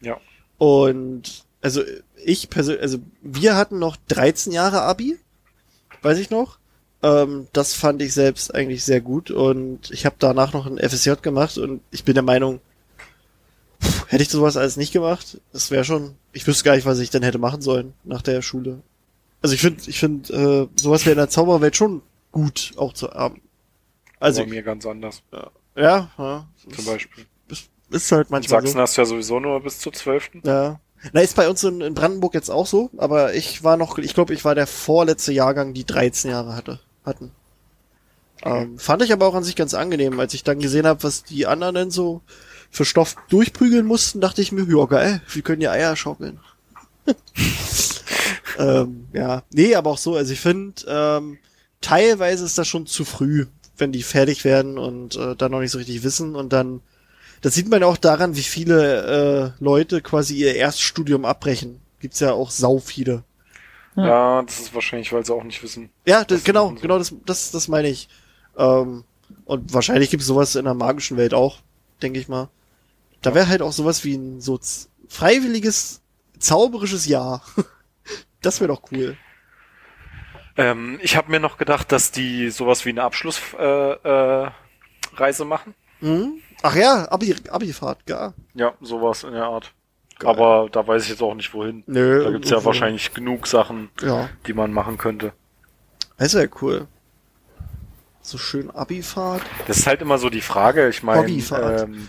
Ja. 0.00 0.20
Und 0.58 1.44
also 1.62 1.82
ich 2.22 2.50
persönlich, 2.50 2.82
also 2.82 2.98
wir 3.22 3.56
hatten 3.56 3.78
noch 3.78 3.96
13 4.08 4.52
Jahre 4.52 4.82
Abi, 4.82 5.18
weiß 6.02 6.18
ich 6.18 6.30
noch. 6.30 6.58
Ähm, 7.02 7.48
das 7.52 7.74
fand 7.74 8.02
ich 8.02 8.14
selbst 8.14 8.54
eigentlich 8.54 8.84
sehr 8.84 9.00
gut 9.00 9.30
und 9.30 9.90
ich 9.90 10.06
habe 10.06 10.16
danach 10.18 10.52
noch 10.52 10.66
ein 10.66 10.78
FSJ 10.78 11.12
gemacht 11.22 11.58
und 11.58 11.82
ich 11.90 12.04
bin 12.04 12.14
der 12.14 12.22
Meinung, 12.22 12.60
pff, 13.82 14.06
hätte 14.08 14.22
ich 14.22 14.30
sowas 14.30 14.56
alles 14.56 14.76
nicht 14.76 14.92
gemacht, 14.92 15.38
das 15.52 15.70
wäre 15.70 15.84
schon, 15.84 16.14
ich 16.32 16.46
wüsste 16.46 16.64
gar 16.64 16.76
nicht, 16.76 16.86
was 16.86 16.98
ich 17.00 17.10
dann 17.10 17.22
hätte 17.22 17.38
machen 17.38 17.62
sollen 17.62 17.92
nach 18.04 18.22
der 18.22 18.40
Schule. 18.40 18.80
Also 19.42 19.54
ich 19.54 19.60
finde, 19.60 19.82
ich 19.86 19.98
finde, 19.98 20.32
äh, 20.32 20.80
sowas 20.80 21.04
wäre 21.04 21.12
in 21.12 21.18
der 21.18 21.28
Zauberwelt 21.28 21.76
schon 21.76 22.00
gut 22.34 22.72
auch 22.76 22.92
zu 22.92 23.10
haben. 23.10 23.40
Also 24.18 24.42
bei 24.42 24.50
mir 24.50 24.62
ganz 24.62 24.84
anders. 24.84 25.22
ja, 25.76 26.10
ja 26.18 26.48
Zum 26.74 26.84
Beispiel. 26.84 27.26
ist, 27.48 27.70
ist 27.90 28.12
halt 28.12 28.28
In 28.28 28.32
manchmal 28.32 28.60
Sachsen 28.60 28.74
so. 28.74 28.80
hast 28.80 28.96
du 28.96 29.00
ja 29.02 29.06
sowieso 29.06 29.40
nur 29.40 29.60
bis 29.62 29.78
zur 29.78 29.92
12. 29.92 30.30
Ja. 30.44 30.80
Na, 31.12 31.20
ist 31.20 31.36
bei 31.36 31.48
uns 31.48 31.62
in, 31.62 31.80
in 31.80 31.94
Brandenburg 31.94 32.34
jetzt 32.34 32.50
auch 32.50 32.66
so, 32.66 32.90
aber 32.96 33.34
ich 33.34 33.62
war 33.62 33.76
noch, 33.76 33.98
ich 33.98 34.14
glaube, 34.14 34.34
ich 34.34 34.44
war 34.44 34.54
der 34.54 34.66
vorletzte 34.66 35.32
Jahrgang, 35.32 35.74
die 35.74 35.84
13 35.84 36.30
Jahre 36.30 36.56
hatte, 36.56 36.80
hatten. 37.04 37.30
Ähm, 38.42 38.78
fand 38.78 39.02
ich 39.02 39.12
aber 39.12 39.26
auch 39.26 39.34
an 39.34 39.44
sich 39.44 39.54
ganz 39.54 39.74
angenehm, 39.74 40.18
als 40.18 40.34
ich 40.34 40.42
dann 40.42 40.58
gesehen 40.58 40.86
habe, 40.86 41.02
was 41.02 41.22
die 41.22 41.46
anderen 41.46 41.74
denn 41.74 41.90
so 41.90 42.22
für 42.70 42.84
Stoff 42.84 43.14
durchprügeln 43.28 43.86
mussten, 43.86 44.20
dachte 44.20 44.42
ich 44.42 44.50
mir, 44.50 44.66
ja 44.66 44.84
geil, 44.86 45.22
wir 45.30 45.42
können 45.42 45.62
ja 45.62 45.70
Eier 45.70 45.94
schaukeln. 45.94 46.40
ähm, 48.58 49.06
ja, 49.12 49.42
nee, 49.52 49.74
aber 49.74 49.90
auch 49.90 49.98
so, 49.98 50.16
also 50.16 50.32
ich 50.32 50.40
finde, 50.40 50.82
ähm, 50.88 51.38
teilweise 51.84 52.44
ist 52.44 52.58
das 52.58 52.66
schon 52.68 52.86
zu 52.86 53.04
früh, 53.04 53.46
wenn 53.76 53.92
die 53.92 54.02
fertig 54.02 54.44
werden 54.44 54.78
und 54.78 55.16
äh, 55.16 55.36
dann 55.36 55.52
noch 55.52 55.60
nicht 55.60 55.70
so 55.70 55.78
richtig 55.78 56.02
wissen 56.02 56.34
und 56.36 56.52
dann 56.52 56.80
das 57.40 57.54
sieht 57.54 57.68
man 57.68 57.82
auch 57.82 57.98
daran, 57.98 58.36
wie 58.36 58.42
viele 58.42 59.52
äh, 59.58 59.62
Leute 59.62 60.00
quasi 60.00 60.34
ihr 60.34 60.54
Erststudium 60.54 61.26
abbrechen. 61.26 61.78
Gibt's 62.00 62.20
ja 62.20 62.32
auch 62.32 62.50
sau 62.50 62.78
viele. 62.78 63.22
Ja. 63.96 64.06
Ja, 64.06 64.42
das 64.42 64.60
ist 64.60 64.74
wahrscheinlich, 64.74 65.12
weil 65.12 65.26
sie 65.26 65.34
auch 65.34 65.44
nicht 65.44 65.62
wissen. 65.62 65.90
Ja, 66.06 66.24
das, 66.24 66.42
genau, 66.42 66.70
genau, 66.70 66.96
das, 66.96 67.14
das, 67.26 67.50
das 67.50 67.68
meine 67.68 67.88
ich. 67.88 68.08
Ähm, 68.56 69.04
und 69.44 69.74
wahrscheinlich 69.74 70.08
gibt's 70.08 70.24
sowas 70.26 70.54
in 70.56 70.64
der 70.64 70.72
magischen 70.72 71.18
Welt 71.18 71.34
auch, 71.34 71.58
denke 72.00 72.18
ich 72.18 72.28
mal. 72.28 72.48
Da 73.20 73.34
wäre 73.34 73.48
halt 73.48 73.60
auch 73.60 73.72
sowas 73.72 74.04
wie 74.04 74.14
ein 74.14 74.40
so 74.40 74.56
z- 74.56 74.88
freiwilliges, 75.08 76.00
zauberisches 76.38 77.04
Jahr. 77.04 77.42
das 78.40 78.60
wäre 78.60 78.68
doch 78.68 78.82
cool. 78.90 79.18
Ähm, 80.56 80.98
ich 81.02 81.16
habe 81.16 81.30
mir 81.30 81.40
noch 81.40 81.58
gedacht, 81.58 81.90
dass 81.92 82.10
die 82.12 82.50
sowas 82.50 82.84
wie 82.84 82.90
eine 82.90 83.02
Abschlussreise 83.02 84.52
äh, 85.14 85.16
Reise 85.16 85.44
machen. 85.44 85.74
Mhm. 86.00 86.34
Ach 86.62 86.74
ja, 86.76 87.10
Abi, 87.10 87.34
Abifahrt, 87.50 87.98
ja. 88.08 88.32
Ja, 88.54 88.72
sowas 88.80 89.24
in 89.24 89.32
der 89.32 89.44
Art. 89.44 89.72
Geil. 90.18 90.30
Aber 90.30 90.68
da 90.70 90.86
weiß 90.86 91.02
ich 91.04 91.08
jetzt 91.10 91.22
auch 91.22 91.34
nicht 91.34 91.52
wohin. 91.54 91.82
Nö. 91.86 92.22
Da 92.24 92.30
gibt's 92.30 92.48
ja 92.50 92.56
irgendwo. 92.56 92.66
wahrscheinlich 92.68 93.12
genug 93.14 93.46
Sachen, 93.48 93.90
Ja, 94.00 94.28
die 94.46 94.52
man 94.54 94.72
machen 94.72 94.96
könnte. 94.96 95.32
das 96.18 96.34
wäre 96.34 96.48
cool. 96.62 96.86
So 98.22 98.38
schön 98.38 98.70
Abifahrt. 98.70 99.42
Das 99.66 99.78
ist 99.78 99.86
halt 99.86 100.00
immer 100.00 100.16
so 100.18 100.30
die 100.30 100.40
Frage, 100.40 100.88
ich 100.88 101.02
meine, 101.02 101.26
ähm, 101.82 102.08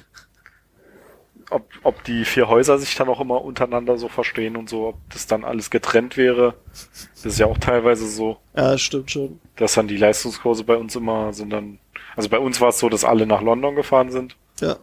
ob, 1.55 1.69
ob 1.83 2.03
die 2.03 2.25
vier 2.25 2.47
Häuser 2.47 2.77
sich 2.77 2.95
dann 2.95 3.09
auch 3.09 3.19
immer 3.19 3.41
untereinander 3.43 3.97
so 3.97 4.07
verstehen 4.07 4.55
und 4.55 4.69
so, 4.69 4.87
ob 4.89 4.95
das 5.09 5.27
dann 5.27 5.43
alles 5.43 5.69
getrennt 5.69 6.17
wäre. 6.17 6.55
Das 7.13 7.25
ist 7.25 7.39
ja 7.39 7.45
auch 7.47 7.57
teilweise 7.57 8.07
so, 8.07 8.37
Ja, 8.55 8.77
stimmt 8.77 9.11
schon. 9.11 9.39
dass 9.55 9.73
dann 9.73 9.87
die 9.87 9.97
Leistungskurse 9.97 10.63
bei 10.63 10.77
uns 10.77 10.95
immer 10.95 11.33
sind 11.33 11.49
dann, 11.51 11.79
also 12.15 12.29
bei 12.29 12.39
uns 12.39 12.61
war 12.61 12.69
es 12.69 12.79
so, 12.79 12.89
dass 12.89 13.03
alle 13.03 13.25
nach 13.25 13.41
London 13.41 13.75
gefahren 13.75 14.11
sind. 14.11 14.35
Ja. 14.59 14.77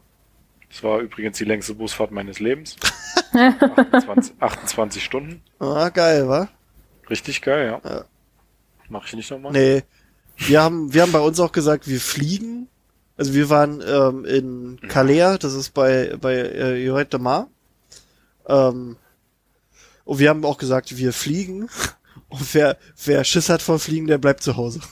Das 0.68 0.82
war 0.82 1.00
übrigens 1.00 1.38
die 1.38 1.44
längste 1.44 1.74
Busfahrt 1.74 2.10
meines 2.10 2.40
Lebens. 2.40 2.76
28, 3.34 4.34
28 4.40 5.04
Stunden. 5.04 5.42
Ah, 5.58 5.88
geil, 5.90 6.28
wa? 6.28 6.48
Richtig 7.10 7.42
geil, 7.42 7.80
ja. 7.84 7.90
Ja. 7.90 8.04
Mach 8.88 9.06
ich 9.06 9.14
nicht 9.14 9.30
nochmal? 9.30 9.52
Nee. 9.52 9.82
Wir 10.36 10.62
haben, 10.62 10.92
wir 10.92 11.02
haben 11.02 11.12
bei 11.12 11.20
uns 11.20 11.38
auch 11.40 11.52
gesagt, 11.52 11.88
wir 11.88 12.00
fliegen. 12.00 12.68
Also 13.16 13.34
wir 13.34 13.50
waren 13.50 13.82
ähm, 13.86 14.24
in 14.24 14.80
Calais, 14.88 15.38
das 15.38 15.54
ist 15.54 15.70
bei, 15.70 16.16
bei 16.20 16.34
äh, 16.34 16.84
Lloret 16.84 17.12
de 17.12 17.20
Mar. 17.20 17.48
Ähm, 18.46 18.96
und 20.04 20.18
wir 20.18 20.30
haben 20.30 20.44
auch 20.44 20.58
gesagt, 20.58 20.96
wir 20.96 21.12
fliegen. 21.12 21.68
Und 22.28 22.54
wer, 22.54 22.78
wer 23.04 23.24
Schiss 23.24 23.50
hat 23.50 23.60
vor 23.60 23.78
Fliegen, 23.78 24.06
der 24.06 24.16
bleibt 24.16 24.42
zu 24.42 24.56
Hause. 24.56 24.80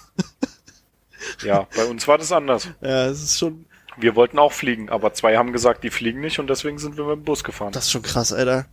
Ja, 1.44 1.66
bei 1.76 1.84
uns 1.84 2.08
war 2.08 2.18
das 2.18 2.32
anders. 2.32 2.68
Ja, 2.80 3.06
es 3.06 3.22
ist 3.22 3.38
schon, 3.38 3.66
Wir 3.98 4.16
wollten 4.16 4.38
auch 4.38 4.52
fliegen, 4.52 4.88
aber 4.88 5.12
zwei 5.12 5.36
haben 5.36 5.52
gesagt, 5.52 5.84
die 5.84 5.90
fliegen 5.90 6.20
nicht 6.20 6.38
und 6.38 6.48
deswegen 6.48 6.78
sind 6.78 6.96
wir 6.96 7.04
mit 7.04 7.16
dem 7.16 7.24
Bus 7.24 7.44
gefahren. 7.44 7.72
das 7.72 7.84
ist 7.84 7.90
schon 7.90 8.02
krass, 8.02 8.32
Alter. 8.32 8.66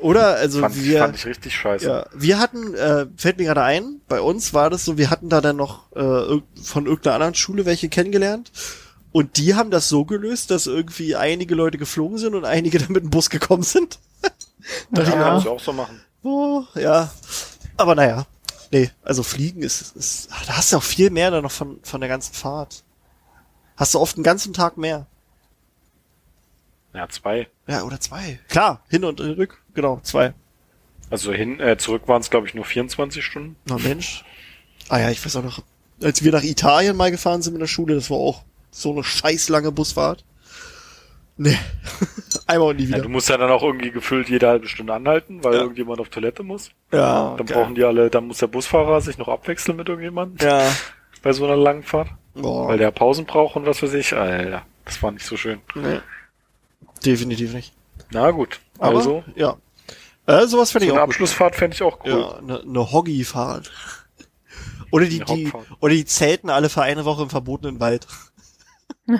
Oder? 0.00 0.36
Also 0.36 0.60
fand, 0.60 0.82
wir. 0.82 0.98
fand 0.98 1.16
ich 1.16 1.26
richtig 1.26 1.54
scheiße. 1.54 1.86
Ja, 1.86 2.06
wir 2.12 2.38
hatten, 2.38 2.74
äh, 2.74 3.06
fällt 3.16 3.38
mir 3.38 3.44
gerade 3.44 3.62
ein, 3.62 4.00
bei 4.08 4.20
uns 4.20 4.52
war 4.54 4.70
das 4.70 4.84
so, 4.84 4.98
wir 4.98 5.10
hatten 5.10 5.28
da 5.28 5.40
dann 5.40 5.56
noch 5.56 5.90
äh, 5.92 6.40
von 6.62 6.86
irgendeiner 6.86 7.14
anderen 7.14 7.34
Schule 7.34 7.64
welche 7.64 7.88
kennengelernt 7.88 8.50
und 9.12 9.36
die 9.36 9.54
haben 9.54 9.70
das 9.70 9.88
so 9.88 10.04
gelöst, 10.04 10.50
dass 10.50 10.66
irgendwie 10.66 11.16
einige 11.16 11.54
Leute 11.54 11.78
geflogen 11.78 12.18
sind 12.18 12.34
und 12.34 12.44
einige 12.44 12.78
dann 12.80 12.92
mit 12.92 13.04
dem 13.04 13.10
Bus 13.10 13.30
gekommen 13.30 13.62
sind. 13.62 13.98
da 14.90 15.02
Ja, 15.02 15.10
kann 15.10 15.38
ich 15.38 15.46
auch, 15.46 15.52
auch 15.52 15.60
so 15.60 15.72
machen. 15.72 16.00
oh, 16.22 16.64
ja, 16.74 17.12
aber 17.76 17.94
naja, 17.94 18.26
nee, 18.70 18.90
also 19.02 19.22
fliegen 19.22 19.62
ist, 19.62 19.96
ist 19.96 20.28
ach, 20.32 20.46
da 20.46 20.56
hast 20.56 20.72
du 20.72 20.76
auch 20.78 20.82
viel 20.82 21.10
mehr 21.10 21.30
dann 21.30 21.42
noch 21.42 21.52
von, 21.52 21.78
von 21.82 22.00
der 22.00 22.08
ganzen 22.08 22.34
Fahrt. 22.34 22.82
Hast 23.76 23.94
du 23.94 24.00
oft 24.00 24.16
einen 24.16 24.24
ganzen 24.24 24.52
Tag 24.52 24.76
mehr. 24.76 25.06
Ja, 26.94 27.08
zwei. 27.08 27.48
Ja, 27.72 27.82
oder 27.84 27.98
zwei. 28.00 28.38
Klar, 28.48 28.82
hin 28.90 29.04
und 29.04 29.18
rück, 29.20 29.62
genau, 29.74 29.98
zwei. 30.02 30.34
Also 31.10 31.32
hin, 31.32 31.58
äh, 31.60 31.76
zurück 31.78 32.02
waren 32.06 32.20
es 32.20 32.30
glaube 32.30 32.46
ich 32.46 32.54
nur 32.54 32.64
24 32.64 33.24
Stunden. 33.24 33.56
Na 33.66 33.78
Mensch. 33.78 34.24
Ah 34.88 34.98
ja, 34.98 35.10
ich 35.10 35.24
weiß 35.24 35.36
auch 35.36 35.42
noch, 35.42 35.62
als 36.02 36.22
wir 36.22 36.32
nach 36.32 36.42
Italien 36.42 36.96
mal 36.96 37.10
gefahren 37.10 37.40
sind 37.42 37.52
mit 37.54 37.62
der 37.62 37.66
Schule, 37.66 37.94
das 37.94 38.10
war 38.10 38.18
auch 38.18 38.42
so 38.70 38.92
eine 38.92 39.02
scheiß 39.04 39.48
lange 39.48 39.72
Busfahrt. 39.72 40.24
Nee. 41.38 41.58
Einmal 42.46 42.68
und 42.70 42.76
nie 42.76 42.82
Ja, 42.84 42.88
wieder. 42.90 43.00
du 43.02 43.08
musst 43.08 43.28
ja 43.28 43.36
dann 43.38 43.50
auch 43.50 43.62
irgendwie 43.62 43.90
gefüllt 43.90 44.28
jede 44.28 44.48
halbe 44.48 44.68
Stunde 44.68 44.92
anhalten, 44.92 45.42
weil 45.42 45.54
Ja. 45.54 45.60
irgendjemand 45.62 45.98
auf 46.00 46.08
Toilette 46.10 46.42
muss. 46.42 46.70
Ja, 46.92 47.34
Dann 47.36 47.46
geil. 47.46 47.56
brauchen 47.56 47.74
die 47.74 47.84
alle, 47.84 48.10
dann 48.10 48.26
muss 48.26 48.38
der 48.38 48.48
Busfahrer 48.48 49.00
sich 49.00 49.16
noch 49.18 49.28
abwechseln 49.28 49.76
mit 49.78 49.88
irgendjemandem 49.88 50.46
Ja. 50.46 50.62
bei 51.22 51.32
so 51.32 51.44
einer 51.46 51.56
langen 51.56 51.82
Fahrt, 51.82 52.08
Boah. 52.34 52.68
weil 52.68 52.78
der 52.78 52.90
Pausen 52.90 53.24
braucht 53.24 53.56
und 53.56 53.64
was 53.66 53.82
weiß 53.82 53.94
ich. 53.94 54.12
Alter, 54.14 54.62
das 54.84 55.02
war 55.02 55.10
nicht 55.12 55.24
so 55.24 55.36
schön. 55.36 55.60
nee. 55.74 56.00
Definitiv 57.04 57.52
nicht. 57.52 57.72
Na 58.10 58.30
gut, 58.30 58.60
Aber, 58.78 58.98
also 58.98 59.24
ja. 59.34 59.56
Äh, 60.26 60.46
sowas 60.46 60.68
so 60.68 60.78
finde 60.78 60.86
ich 60.86 60.92
eine 60.92 61.00
auch 61.00 61.06
gut. 61.06 61.14
Abschlussfahrt 61.14 61.56
fände 61.56 61.74
ich 61.74 61.82
auch 61.82 61.98
cool. 62.04 62.10
Ja, 62.10 62.38
eine, 62.38 62.60
eine 62.60 62.92
Hoggy-Fahrt. 62.92 63.70
Oder 64.92 65.06
die, 65.06 65.22
Eine 65.22 65.34
die, 65.34 65.52
oder 65.80 65.94
die 65.94 66.04
zelten 66.04 66.50
alle 66.50 66.68
für 66.68 66.82
eine 66.82 67.06
Woche 67.06 67.22
im 67.22 67.30
verbotenen 67.30 67.80
Wald. 67.80 68.06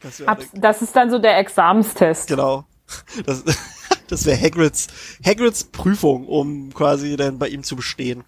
das 0.00 0.22
Ab, 0.22 0.40
das 0.54 0.82
ist 0.82 0.94
dann 0.94 1.10
so 1.10 1.18
der 1.18 1.36
Examenstest. 1.38 2.28
Genau. 2.28 2.64
Das, 3.26 3.42
das 4.08 4.24
wäre 4.24 4.40
Hagrids, 4.40 4.86
Hagrids 5.24 5.64
Prüfung, 5.64 6.28
um 6.28 6.72
quasi 6.72 7.16
dann 7.16 7.38
bei 7.38 7.48
ihm 7.48 7.64
zu 7.64 7.74
bestehen. 7.74 8.22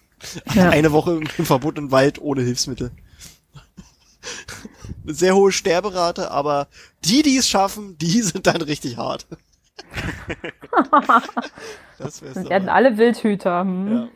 Ja. 0.55 0.71
Eine 0.71 0.91
Woche 0.91 1.13
im, 1.13 1.29
im 1.39 1.47
verbotenen 1.47 1.93
Wald 1.93 2.21
ohne 2.21 2.43
Hilfsmittel. 2.43 2.91
Sehr 5.11 5.35
hohe 5.35 5.53
Sterberate, 5.53 6.31
aber 6.31 6.69
die, 7.05 7.23
die 7.23 7.39
es 7.39 7.49
schaffen, 7.49 7.97
die 7.99 8.23
sind 8.23 8.47
dann 8.47 8.63
richtig 8.63 8.97
hart. 8.97 9.27
das 11.99 12.21
wär's 12.21 12.37
Wir 12.37 12.43
doch 12.43 12.51
werden 12.51 12.69
alle 12.69 12.99
Wildhüter. 12.99 13.61
Hm? 13.61 13.93
ja. 13.93 14.09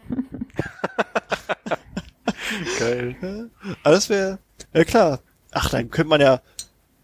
Geil. 2.78 3.50
Aber 3.82 3.94
das 3.94 4.10
wäre, 4.10 4.38
ja 4.74 4.84
klar. 4.84 5.20
Ach, 5.52 5.70
dann 5.70 5.90
könnte 5.90 6.10
man 6.10 6.20
ja, 6.20 6.40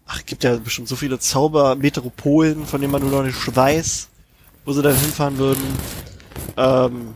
ach, 0.05 0.25
gibt 0.25 0.43
ja 0.43 0.57
bestimmt 0.57 0.87
so 0.87 0.95
viele 0.95 1.19
Zaubermetropolen, 1.19 2.65
von 2.65 2.81
denen 2.81 2.91
man 2.91 3.01
nur 3.01 3.11
noch 3.11 3.23
nicht 3.23 3.55
weiß, 3.55 4.09
wo 4.65 4.73
sie 4.73 4.81
dann 4.81 4.95
hinfahren 4.95 5.37
würden. 5.37 5.63
Ähm, 6.57 7.13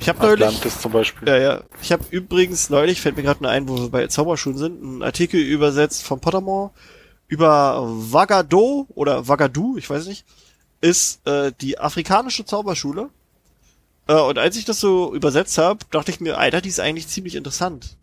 ich 0.00 0.08
habe 0.08 0.18
neulich, 0.20 0.44
Atlantis 0.44 0.80
zum 0.80 0.92
Beispiel. 0.92 1.28
ja, 1.28 1.36
ja, 1.36 1.62
ich 1.80 1.92
habe 1.92 2.04
übrigens 2.10 2.70
neulich, 2.70 3.00
fällt 3.00 3.16
mir 3.16 3.22
gerade 3.22 3.42
nur 3.42 3.50
ein, 3.50 3.68
wo 3.68 3.76
wir 3.76 3.88
bei 3.88 4.06
Zauberschulen 4.06 4.58
sind, 4.58 4.82
einen 4.82 5.02
Artikel 5.02 5.40
übersetzt 5.40 6.02
von 6.02 6.20
Pottermore 6.20 6.70
über 7.26 7.82
Wagado 7.86 8.86
oder 8.94 9.26
Wagadu, 9.28 9.76
ich 9.76 9.88
weiß 9.88 10.06
nicht, 10.06 10.24
ist 10.80 11.26
äh, 11.26 11.52
die 11.60 11.78
afrikanische 11.78 12.44
Zauberschule. 12.44 13.08
Äh, 14.06 14.14
und 14.14 14.38
als 14.38 14.56
ich 14.56 14.64
das 14.64 14.80
so 14.80 15.14
übersetzt 15.14 15.56
habe, 15.58 15.80
dachte 15.90 16.10
ich 16.10 16.20
mir, 16.20 16.38
Alter, 16.38 16.60
die 16.60 16.68
ist 16.68 16.80
eigentlich 16.80 17.08
ziemlich 17.08 17.34
interessant. 17.34 17.96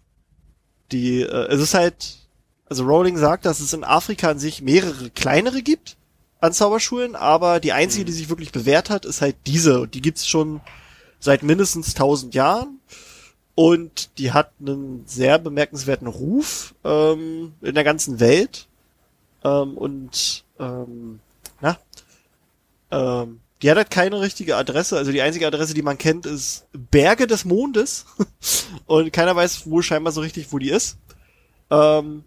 Die, 0.92 1.22
äh, 1.22 1.48
es 1.50 1.62
ist 1.62 1.76
halt, 1.76 2.18
also 2.66 2.84
Rowling 2.84 3.18
sagt, 3.18 3.46
dass 3.46 3.60
es 3.60 3.74
in 3.74 3.84
Afrika 3.84 4.32
an 4.32 4.40
sich 4.40 4.62
mehrere 4.62 5.12
kleinere 5.12 5.62
gibt 5.62 5.98
an 6.42 6.54
Zauberschulen, 6.54 7.16
aber 7.16 7.60
die 7.60 7.72
einzige, 7.72 8.04
die 8.04 8.12
sich 8.12 8.30
wirklich 8.30 8.52
bewährt 8.52 8.90
hat, 8.90 9.06
ist 9.06 9.22
halt 9.22 9.36
diese. 9.46 9.82
Und 9.82 9.94
die 9.94 10.02
gibt's 10.02 10.28
schon 10.28 10.60
seit 11.20 11.44
mindestens 11.44 11.90
1000 11.90 12.34
Jahren. 12.34 12.80
Und 13.54 14.18
die 14.18 14.32
hat 14.32 14.52
einen 14.60 15.04
sehr 15.06 15.38
bemerkenswerten 15.38 16.08
Ruf 16.08 16.74
ähm, 16.84 17.54
in 17.62 17.76
der 17.76 17.84
ganzen 17.84 18.20
Welt. 18.20 18.68
Ähm, 19.44 19.78
und 19.78 20.44
ähm, 20.60 21.20
na, 21.62 21.78
ähm, 22.90 23.40
die 23.62 23.70
hat 23.70 23.78
halt 23.78 23.92
keine 23.92 24.20
richtige 24.22 24.58
Adresse. 24.58 24.98
Also 24.98 25.12
die 25.12 25.22
einzige 25.22 25.46
Adresse, 25.46 25.76
die 25.76 25.84
man 25.84 26.00
kennt, 26.00 26.26
ist 26.26 26.66
Berge 26.74 27.28
des 27.28 27.46
Mondes. 27.46 28.06
und 28.88 29.14
keiner 29.14 29.36
weiß 29.36 29.70
wohl 29.70 29.84
scheinbar 29.84 30.12
so 30.12 30.22
richtig, 30.22 30.52
wo 30.52 30.58
die 30.58 30.72
ist. 30.72 30.98
Ähm, 31.70 32.24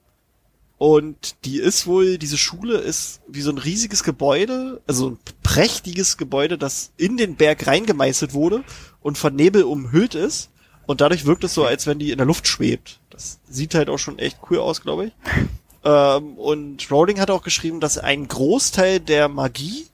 und 0.85 1.47
die 1.47 1.61
ist 1.61 1.87
wohl, 1.87 2.19
diese 2.19 2.37
Schule 2.37 2.77
ist 2.77 3.23
wie 3.27 3.41
so 3.41 3.51
ein 3.51 3.57
riesiges 3.57 4.05
Gebäude, 4.05 4.83
also 4.87 5.13
ein 5.13 5.19
prächtiges 5.43 6.19
Gebäude, 6.19 6.59
das 6.59 6.93
in 6.99 7.17
den 7.17 7.37
Berg 7.37 7.67
reingemeißelt 7.67 8.35
wurde 8.35 8.65
und 9.01 9.17
von 9.17 9.35
Nebel 9.35 9.63
umhüllt 9.63 10.15
ist. 10.15 10.51
Und 10.85 11.01
dadurch 11.01 11.25
wirkt 11.25 11.43
es 11.43 11.55
so, 11.55 11.65
als 11.65 11.87
wenn 11.87 11.99
die 11.99 12.11
in 12.11 12.19
der 12.19 12.27
Luft 12.27 12.47
schwebt. 12.47 13.01
Das 13.09 13.39
sieht 13.49 13.75
halt 13.75 13.89
auch 13.89 13.97
schon 13.97 14.19
echt 14.19 14.37
cool 14.51 14.59
aus, 14.59 14.83
glaube 14.83 15.07
ich. 15.07 15.13
Ähm, 15.87 16.39
und 16.39 16.91
Rowling 16.91 17.21
hat 17.21 17.31
auch 17.31 17.43
geschrieben, 17.43 17.79
dass 17.79 17.99
ein 17.99 18.27
Großteil 18.27 19.01
der 19.01 19.29
Magie, 19.29 19.85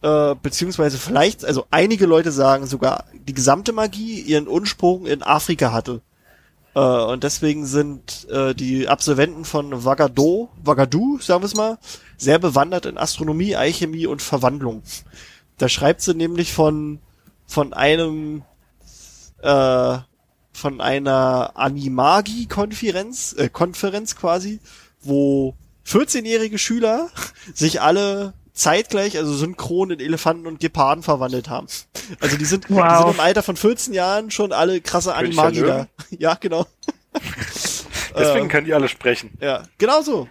äh, 0.00 0.34
beziehungsweise 0.34 0.96
vielleicht, 0.96 1.44
also 1.44 1.66
einige 1.70 2.06
Leute 2.06 2.32
sagen 2.32 2.66
sogar, 2.66 3.04
die 3.12 3.34
gesamte 3.34 3.74
Magie 3.74 4.18
ihren 4.20 4.48
Ursprung 4.48 5.04
in 5.04 5.22
Afrika 5.22 5.72
hatte. 5.72 6.00
Äh, 6.74 6.80
und 6.80 7.24
deswegen 7.24 7.66
sind 7.66 8.28
äh, 8.30 8.54
die 8.54 8.88
Absolventen 8.88 9.44
von 9.44 9.84
Wagado, 9.84 10.50
Wagadu, 10.62 11.18
sagen 11.20 11.42
wir 11.42 11.46
es 11.46 11.54
mal, 11.54 11.78
sehr 12.16 12.38
bewandert 12.38 12.86
in 12.86 12.98
Astronomie, 12.98 13.56
Alchemie 13.56 14.06
und 14.06 14.22
Verwandlung. 14.22 14.82
Da 15.58 15.68
schreibt 15.68 16.00
sie 16.00 16.14
nämlich 16.14 16.52
von, 16.52 17.00
von 17.46 17.72
einem, 17.72 18.42
äh, 19.42 19.98
von 20.52 20.80
einer 20.80 21.52
Animagi-Konferenz, 21.54 23.34
äh, 23.36 23.48
Konferenz 23.48 24.16
quasi, 24.16 24.60
wo 25.02 25.54
14-jährige 25.86 26.58
Schüler 26.58 27.10
sich 27.54 27.80
alle 27.80 28.34
zeitgleich, 28.52 29.16
also 29.16 29.32
synchron 29.34 29.90
in 29.90 30.00
Elefanten 30.00 30.46
und 30.46 30.60
Geparden 30.60 31.02
verwandelt 31.02 31.48
haben. 31.48 31.66
Also 32.20 32.36
die 32.36 32.44
sind, 32.44 32.68
die 32.68 32.74
Wow. 32.74 33.04
sind 33.06 33.14
im 33.14 33.20
Alter 33.20 33.42
von 33.42 33.56
14 33.56 33.94
Jahren 33.94 34.30
schon 34.30 34.52
alle 34.52 34.80
krasse 34.80 35.14
Animagier. 35.14 35.88
Ja, 36.18 36.34
genau. 36.34 36.66
Deswegen 38.18 38.44
Ähm, 38.44 38.48
können 38.48 38.66
die 38.66 38.74
alle 38.74 38.88
sprechen. 38.88 39.30
Ja, 39.40 39.62
genau 39.78 40.02
so. 40.02 40.28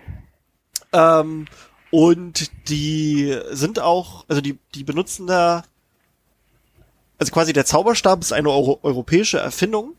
Ähm, 0.91 1.45
und 1.91 2.51
die 2.70 3.38
sind 3.51 3.80
auch, 3.80 4.26
also 4.28 4.41
die, 4.41 4.59
die 4.76 4.84
benutzen 4.84 5.28
da, 5.28 5.63
also 7.17 7.32
quasi 7.32 7.53
der 7.53 7.65
Zauberstab 7.65 8.22
ist 8.22 8.32
eine 8.34 8.49
Euro 8.49 8.80
europäische 8.84 9.39
Erfindung 9.39 9.93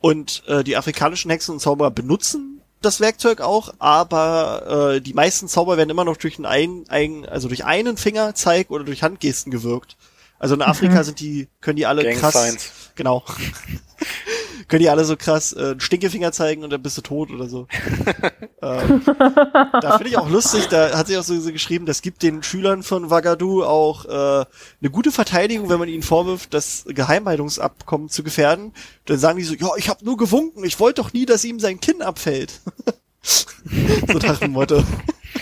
und 0.00 0.42
äh, 0.46 0.62
die 0.64 0.76
afrikanischen 0.76 1.30
Hexen 1.30 1.54
und 1.54 1.60
Zauberer 1.60 1.90
benutzen 1.90 2.60
das 2.84 3.00
Werkzeug 3.00 3.40
auch, 3.40 3.74
aber 3.78 4.94
äh, 4.96 5.00
die 5.00 5.14
meisten 5.14 5.48
Zauber 5.48 5.76
werden 5.76 5.90
immer 5.90 6.04
noch 6.04 6.16
durch 6.16 6.38
einen, 6.44 6.88
ein, 6.88 7.26
also 7.26 7.48
durch 7.48 7.64
einen 7.64 7.96
Fingerzeig 7.96 8.70
oder 8.70 8.84
durch 8.84 9.02
Handgesten 9.02 9.50
gewirkt. 9.50 9.96
Also 10.38 10.54
in 10.54 10.62
Afrika 10.62 11.04
sind 11.04 11.20
die, 11.20 11.48
können 11.60 11.76
die 11.76 11.86
alle 11.86 12.02
Gang 12.02 12.18
krass, 12.18 12.34
Signs. 12.34 12.70
genau, 12.94 13.24
können 14.68 14.82
die 14.82 14.88
alle 14.88 15.04
so 15.04 15.16
krass 15.16 15.52
äh, 15.52 15.70
einen 15.70 15.80
Stinkefinger 15.80 16.32
zeigen 16.32 16.64
und 16.64 16.70
dann 16.70 16.82
bist 16.82 16.96
du 16.96 17.02
tot 17.02 17.30
oder 17.30 17.48
so. 17.48 17.66
ähm, 18.62 19.02
da 19.04 19.96
finde 19.96 20.08
ich 20.08 20.18
auch 20.18 20.28
lustig, 20.28 20.66
da 20.68 20.96
hat 20.96 21.06
sich 21.06 21.16
auch 21.16 21.22
so, 21.22 21.38
so 21.40 21.52
geschrieben, 21.52 21.86
das 21.86 22.02
gibt 22.02 22.22
den 22.22 22.42
Schülern 22.42 22.82
von 22.82 23.10
Wagadu 23.10 23.64
auch 23.64 24.04
äh, 24.04 24.44
eine 24.80 24.90
gute 24.90 25.12
Verteidigung, 25.12 25.68
wenn 25.68 25.78
man 25.78 25.88
ihnen 25.88 26.02
vorwirft, 26.02 26.54
das 26.54 26.84
Geheimhaltungsabkommen 26.88 28.08
zu 28.08 28.22
gefährden. 28.22 28.72
Dann 29.06 29.18
sagen 29.18 29.38
die 29.38 29.44
so, 29.44 29.54
ja, 29.54 29.68
ich 29.76 29.88
habe 29.88 30.04
nur 30.04 30.16
gewunken, 30.16 30.64
ich 30.64 30.80
wollte 30.80 31.02
doch 31.02 31.12
nie, 31.12 31.26
dass 31.26 31.44
ihm 31.44 31.60
sein 31.60 31.80
Kinn 31.80 32.02
abfällt. 32.02 32.60
so 33.22 34.18
nach 34.18 34.38
dem 34.38 34.52
Motto. 34.52 34.82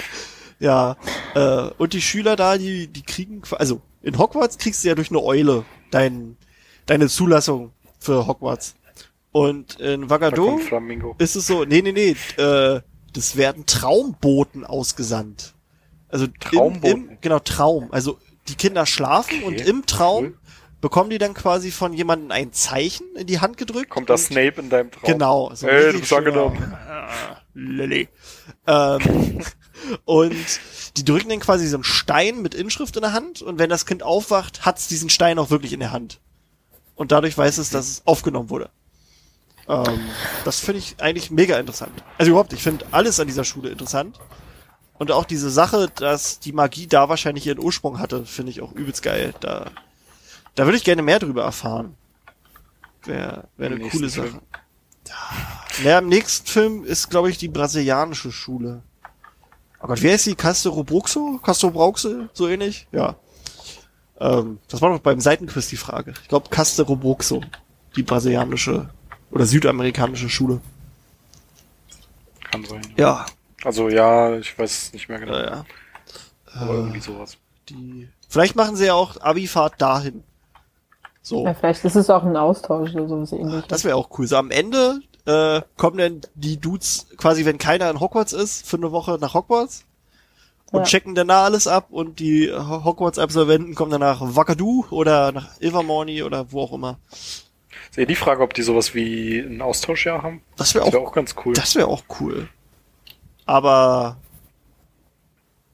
ja, 0.59 0.97
äh, 1.35 1.71
und 1.79 1.93
die 1.93 2.03
Schüler 2.03 2.37
da, 2.37 2.59
die, 2.59 2.87
die 2.87 3.03
kriegen, 3.03 3.43
also 3.53 3.81
in 4.03 4.19
Hogwarts 4.19 4.59
kriegst 4.59 4.85
du 4.85 4.89
ja 4.89 4.95
durch 4.95 5.11
eine 5.11 5.23
Eule 5.23 5.65
dein, 5.91 6.37
deine 6.87 7.09
Zulassung 7.09 7.73
für 7.99 8.27
Hogwarts. 8.27 8.75
Und 9.33 9.81
in 9.81 10.07
Da 10.09 10.19
Flamingo. 10.61 11.15
ist 11.19 11.37
es 11.37 11.47
so, 11.47 11.65
nee, 11.65 11.81
nee, 11.83 11.93
nee, 11.93 12.17
äh, 12.43 12.81
das 13.15 13.37
werden 13.37 13.65
Traumboten 13.67 14.65
ausgesandt. 14.65 15.55
Also 16.09 16.27
Im, 16.27 16.39
Traumboten? 16.39 17.09
im, 17.13 17.19
genau, 17.23 17.39
Traum. 17.39 17.89
Also 17.93 18.19
die 18.49 18.55
Kinder 18.55 18.85
schlafen 18.85 19.39
Okay, 19.43 19.47
und 19.47 19.61
im 19.67 19.87
Traum 19.87 20.25
cool. 20.25 20.39
bekommen 20.83 21.09
die 21.11 21.17
dann 21.19 21.33
quasi 21.33 21.71
von 21.71 21.95
jemandem 21.95 22.31
ein 22.31 22.53
Zeichen 22.53 23.07
in 23.17 23.27
die 23.27 23.41
Hand 23.41 23.57
gedrückt. 23.57 23.89
Kommt 23.89 24.11
das 24.11 24.25
und- 24.25 24.33
Snape 24.33 24.61
in 24.61 24.69
deinem 24.69 24.91
Traum? 24.91 25.11
Genau. 25.11 25.51
So 25.55 25.67
Ey, 25.67 25.93
du 25.93 26.01
bist 26.01 26.13
angenommen. 26.13 26.59
Ah, 26.87 27.39
Lilly. 27.55 28.09
Ähm, 28.67 29.41
und 30.05 30.61
die 30.99 31.05
drücken 31.07 31.31
dann 31.31 31.41
quasi 31.41 31.67
so 31.67 31.77
einen 31.79 31.85
Stein 31.85 32.43
mit 32.43 32.55
Inschrift 32.55 32.97
in 32.97 33.03
der 33.03 33.15
Hand 33.15 33.41
und 33.41 33.59
wenn 33.59 33.71
das 33.71 33.87
Kind 33.87 34.03
aufwacht, 34.03 34.67
hat's 34.67 34.89
diesen 34.89 35.09
Stein 35.09 35.39
auch 35.39 35.49
wirklich 35.51 35.73
in 35.73 35.81
der 35.81 35.93
Hand. 35.93 36.21
Und 36.95 37.13
dadurch 37.13 37.37
weiß 37.39 37.57
es, 37.57 37.71
dass 37.71 37.89
es 37.89 38.07
aufgenommen 38.07 38.51
wurde. 38.51 38.69
Ähm, 39.73 40.01
das 40.45 40.61
finde 40.61 40.81
ich 40.81 40.97
eigentlich 41.01 41.31
mega 41.31 41.59
interessant. 41.59 41.93
Also 42.19 42.31
überhaupt, 42.31 42.53
ich 42.53 42.63
finde 42.63 42.85
alles 42.91 43.19
an 43.21 43.27
dieser 43.27 43.45
Schule 43.45 43.71
interessant. 43.71 44.19
Und 44.99 45.11
auch 45.11 45.25
diese 45.25 45.51
Sache, 45.51 45.91
dass 45.95 46.39
die 46.39 46.53
Magie 46.53 46.87
da 46.87 47.09
wahrscheinlich 47.09 47.47
ihren 47.47 47.59
Ursprung 47.59 47.99
hatte, 47.99 48.27
finde 48.27 48.53
ich 48.53 48.61
auch 48.61 48.73
übelst 48.73 49.03
geil. 49.03 49.35
Da, 49.41 49.71
da 50.55 50.65
würde 50.67 50.77
ich 50.77 50.85
gerne 50.85 51.03
mehr 51.03 51.19
drüber 51.19 51.43
erfahren. 51.43 51.97
Wäre 53.05 53.49
wär 53.57 53.71
eine 53.71 53.89
coole 53.89 54.09
Sache. 54.11 54.29
Film. 54.29 54.41
Ja, 55.83 55.99
im 55.99 56.09
nächsten 56.09 56.47
Film 56.47 56.85
ist, 56.85 57.11
glaube 57.11 57.31
ich, 57.31 57.39
die 57.39 57.49
brasilianische 57.49 58.31
Schule. 58.31 58.83
Oh 59.83 59.89
Gott, 59.89 60.03
wer 60.03 60.15
ist 60.15 60.27
die? 60.27 60.37
Castro 60.37 60.85
Bruxo? 60.85 61.41
Castro 61.43 61.71
Brauxe? 61.71 62.29
So 62.35 62.47
ähnlich? 62.47 62.87
Ja. 62.93 63.17
Ähm, 64.21 64.61
das 64.69 64.81
war 64.81 64.91
doch 64.91 65.01
beim 65.01 65.19
Seitenquiz 65.19 65.69
die 65.69 65.77
Frage. 65.77 66.15
Ich 66.23 66.29
glaube, 66.29 66.51
Castro 66.51 66.95
Bruxo. 66.95 67.43
Die 67.97 68.03
brasilianische 68.05 68.91
oder 69.33 69.47
südamerikanische 69.47 70.29
Schule. 70.29 70.61
Kann 72.51 72.65
sein. 72.65 72.83
Ja. 72.97 73.27
Also 73.65 73.89
ja, 73.89 74.37
ich 74.37 74.59
weiß 74.59 74.71
es 74.85 74.93
nicht 74.93 75.09
mehr 75.09 75.19
genau. 75.19 75.33
Naja. 75.33 75.65
Aber 76.55 76.75
irgendwie 76.75 77.01
sowas. 77.01 77.37
Die, 77.69 78.09
vielleicht 78.29 78.57
machen 78.57 78.77
sie 78.77 78.87
ja 78.87 78.95
auch 78.95 79.21
Abifahrt 79.21 79.81
dahin. 79.81 80.23
So. 81.23 81.47
Ja, 81.47 81.55
vielleicht 81.55 81.85
ist 81.85 81.95
es 81.97 82.11
auch 82.11 82.25
ein 82.25 82.37
Austausch 82.37 82.93
oder 82.95 83.09
sowas 83.09 83.33
ähnliches. 83.33 83.69
Das 83.69 83.85
wäre 83.85 83.97
auch 83.97 84.11
cool. 84.19 84.27
So 84.27 84.37
am 84.37 84.51
Ende 84.51 85.01
äh, 85.25 85.63
kommen 85.77 85.99
dann 85.99 86.21
die 86.35 86.57
Dudes 86.59 87.07
quasi, 87.17 87.45
wenn 87.45 87.59
keiner 87.59 87.89
in 87.89 88.01
Hogwarts 88.01 88.33
ist, 88.33 88.67
für 88.67 88.77
eine 88.77 88.91
Woche 88.91 89.19
nach 89.21 89.35
Hogwarts 89.35 89.85
und 90.73 90.81
Ja. 90.81 90.85
checken 90.87 91.15
dann 91.15 91.29
da 91.29 91.45
alles 91.45 91.69
ab 91.69 91.87
und 91.91 92.19
die 92.19 92.51
Ho- 92.53 92.83
Hogwarts-Absolventen 92.85 93.77
kommen 93.77 93.93
dann 93.93 94.01
nach 94.01 94.21
Wakadu 94.21 94.85
oder 94.91 95.31
nach 95.31 95.49
Ilvermorny 95.61 96.25
oder 96.25 96.51
wo 96.51 96.63
auch 96.63 96.73
immer. 96.73 96.99
Ist 97.91 97.99
eher 97.99 98.07
die 98.07 98.17
Frage, 98.17 98.43
ob 98.43 98.55
die 98.55 98.63
sowas 98.63 98.95
wie 98.95 99.39
ein 99.39 99.61
Austauschjahr 99.61 100.23
haben. 100.23 100.43
Das 100.57 100.75
wäre 100.75 100.85
Das 100.85 100.95
auch, 100.95 101.09
auch 101.09 101.13
ganz 101.13 101.35
cool. 101.45 101.55
das 101.55 101.75
wäre 101.75 101.89
auch 101.89 102.05
cool. 102.21 102.49
Aber 103.47 104.17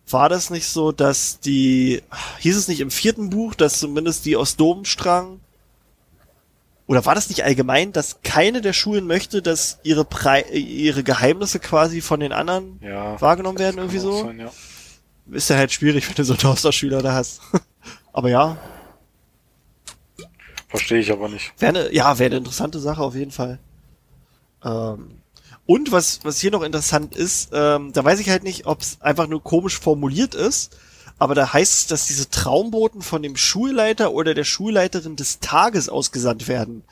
war 0.09 0.29
das 0.29 0.51
nicht 0.51 0.67
so, 0.67 0.93
dass 0.93 1.41
die, 1.41 2.03
hieß 2.39 2.57
es 2.57 2.69
nicht 2.69 2.81
im 2.81 2.91
vierten 2.91 3.31
Buch, 3.31 3.55
dass 3.55 3.79
zumindest 3.79 4.25
die 4.25 4.37
aus 4.37 4.57
Domstrang 4.57 5.41
oder 6.89 7.05
war 7.05 7.15
das 7.15 7.29
nicht 7.29 7.45
allgemein, 7.45 7.93
dass 7.93 8.23
keine 8.23 8.63
der 8.63 8.73
Schulen 8.73 9.07
möchte, 9.07 9.43
dass 9.43 9.79
ihre 9.83 10.07
Pre 10.07 10.41
ihre 10.51 11.05
Geheimnisse 11.05 11.61
quasi 11.61 12.01
von 12.01 12.19
den 12.19 12.33
anderen 12.33 12.81
ja. 12.83 13.21
wahrgenommen 13.21 13.59
werden 13.59 13.77
irgendwie 13.77 13.99
so? 13.99 14.25
Sein, 14.25 14.41
ja. 14.41 14.51
Ist 15.31 15.51
ja 15.51 15.57
halt 15.57 15.71
schwierig, 15.71 16.09
wenn 16.09 16.15
du 16.15 16.25
so 16.25 16.33
einen 16.33 16.47
Austauschschüler 16.47 17.03
da 17.03 17.13
hast. 17.13 17.43
aber 18.15 18.31
ja, 18.31 18.57
Verstehe 20.69 20.99
ich 21.01 21.11
aber 21.11 21.29
nicht. 21.29 21.53
wäre 21.59 21.79
eine, 21.79 21.95
ja, 21.95 22.19
wäre 22.19 22.29
eine 22.31 22.37
interessante 22.39 22.79
Sache 22.79 23.03
auf 23.03 23.15
jeden 23.15 23.31
Fall. 23.31 23.59
Ähm, 24.65 25.21
Und 25.67 25.93
was, 25.93 26.21
was 26.25 26.41
hier 26.41 26.51
noch 26.51 26.63
interessant 26.63 27.15
ist, 27.15 27.51
ähm, 27.53 27.93
da 27.93 28.05
weiß 28.05 28.21
ich 28.21 28.31
halt 28.31 28.43
nicht, 28.43 28.67
ob 28.67 28.81
es 28.81 29.01
einfach 29.03 29.27
nur 29.29 29.43
komisch 29.43 29.79
formuliert 29.79 30.35
ist, 30.35 30.77
aber 31.19 31.35
da 31.35 31.53
heißt 31.53 31.75
es, 31.75 31.87
dass 31.89 32.07
diese 32.07 32.31
Traumboten 32.31 33.03
von 33.03 33.23
dem 33.23 33.37
Schulleiter 33.37 34.13
oder 34.13 34.35
der 34.35 34.45
Schulleiterin 34.45 35.17
des 35.17 35.41
Tages 35.41 35.89
ausgesandt 35.89 36.49
werden. 36.49 36.85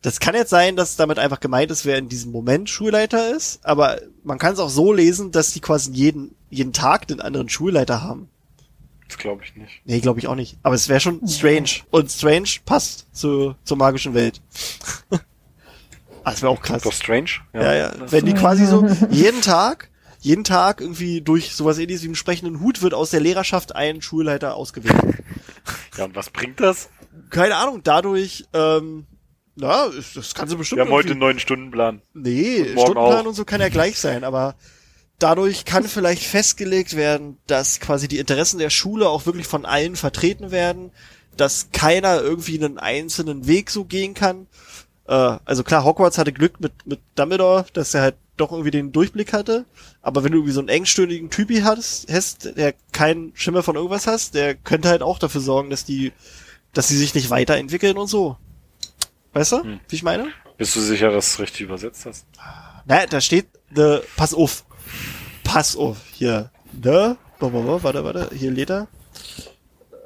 Das 0.00 0.20
kann 0.20 0.34
jetzt 0.34 0.50
sein, 0.50 0.76
dass 0.76 0.96
damit 0.96 1.18
einfach 1.18 1.40
gemeint 1.40 1.70
ist, 1.70 1.84
wer 1.84 1.98
in 1.98 2.08
diesem 2.08 2.30
Moment 2.30 2.70
Schulleiter 2.70 3.34
ist, 3.34 3.58
aber 3.64 4.00
man 4.22 4.38
kann 4.38 4.52
es 4.54 4.60
auch 4.60 4.70
so 4.70 4.92
lesen, 4.92 5.32
dass 5.32 5.52
die 5.52 5.60
quasi 5.60 5.90
jeden, 5.92 6.34
jeden 6.50 6.72
Tag 6.72 7.08
den 7.08 7.20
anderen 7.20 7.48
Schulleiter 7.48 8.00
haben. 8.02 8.28
Das 9.08 9.16
glaube 9.16 9.42
ich 9.42 9.56
nicht. 9.56 9.80
Nee, 9.84 10.00
glaube 10.00 10.20
ich 10.20 10.28
auch 10.28 10.34
nicht. 10.34 10.58
Aber 10.62 10.74
es 10.74 10.88
wäre 10.88 11.00
schon 11.00 11.26
strange. 11.26 11.70
Und 11.90 12.10
strange 12.10 12.48
passt 12.64 13.06
zu, 13.12 13.56
zur 13.64 13.76
magischen 13.76 14.14
Welt. 14.14 14.40
ah, 15.10 16.30
das 16.30 16.42
wäre 16.42 16.52
auch 16.52 16.60
krass. 16.60 16.82
Doch 16.82 16.92
strange? 16.92 17.30
Ja, 17.54 17.74
ja. 17.74 17.92
Wenn 18.10 18.26
die 18.26 18.34
quasi 18.34 18.66
so 18.66 18.86
jeden 19.10 19.40
Tag, 19.40 19.90
jeden 20.20 20.44
Tag 20.44 20.80
irgendwie 20.82 21.22
durch 21.22 21.54
sowas 21.54 21.78
ähnliches 21.78 22.02
wie 22.02 22.08
einen 22.08 22.16
sprechenden 22.16 22.60
Hut 22.60 22.82
wird 22.82 22.92
aus 22.92 23.10
der 23.10 23.20
Lehrerschaft 23.20 23.74
ein 23.74 24.02
Schulleiter 24.02 24.54
ausgewählt. 24.54 24.96
Ja, 25.98 26.04
und 26.04 26.14
was 26.14 26.30
bringt 26.30 26.60
das? 26.60 26.88
Keine 27.28 27.56
Ahnung, 27.56 27.82
dadurch, 27.82 28.46
ähm, 28.54 29.04
na, 29.56 29.88
das 30.14 30.32
kann 30.32 30.48
sie 30.48 30.56
bestimmt 30.56 30.78
Wir 30.78 30.84
haben 30.84 30.92
heute 30.92 31.10
einen 31.10 31.18
neuen 31.18 31.40
Stundenplan. 31.40 32.00
Nee, 32.14 32.68
Stundenplan 32.70 33.24
auch. 33.24 33.26
und 33.26 33.34
so 33.34 33.44
kann 33.44 33.60
ja 33.60 33.68
gleich 33.68 33.98
sein, 33.98 34.22
aber 34.22 34.54
dadurch 35.18 35.64
kann 35.64 35.84
vielleicht 35.84 36.22
festgelegt 36.22 36.96
werden, 36.96 37.38
dass 37.46 37.80
quasi 37.80 38.08
die 38.08 38.18
Interessen 38.18 38.58
der 38.58 38.70
Schule 38.70 39.08
auch 39.08 39.26
wirklich 39.26 39.46
von 39.46 39.64
allen 39.64 39.96
vertreten 39.96 40.50
werden, 40.50 40.90
dass 41.36 41.68
keiner 41.72 42.20
irgendwie 42.20 42.58
einen 42.58 42.78
einzelnen 42.78 43.46
Weg 43.46 43.70
so 43.70 43.84
gehen 43.84 44.14
kann. 44.14 44.46
Äh, 45.06 45.38
also 45.44 45.64
klar, 45.64 45.84
Hogwarts 45.84 46.18
hatte 46.18 46.32
Glück 46.32 46.60
mit, 46.60 46.72
mit 46.86 47.00
Dumbledore, 47.14 47.66
dass 47.72 47.94
er 47.94 48.02
halt 48.02 48.16
doch 48.36 48.52
irgendwie 48.52 48.70
den 48.70 48.92
Durchblick 48.92 49.32
hatte, 49.32 49.64
aber 50.00 50.22
wenn 50.22 50.30
du 50.30 50.38
irgendwie 50.38 50.52
so 50.52 50.60
einen 50.60 50.68
engstirnigen 50.68 51.28
Typi 51.28 51.62
hast, 51.62 52.06
hast, 52.08 52.56
der 52.56 52.74
keinen 52.92 53.32
Schimmer 53.34 53.64
von 53.64 53.74
irgendwas 53.74 54.06
hast, 54.06 54.34
der 54.34 54.54
könnte 54.54 54.88
halt 54.88 55.02
auch 55.02 55.18
dafür 55.18 55.40
sorgen, 55.40 55.70
dass 55.70 55.84
die, 55.84 56.12
dass 56.72 56.86
sie 56.86 56.96
sich 56.96 57.14
nicht 57.16 57.30
weiterentwickeln 57.30 57.98
und 57.98 58.06
so. 58.06 58.36
Weißt 59.32 59.52
du, 59.52 59.62
Hm. 59.64 59.80
wie 59.88 59.96
ich 59.96 60.04
meine? 60.04 60.28
Bist 60.56 60.76
du 60.76 60.80
sicher, 60.80 61.10
dass 61.10 61.26
du 61.26 61.32
es 61.34 61.38
richtig 61.40 61.62
übersetzt 61.62 62.06
hast? 62.06 62.26
Na, 62.86 63.06
da 63.06 63.20
steht, 63.20 63.46
ne, 63.70 64.02
pass 64.16 64.34
auf. 64.34 64.64
Pass 65.48 65.76
auf. 65.76 65.96
Hier. 66.12 66.50
Ne? 66.72 67.16
Warte, 67.38 67.54
warte, 67.54 67.82
warte, 67.82 68.04
warte. 68.04 68.34
Hier 68.34 68.50
lädt 68.50 68.68
er. 68.68 68.82
Äh, 69.90 69.96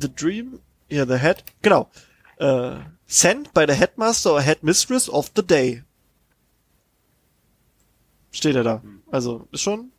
The 0.00 0.08
Dream. 0.14 0.60
Hier, 0.88 1.06
The 1.06 1.18
Head. 1.18 1.44
Genau. 1.60 1.90
Äh, 2.38 2.76
sent 3.06 3.52
by 3.52 3.66
the 3.68 3.74
Headmaster 3.74 4.32
or 4.32 4.40
Headmistress 4.40 5.10
of 5.10 5.30
the 5.36 5.46
day. 5.46 5.82
Steht 8.30 8.56
er 8.56 8.64
da. 8.64 8.82
Also, 9.10 9.46
ist 9.52 9.60
schon, 9.60 9.92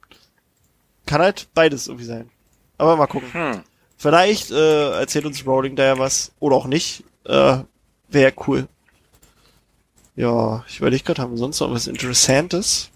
kann 1.06 1.22
halt 1.22 1.48
beides 1.54 1.88
irgendwie 1.88 2.06
sein. 2.06 2.32
Aber 2.80 2.96
mal 2.96 3.06
gucken. 3.06 3.32
Hm. 3.32 3.64
Vielleicht 3.96 4.50
äh, 4.50 4.92
erzählt 5.00 5.26
uns 5.26 5.46
Rowling 5.46 5.76
da 5.76 5.84
ja 5.84 6.00
was. 6.00 6.32
Oder 6.40 6.56
auch 6.56 6.66
nicht. 6.66 7.04
Äh, 7.26 7.60
Wäre 8.08 8.34
cool. 8.48 8.68
Ja, 10.16 10.66
ich 10.68 10.80
überlege 10.80 11.04
gerade, 11.04 11.22
haben 11.22 11.32
wir 11.32 11.38
sonst 11.38 11.60
noch 11.60 11.70
was 11.72 11.86
Interessantes? 11.86 12.90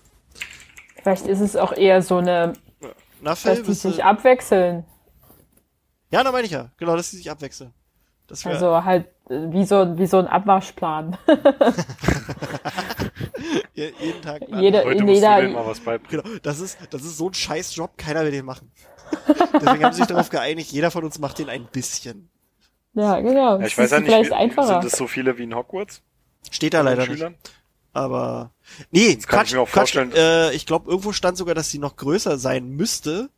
Vielleicht 1.03 1.27
ist 1.27 1.41
es 1.41 1.55
auch 1.55 1.73
eher 1.73 2.01
so 2.01 2.17
eine, 2.17 2.53
Na, 3.21 3.35
Phil, 3.35 3.51
dass 3.51 3.59
die 3.59 3.65
du- 3.67 3.73
sich 3.73 4.03
abwechseln. 4.03 4.85
Ja, 6.09 6.23
da 6.23 6.31
meine 6.31 6.45
ich 6.45 6.51
ja. 6.51 6.71
Genau, 6.77 6.95
dass 6.95 7.11
sie 7.11 7.17
sich 7.17 7.30
abwechseln. 7.30 7.73
Das 8.27 8.45
wär, 8.45 8.53
Also 8.53 8.84
halt 8.85 9.07
äh, 9.30 9.51
wie 9.51 9.65
so, 9.65 9.97
wie 9.97 10.05
so 10.07 10.17
ein 10.17 10.27
Abwaschplan. 10.27 11.17
je- 13.73 13.93
jeden 13.99 14.21
Tag. 14.21 14.41
ein 14.51 14.59
Jede, 14.61 14.84
Heute 14.84 15.03
musst 15.03 15.09
du 15.09 15.13
jeder, 15.15 15.41
denen 15.41 15.53
mal 15.53 15.65
was 15.65 15.80
beibringen. 15.80 16.23
Genau, 16.23 16.38
das 16.41 16.59
ist, 16.59 16.77
das 16.89 17.01
ist 17.03 17.17
so 17.17 17.30
ein 17.30 17.34
scheiß 17.34 17.75
Job, 17.75 17.97
keiner 17.97 18.23
will 18.23 18.31
den 18.31 18.45
machen. 18.45 18.71
Deswegen 19.53 19.84
haben 19.84 19.93
sie 19.93 19.99
sich 19.99 20.07
darauf 20.07 20.30
geeinigt, 20.30 20.71
jeder 20.71 20.89
von 20.91 21.03
uns 21.03 21.19
macht 21.19 21.39
den 21.39 21.49
ein 21.49 21.65
bisschen. 21.65 22.30
ja, 22.93 23.19
genau. 23.19 23.59
Ja, 23.59 23.65
ich 23.65 23.75
Das 23.75 23.77
weiß 23.77 23.85
ist 23.85 23.91
ja 23.91 23.99
nicht, 23.99 24.07
vielleicht 24.09 24.31
wie, 24.31 24.35
einfacher. 24.35 24.67
sind 24.81 24.85
es 24.85 24.93
so 24.93 25.07
viele 25.07 25.38
wie 25.38 25.43
in 25.43 25.55
Hogwarts? 25.55 26.01
Steht 26.49 26.73
da 26.73 26.81
leider 26.81 27.01
nicht. 27.07 27.17
Schülern? 27.17 27.35
Aber 27.94 28.52
nee, 28.91 29.15
Das 29.15 29.28
kann 29.28 29.40
Quatsch, 29.41 29.48
ich 29.49 29.53
mir 29.53 29.61
auch 29.61 29.65
Quatsch. 29.65 29.94
vorstellen. 29.94 30.11
Äh, 30.15 30.52
ich 30.53 30.65
glaube, 30.65 30.90
irgendwo 30.90 31.11
stand 31.14 31.38
sogar, 31.38 31.53
dass 31.56 31.70
sie 31.70 31.78
noch 31.80 31.95
größer 31.95 32.38
sein 32.40 32.70
müsste, 32.70 33.30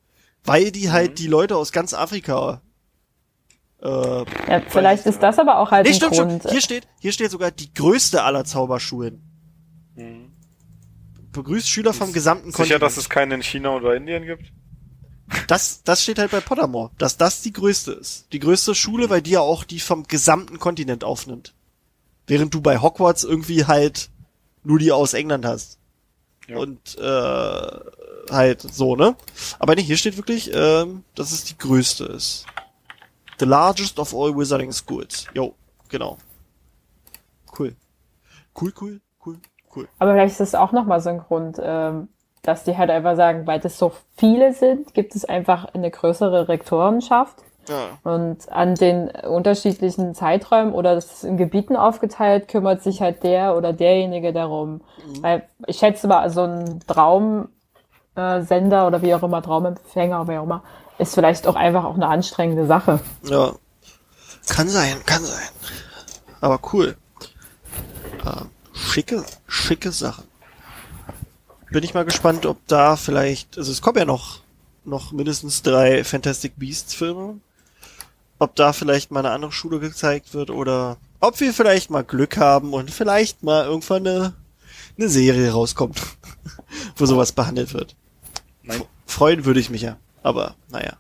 weil 0.46 0.72
die 0.72 0.92
halt 0.92 1.12
Mhm. 1.12 1.16
die 1.16 1.28
Leute 1.28 1.58
aus 1.58 1.72
ganz 1.74 1.94
Afrika. 1.94 2.62
Äh, 3.82 3.88
ja, 3.88 4.62
vielleicht 4.70 5.06
ist 5.06 5.22
das 5.22 5.38
aber 5.38 5.60
auch 5.60 5.72
halt 5.72 5.86
nee, 5.86 5.92
ein 5.92 5.96
stimmt 5.96 6.16
schon. 6.16 6.30
Grund. 6.30 6.50
Hier 6.50 6.62
steht, 6.62 6.88
hier 7.02 7.12
steht 7.12 7.32
sogar 7.32 7.52
die 7.52 7.74
größte 7.74 8.24
aller 8.24 8.46
Zauberschulen. 8.46 9.22
Mhm. 9.96 10.32
Begrüßt 11.34 11.68
Schüler 11.70 11.94
vom 11.94 12.14
gesamten 12.14 12.46
Sicher, 12.52 12.58
Kontinent. 12.58 12.82
dass 12.84 12.96
es 12.98 13.10
keinen 13.10 13.34
in 13.34 13.44
China 13.44 13.72
oder 13.76 13.94
Indien 13.96 14.26
gibt? 14.26 14.54
Das, 15.48 15.84
das 15.84 16.02
steht 16.04 16.20
halt 16.20 16.32
bei 16.32 16.40
Pottermore, 16.40 16.92
dass 16.98 17.18
das 17.18 17.42
die 17.42 17.52
größte 17.52 17.92
ist. 17.92 18.32
Die 18.32 18.40
größte 18.40 18.74
Schule, 18.74 19.10
weil 19.10 19.22
die 19.22 19.32
ja 19.32 19.42
auch 19.42 19.66
die 19.66 19.80
vom 19.82 20.04
gesamten 20.04 20.60
Kontinent 20.60 21.04
aufnimmt. 21.04 21.54
Während 22.28 22.54
du 22.54 22.62
bei 22.62 22.80
Hogwarts 22.80 23.24
irgendwie 23.26 23.66
halt 23.66 24.10
nur 24.66 24.80
die 24.80 24.92
aus 24.92 25.14
England 25.14 25.46
hast. 25.46 25.80
Ja. 26.48 26.58
Und 26.58 26.98
äh, 26.98 28.32
halt 28.32 28.62
so, 28.62 28.96
ne? 28.96 29.16
Aber 29.60 29.76
nee, 29.76 29.82
hier 29.82 29.98
steht 29.98 30.18
wirklich, 30.18 30.52
ähm, 30.54 31.04
dass 31.16 31.32
es 31.32 31.44
die 31.44 31.58
größte 31.58 32.06
ist. 32.06 32.46
The 33.40 33.46
largest 33.46 34.00
of 34.00 34.14
all 34.14 34.36
wizarding 34.36 34.72
schools. 34.72 35.26
Jo, 35.34 35.56
genau. 35.90 36.18
Cool. 37.58 37.76
Cool, 38.60 38.74
cool, 38.80 39.02
cool, 39.26 39.38
cool. 39.76 39.88
Aber 40.00 40.14
vielleicht 40.14 40.34
ist 40.34 40.40
das 40.40 40.56
auch 40.56 40.72
nochmal 40.72 41.02
so 41.02 41.10
ein 41.10 41.20
Grund, 41.20 41.58
ähm, 41.62 42.10
dass 42.42 42.64
die 42.64 42.78
halt 42.78 42.90
einfach 42.90 43.16
sagen, 43.16 43.48
weil 43.48 43.60
das 43.60 43.78
so 43.78 43.92
viele 44.16 44.54
sind, 44.54 44.94
gibt 44.94 45.16
es 45.16 45.26
einfach 45.26 45.66
eine 45.74 45.90
größere 45.90 46.48
Rektorenschaft. 46.48 47.44
Ja. 47.68 47.98
Und 48.04 48.52
an 48.52 48.76
den 48.76 49.10
unterschiedlichen 49.10 50.14
Zeiträumen 50.16 50.74
oder 50.74 50.96
das 50.96 51.06
ist 51.06 51.24
in 51.24 51.38
Gebieten 51.38 51.76
aufgeteilt, 51.76 52.48
kümmert 52.48 52.84
sich 52.84 53.02
halt 53.02 53.24
der 53.24 53.56
oder 53.56 53.74
derjenige 53.74 54.34
darum. 54.34 54.82
Weil 55.22 55.48
ich 55.68 55.78
schätze 55.78 56.08
mal, 56.08 56.30
so 56.30 56.42
ein 56.42 56.80
Traumsender 56.88 57.50
äh, 58.16 58.88
oder 58.88 59.02
wie 59.02 59.14
auch 59.14 59.24
immer, 59.24 59.42
Traumempfänger, 59.42 60.28
wie 60.28 60.38
auch 60.38 60.44
immer, 60.44 60.64
ist 60.98 61.14
vielleicht 61.14 61.48
auch 61.48 61.56
einfach 61.56 61.84
auch 61.86 61.96
eine 61.96 62.08
anstrengende 62.08 62.66
Sache. 62.66 63.00
Ja. 63.24 63.54
Kann 64.48 64.70
sein, 64.70 64.96
kann 65.06 65.24
sein. 65.24 65.50
Aber 66.42 66.60
cool. 66.74 66.96
Ähm, 68.26 68.50
schicke, 68.74 69.24
schicke 69.48 69.92
Sachen. 69.92 70.26
Bin 71.72 71.84
ich 71.84 71.94
mal 71.94 72.06
gespannt, 72.06 72.46
ob 72.46 72.58
da 72.68 72.96
vielleicht, 72.96 73.58
also 73.58 73.72
es 73.72 73.82
kommen 73.82 73.98
ja 73.98 74.06
noch, 74.06 74.42
noch 74.84 75.12
mindestens 75.12 75.64
drei 75.64 76.04
Fantastic 76.04 76.54
Beasts 76.58 76.94
Filme. 76.94 77.40
Ob 78.40 78.56
da 78.56 78.74
vielleicht 78.74 79.12
mal 79.12 79.20
eine 79.20 79.32
andere 79.32 79.52
Schule 79.52 79.80
gezeigt 79.80 80.34
wird 80.34 80.50
oder 80.50 80.98
ob 81.20 81.40
wir 81.40 81.54
vielleicht 81.54 81.90
mal 81.90 82.04
Glück 82.04 82.38
haben 82.38 82.74
und 82.74 82.92
vielleicht 82.92 83.44
mal 83.44 83.66
irgendwann 83.66 84.06
eine, 84.06 84.34
eine 84.98 85.10
Serie 85.10 85.52
rauskommt, 85.52 86.02
wo 86.96 87.06
sowas 87.06 87.32
behandelt 87.32 87.74
wird. 87.74 87.96
Nein. 88.64 88.84
Freuen 89.06 89.46
würde 89.46 89.60
ich 89.60 89.70
mich 89.70 89.82
ja, 89.82 89.98
aber 90.24 90.56
naja. 90.70 90.98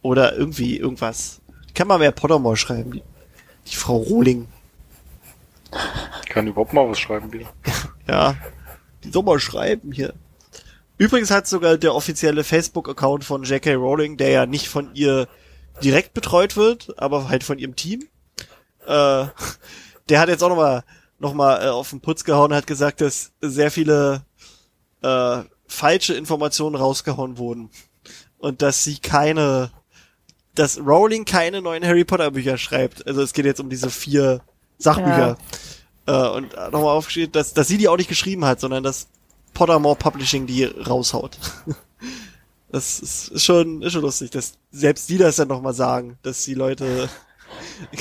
Oder 0.00 0.36
irgendwie 0.36 0.78
irgendwas. 0.78 1.40
Kann 1.74 1.88
man 1.88 2.00
mehr 2.00 2.12
Pottermore 2.12 2.56
schreiben, 2.56 2.92
die, 2.92 3.02
die 3.70 3.76
Frau 3.76 3.96
Rohling. 3.96 4.48
Kann 6.28 6.46
überhaupt 6.46 6.72
mal 6.72 6.88
was 6.88 6.98
schreiben 6.98 7.32
wieder. 7.32 7.48
Ja, 8.08 8.34
die 9.04 9.10
soll 9.10 9.22
mal 9.22 9.38
schreiben 9.38 9.92
hier. 9.92 10.12
Übrigens 10.98 11.30
hat 11.30 11.46
sogar 11.46 11.78
der 11.78 11.94
offizielle 11.94 12.42
Facebook-Account 12.42 13.24
von 13.24 13.44
J.K. 13.44 13.74
Rowling, 13.74 14.16
der 14.16 14.30
ja 14.30 14.46
nicht 14.46 14.68
von 14.68 14.90
ihr 14.94 15.28
direkt 15.82 16.14
betreut 16.14 16.56
wird, 16.56 16.94
aber 16.98 17.28
halt 17.28 17.44
von 17.44 17.58
ihrem 17.58 17.76
Team, 17.76 18.08
äh, 18.86 19.26
der 20.08 20.20
hat 20.20 20.28
jetzt 20.28 20.42
auch 20.42 20.48
nochmal 20.48 20.84
noch 21.22 21.34
mal, 21.34 21.64
äh, 21.64 21.68
auf 21.68 21.90
den 21.90 22.00
Putz 22.00 22.24
gehauen 22.24 22.50
und 22.50 22.56
hat 22.56 22.66
gesagt, 22.66 23.00
dass 23.00 23.32
sehr 23.40 23.70
viele 23.70 24.26
äh, 25.02 25.38
falsche 25.66 26.14
Informationen 26.14 26.74
rausgehauen 26.74 27.38
wurden. 27.38 27.70
Und 28.38 28.60
dass 28.60 28.82
sie 28.82 28.98
keine, 28.98 29.70
dass 30.54 30.78
Rowling 30.78 31.24
keine 31.24 31.62
neuen 31.62 31.86
Harry 31.86 32.04
Potter 32.04 32.32
Bücher 32.32 32.58
schreibt. 32.58 33.06
Also 33.06 33.22
es 33.22 33.32
geht 33.32 33.44
jetzt 33.44 33.60
um 33.60 33.70
diese 33.70 33.88
vier 33.88 34.40
Sachbücher. 34.78 35.38
Äh, 36.06 36.28
und 36.28 36.52
nochmal 36.52 36.96
aufgeschrieben, 36.96 37.30
dass, 37.30 37.54
dass 37.54 37.68
sie 37.68 37.78
die 37.78 37.88
auch 37.88 37.96
nicht 37.96 38.08
geschrieben 38.08 38.44
hat, 38.44 38.58
sondern 38.58 38.82
dass 38.82 39.06
Pottermore 39.54 39.96
Publishing 39.96 40.46
die 40.46 40.64
raushaut. 40.64 41.38
Das 42.72 43.00
ist, 43.00 43.28
ist 43.28 43.44
schon, 43.44 43.82
ist 43.82 43.92
schon 43.92 44.00
lustig, 44.00 44.30
dass 44.30 44.54
selbst 44.70 45.08
die 45.10 45.18
das 45.18 45.36
dann 45.36 45.48
nochmal 45.48 45.74
sagen, 45.74 46.16
dass 46.22 46.42
die 46.44 46.54
Leute. 46.54 47.10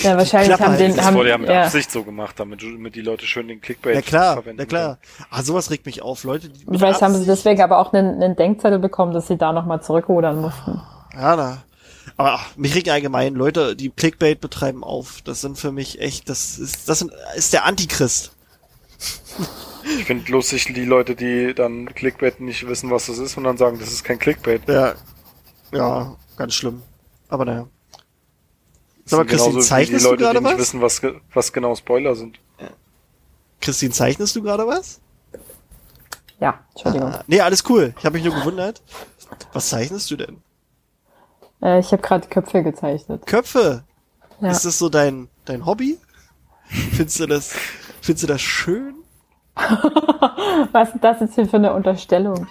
Ja, 0.02 0.18
wahrscheinlich 0.18 0.58
haben 0.58 0.78
den, 0.78 0.96
Das 0.96 1.06
haben, 1.06 1.18
wurde 1.18 1.30
ja 1.30 1.38
mit 1.38 1.50
ja. 1.50 1.64
Absicht 1.64 1.92
so 1.92 2.04
gemacht, 2.04 2.40
damit, 2.40 2.64
damit 2.64 2.96
die 2.96 3.02
Leute 3.02 3.26
schön 3.26 3.50
den 3.50 3.60
Clickbait 3.60 3.96
Na 3.96 4.02
klar, 4.02 4.34
verwenden 4.36 4.62
na 4.62 4.66
klar. 4.66 4.98
Ah, 5.30 5.44
sowas 5.44 5.72
regt 5.72 5.86
mich 5.86 6.02
auf, 6.02 6.24
Leute. 6.24 6.48
Die 6.48 6.66
Vielleicht 6.78 7.02
haben 7.02 7.14
sie 7.16 7.26
deswegen 7.26 7.62
aber 7.62 7.80
auch 7.80 7.92
einen, 7.92 8.24
einen 8.24 8.38
Denkzettel 8.38 8.80
bekommen, 8.80 9.14
dass 9.14 9.28
sie 9.28 9.38
da 9.38 9.52
nochmal 9.52 9.84
zurückrudern 9.84 10.40
mussten. 10.40 10.82
Ja, 11.14 11.36
da. 11.36 11.64
Aber 12.16 12.34
ach, 12.34 12.56
mich 12.56 12.74
regt 12.74 12.88
allgemein 12.88 13.36
Leute, 13.36 13.76
die 13.76 13.90
Clickbait 13.90 14.40
betreiben 14.40 14.86
auf. 14.86 15.22
Das 15.26 15.42
sind 15.42 15.58
für 15.58 15.74
mich 15.74 16.00
echt, 16.00 16.30
das 16.30 16.58
ist, 16.58 16.88
das 16.88 17.00
sind, 17.00 17.12
ist 17.36 17.52
der 17.52 17.66
Antichrist. 17.66 18.32
Ich 19.84 20.06
finde 20.06 20.32
lustig 20.32 20.66
die 20.74 20.86
Leute, 20.86 21.16
die 21.16 21.54
dann 21.54 21.86
Clickbait 21.94 22.40
nicht 22.40 22.68
wissen, 22.68 22.90
was 22.90 23.08
das 23.08 23.18
ist 23.18 23.38
und 23.38 23.44
dann 23.44 23.58
sagen, 23.58 23.80
das 23.80 23.92
ist 23.92 24.04
kein 24.04 24.20
Clickbait. 24.20 24.68
Ja. 24.68 24.96
Ja, 25.72 26.16
ganz 26.38 26.54
schlimm. 26.54 26.82
Aber 27.30 27.46
naja. 27.46 27.68
Sag 29.06 29.20
mal, 29.20 29.26
Christine, 29.26 29.56
wie 29.56 29.62
zeichnest 29.62 30.02
die 30.02 30.04
du 30.04 30.12
Leute, 30.12 30.24
gerade 30.24 30.40
die 30.40 30.44
nicht 30.46 30.54
was? 30.54 30.60
wissen, 30.60 30.82
was, 30.82 31.02
was 31.34 31.54
genau 31.54 31.76
Spoiler 31.76 32.16
sind. 32.16 32.40
Christine, 33.62 33.92
zeichnest 33.92 34.36
du 34.36 34.42
gerade 34.42 34.68
was? 34.68 35.00
Ja, 36.40 36.60
Entschuldigung. 36.74 37.10
Ah, 37.10 37.24
nee, 37.28 37.40
alles 37.40 37.64
cool. 37.70 37.94
Ich 37.98 38.06
habe 38.06 38.18
mich 38.18 38.26
nur 38.26 38.34
gewundert. 38.36 38.82
Was 39.54 39.70
zeichnest 39.70 40.10
du 40.12 40.18
denn? 40.18 40.42
Äh, 41.62 41.80
ich 41.80 41.92
habe 41.92 42.02
gerade 42.02 42.28
Köpfe 42.28 42.64
gezeichnet. 42.64 43.26
Köpfe. 43.28 43.84
Ja. 44.42 44.52
Ist 44.52 44.66
das 44.66 44.80
so 44.80 44.90
dein, 44.90 45.30
dein 45.46 45.66
Hobby? 45.66 46.00
Findest 46.66 47.20
du 47.20 47.28
das, 47.28 47.54
findest 48.02 48.24
du 48.24 48.28
das 48.28 48.42
schön? 48.42 48.96
Was 50.72 50.90
ist 50.94 51.04
das 51.04 51.20
jetzt 51.22 51.36
hier 51.36 51.48
für 51.48 51.58
eine 51.58 51.74
Unterstellung? 51.74 52.48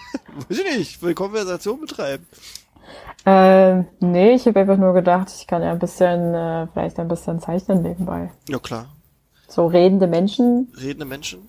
Weiß 0.49 0.59
ich 0.59 0.65
nicht. 0.65 0.79
Ich 0.97 1.03
will 1.03 1.15
Konversation 1.15 1.81
betreiben. 1.81 2.27
Ähm, 3.27 3.87
nee, 4.01 4.33
ich 4.33 4.47
habe 4.47 4.61
einfach 4.61 4.77
nur 4.79 4.95
gedacht, 4.95 5.29
ich 5.35 5.47
kann 5.47 5.63
ja 5.63 5.71
ein 5.73 5.79
bisschen, 5.79 6.35
äh, 6.35 6.67
vielleicht 6.73 6.99
ein 6.99 7.09
bisschen 7.09 7.41
zeichnen 7.41 7.83
nebenbei. 7.83 8.31
Ja, 8.49 8.59
klar. 8.59 8.87
So 9.49 9.67
redende 9.67 10.07
Menschen, 10.07 10.73
Redende 10.81 11.05
Menschen. 11.05 11.49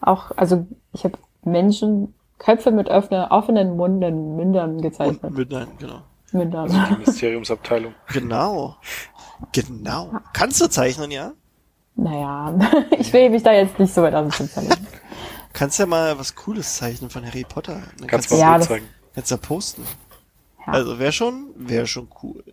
auch, 0.00 0.32
also 0.36 0.66
ich 0.92 1.04
habe 1.04 1.16
Menschen, 1.44 2.14
Köpfe 2.38 2.72
mit 2.72 2.88
öffne, 2.88 3.30
offenen 3.30 3.76
Munden, 3.76 4.34
Mündern 4.36 4.76
Und 4.76 4.82
gezeichnet. 4.82 5.30
mit, 5.30 5.50
nein, 5.50 5.68
genau. 5.78 6.00
Mündern. 6.32 6.68
Die 6.90 6.96
Mysteriumsabteilung. 7.06 7.94
Genau. 8.12 8.76
Genau. 9.52 10.10
Kannst 10.32 10.60
du 10.60 10.68
zeichnen, 10.68 11.10
ja? 11.10 11.32
Naja, 11.96 12.54
ich 12.98 13.12
will 13.12 13.30
mich 13.30 13.42
da 13.44 13.52
jetzt 13.52 13.78
nicht 13.78 13.94
so 13.94 14.02
weit 14.02 14.14
aus 14.14 14.22
dem 14.24 14.32
Fenster 14.32 14.62
legen. 14.62 14.86
Kannst 15.54 15.78
ja 15.78 15.86
mal 15.86 16.18
was 16.18 16.34
Cooles 16.34 16.76
zeichnen 16.76 17.08
von 17.08 17.24
Harry 17.24 17.44
Potter. 17.44 17.74
Dann 17.98 18.06
Kannst 18.06 18.08
kannst 18.08 18.30
du 18.32 18.34
du 18.36 18.40
mal 18.42 18.60
Ja, 18.60 18.66
zeigen. 18.66 18.86
jetzt 19.16 19.30
ja 19.30 19.36
posten. 19.38 19.84
Ja. 20.66 20.72
Also 20.74 20.98
wäre 20.98 21.12
schon, 21.12 21.46
wäre 21.56 21.86
schon 21.86 22.08
cool. 22.22 22.44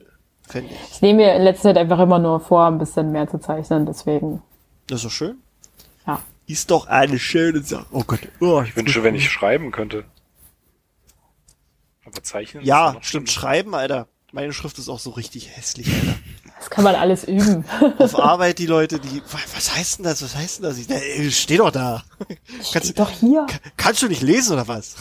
Fände 0.48 0.73
ich. 0.73 0.91
Ich 0.95 1.02
nehme 1.02 1.23
mir 1.23 1.36
in 1.36 1.41
letzter 1.41 1.64
Zeit 1.69 1.78
einfach 1.78 1.99
immer 1.99 2.19
nur 2.19 2.40
vor, 2.40 2.65
ein 2.68 2.78
bisschen 2.78 3.11
mehr 3.11 3.28
zu 3.30 3.40
zeichnen, 3.40 3.86
deswegen, 3.86 4.41
Das 4.88 4.99
ist 4.99 5.06
doch 5.06 5.11
schön. 5.11 5.38
ja. 6.07 6.22
Ist 6.48 6.69
doch 6.72 6.88
eine 6.88 7.18
schöne 7.19 7.61
Sache. 7.64 7.86
Oh 7.91 8.03
Gott. 8.06 8.19
Oh, 8.41 8.61
Ich 8.61 8.76
wünsche, 8.76 9.03
wenn 9.03 9.15
ich 9.15 9.30
schreiben 9.30 9.72
könnte. 9.72 10.03
Aber 12.06 12.22
zeichnen? 12.23 12.64
Ja, 12.65 12.95
stimmt. 13.02 13.30
Schreiben, 13.32 13.73
Alter. 13.76 14.07
Meine 14.34 14.52
Schrift 14.53 14.78
ist 14.80 14.90
auch 14.90 14.99
so 14.99 15.11
richtig 15.11 15.56
hässlich, 15.56 15.88
Alter. 15.94 16.19
Das 16.61 16.69
kann 16.69 16.83
man 16.83 16.93
alles 16.95 17.23
üben. 17.23 17.65
Auf 17.97 18.17
Arbeit 18.19 18.59
die 18.59 18.67
Leute, 18.67 18.99
die, 18.99 19.19
wa- 19.21 19.39
was 19.55 19.75
heißt 19.75 19.97
denn 19.97 20.05
das? 20.05 20.21
Was 20.21 20.35
heißt 20.35 20.59
denn 20.59 20.63
das? 20.65 20.77
Ich, 20.77 20.88
äh, 20.89 21.31
steh 21.31 21.57
doch 21.57 21.71
da. 21.71 22.03
Kannst, 22.71 22.85
Steht 22.89 22.99
doch 22.99 23.09
hier. 23.09 23.47
kannst 23.77 24.03
du 24.03 24.07
nicht 24.07 24.21
lesen 24.21 24.53
oder 24.53 24.67
was? 24.67 24.95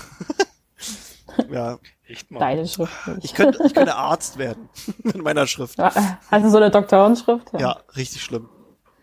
ja, 1.52 1.78
Echt 2.08 2.30
mal. 2.30 2.40
Deine 2.40 2.66
Schrift 2.66 2.92
ich 3.18 3.22
nicht. 3.22 3.34
könnte, 3.34 3.58
ich 3.64 3.74
könnte 3.74 3.94
Arzt 3.94 4.38
werden. 4.38 4.68
Mit 5.02 5.22
meiner 5.22 5.46
Schrift. 5.46 5.78
Ja, 5.78 5.92
Hast 6.30 6.44
du 6.44 6.50
so 6.50 6.56
eine 6.56 6.70
Doktorenschrift? 6.70 7.48
Ja, 7.58 7.76
richtig 7.94 8.22
schlimm. 8.22 8.48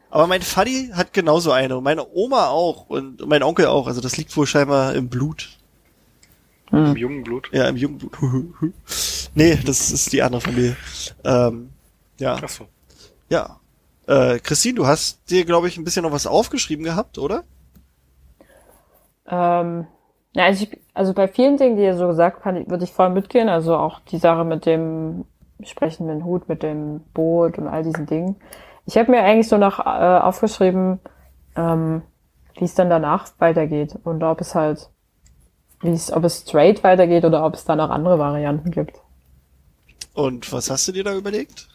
Aber 0.09 0.25
mein 0.25 0.41
Vati 0.41 0.89
hat 0.93 1.13
genauso 1.13 1.51
eine 1.51 1.77
und 1.77 1.83
meine 1.83 2.07
Oma 2.11 2.47
auch 2.47 2.87
und 2.89 3.25
mein 3.27 3.43
Onkel 3.43 3.67
auch. 3.67 3.85
Also 3.87 4.01
das 4.01 4.17
liegt 4.17 4.35
wohl 4.35 4.47
scheinbar 4.47 4.95
im 4.95 5.09
Blut. 5.09 5.49
Im 6.71 6.97
jungen 6.97 7.23
Blut. 7.23 7.49
Ja, 7.53 7.67
im 7.69 7.77
Jugendblut. 7.77 8.11
nee, 9.35 9.57
das 9.63 9.91
ist 9.91 10.11
die 10.11 10.21
andere 10.21 10.41
Familie. 10.41 10.75
Ähm, 11.23 11.69
ja, 12.19 12.39
Ach 12.41 12.49
so. 12.49 12.67
ja. 13.29 13.59
Äh, 14.07 14.39
Christine, 14.39 14.75
du 14.75 14.87
hast 14.87 15.29
dir, 15.29 15.43
glaube 15.43 15.67
ich, 15.67 15.77
ein 15.77 15.83
bisschen 15.83 16.03
noch 16.03 16.13
was 16.13 16.27
aufgeschrieben 16.27 16.85
gehabt, 16.85 17.17
oder? 17.17 17.43
Ähm, 19.27 19.85
ja, 20.33 20.45
also, 20.45 20.63
ich, 20.63 20.79
also 20.93 21.13
bei 21.13 21.27
vielen 21.27 21.57
Dingen, 21.57 21.75
die 21.75 21.83
ihr 21.83 21.97
so 21.97 22.07
gesagt 22.07 22.45
habt, 22.45 22.69
würde 22.69 22.83
ich 22.83 22.93
voll 22.93 23.09
mitgehen. 23.09 23.49
Also 23.49 23.75
auch 23.75 23.99
die 23.99 24.17
Sache 24.17 24.45
mit 24.45 24.65
dem 24.65 25.25
sprechenden 25.63 26.23
Hut, 26.23 26.47
mit 26.47 26.63
dem 26.63 27.01
Boot 27.13 27.57
und 27.57 27.67
all 27.67 27.83
diesen 27.83 28.05
Dingen. 28.05 28.35
Ich 28.85 28.97
habe 28.97 29.11
mir 29.11 29.23
eigentlich 29.23 29.49
so 29.49 29.57
noch 29.57 29.79
äh, 29.79 29.83
aufgeschrieben, 29.83 30.99
ähm, 31.55 32.03
wie 32.55 32.65
es 32.65 32.75
dann 32.75 32.89
danach 32.89 33.27
weitergeht 33.39 33.97
und 34.03 34.23
ob 34.23 34.39
es 34.39 34.55
halt, 34.55 34.89
wie 35.81 35.89
es, 35.89 36.11
ob 36.11 36.23
es 36.23 36.41
straight 36.41 36.83
weitergeht 36.83 37.25
oder 37.25 37.45
ob 37.45 37.55
es 37.55 37.65
da 37.65 37.75
noch 37.75 37.89
andere 37.89 38.17
Varianten 38.17 38.71
gibt. 38.71 39.01
Und 40.13 40.51
was 40.51 40.69
hast 40.69 40.87
du 40.87 40.91
dir 40.93 41.03
da 41.03 41.15
überlegt? 41.15 41.67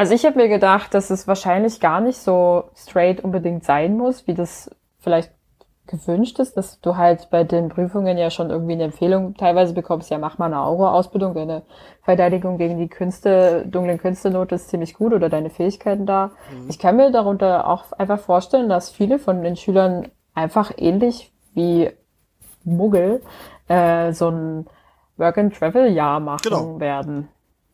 Also 0.00 0.14
ich 0.14 0.24
habe 0.24 0.38
mir 0.38 0.48
gedacht, 0.48 0.94
dass 0.94 1.10
es 1.10 1.28
wahrscheinlich 1.28 1.78
gar 1.78 2.00
nicht 2.00 2.16
so 2.16 2.70
straight 2.74 3.22
unbedingt 3.22 3.64
sein 3.64 3.98
muss, 3.98 4.26
wie 4.26 4.32
das 4.32 4.70
vielleicht 4.98 5.30
gewünscht 5.86 6.38
ist, 6.38 6.56
dass 6.56 6.80
du 6.80 6.96
halt 6.96 7.28
bei 7.28 7.44
den 7.44 7.68
Prüfungen 7.68 8.16
ja 8.16 8.30
schon 8.30 8.48
irgendwie 8.48 8.72
eine 8.72 8.84
Empfehlung 8.84 9.34
teilweise 9.34 9.74
bekommst, 9.74 10.08
ja 10.08 10.16
mach 10.16 10.38
mal 10.38 10.46
eine 10.46 10.60
Aura-Ausbildung, 10.60 11.34
deine 11.34 11.64
Verteidigung 12.00 12.56
gegen 12.56 12.78
die 12.78 12.88
Künste, 12.88 13.66
dunklen 13.66 13.98
Künstenote 13.98 14.54
ist 14.54 14.70
ziemlich 14.70 14.94
gut 14.94 15.12
oder 15.12 15.28
deine 15.28 15.50
Fähigkeiten 15.50 16.06
da. 16.06 16.30
Ich 16.70 16.78
kann 16.78 16.96
mir 16.96 17.10
darunter 17.10 17.68
auch 17.68 17.92
einfach 17.92 18.20
vorstellen, 18.20 18.70
dass 18.70 18.88
viele 18.88 19.18
von 19.18 19.42
den 19.42 19.56
Schülern 19.56 20.08
einfach 20.32 20.72
ähnlich 20.78 21.30
wie 21.52 21.90
Muggel 22.64 23.20
äh, 23.68 24.14
so 24.14 24.30
ein 24.30 24.66
Work-and-Travel-Jahr 25.18 26.20
machen 26.20 26.40
Genau. 26.44 26.80
werden. 26.80 27.28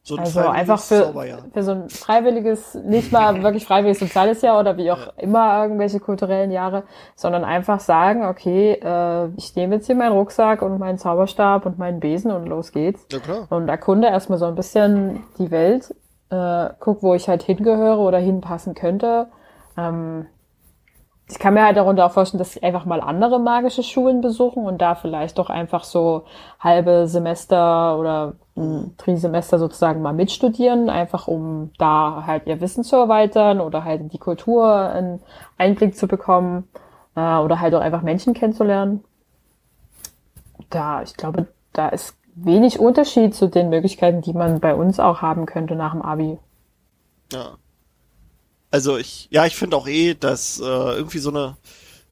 So 0.06 0.14
ein 0.14 0.20
Also 0.20 0.38
einfach 0.38 0.78
für, 0.78 1.12
für 1.52 1.62
so 1.64 1.72
ein 1.72 1.88
freiwilliges, 1.88 2.76
nicht 2.76 3.10
mal 3.10 3.42
wirklich 3.42 3.66
freiwilliges 3.66 3.98
soziales 3.98 4.40
Jahr 4.40 4.60
oder 4.60 4.76
wie 4.76 4.92
auch 4.92 5.12
immer 5.16 5.60
irgendwelche 5.60 5.98
kulturellen 5.98 6.52
Jahre, 6.52 6.84
sondern 7.16 7.42
einfach 7.42 7.80
sagen, 7.80 8.24
okay, 8.24 8.74
äh, 8.74 9.28
ich 9.36 9.56
nehme 9.56 9.74
jetzt 9.74 9.86
hier 9.86 9.96
meinen 9.96 10.12
Rucksack 10.12 10.62
und 10.62 10.78
meinen 10.78 10.98
Zauberstab 10.98 11.66
und 11.66 11.80
meinen 11.80 11.98
Besen 11.98 12.30
und 12.30 12.46
los 12.46 12.70
geht's. 12.70 13.04
Ja, 13.10 13.18
klar. 13.18 13.48
Und 13.50 13.68
erkunde 13.68 14.06
erstmal 14.06 14.38
so 14.38 14.46
ein 14.46 14.54
bisschen 14.54 15.24
die 15.40 15.50
Welt, 15.50 15.92
äh, 16.30 16.68
guck, 16.78 17.02
wo 17.02 17.14
ich 17.14 17.28
halt 17.28 17.42
hingehöre 17.42 17.98
oder 17.98 18.18
hinpassen 18.18 18.74
könnte. 18.74 19.26
Ähm, 19.76 20.26
ich 21.28 21.38
kann 21.40 21.54
mir 21.54 21.64
halt 21.64 21.76
darunter 21.76 22.06
auch 22.06 22.12
vorstellen, 22.12 22.38
dass 22.38 22.52
sie 22.52 22.62
einfach 22.62 22.84
mal 22.84 23.00
andere 23.00 23.40
magische 23.40 23.82
Schulen 23.82 24.20
besuchen 24.20 24.64
und 24.64 24.80
da 24.80 24.94
vielleicht 24.94 25.38
doch 25.38 25.50
einfach 25.50 25.82
so 25.82 26.24
halbe 26.60 27.08
Semester 27.08 27.98
oder 27.98 28.34
ein 28.56 28.94
Trisemester 28.96 29.58
sozusagen 29.58 30.02
mal 30.02 30.12
mitstudieren, 30.12 30.88
einfach 30.88 31.26
um 31.26 31.72
da 31.78 32.22
halt 32.26 32.46
ihr 32.46 32.60
Wissen 32.60 32.84
zu 32.84 32.94
erweitern 32.94 33.60
oder 33.60 33.82
halt 33.82 34.02
in 34.02 34.08
die 34.08 34.18
Kultur 34.18 34.72
einen 34.72 35.20
Einblick 35.58 35.96
zu 35.96 36.06
bekommen 36.06 36.68
äh, 37.16 37.38
oder 37.38 37.58
halt 37.60 37.74
auch 37.74 37.80
einfach 37.80 38.02
Menschen 38.02 38.32
kennenzulernen. 38.32 39.02
Da, 40.70 41.02
ich 41.02 41.16
glaube, 41.16 41.48
da 41.72 41.88
ist 41.88 42.16
wenig 42.36 42.78
Unterschied 42.78 43.34
zu 43.34 43.48
den 43.48 43.68
Möglichkeiten, 43.68 44.20
die 44.20 44.32
man 44.32 44.60
bei 44.60 44.76
uns 44.76 45.00
auch 45.00 45.22
haben 45.22 45.46
könnte 45.46 45.74
nach 45.74 45.92
dem 45.92 46.02
Abi. 46.02 46.38
Ja. 47.32 47.56
Also 48.76 48.98
ich, 48.98 49.26
ja, 49.30 49.46
ich 49.46 49.56
finde 49.56 49.74
auch 49.74 49.88
eh, 49.88 50.12
dass 50.12 50.60
äh, 50.60 50.62
irgendwie 50.62 51.18
so 51.18 51.30
eine, 51.30 51.56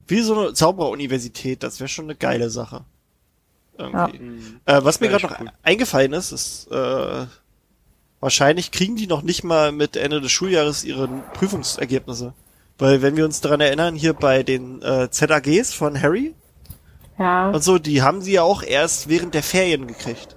wie 0.07 0.21
so 0.21 0.35
eine 0.35 0.53
Zaubereruniversität, 0.55 1.61
das 1.61 1.79
wäre 1.79 1.87
schon 1.87 2.05
eine 2.05 2.15
geile 2.15 2.49
Sache. 2.49 2.85
Irgendwie. 3.77 4.17
Mhm. 4.17 4.61
Äh, 4.65 4.79
was 4.83 4.99
mir 4.99 5.09
gerade 5.09 5.27
noch 5.27 5.39
cool. 5.39 5.51
eingefallen 5.61 6.13
ist, 6.13 6.31
ist, 6.31 6.71
äh, 6.71 7.27
wahrscheinlich 8.19 8.71
kriegen 8.71 8.95
die 8.95 9.05
noch 9.05 9.21
nicht 9.21 9.43
mal 9.43 9.71
mit 9.71 9.95
Ende 9.95 10.21
des 10.21 10.31
Schuljahres 10.31 10.83
ihre 10.83 11.07
Prüfungsergebnisse. 11.35 12.33
Weil 12.79 13.03
wenn 13.03 13.15
wir 13.15 13.25
uns 13.25 13.41
daran 13.41 13.61
erinnern, 13.61 13.93
hier 13.93 14.13
bei 14.13 14.41
den 14.41 14.81
äh, 14.81 15.11
ZAGs 15.11 15.71
von 15.71 16.01
Harry 16.01 16.33
Ja, 17.19 17.51
und 17.51 17.63
so, 17.63 17.77
die 17.77 18.01
haben 18.01 18.23
sie 18.23 18.31
ja 18.31 18.41
auch 18.41 18.63
erst 18.63 19.07
während 19.07 19.35
der 19.35 19.43
Ferien 19.43 19.85
gekriegt. 19.85 20.35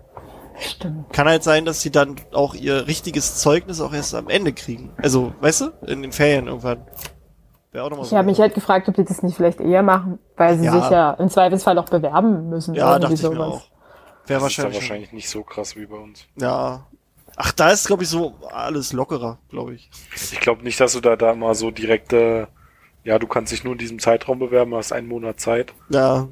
Stimmt. 0.61 1.13
Kann 1.13 1.29
halt 1.29 1.43
sein, 1.43 1.65
dass 1.65 1.81
sie 1.83 1.91
dann 1.91 2.17
auch 2.33 2.55
ihr 2.55 2.87
richtiges 2.87 3.39
Zeugnis 3.39 3.81
auch 3.81 3.93
erst 3.93 4.15
am 4.15 4.29
Ende 4.29 4.53
kriegen. 4.53 4.93
Also, 5.03 5.33
weißt 5.41 5.61
du, 5.63 5.67
in 5.87 6.03
den 6.03 6.13
Ferien 6.13 6.47
irgendwann. 6.47 6.87
Wäre 7.73 7.85
auch 7.85 7.91
nochmal 7.91 8.07
Ich 8.07 8.15
habe 8.15 8.27
mich 8.27 8.41
halt 8.41 8.55
gefragt, 8.55 8.89
ob 8.89 8.95
die 8.95 9.05
das 9.05 9.23
nicht 9.23 9.37
vielleicht 9.37 9.61
eher 9.61 9.83
machen, 9.83 10.19
weil 10.37 10.59
sie 10.59 10.65
Ja. 10.65 10.73
sich 10.81 10.91
ja 10.91 11.11
im 11.13 11.29
Zweifelsfall 11.29 11.79
auch 11.79 11.89
bewerben 11.89 12.49
müssen. 12.49 12.75
Ja, 12.75 12.99
dachte 12.99 13.15
ich 13.15 13.23
mir 13.23 13.29
sowas. 13.29 13.41
auch. 13.55 13.63
Wäre 14.27 14.41
Das 14.41 14.51
ist 14.51 14.57
ja 14.59 14.65
wahrscheinlich. 14.65 14.75
wahrscheinlich 14.81 15.13
nicht 15.13 15.29
so 15.29 15.43
krass 15.43 15.77
wie 15.77 15.87
bei 15.87 15.97
uns. 15.97 16.25
Ja. 16.37 16.87
Ach, 17.37 17.53
da 17.53 17.71
ist, 17.71 17.87
glaube 17.87 18.03
ich, 18.03 18.09
so 18.09 18.35
alles 18.51 18.93
lockerer, 18.93 19.39
glaube 19.49 19.75
ich. 19.75 19.91
Ich 20.33 20.41
glaube 20.41 20.63
nicht, 20.65 20.81
dass 20.81 20.95
du 20.95 21.01
da, 21.01 21.15
da 21.17 21.35
mal 21.35 21.55
so 21.55 21.71
direkt, 21.71 22.13
äh, 22.13 22.47
ja, 23.05 23.19
du 23.19 23.27
kannst 23.27 23.53
dich 23.53 23.63
nur 23.65 23.75
in 23.75 23.79
diesem 23.79 23.99
Zeitraum 24.01 24.39
bewerben, 24.39 24.75
hast 24.75 24.93
einen 24.93 25.07
Monat 25.07 25.39
Zeit. 25.39 25.73
Ja. 25.91 26.27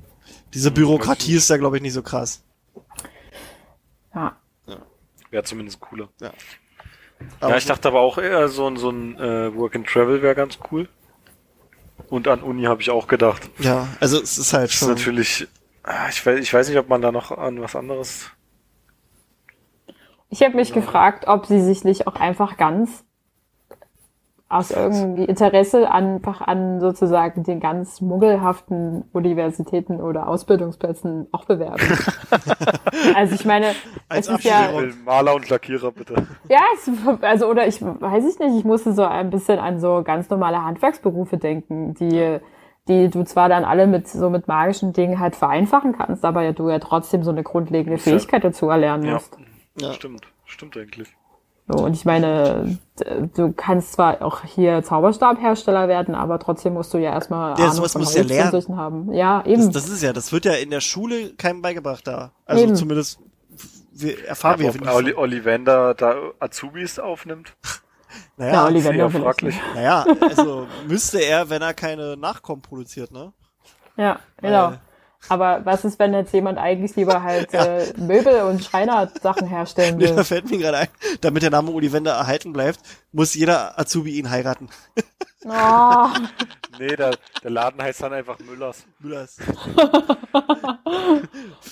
Diese 0.52 0.68
Hm, 0.70 0.74
Bürokratie 0.74 1.34
ist 1.36 1.48
da, 1.48 1.58
glaube 1.58 1.76
ich, 1.76 1.82
nicht 1.82 1.92
so 1.92 2.02
krass. 2.02 2.42
Ja. 4.16 4.36
Wäre 5.30 5.44
zumindest 5.44 5.80
cooler. 5.80 6.08
Aber 7.40 7.50
ja, 7.52 7.56
ich 7.56 7.66
dachte 7.66 7.88
aber 7.88 8.00
auch 8.00 8.18
eher, 8.18 8.48
so 8.48 8.66
ein, 8.66 8.76
so 8.76 8.90
ein 8.90 9.18
äh, 9.18 9.54
Work 9.54 9.76
and 9.76 9.86
Travel 9.86 10.22
wäre 10.22 10.34
ganz 10.34 10.58
cool. 10.70 10.88
Und 12.08 12.28
an 12.28 12.42
Uni 12.42 12.64
habe 12.64 12.82
ich 12.82 12.90
auch 12.90 13.06
gedacht. 13.06 13.48
Ja, 13.58 13.88
also 14.00 14.20
es 14.20 14.38
ist 14.38 14.52
halt 14.52 14.64
Das 14.64 14.74
ist 14.74 14.78
schon. 14.78 14.88
natürlich, 14.90 15.48
ah, 15.82 16.08
ich 16.10 16.24
weiß, 16.24 16.40
ich 16.40 16.52
weiß 16.52 16.68
nicht, 16.68 16.78
ob 16.78 16.88
man 16.88 17.00
da 17.00 17.10
noch 17.12 17.30
an 17.30 17.60
was 17.60 17.74
anderes. 17.74 18.30
Ich 20.28 20.42
habe 20.42 20.56
mich 20.56 20.72
gefragt, 20.72 21.26
ob 21.26 21.46
sie 21.46 21.62
sich 21.62 21.84
nicht 21.84 22.06
auch 22.06 22.16
einfach 22.16 22.56
ganz 22.56 23.04
aus 24.48 24.70
irgendwie 24.70 25.24
Interesse 25.24 25.90
einfach 25.90 26.40
an 26.40 26.80
sozusagen 26.80 27.42
den 27.42 27.58
ganz 27.58 28.00
muggelhaften 28.00 29.04
Universitäten 29.12 30.00
oder 30.00 30.28
Ausbildungsplätzen 30.28 31.26
auch 31.32 31.46
bewerben. 31.46 31.82
also 33.14 33.34
ich 33.34 33.44
meine, 33.44 33.74
Als 34.08 34.28
es 34.28 34.38
ist 34.38 34.44
ja, 34.44 34.70
Maler 35.04 35.34
und 35.34 35.48
Lackierer 35.48 35.90
bitte. 35.90 36.14
ja, 36.48 36.60
es, 36.74 36.88
also 37.22 37.48
oder 37.48 37.66
ich 37.66 37.82
weiß 37.82 38.24
ich 38.24 38.38
nicht, 38.38 38.56
ich 38.58 38.64
musste 38.64 38.92
so 38.92 39.04
ein 39.04 39.30
bisschen 39.30 39.58
an 39.58 39.80
so 39.80 40.02
ganz 40.04 40.30
normale 40.30 40.64
Handwerksberufe 40.64 41.38
denken, 41.38 41.94
die 41.94 42.38
die 42.88 43.08
du 43.10 43.24
zwar 43.24 43.48
dann 43.48 43.64
alle 43.64 43.88
mit 43.88 44.06
so 44.06 44.30
mit 44.30 44.46
magischen 44.46 44.92
Dingen 44.92 45.18
halt 45.18 45.34
vereinfachen 45.34 45.92
kannst, 45.98 46.24
aber 46.24 46.42
ja 46.42 46.52
du 46.52 46.68
ja 46.70 46.78
trotzdem 46.78 47.24
so 47.24 47.32
eine 47.32 47.42
grundlegende 47.42 47.98
Fähigkeit 47.98 48.44
dazu 48.44 48.68
erlernen 48.68 49.02
Ja, 49.06 49.14
musst. 49.14 49.36
Ja. 49.80 49.92
stimmt. 49.92 50.28
Stimmt 50.44 50.76
eigentlich. 50.76 51.12
So, 51.68 51.84
und 51.84 51.94
ich 51.94 52.04
meine, 52.04 52.78
du 53.34 53.52
kannst 53.52 53.92
zwar 53.94 54.22
auch 54.22 54.42
hier 54.44 54.84
Zauberstabhersteller 54.84 55.88
werden, 55.88 56.14
aber 56.14 56.38
trotzdem 56.38 56.74
musst 56.74 56.94
du 56.94 56.98
ja 56.98 57.10
erstmal 57.12 57.50
Ja, 57.58 57.64
Ahnung 57.64 57.72
sowas 57.74 57.92
von 57.92 58.02
musst 58.02 58.16
ja 58.16 58.22
lernen. 58.22 58.76
haben. 58.76 59.12
Ja, 59.12 59.42
Das, 59.42 59.52
eben. 59.52 59.72
das 59.72 59.88
ist 59.88 60.02
ja, 60.02 60.12
das 60.12 60.30
wird 60.32 60.44
ja 60.44 60.52
in 60.52 60.70
der 60.70 60.80
Schule 60.80 61.34
keinem 61.34 61.62
beigebracht 61.62 62.06
da. 62.06 62.30
Also 62.44 62.62
Eben. 62.62 62.76
zumindest 62.76 63.18
wir 63.92 64.26
erfahren 64.26 64.58
wir 64.60 64.66
ja 64.66 64.72
ob 64.74 64.80
nicht 64.80 64.92
Olli, 64.92 65.14
Ollivander 65.14 65.94
da 65.94 66.14
Azubis 66.38 66.98
aufnimmt, 67.00 67.56
Naja, 68.36 68.52
ja, 68.52 68.64
Ollivander 68.66 69.10
fraglich. 69.10 69.58
naja, 69.74 70.06
also 70.20 70.66
müsste 70.86 71.18
er, 71.18 71.50
wenn 71.50 71.62
er 71.62 71.74
keine 71.74 72.16
Nachkommen 72.16 72.62
produziert, 72.62 73.10
ne? 73.10 73.32
Ja, 73.96 74.20
genau. 74.40 74.68
Weil- 74.68 74.80
Aber 75.28 75.64
was 75.64 75.84
ist, 75.84 75.98
wenn 75.98 76.14
jetzt 76.14 76.32
jemand 76.32 76.58
eigentlich 76.58 76.94
lieber 76.96 77.22
halt 77.22 77.52
äh, 77.54 77.92
Möbel 77.96 78.42
und 78.42 78.62
Schreiner-Sachen 78.64 79.46
herstellen 79.46 79.96
Nee, 79.98 80.06
da 80.06 80.16
will? 80.16 80.24
fällt 80.24 80.50
mir 80.50 80.58
gerade 80.58 80.78
ein, 80.78 80.88
damit 81.20 81.42
der 81.42 81.50
Name 81.50 81.70
Ollivander 81.72 82.12
erhalten 82.12 82.52
bleibt, 82.52 82.80
muss 83.12 83.34
jeder 83.34 83.78
Azubi 83.78 84.18
ihn 84.18 84.30
heiraten. 84.30 84.68
Oh, 85.44 86.08
Nee, 86.78 86.94
der, 86.94 87.16
der 87.42 87.50
Laden 87.50 87.80
heißt 87.80 88.02
dann 88.02 88.12
einfach 88.12 88.38
Müllers. 88.38 88.84
Müllers. 88.98 89.38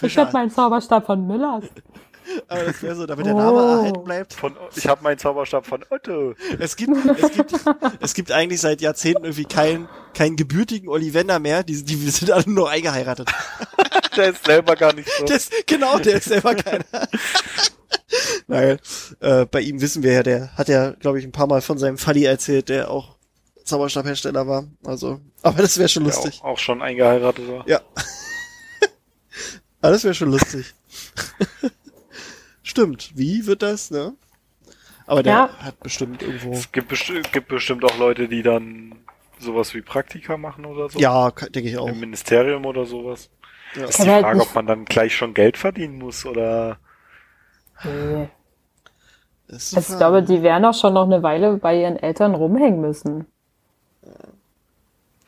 ich 0.00 0.16
hab 0.16 0.32
meinen 0.32 0.50
Zauberstab 0.50 1.04
von 1.04 1.26
Müllers. 1.26 1.64
Aber 2.48 2.64
das 2.64 2.82
wäre 2.82 2.94
so, 2.96 3.06
damit 3.06 3.26
der 3.26 3.34
Name 3.34 3.52
Oh. 3.52 3.78
erhalten 3.78 4.04
bleibt. 4.04 4.34
Von, 4.34 4.56
ich 4.74 4.86
habe 4.88 5.02
meinen 5.02 5.18
Zauberstab 5.18 5.66
von 5.66 5.84
Otto. 5.90 6.34
Es 6.58 6.76
gibt, 6.76 6.92
es 7.18 7.32
gibt, 7.32 7.52
es 8.00 8.14
gibt 8.14 8.32
eigentlich 8.32 8.60
seit 8.60 8.80
Jahrzehnten 8.80 9.24
irgendwie 9.24 9.44
keinen, 9.44 9.88
keinen 10.14 10.36
gebürtigen 10.36 10.88
Ollivander 10.88 11.38
mehr. 11.38 11.62
Die, 11.62 11.82
die 11.84 11.96
sind 12.10 12.30
alle 12.30 12.48
nur 12.50 12.70
eingeheiratet. 12.70 13.30
Der 14.16 14.30
ist 14.30 14.44
selber 14.44 14.76
gar 14.76 14.92
nicht 14.92 15.08
so. 15.10 15.24
Das, 15.24 15.50
genau, 15.66 15.98
der 15.98 16.18
ist 16.18 16.26
selber 16.26 16.54
keiner. 16.54 16.84
Weil, 18.46 18.78
äh, 19.20 19.44
bei 19.46 19.60
ihm 19.60 19.80
wissen 19.80 20.04
wir 20.04 20.12
ja, 20.12 20.22
der 20.22 20.56
hat 20.56 20.68
ja, 20.68 20.90
glaube 20.92 21.18
ich, 21.18 21.24
ein 21.24 21.32
paar 21.32 21.48
Mal 21.48 21.60
von 21.62 21.78
seinem 21.78 21.98
Falli 21.98 22.24
erzählt, 22.24 22.68
der 22.68 22.90
auch 22.92 23.16
Zauberstabhersteller 23.64 24.46
war. 24.46 24.68
Also, 24.84 25.20
aber 25.42 25.62
das 25.62 25.78
wäre 25.78 25.88
schon 25.88 26.04
Der 26.04 26.12
lustig. 26.14 26.40
auch, 26.42 26.50
auch 26.52 26.58
schon 26.58 26.80
eingeheiratet 26.80 27.48
war. 27.48 27.68
Ja. 27.68 27.80
aber 29.80 29.92
das 29.92 30.04
wäre 30.04 30.14
schon 30.14 30.30
lustig. 30.30 30.72
Stimmt. 32.74 33.12
Wie 33.14 33.46
wird 33.46 33.62
das, 33.62 33.92
ne? 33.92 34.14
Aber 35.06 35.22
der 35.22 35.32
Ja. 35.32 35.48
hat 35.60 35.78
bestimmt 35.78 36.22
irgendwo. 36.22 36.50
Es 36.52 36.72
gibt, 36.72 36.88
besti 36.88 37.22
gibt 37.30 37.46
bestimmt 37.46 37.84
auch 37.84 37.96
Leute, 37.98 38.26
die 38.26 38.42
dann 38.42 38.96
sowas 39.38 39.72
wie 39.74 39.80
Praktika 39.80 40.36
machen 40.36 40.64
oder 40.66 40.88
so. 40.90 40.98
Ja, 40.98 41.30
denke 41.30 41.68
ich 41.70 41.78
auch. 41.78 41.86
Im 41.86 42.00
Ministerium 42.00 42.66
oder 42.66 42.84
sowas. 42.84 43.30
Ja. 43.76 43.84
Ist 43.84 44.02
die 44.02 44.10
halt 44.10 44.24
Frage, 44.24 44.38
nicht- 44.38 44.48
ob 44.48 44.54
man 44.56 44.66
dann 44.66 44.84
gleich 44.86 45.14
schon 45.14 45.34
Geld 45.34 45.56
verdienen 45.56 45.98
muss 45.98 46.26
oder. 46.26 46.78
Nee. 47.84 48.28
Also 49.48 49.78
ich 49.78 49.86
glaube, 49.98 50.24
die 50.24 50.42
werden 50.42 50.64
auch 50.64 50.74
schon 50.74 50.94
noch 50.94 51.04
eine 51.04 51.22
Weile 51.22 51.58
bei 51.58 51.80
ihren 51.80 51.96
Eltern 51.96 52.34
rumhängen 52.34 52.80
müssen. 52.80 53.26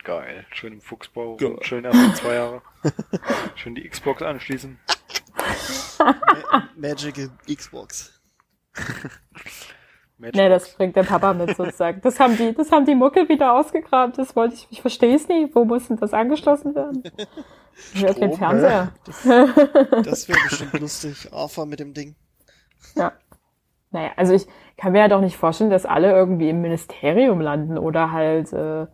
Geil. 0.02 0.46
Schön 0.50 0.72
im 0.72 0.80
Fuchsbau. 0.80 1.36
Geil. 1.36 1.58
Schön 1.62 1.84
erste 1.84 2.14
zwei 2.14 2.34
Jahre. 2.34 2.62
Schön 3.54 3.76
die 3.76 3.88
Xbox 3.88 4.22
anschließen. 4.22 4.78
Ma- 5.98 6.68
Magic 6.76 7.30
Xbox. 7.46 8.12
Matchbox. 10.18 10.36
Nee, 10.38 10.48
das 10.48 10.74
bringt 10.74 10.96
der 10.96 11.02
Papa 11.02 11.34
mit 11.34 11.56
sozusagen. 11.56 12.00
Das 12.00 12.18
haben 12.20 12.36
die, 12.36 12.54
das 12.54 12.72
haben 12.72 12.86
die 12.86 12.94
Muckel 12.94 13.28
wieder 13.28 13.52
ausgegraben. 13.54 14.14
Das 14.16 14.34
wollte 14.34 14.54
ich, 14.54 14.66
ich 14.70 14.80
verstehe 14.80 15.14
es 15.14 15.28
nie. 15.28 15.50
Wo 15.54 15.64
muss 15.64 15.88
denn 15.88 15.98
das 15.98 16.14
angeschlossen 16.14 16.74
werden? 16.74 17.02
Will 17.94 18.14
den 18.14 18.32
Strom, 18.32 18.38
Fernseher. 18.38 18.92
Das 20.04 20.28
wäre 20.28 20.38
bestimmt 20.48 20.72
lustig. 20.80 21.28
Arthur 21.32 21.66
mit 21.66 21.80
dem 21.80 21.92
Ding. 21.92 22.16
Ja. 22.94 23.12
Naja, 23.90 24.10
also 24.16 24.32
ich 24.32 24.46
kann 24.78 24.92
mir 24.92 25.00
ja 25.00 25.08
doch 25.08 25.20
nicht 25.20 25.36
vorstellen, 25.36 25.70
dass 25.70 25.84
alle 25.84 26.10
irgendwie 26.12 26.48
im 26.48 26.62
Ministerium 26.62 27.40
landen 27.40 27.76
oder 27.78 28.10
halt 28.12 28.52
äh, 28.54 28.86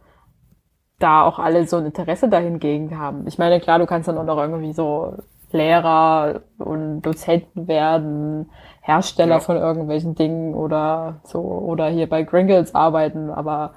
da 0.98 1.22
auch 1.22 1.38
alle 1.38 1.66
so 1.68 1.76
ein 1.76 1.86
Interesse 1.86 2.28
dahingegen 2.28 2.98
haben. 2.98 3.26
Ich 3.28 3.38
meine, 3.38 3.60
klar, 3.60 3.78
du 3.78 3.86
kannst 3.86 4.08
dann 4.08 4.18
auch 4.18 4.24
noch 4.24 4.38
irgendwie 4.38 4.72
so 4.72 5.16
Lehrer 5.52 6.40
und 6.58 7.02
Dozenten 7.02 7.68
werden, 7.68 8.50
Hersteller 8.80 9.36
Ja. 9.36 9.40
von 9.40 9.56
irgendwelchen 9.56 10.14
Dingen 10.14 10.54
oder 10.54 11.20
so, 11.24 11.40
oder 11.40 11.88
hier 11.88 12.08
bei 12.08 12.22
Gringles 12.22 12.74
arbeiten, 12.74 13.30
aber 13.30 13.74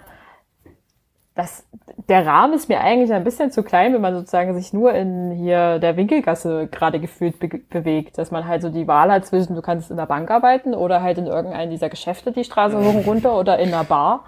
das, 1.35 1.67
der 2.07 2.25
Rahmen 2.25 2.53
ist 2.53 2.69
mir 2.69 2.79
eigentlich 2.79 3.11
ein 3.11 3.25
bisschen 3.25 3.51
zu 3.51 3.61
klein, 3.61 3.93
wenn 3.93 3.99
man 3.99 4.13
sozusagen 4.15 4.53
sich 4.53 4.71
nur 4.71 4.93
in 4.93 5.31
hier 5.31 5.79
der 5.79 5.97
Winkelgasse 5.97 6.67
gerade 6.67 7.01
gefühlt 7.01 7.39
be 7.39 7.49
bewegt, 7.69 8.17
dass 8.17 8.31
man 8.31 8.47
halt 8.47 8.61
so 8.61 8.69
die 8.69 8.87
Wahl 8.87 9.11
hat 9.11 9.25
zwischen, 9.25 9.53
du 9.53 9.61
kannst 9.61 9.91
in 9.91 9.97
der 9.97 10.05
Bank 10.05 10.31
arbeiten 10.31 10.73
oder 10.73 11.01
halt 11.01 11.17
in 11.17 11.27
irgendeinem 11.27 11.69
dieser 11.71 11.89
Geschäfte 11.89 12.31
die 12.31 12.45
Straße 12.45 12.77
hoch 12.79 12.95
und 12.95 13.05
runter 13.07 13.37
oder 13.37 13.59
in 13.59 13.73
einer 13.73 13.83
Bar 13.83 14.23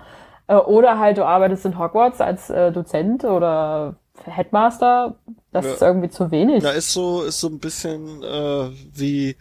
äh, 0.47 0.55
oder 0.55 0.99
halt 0.99 1.17
du 1.17 1.25
arbeitest 1.25 1.65
in 1.65 1.79
Hogwarts 1.79 2.19
als 2.19 2.49
äh, 2.49 2.73
Dozent 2.73 3.23
oder 3.23 3.95
Headmaster. 4.25 5.15
Das 5.51 5.65
Ja. 5.65 5.73
ist 5.73 5.81
irgendwie 5.81 6.09
zu 6.09 6.29
wenig. 6.31 6.63
Da 6.63 6.71
ist 6.71 6.91
so, 6.93 7.23
ist 7.23 7.39
so 7.39 7.47
ein 7.47 7.59
bisschen, 7.59 8.23
äh, 8.23 8.69
wie, 8.93 9.35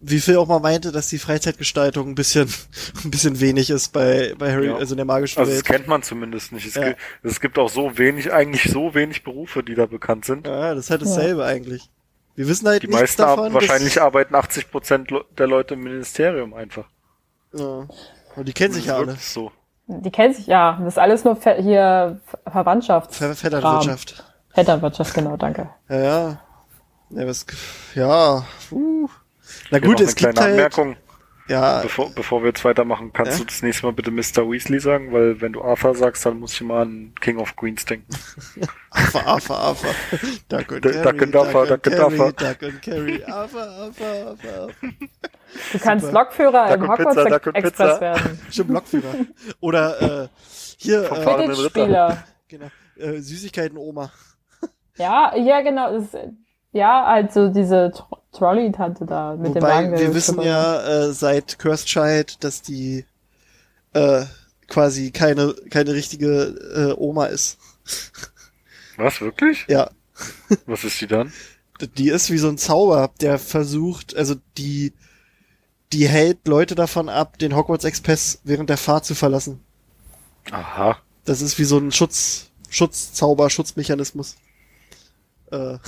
wie 0.00 0.18
Phil 0.20 0.36
auch 0.36 0.48
mal 0.48 0.58
meinte, 0.60 0.90
dass 0.92 1.08
die 1.08 1.18
Freizeitgestaltung 1.18 2.08
ein 2.08 2.14
bisschen, 2.14 2.52
ein 3.04 3.10
bisschen 3.10 3.40
wenig 3.40 3.70
ist 3.70 3.92
bei, 3.92 4.34
bei 4.38 4.52
Harry, 4.52 4.66
Ja. 4.66 4.76
also 4.76 4.94
in 4.94 4.98
der 4.98 5.06
magischen 5.06 5.38
Also 5.38 5.50
das 5.52 5.58
Welt. 5.58 5.64
kennt 5.66 5.88
man 5.88 6.02
zumindest 6.02 6.52
nicht. 6.52 6.66
Es, 6.66 6.74
Ja. 6.74 6.88
gibt, 6.88 7.00
es 7.22 7.40
gibt 7.40 7.58
auch 7.58 7.68
so 7.68 7.96
wenig, 7.98 8.32
eigentlich 8.32 8.64
so 8.70 8.94
wenig 8.94 9.22
Berufe, 9.24 9.62
die 9.62 9.74
da 9.74 9.86
bekannt 9.86 10.24
sind. 10.24 10.46
Ja, 10.46 10.74
das 10.74 10.86
ist 10.86 10.90
halt 10.90 11.02
dasselbe 11.02 11.44
eigentlich. 11.44 11.88
Wir 12.34 12.48
wissen 12.48 12.66
halt 12.66 12.82
Die 12.82 12.86
nichts 12.86 13.00
meisten 13.00 13.22
ab, 13.22 13.36
davon. 13.36 13.52
wahrscheinlich 13.54 13.94
dass, 13.94 14.02
arbeiten 14.02 14.34
80 14.34 14.70
Prozent 14.70 15.10
der 15.38 15.46
Leute 15.46 15.74
im 15.74 15.82
Ministerium 15.84 16.54
einfach. 16.54 16.86
ja. 17.54 17.86
Und 18.34 18.48
die 18.48 18.54
kennen 18.54 18.72
sich 18.72 18.86
ja 18.86 18.94
Das 19.04 19.16
ist 19.26 19.36
alle. 19.36 19.48
So. 19.50 19.52
Die 19.86 20.10
kennen 20.10 20.34
sich 20.34 20.46
ja. 20.46 20.78
Das 20.80 20.94
ist 20.94 20.98
alles 20.98 21.24
nur 21.24 21.36
Ver 21.36 21.54
hier 21.56 22.20
Ver 22.24 22.50
Verwandtschafts. 22.50 23.18
Ver 23.18 23.34
Vetternwirtschaft. 23.34 24.24
Vetternwirtschaft, 24.50 25.14
genau, 25.14 25.36
danke. 25.36 25.70
Ja, 25.88 25.98
ja. 25.98 26.40
Ja, 27.10 27.26
was, 27.26 27.46
ja. 27.94 28.44
Uh. 28.70 29.08
Na 29.70 29.78
gut, 29.78 30.00
es 30.00 30.14
gibt 30.14 30.34
kleine 30.34 30.40
halt, 30.40 30.50
Anmerkung, 30.52 30.96
ja, 31.52 31.80
bevor, 31.82 32.10
bevor 32.14 32.42
wir 32.42 32.48
jetzt 32.48 32.64
weitermachen. 32.64 33.12
Kannst 33.12 33.32
Ja? 33.32 33.38
du 33.38 33.44
das 33.44 33.62
nächste 33.62 33.86
Mal 33.86 33.92
bitte 33.92 34.10
Mr. 34.10 34.48
Weasley 34.50 34.80
sagen? 34.80 35.12
Weil 35.12 35.40
wenn 35.40 35.52
du 35.52 35.62
Arthur 35.62 35.94
sagst, 35.94 36.24
dann 36.26 36.40
muss 36.40 36.54
ich 36.54 36.60
immer 36.60 36.76
an 36.80 37.12
King 37.20 37.38
of 37.38 37.54
Queens 37.56 37.84
denken. 37.84 38.08
Affa, 38.90 39.20
Affa, 39.20 39.70
Affa. 39.70 39.88
Duck 40.48 40.72
und 40.72 40.84
Duck 40.84 40.92
Carry, 41.02 41.22
and 41.22 41.34
Duffer, 41.34 41.66
Duck 41.66 41.82
Duck 41.82 41.92
and 41.94 42.02
and 42.02 42.18
Duffer. 42.18 42.32
Carry, 42.32 42.54
Duck 42.54 42.62
and 42.62 42.82
Carry. 42.82 43.24
Affa, 43.24 43.86
Affa, 43.88 44.30
Affa. 44.32 44.68
Du 45.72 45.78
kannst 45.78 46.06
Super. 46.06 46.18
Lokführer 46.18 46.66
Duck 46.68 46.76
im 46.76 46.90
Hogwarts 46.90 47.14
Pizza, 47.16 47.28
Duck 47.38 47.46
Express 47.54 47.72
Pizza. 47.72 48.00
werden. 48.00 48.40
Stimmt, 48.50 48.68
Blockführer. 48.70 49.14
Oder, 49.60 50.22
äh, 50.24 50.28
hier, 50.78 51.04
Vom 51.04 51.18
äh. 51.18 51.24
Quidditch-Spieler. 51.24 52.24
genau, 52.48 52.66
äh, 52.98 53.18
Süßigkeiten-Oma. 53.20 54.10
Ja, 54.96 55.34
ja, 55.36 55.60
genau. 55.62 55.98
Ja, 56.72 57.04
also 57.04 57.48
diese 57.48 57.92
Tro 58.32 58.46
Trolley-Tante 58.46 59.06
da 59.06 59.36
mit 59.36 59.54
dem 59.54 59.62
Wagen. 59.62 59.92
Wobei, 59.92 60.00
wir 60.00 60.14
wissen 60.14 60.40
ja 60.40 60.82
äh, 60.82 61.12
seit 61.12 61.58
Cursed 61.58 61.86
Child, 61.86 62.42
dass 62.42 62.62
die 62.62 63.04
äh, 63.92 64.24
quasi 64.68 65.10
keine, 65.10 65.54
keine 65.70 65.92
richtige 65.92 66.94
äh, 66.96 67.00
Oma 67.00 67.26
ist. 67.26 67.58
Was, 68.96 69.20
wirklich? 69.20 69.66
Ja, 69.68 69.90
Was 70.66 70.84
ist 70.84 71.00
die 71.00 71.06
dann? 71.06 71.32
die 71.96 72.10
ist 72.10 72.30
wie 72.30 72.38
so 72.38 72.48
ein 72.48 72.58
Zauber, 72.58 73.10
der 73.20 73.38
versucht, 73.38 74.16
also 74.16 74.36
die, 74.56 74.92
die 75.92 76.08
hält 76.08 76.46
Leute 76.46 76.74
davon 76.74 77.08
ab, 77.08 77.38
den 77.38 77.56
Hogwarts 77.56 77.84
Express 77.84 78.40
während 78.44 78.70
der 78.70 78.76
Fahrt 78.76 79.04
zu 79.04 79.14
verlassen. 79.14 79.60
Aha. 80.50 80.98
Das 81.24 81.40
ist 81.40 81.58
wie 81.58 81.64
so 81.64 81.78
ein 81.78 81.90
Schutz, 81.92 82.50
Schutzzauber, 82.68 83.50
Schutzmechanismus. 83.50 84.36
Äh, 85.50 85.78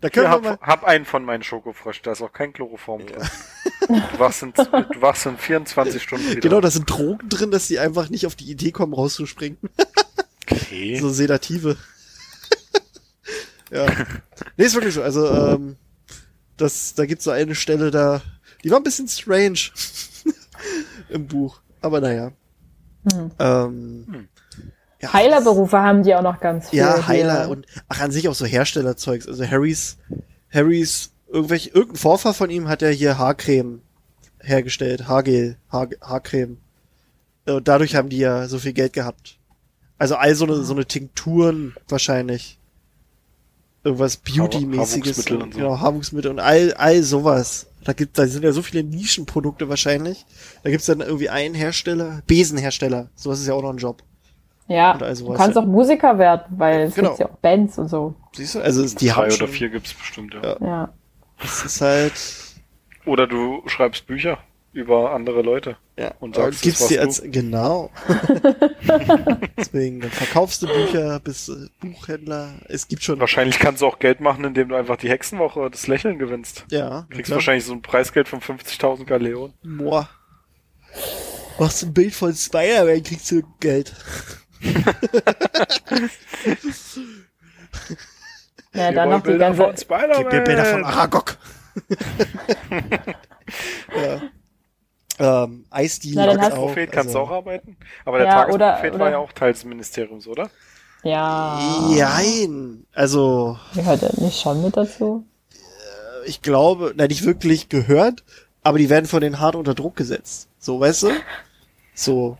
da 0.00 0.10
können 0.10 0.26
wir 0.26 0.30
hab, 0.30 0.42
mal, 0.42 0.58
hab 0.60 0.84
einen 0.84 1.04
von 1.04 1.24
meinen 1.24 1.42
Schokofrosch, 1.42 2.02
da 2.02 2.12
ist 2.12 2.22
auch 2.22 2.32
kein 2.32 2.52
Chloroform 2.52 3.06
drin. 3.06 3.22
Du 3.88 4.18
wachst 4.18 4.42
in, 4.42 4.52
du 4.54 5.00
wachst 5.00 5.26
in 5.26 5.36
24 5.36 6.02
Stunden 6.02 6.30
wieder. 6.30 6.40
genau, 6.40 6.60
da 6.60 6.70
sind 6.70 6.88
Drogen 6.88 7.28
drin, 7.28 7.50
dass 7.50 7.66
die 7.68 7.78
einfach 7.78 8.08
nicht 8.10 8.26
auf 8.26 8.34
die 8.36 8.50
Idee 8.50 8.70
kommen, 8.70 8.94
rauszuspringen. 8.94 9.58
Okay. 10.50 10.98
So 11.00 11.10
Sedative. 11.10 11.76
ja. 13.70 13.86
Nee, 14.56 14.64
ist 14.64 14.74
wirklich 14.74 14.94
so. 14.94 15.02
Also, 15.02 15.28
ähm, 15.28 15.76
das, 16.56 16.94
da 16.94 17.06
gibt's 17.06 17.24
so 17.24 17.30
eine 17.30 17.54
Stelle 17.54 17.90
da, 17.90 18.22
die 18.62 18.70
war 18.70 18.78
ein 18.78 18.84
bisschen 18.84 19.08
strange 19.08 19.58
im 21.08 21.26
Buch. 21.26 21.60
Aber 21.80 22.00
naja. 22.00 22.32
Hm. 23.10 23.30
Ähm, 23.38 24.06
Hm. 24.08 24.28
Ja, 25.02 25.12
Heilerberufe 25.12 25.78
haben 25.78 26.02
die 26.02 26.14
auch 26.14 26.22
noch 26.22 26.40
ganz 26.40 26.70
viel. 26.70 26.78
Ja, 26.78 26.94
hier. 26.94 27.08
Heiler 27.08 27.48
und 27.48 27.66
ach 27.88 28.00
an 28.00 28.10
sich 28.10 28.28
auch 28.28 28.34
so 28.34 28.46
Herstellerzeugs. 28.46 29.26
Also 29.26 29.44
Harrys, 29.44 29.98
Harrys 30.52 31.10
irgendwelche 31.28 31.70
irgendein 31.70 31.96
Vorfahr 31.96 32.34
von 32.34 32.50
ihm 32.50 32.68
hat 32.68 32.82
ja 32.82 32.88
hier 32.88 33.18
Haarcreme 33.18 33.80
hergestellt, 34.40 35.08
Haargel, 35.08 35.56
Haar, 35.70 35.88
Haarcreme. 36.00 36.58
Äh, 37.46 37.52
Und 37.52 37.68
dadurch 37.68 37.94
haben 37.94 38.08
die 38.08 38.18
ja 38.18 38.48
so 38.48 38.58
viel 38.58 38.72
Geld 38.72 38.92
gehabt. 38.92 39.38
Also 39.98 40.16
all 40.16 40.34
so 40.34 40.44
eine 40.44 40.62
so 40.62 40.72
eine 40.72 40.86
Tinkturen 40.86 41.74
wahrscheinlich. 41.88 42.58
Irgendwas 43.84 44.16
Beauty-mäßiges. 44.16 45.16
Haarwuchsmittel 45.18 45.42
und 45.42 45.54
so. 45.54 45.58
Genau, 45.58 45.80
Haarwuchsmittel 45.80 46.30
und 46.30 46.38
all, 46.38 46.72
all 46.74 47.02
sowas. 47.02 47.66
Da 47.84 47.92
gibt, 47.92 48.16
da 48.16 48.28
sind 48.28 48.44
ja 48.44 48.52
so 48.52 48.62
viele 48.62 48.84
Nischenprodukte 48.84 49.68
wahrscheinlich. 49.68 50.24
Da 50.62 50.70
gibt's 50.70 50.86
dann 50.86 51.00
irgendwie 51.00 51.30
einen 51.30 51.54
Hersteller, 51.56 52.22
Besenhersteller. 52.28 53.10
Sowas 53.16 53.40
ist 53.40 53.48
ja 53.48 53.54
auch 53.54 53.62
noch 53.62 53.70
ein 53.72 53.78
Job. 53.78 54.04
Ja, 54.68 54.92
und 54.92 55.02
all 55.02 55.14
du 55.14 55.32
kannst 55.34 55.58
auch 55.58 55.66
Musiker 55.66 56.18
werden, 56.18 56.44
weil 56.56 56.82
es 56.82 56.94
Genau. 56.94 57.10
gibt 57.10 57.20
ja 57.20 57.26
auch 57.26 57.36
Bands 57.38 57.78
und 57.78 57.88
so. 57.88 58.14
Siehst 58.32 58.54
du? 58.54 58.60
Also 58.60 58.84
die 58.86 59.06
Drei 59.08 59.12
haben 59.14 59.24
oder 59.26 59.32
schon, 59.32 59.48
vier 59.48 59.68
gibt's 59.68 59.92
bestimmt, 59.92 60.34
ja. 60.34 60.42
Ja. 60.42 60.56
Ja. 60.60 60.88
Das 61.40 61.64
ist 61.64 61.80
halt, 61.80 62.12
Oder 63.04 63.26
du 63.26 63.62
schreibst 63.66 64.06
Bücher 64.06 64.38
über 64.72 65.12
andere 65.12 65.42
Leute. 65.42 65.76
ja. 65.98 66.12
Und 66.20 66.36
sagst, 66.36 66.62
gibst 66.62 66.80
warst 66.82 66.98
als, 66.98 67.22
genau. 67.26 67.90
Deswegen, 69.58 70.00
dann 70.00 70.10
verkaufst 70.10 70.62
du 70.62 70.66
Bücher, 70.66 71.20
bist 71.20 71.48
äh, 71.50 71.66
Buchhändler. 71.80 72.52
Es 72.68 72.88
gibt 72.88 73.02
schon, 73.02 73.20
Wahrscheinlich 73.20 73.58
kannst 73.58 73.82
du 73.82 73.86
auch 73.86 73.98
Geld 73.98 74.20
machen, 74.20 74.44
indem 74.44 74.68
du 74.70 74.74
einfach 74.76 74.96
die 74.96 75.10
Hexenwoche 75.10 75.68
das 75.70 75.86
Lächeln 75.88 76.18
gewinnst. 76.18 76.64
ja. 76.70 77.06
Kriegst 77.10 77.26
klar. 77.26 77.36
wahrscheinlich 77.36 77.64
so 77.64 77.72
ein 77.72 77.82
Preisgeld 77.82 78.28
von 78.28 78.40
50.000 78.40 79.04
Galeonen. 79.04 79.52
Boah. 79.62 80.08
Machst 81.58 81.82
ein 81.82 81.92
Bild 81.92 82.14
von 82.14 82.32
Spider-Man, 82.34 83.02
kriegst 83.02 83.30
du 83.30 83.42
Geld. 83.60 83.92
Ja, 88.74 88.90
dann 88.92 89.10
noch 89.10 89.22
die 89.22 89.36
ganze, 89.36 89.62
von 89.62 89.76
Spider-Man. 89.76 90.22
Gib 90.22 90.32
mir 90.32 90.40
Bilder 90.44 90.64
von 90.64 90.84
Aragog. 90.84 91.36
ja. 95.18 95.44
Ähm, 95.44 95.66
Eisdiele 95.70 96.16
Na, 96.16 96.26
dann 96.26 96.40
hast-. 96.40 96.54
Prophet 96.54 96.90
kannst 96.90 97.14
du 97.14 97.18
also- 97.18 97.30
auch 97.30 97.36
arbeiten. 97.36 97.76
Aber 98.06 98.16
der 98.18 98.26
Ja, 98.28 98.32
Tagesprophet 98.44 98.54
oder- 98.94 98.98
war 98.98 99.06
oder- 99.06 99.10
ja 99.10 99.18
auch 99.18 99.32
Teil 99.32 99.52
des 99.52 99.64
Ministeriums, 99.64 100.26
oder? 100.26 100.48
ja. 101.02 101.60
Jein. 101.94 102.86
Also, 102.94 103.58
Gehört 103.74 104.02
er 104.04 104.22
nicht 104.22 104.40
schon 104.40 104.62
mit 104.62 104.74
dazu? 104.76 105.26
ich 106.24 106.40
glaube, 106.40 106.94
na, 106.96 107.06
nicht 107.08 107.24
wirklich 107.26 107.68
gehört, 107.68 108.22
aber 108.62 108.78
die 108.78 108.88
werden 108.88 109.06
von 109.06 109.20
denen 109.20 109.38
hart 109.40 109.54
unter 109.56 109.74
Druck 109.74 109.96
gesetzt. 109.96 110.48
So, 110.58 110.80
weißt 110.80 111.02
du? 111.02 111.10
So. 111.94 112.38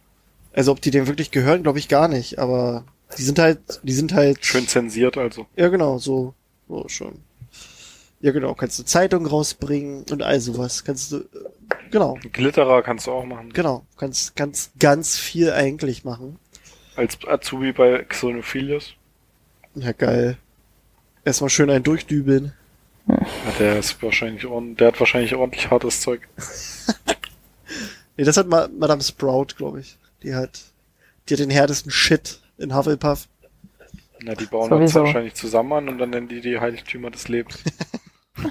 Also, 0.52 0.72
ob 0.72 0.80
die 0.80 0.90
dem 0.90 1.06
wirklich 1.06 1.30
gehören, 1.30 1.62
glaube 1.62 1.78
ich 1.78 1.88
gar 1.88 2.08
nicht, 2.08 2.38
aber 2.38 2.84
die 3.18 3.22
sind 3.22 3.38
halt, 3.38 3.58
die 3.82 3.92
sind 3.92 4.12
halt. 4.12 4.44
Schön 4.44 4.68
zensiert 4.68 5.16
also. 5.16 5.46
Ja, 5.56 5.68
genau, 5.68 5.98
so, 5.98 6.34
so 6.68 6.88
schon. 6.88 7.20
Ja, 8.20 8.30
genau, 8.32 8.54
kannst 8.54 8.78
du 8.78 8.84
Zeitung 8.84 9.26
rausbringen 9.26 10.04
und 10.10 10.22
all 10.22 10.40
sowas. 10.40 10.84
Kannst 10.84 11.12
du, 11.12 11.24
genau, 11.90 12.18
Glitterer 12.32 12.82
kannst 12.82 13.06
du 13.06 13.12
auch 13.12 13.24
machen. 13.24 13.52
genau, 13.52 13.84
kannst, 13.96 14.36
kannst 14.36 14.78
ganz 14.78 15.18
viel 15.18 15.52
eigentlich 15.52 16.04
machen. 16.04 16.38
Als 16.94 17.18
Azubi 17.26 17.72
bei 17.72 18.04
Xenophilius. 18.04 18.94
Ja, 19.74 19.92
geil. 19.92 20.36
Erstmal 21.24 21.50
schön 21.50 21.70
einen 21.70 21.82
durchdübeln. 21.82 22.52
Ja, 23.08 23.16
der 23.58 23.78
ist 23.78 24.00
wahrscheinlich 24.02 24.46
der 24.76 24.86
hat 24.88 25.00
wahrscheinlich 25.00 25.34
ordentlich 25.34 25.70
hartes 25.70 26.00
Zeug. 26.00 26.28
Nee, 28.16 28.24
das 28.24 28.36
hat 28.36 28.46
Ma 28.46 28.68
Madame 28.68 29.02
Sprout, 29.02 29.56
glaube 29.56 29.80
ich. 29.80 29.96
Die 30.22 30.34
hat, 30.34 30.60
die 31.28 31.34
hat 31.34 31.40
den 31.40 31.50
härtesten 31.50 31.90
Shit 31.90 32.40
in 32.58 32.74
Hufflepuff. 32.74 33.28
Na, 34.20 34.34
die 34.34 34.46
bauen 34.46 34.70
uns 34.72 34.92
Sowieso. 34.92 35.04
wahrscheinlich 35.04 35.34
zusammen 35.34 35.72
an 35.72 35.88
und 35.88 35.98
dann 35.98 36.10
nennen 36.10 36.28
die 36.28 36.40
die 36.40 36.60
Heiligtümer 36.60 37.10
des 37.10 37.28
Lebens. 37.28 37.58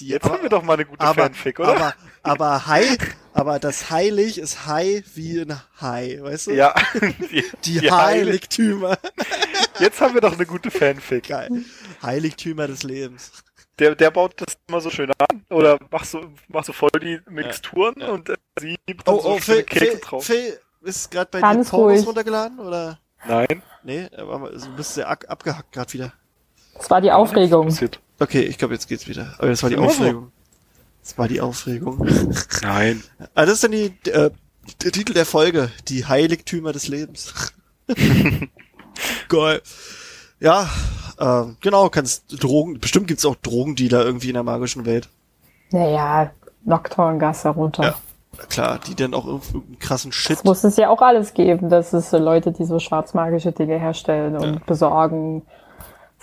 Die, 0.00 0.08
Jetzt 0.08 0.24
haben 0.28 0.42
wir 0.42 0.48
doch 0.48 0.62
mal 0.62 0.74
eine 0.74 0.84
gute 0.84 1.00
aber, 1.00 1.22
Fanfic, 1.24 1.58
oder? 1.60 1.68
aber, 1.68 1.94
aber 2.22 2.66
High, 2.66 2.96
aber 3.32 3.58
das 3.58 3.90
Heilig 3.90 4.38
ist 4.38 4.66
High 4.66 5.04
wie 5.14 5.40
ein 5.42 5.60
Hai, 5.80 6.18
weißt 6.20 6.48
du? 6.48 6.50
ja, 6.52 6.74
die, 7.30 7.44
Die, 7.64 7.80
die 7.80 7.90
Heilig- 7.90 7.92
Heiligtümer. 7.92 8.98
Jetzt 9.78 10.00
haben 10.00 10.14
wir 10.14 10.20
doch 10.20 10.32
eine 10.34 10.46
gute 10.46 10.70
Fanfic. 10.70 11.28
Geil. 11.28 11.48
Heiligtümer 12.02 12.66
des 12.66 12.82
Lebens. 12.82 13.30
Der, 13.78 13.94
der 13.94 14.10
baut 14.10 14.34
das 14.40 14.56
immer 14.68 14.80
so 14.80 14.90
schön 14.90 15.10
an. 15.10 15.44
Oder 15.50 15.78
machst 15.90 16.10
so, 16.12 16.20
machst 16.48 16.66
so 16.66 16.72
voll 16.72 16.90
die 17.00 17.20
Mixturen 17.30 17.94
Ja. 17.98 18.08
und 18.08 18.28
äh, 18.28 18.34
sie 18.60 18.76
gibt 18.86 19.08
Oh, 19.08 19.20
so 19.20 19.28
oh, 19.30 19.38
Phil, 19.38 19.62
Kekse 19.62 19.86
Phil, 19.92 20.00
drauf. 20.00 20.24
Phil 20.26 20.58
ist 20.82 21.10
gerade 21.10 21.28
bei 21.30 21.40
Ganz 21.40 21.66
dir 21.66 21.70
Pornos 21.70 21.96
ruhig. 21.98 22.06
runtergeladen, 22.06 22.58
oder? 22.58 22.98
Nein, 23.26 23.62
Nee, 23.84 24.08
aber 24.16 24.50
du 24.50 24.76
bist 24.76 24.94
sehr 24.94 25.08
ab 25.08 25.24
abgehackt 25.28 25.72
gerade 25.72 25.92
wieder. 25.92 26.12
Das 26.74 26.90
war 26.90 27.00
die 27.00 27.10
Aufregung. 27.12 27.74
Okay, 28.20 28.42
ich 28.42 28.58
glaube, 28.58 28.74
jetzt 28.74 28.88
geht's 28.88 29.08
wieder. 29.08 29.34
Aber 29.38 29.48
das 29.48 29.62
war 29.62 29.70
die. 29.70 29.76
Aufregung. 29.76 30.30
Das 31.02 31.16
war 31.16 31.26
die 31.28 31.40
Aufregung. 31.40 32.06
Nein. 32.62 33.02
Ah, 33.34 33.44
das 33.46 33.54
ist 33.54 33.64
dann 33.64 33.70
die, 33.72 33.86
äh, 34.10 34.30
der 34.82 34.92
Titel 34.92 35.14
der 35.14 35.24
Folge. 35.26 35.70
Die 35.88 36.04
Heiligtümer 36.06 36.72
des 36.72 36.88
Lebens. 36.88 37.52
Geil. 39.28 39.62
Ja, 40.40 40.68
ähm, 41.20 41.56
genau, 41.60 41.88
kannst 41.88 42.24
Drogen, 42.42 42.78
bestimmt 42.80 43.08
gibt's 43.08 43.24
auch 43.24 43.36
Drogendealer 43.36 44.04
irgendwie 44.04 44.28
in 44.28 44.34
der 44.34 44.42
magischen 44.42 44.84
Welt. 44.86 45.08
Naja, 45.70 46.30
Nocturngasse 46.64 47.50
runter. 47.50 47.82
Ja. 47.82 47.94
Klar, 48.48 48.78
die 48.86 48.94
dann 48.94 49.14
auch 49.14 49.26
irgendeinen 49.26 49.78
krassen 49.78 50.12
Shit. 50.12 50.36
Das 50.38 50.44
muss 50.44 50.62
es 50.62 50.76
ja 50.76 50.90
auch 50.90 51.00
alles 51.02 51.34
geben. 51.34 51.70
Das 51.70 51.92
ist 51.92 52.10
so 52.10 52.18
Leute, 52.18 52.52
die 52.52 52.64
so 52.64 52.78
schwarzmagische 52.78 53.52
Dinge 53.52 53.78
herstellen 53.78 54.36
und 54.36 54.54
Ja. 54.54 54.60
besorgen, 54.64 55.42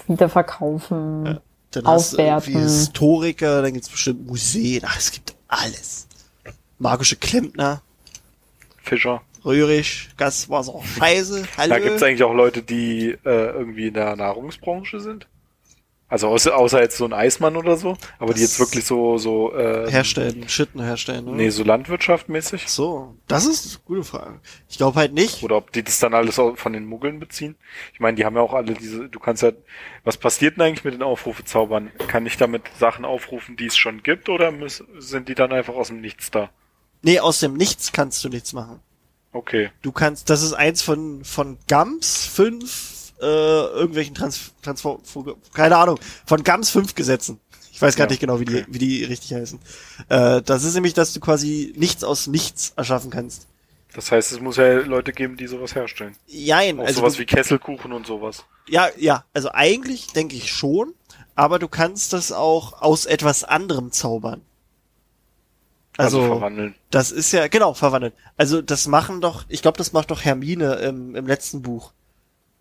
wiederverkaufen. 0.07 1.25
Ja. 1.25 1.37
Dann 1.71 1.87
hast 1.87 2.13
du 2.13 2.17
Aufwerten. 2.17 2.53
irgendwie 2.53 2.63
Historiker, 2.69 3.61
dann 3.61 3.73
gibt's 3.73 3.89
bestimmt 3.89 4.27
Museen. 4.27 4.83
Ach, 4.85 4.97
es 4.97 5.11
gibt 5.11 5.35
alles. 5.47 6.07
Magische 6.79 7.15
Klempner, 7.17 7.81
Fischer. 8.81 9.21
Röhrig, 9.45 10.09
Gaswasser, 10.17 10.79
Scheiße, 10.97 11.43
Hallo. 11.57 11.69
Da 11.69 11.79
gibt's 11.79 12.01
eigentlich 12.03 12.23
auch 12.23 12.33
Leute, 12.33 12.63
die 12.63 13.09
äh, 13.11 13.17
irgendwie 13.51 13.87
in 13.87 13.93
der 13.93 14.15
Nahrungsbranche 14.15 14.99
sind. 14.99 15.27
Also 16.07 16.27
außer, 16.27 16.55
außer 16.55 16.81
jetzt 16.81 16.97
so 16.97 17.05
ein 17.05 17.13
Eismann 17.13 17.57
oder 17.57 17.77
so, 17.77 17.97
aber 18.19 18.33
die 18.35 18.41
Das- 18.41 18.51
jetzt 18.51 18.59
wirklich 18.59 18.85
so 18.85 19.17
so 19.17 19.53
äh, 19.55 19.89
herstellen, 19.89 20.47
Schitten 20.47 20.81
herstellen. 20.83 21.25
Ne? 21.25 21.31
Nee, 21.31 21.49
so 21.49 21.63
landwirtschaftmäßig. 21.63 22.67
So, 22.69 23.15
das 23.27 23.47
ist 23.47 23.65
eine 23.75 23.83
gute 23.85 24.03
Frage. 24.03 24.39
Ich 24.69 24.77
glaube 24.77 24.99
halt 24.99 25.13
nicht. 25.13 25.41
Oder 25.41 25.57
ob 25.57 25.71
die 25.71 25.83
das 25.83 25.97
dann 25.99 26.13
alles 26.13 26.35
von 26.35 26.73
den 26.73 26.85
Muggeln 26.85 27.19
beziehen. 27.19 27.55
Ich 27.93 27.99
meine, 27.99 28.15
die 28.17 28.23
haben 28.23 28.35
ja 28.35 28.41
auch 28.43 28.53
alle 28.53 28.73
diese, 28.75 29.09
du 29.09 29.19
kannst 29.19 29.41
ja, 29.41 29.51
was 30.03 30.17
passiert 30.17 30.57
denn 30.57 30.61
eigentlich 30.65 30.83
mit 30.85 30.93
den 30.93 31.01
Aufrufezaubern? 31.03 31.91
Kann 32.07 32.27
ich 32.27 32.37
damit 32.37 32.63
Sachen 32.79 33.03
aufrufen, 33.03 33.57
die 33.57 33.65
es 33.65 33.75
schon 33.75 34.03
gibt, 34.03 34.29
oder 34.29 34.51
müssen, 34.51 34.85
sind 34.99 35.27
die 35.27 35.35
dann 35.35 35.51
einfach 35.51 35.73
aus 35.73 35.87
dem 35.87 36.01
Nichts 36.01 36.29
da? 36.29 36.49
Nee, 37.01 37.19
aus 37.19 37.39
dem 37.39 37.53
Nichts 37.55 37.91
kannst 37.91 38.23
du 38.23 38.29
nichts 38.29 38.53
machen. 38.53 38.79
Okay. 39.35 39.69
Du 39.81 39.91
kannst, 39.91 40.29
das 40.29 40.41
ist 40.41 40.53
eins 40.53 40.81
von, 40.81 41.25
von 41.25 41.57
Gams 41.67 42.25
fünf, 42.25 43.13
äh, 43.21 43.25
irgendwelchen 43.25 44.15
Trans, 44.15 44.51
Transform, 44.61 45.01
keine 45.53 45.75
Ahnung, 45.77 45.99
von 46.25 46.43
Gams 46.43 46.69
fünf 46.69 46.95
Gesetzen. 46.95 47.39
Ich 47.73 47.81
weiß 47.81 47.97
gar 47.97 48.07
Ja, 48.07 48.09
nicht 48.09 48.21
genau, 48.21 48.39
wie 48.39 48.45
die, 48.45 48.55
okay. 48.59 48.65
wie 48.69 48.79
die 48.79 49.03
richtig 49.03 49.33
heißen. 49.33 49.59
Äh, 50.07 50.41
das 50.41 50.63
ist 50.63 50.75
nämlich, 50.75 50.93
dass 50.93 51.11
du 51.11 51.19
quasi 51.19 51.73
nichts 51.75 52.05
aus 52.05 52.27
nichts 52.27 52.71
erschaffen 52.77 53.11
kannst. 53.11 53.47
Das 53.93 54.11
heißt, 54.11 54.31
es 54.31 54.39
muss 54.39 54.55
ja 54.57 54.79
Leute 54.79 55.11
geben, 55.11 55.35
die 55.37 55.47
sowas 55.47 55.75
herstellen. 55.75 56.15
Jein, 56.27 56.79
Auch 56.79 56.85
also 56.85 57.01
sowas 57.01 57.13
du, 57.15 57.19
wie 57.19 57.25
Kesselkuchen 57.25 57.91
und 57.91 58.07
sowas. 58.07 58.45
ja, 58.67 58.89
ja, 58.97 59.25
also 59.33 59.51
eigentlich 59.51 60.07
denke 60.13 60.35
ich 60.35 60.51
schon, 60.51 60.93
aber 61.35 61.59
du 61.59 61.67
kannst 61.67 62.13
das 62.13 62.31
auch 62.31 62.81
aus 62.81 63.05
etwas 63.05 63.43
anderem 63.43 63.91
zaubern. 63.91 64.41
Also, 65.97 66.19
Also, 66.19 66.27
verwandeln. 66.33 66.75
das 66.91 67.11
ist 67.11 67.31
ja, 67.31 67.47
genau, 67.47 67.73
verwandeln. 67.73 68.13
Also 68.37 68.61
das 68.61 68.87
machen 68.87 69.21
doch, 69.21 69.45
ich 69.47 69.61
glaube, 69.61 69.77
das 69.77 69.93
macht 69.93 70.11
doch 70.11 70.23
Hermine 70.23 70.75
im, 70.75 71.15
im 71.15 71.27
letzten 71.27 71.61
Buch. 71.61 71.91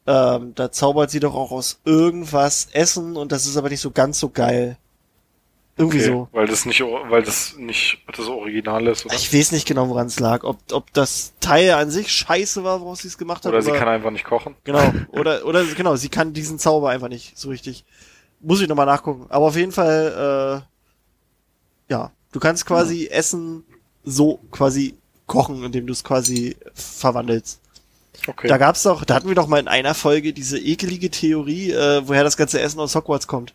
Ähm, 0.06 0.55
da 0.55 0.70
zaubert 0.70 1.11
sie 1.11 1.20
doch 1.20 1.35
auch 1.35 1.51
aus 1.51 1.81
irgendwas 1.85 2.69
Essen 2.73 3.16
und 3.16 3.32
das 3.32 3.47
ist 3.47 3.56
aber 3.56 3.70
nicht 3.70 3.81
so 3.81 3.90
ganz 3.90 4.20
so 4.20 4.28
geil. 4.28 4.77
Irgendwie 5.77 5.98
Okay, 5.98 6.06
so. 6.06 6.28
Weil 6.31 6.47
das 6.47 6.66
nicht, 6.66 6.81
weil 6.81 7.23
das 7.24 7.56
nicht 7.56 7.98
das 8.16 8.28
Original 8.28 8.86
ist, 8.86 9.06
oder? 9.06 9.15
Ich 9.16 9.35
weiß 9.35 9.51
nicht 9.51 9.66
genau, 9.66 9.89
woran 9.89 10.06
es 10.06 10.20
lag. 10.20 10.44
Ob, 10.44 10.59
ob 10.70 10.93
das 10.93 11.32
Teil 11.40 11.73
an 11.73 11.90
sich 11.90 12.12
scheiße 12.12 12.62
war, 12.62 12.81
woraus 12.81 13.01
sie 13.01 13.09
es 13.09 13.19
gemacht 13.19 13.44
hat. 13.44 13.51
Oder 13.51 13.62
sie 13.62 13.73
kann 13.73 13.89
einfach 13.89 14.12
nicht 14.12 14.24
kochen. 14.24 14.55
Genau. 14.62 14.93
Oder, 15.12 15.44
oder 15.44 15.65
genau, 15.65 15.97
sie 15.97 16.11
kann 16.11 16.32
diesen 16.32 16.61
Zauber 16.61 16.90
einfach 16.90 17.09
nicht 17.09 17.36
so 17.36 17.48
richtig. 17.48 17.85
Muss 18.40 18.61
ich 18.61 18.69
nochmal 18.69 18.86
nachgucken. 18.86 19.27
Aber 19.31 19.47
auf 19.47 19.56
jeden 19.56 19.73
Fall, 19.73 20.62
äh, 21.89 21.93
ja, 21.93 22.12
du 22.35 22.40
kannst 22.40 22.66
quasi 22.66 23.06
Essen 23.06 23.65
so 24.02 24.40
quasi 24.51 24.97
kochen, 25.27 25.62
indem 25.65 25.86
du 25.86 25.93
es 25.93 26.02
quasi 26.05 26.56
verwandelst. 26.74 27.61
Okay. 28.27 28.48
Da 28.48 28.59
gab's 28.59 28.82
doch, 28.82 29.05
da 29.05 29.15
hatten 29.15 29.28
wir 29.28 29.35
doch 29.35 29.47
mal 29.47 29.61
in 29.61 29.69
einer 29.69 29.94
Folge 29.94 30.32
diese 30.32 30.59
ekelige 30.59 31.11
Theorie, 31.11 31.70
äh, 31.70 32.02
woher 32.06 32.24
das 32.24 32.36
ganze 32.36 32.61
Essen 32.61 32.81
aus 32.81 32.94
Hogwarts 32.94 33.27
kommt. 33.27 33.55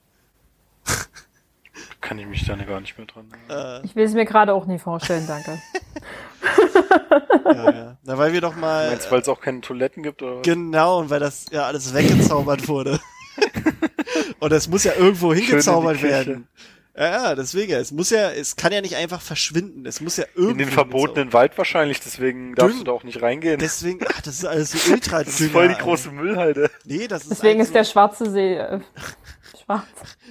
kann 2.02 2.18
ich 2.20 2.26
mich 2.26 2.46
da 2.46 2.56
gar 2.56 2.80
nicht 2.80 2.98
mehr 2.98 3.06
dran. 3.08 3.28
erinnern. 3.48 3.84
Äh, 3.84 3.86
Ich 3.86 3.96
will 3.96 4.06
es 4.06 4.14
mir 4.14 4.26
gerade 4.26 4.54
auch 4.54 4.66
nie 4.66 4.80
vorstellen, 4.80 5.26
danke. 5.28 5.62
ja, 7.46 7.72
ja. 7.72 7.98
Na, 8.04 8.18
weil 8.18 8.32
wir 8.34 8.42
doch 8.42 8.56
mal. 8.56 8.90
Meinst 8.90 9.08
du, 9.08 9.12
weil 9.12 9.22
es 9.22 9.28
auch 9.30 9.42
keine 9.42 9.62
Toiletten 9.62 10.04
gibt 10.04 10.22
oder 10.22 10.38
was? 10.38 10.42
Genau, 10.44 11.00
und 11.00 11.10
weil 11.10 11.20
das 11.20 11.48
ja 11.52 11.64
alles 11.66 11.94
weggezaubert 11.94 12.68
wurde. 12.68 13.00
und 14.40 14.52
es 14.52 14.68
muss 14.68 14.84
ja 14.84 14.94
irgendwo 14.96 15.34
hingezaubert 15.34 15.98
Küche. 15.98 16.10
werden. 16.10 16.48
Ja, 17.00 17.30
ja, 17.30 17.36
deswegen, 17.36 17.72
es 17.72 17.94
muss 17.94 18.10
ja, 18.10 18.30
es 18.30 18.58
kann 18.58 18.74
ja 18.74 18.82
nicht 18.82 18.98
einfach 18.98 19.22
verschwinden. 19.22 19.86
Es 19.86 20.02
muss 20.02 20.18
ja 20.18 20.26
irgendwo. 20.36 20.52
In 20.52 20.58
den 20.58 20.70
verbotenen 20.70 21.32
Wald 21.32 21.58
wahrscheinlich, 21.58 22.02
deswegen 22.02 22.56
darfst 22.56 22.74
Dünn. 22.74 22.80
du 22.80 22.84
da 22.84 22.92
auch 22.92 23.06
nicht 23.06 23.22
reingehen. 23.22 23.58
Deswegen, 23.58 24.06
ach, 24.06 24.20
das 24.20 24.40
ist 24.40 24.46
alles 24.46 24.72
so 24.72 24.92
ultra 24.92 25.24
Das 25.24 25.40
ist 25.40 25.54
voll 25.54 25.70
die 25.70 25.76
große 25.76 26.12
Müllhalde. 26.12 26.70
Nee, 26.84 27.08
das 27.08 27.22
ist 27.22 27.32
Deswegen 27.32 27.60
halt 27.60 27.68
ist 27.68 27.74
der 27.74 27.86
schwarze 27.86 28.30
See 28.30 28.56
äh, 28.56 28.82
schwarz. 29.64 29.86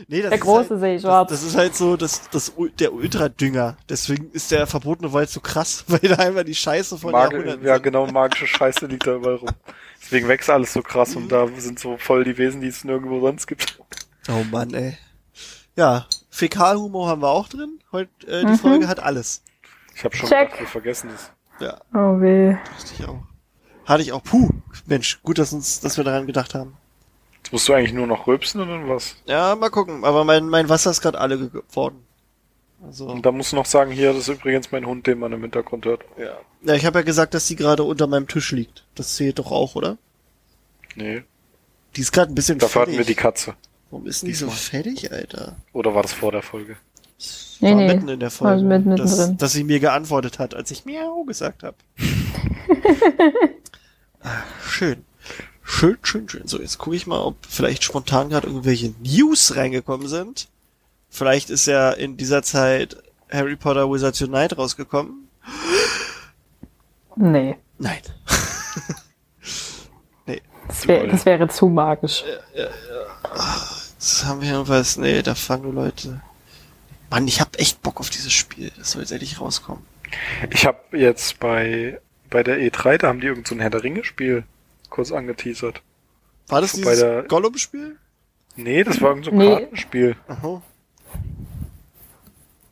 nee, 0.08 0.20
das 0.20 0.28
der 0.28 0.38
ist 0.38 0.44
große 0.44 0.68
halt, 0.68 0.80
See 0.80 0.98
schwarz. 1.00 1.30
Das, 1.30 1.40
das 1.40 1.48
ist 1.48 1.56
halt 1.56 1.74
so 1.74 1.96
das, 1.96 2.28
das, 2.28 2.52
der 2.78 2.92
Ultradünger. 2.92 3.78
Deswegen 3.88 4.30
ist 4.32 4.50
der 4.50 4.66
verbotene 4.66 5.10
Wald 5.14 5.30
so 5.30 5.40
krass, 5.40 5.84
weil 5.88 6.00
da 6.00 6.16
einfach 6.16 6.44
die 6.44 6.54
Scheiße 6.54 6.98
von 6.98 7.12
Mag 7.12 7.32
Jahrhunderten 7.32 7.64
ja, 7.64 7.76
sind. 7.76 7.84
genau, 7.84 8.06
magische 8.08 8.46
Scheiße 8.46 8.84
liegt 8.84 9.06
da 9.06 9.14
überall 9.14 9.36
rum. 9.36 9.48
Deswegen 10.02 10.28
wächst 10.28 10.50
alles 10.50 10.74
so 10.74 10.82
krass 10.82 11.16
und 11.16 11.32
da 11.32 11.48
sind 11.56 11.78
so 11.78 11.96
voll 11.96 12.24
die 12.24 12.36
Wesen, 12.36 12.60
die 12.60 12.68
es 12.68 12.84
nirgendwo 12.84 13.22
sonst 13.22 13.46
gibt. 13.46 13.78
Oh 14.28 14.44
Mann, 14.50 14.74
ey. 14.74 14.98
Ja, 15.74 16.06
Fäkalhumor 16.38 17.08
haben 17.08 17.20
wir 17.22 17.28
auch 17.30 17.48
drin. 17.48 17.80
Heute, 17.90 18.10
äh, 18.28 18.42
die 18.42 18.52
Mhm. 18.52 18.58
Folge 18.58 18.86
hat 18.88 19.00
alles. 19.00 19.42
Ich 19.96 20.04
habe 20.04 20.14
schon 20.14 20.28
Check. 20.28 20.46
gedacht, 20.50 20.60
wir 20.60 20.66
vergessen 20.68 21.10
es. 21.12 21.32
Ja, 21.60 21.80
Oh 21.92 22.20
weh. 22.20 22.54
hatte 22.54 22.94
ich 22.96 23.04
auch. 23.08 23.18
Hatte 23.84 24.02
ich 24.02 24.12
auch. 24.12 24.22
Puh, 24.22 24.48
Mensch, 24.86 25.20
gut, 25.24 25.38
dass 25.38 25.52
uns, 25.52 25.80
dass 25.80 25.96
wir 25.96 26.04
daran 26.04 26.28
gedacht 26.28 26.54
haben. 26.54 26.76
Jetzt 27.38 27.52
musst 27.52 27.68
du 27.68 27.72
eigentlich 27.72 27.92
nur 27.92 28.06
noch 28.06 28.28
rülpsen 28.28 28.60
und 28.60 28.68
dann 28.68 28.88
was? 28.88 29.16
Ja, 29.26 29.56
mal 29.56 29.70
gucken. 29.70 30.04
Aber 30.04 30.22
mein, 30.24 30.48
mein 30.48 30.68
Wasser 30.68 30.92
ist 30.92 31.00
gerade 31.00 31.18
alle 31.18 31.48
geworden. 31.50 32.04
Also, 32.86 33.06
Und 33.08 33.26
da 33.26 33.32
musst 33.32 33.50
du 33.50 33.56
noch 33.56 33.66
sagen, 33.66 33.90
hier, 33.90 34.12
das 34.12 34.28
ist 34.28 34.38
übrigens 34.38 34.70
mein 34.70 34.86
Hund, 34.86 35.08
den 35.08 35.18
man 35.18 35.32
im 35.32 35.40
Hintergrund 35.42 35.84
hört. 35.86 36.04
ja. 36.16 36.38
Ja, 36.62 36.74
ich 36.74 36.84
habe 36.86 36.98
ja 37.00 37.04
gesagt, 37.04 37.34
dass 37.34 37.46
die 37.46 37.54
gerade 37.56 37.82
unter 37.84 38.06
meinem 38.08 38.26
Tisch 38.28 38.50
liegt. 38.52 38.84
Das 38.96 39.14
zählt 39.16 39.38
doch 39.40 39.50
auch, 39.52 39.74
oder? 39.76 39.96
Nee, 40.96 41.22
Die 41.96 42.00
ist 42.00 42.10
gerade 42.12 42.32
ein 42.32 42.34
bisschen 42.36 42.58
dafür 42.58 42.82
hatten 42.82 42.92
wir 42.98 43.04
die 43.04 43.14
Katze. 43.14 43.54
Warum 43.90 44.06
ist 44.06 44.22
denn 44.22 44.28
die 44.28 44.34
so 44.34 44.50
fettig, 44.50 45.12
Alter? 45.12 45.56
Oder 45.72 45.94
war 45.94 46.02
das 46.02 46.12
vor 46.12 46.32
der 46.32 46.42
Folge? 46.42 46.76
Nee, 47.60 47.70
war 47.70 47.76
nee. 47.76 47.94
mitten 47.94 48.08
in 48.08 48.20
der 48.20 48.30
Folge, 48.30 48.62
War 48.62 48.78
mitten 48.78 48.96
dass, 48.96 49.10
mittendrin. 49.10 49.38
dass 49.38 49.52
sie 49.52 49.64
mir 49.64 49.80
geantwortet 49.80 50.38
hat, 50.38 50.54
als 50.54 50.70
ich 50.70 50.84
Miau 50.84 51.24
gesagt 51.24 51.62
habe. 51.62 51.76
schön. 54.62 55.04
Schön, 55.62 55.98
schön, 56.02 56.28
schön. 56.28 56.46
So, 56.46 56.60
jetzt 56.60 56.78
gucke 56.78 56.96
ich 56.96 57.06
mal, 57.06 57.20
ob 57.20 57.36
vielleicht 57.46 57.84
spontan 57.84 58.30
gerade 58.30 58.46
irgendwelche 58.46 58.94
News 59.02 59.56
reingekommen 59.56 60.08
sind. 60.08 60.48
Vielleicht 61.10 61.50
ist 61.50 61.66
ja 61.66 61.90
in 61.90 62.16
dieser 62.16 62.42
Zeit 62.42 62.96
Harry 63.30 63.56
Potter 63.56 63.90
Wizards 63.90 64.22
Unite 64.22 64.56
rausgekommen. 64.56 65.28
Nee. 67.16 67.56
Nein. 67.78 68.00
Das, 70.68 70.86
wär, 70.86 71.06
das 71.06 71.24
wäre 71.26 71.48
zu 71.48 71.66
magisch. 71.68 72.24
Das 73.98 74.24
haben 74.24 74.40
wir 74.42 74.48
jedenfalls. 74.50 74.96
Nee, 74.96 75.22
da 75.22 75.34
fangen 75.34 75.62
nur 75.64 75.72
Leute. 75.74 76.20
Mann, 77.10 77.26
ich 77.26 77.40
hab 77.40 77.58
echt 77.58 77.82
Bock 77.82 78.00
auf 78.00 78.10
dieses 78.10 78.32
Spiel. 78.32 78.70
Das 78.78 78.92
soll 78.92 79.02
jetzt 79.02 79.10
endlich 79.12 79.40
rauskommen. 79.40 79.82
Ich 80.50 80.66
habe 80.66 80.78
jetzt 80.96 81.40
bei, 81.40 82.00
bei 82.30 82.42
der 82.42 82.58
E3, 82.58 82.98
da 82.98 83.08
haben 83.08 83.20
die 83.20 83.26
irgend 83.26 83.46
so 83.48 83.54
ein 83.54 83.60
Herr 83.60 83.70
der 83.70 83.82
Ringe-Spiel 83.82 84.44
kurz 84.90 85.10
angeteasert. 85.12 85.82
War 86.48 86.60
das 86.60 86.72
Bei 86.72 86.78
dieses 86.78 87.00
der- 87.00 87.22
Gollum-Spiel? 87.24 87.96
Nee, 88.56 88.84
das 88.84 89.00
war 89.00 89.10
irgend 89.10 89.24
so 89.26 89.30
ein 89.30 89.36
Nee. 89.38 89.48
Kartenspiel. 89.50 90.16
Aha. 90.28 90.62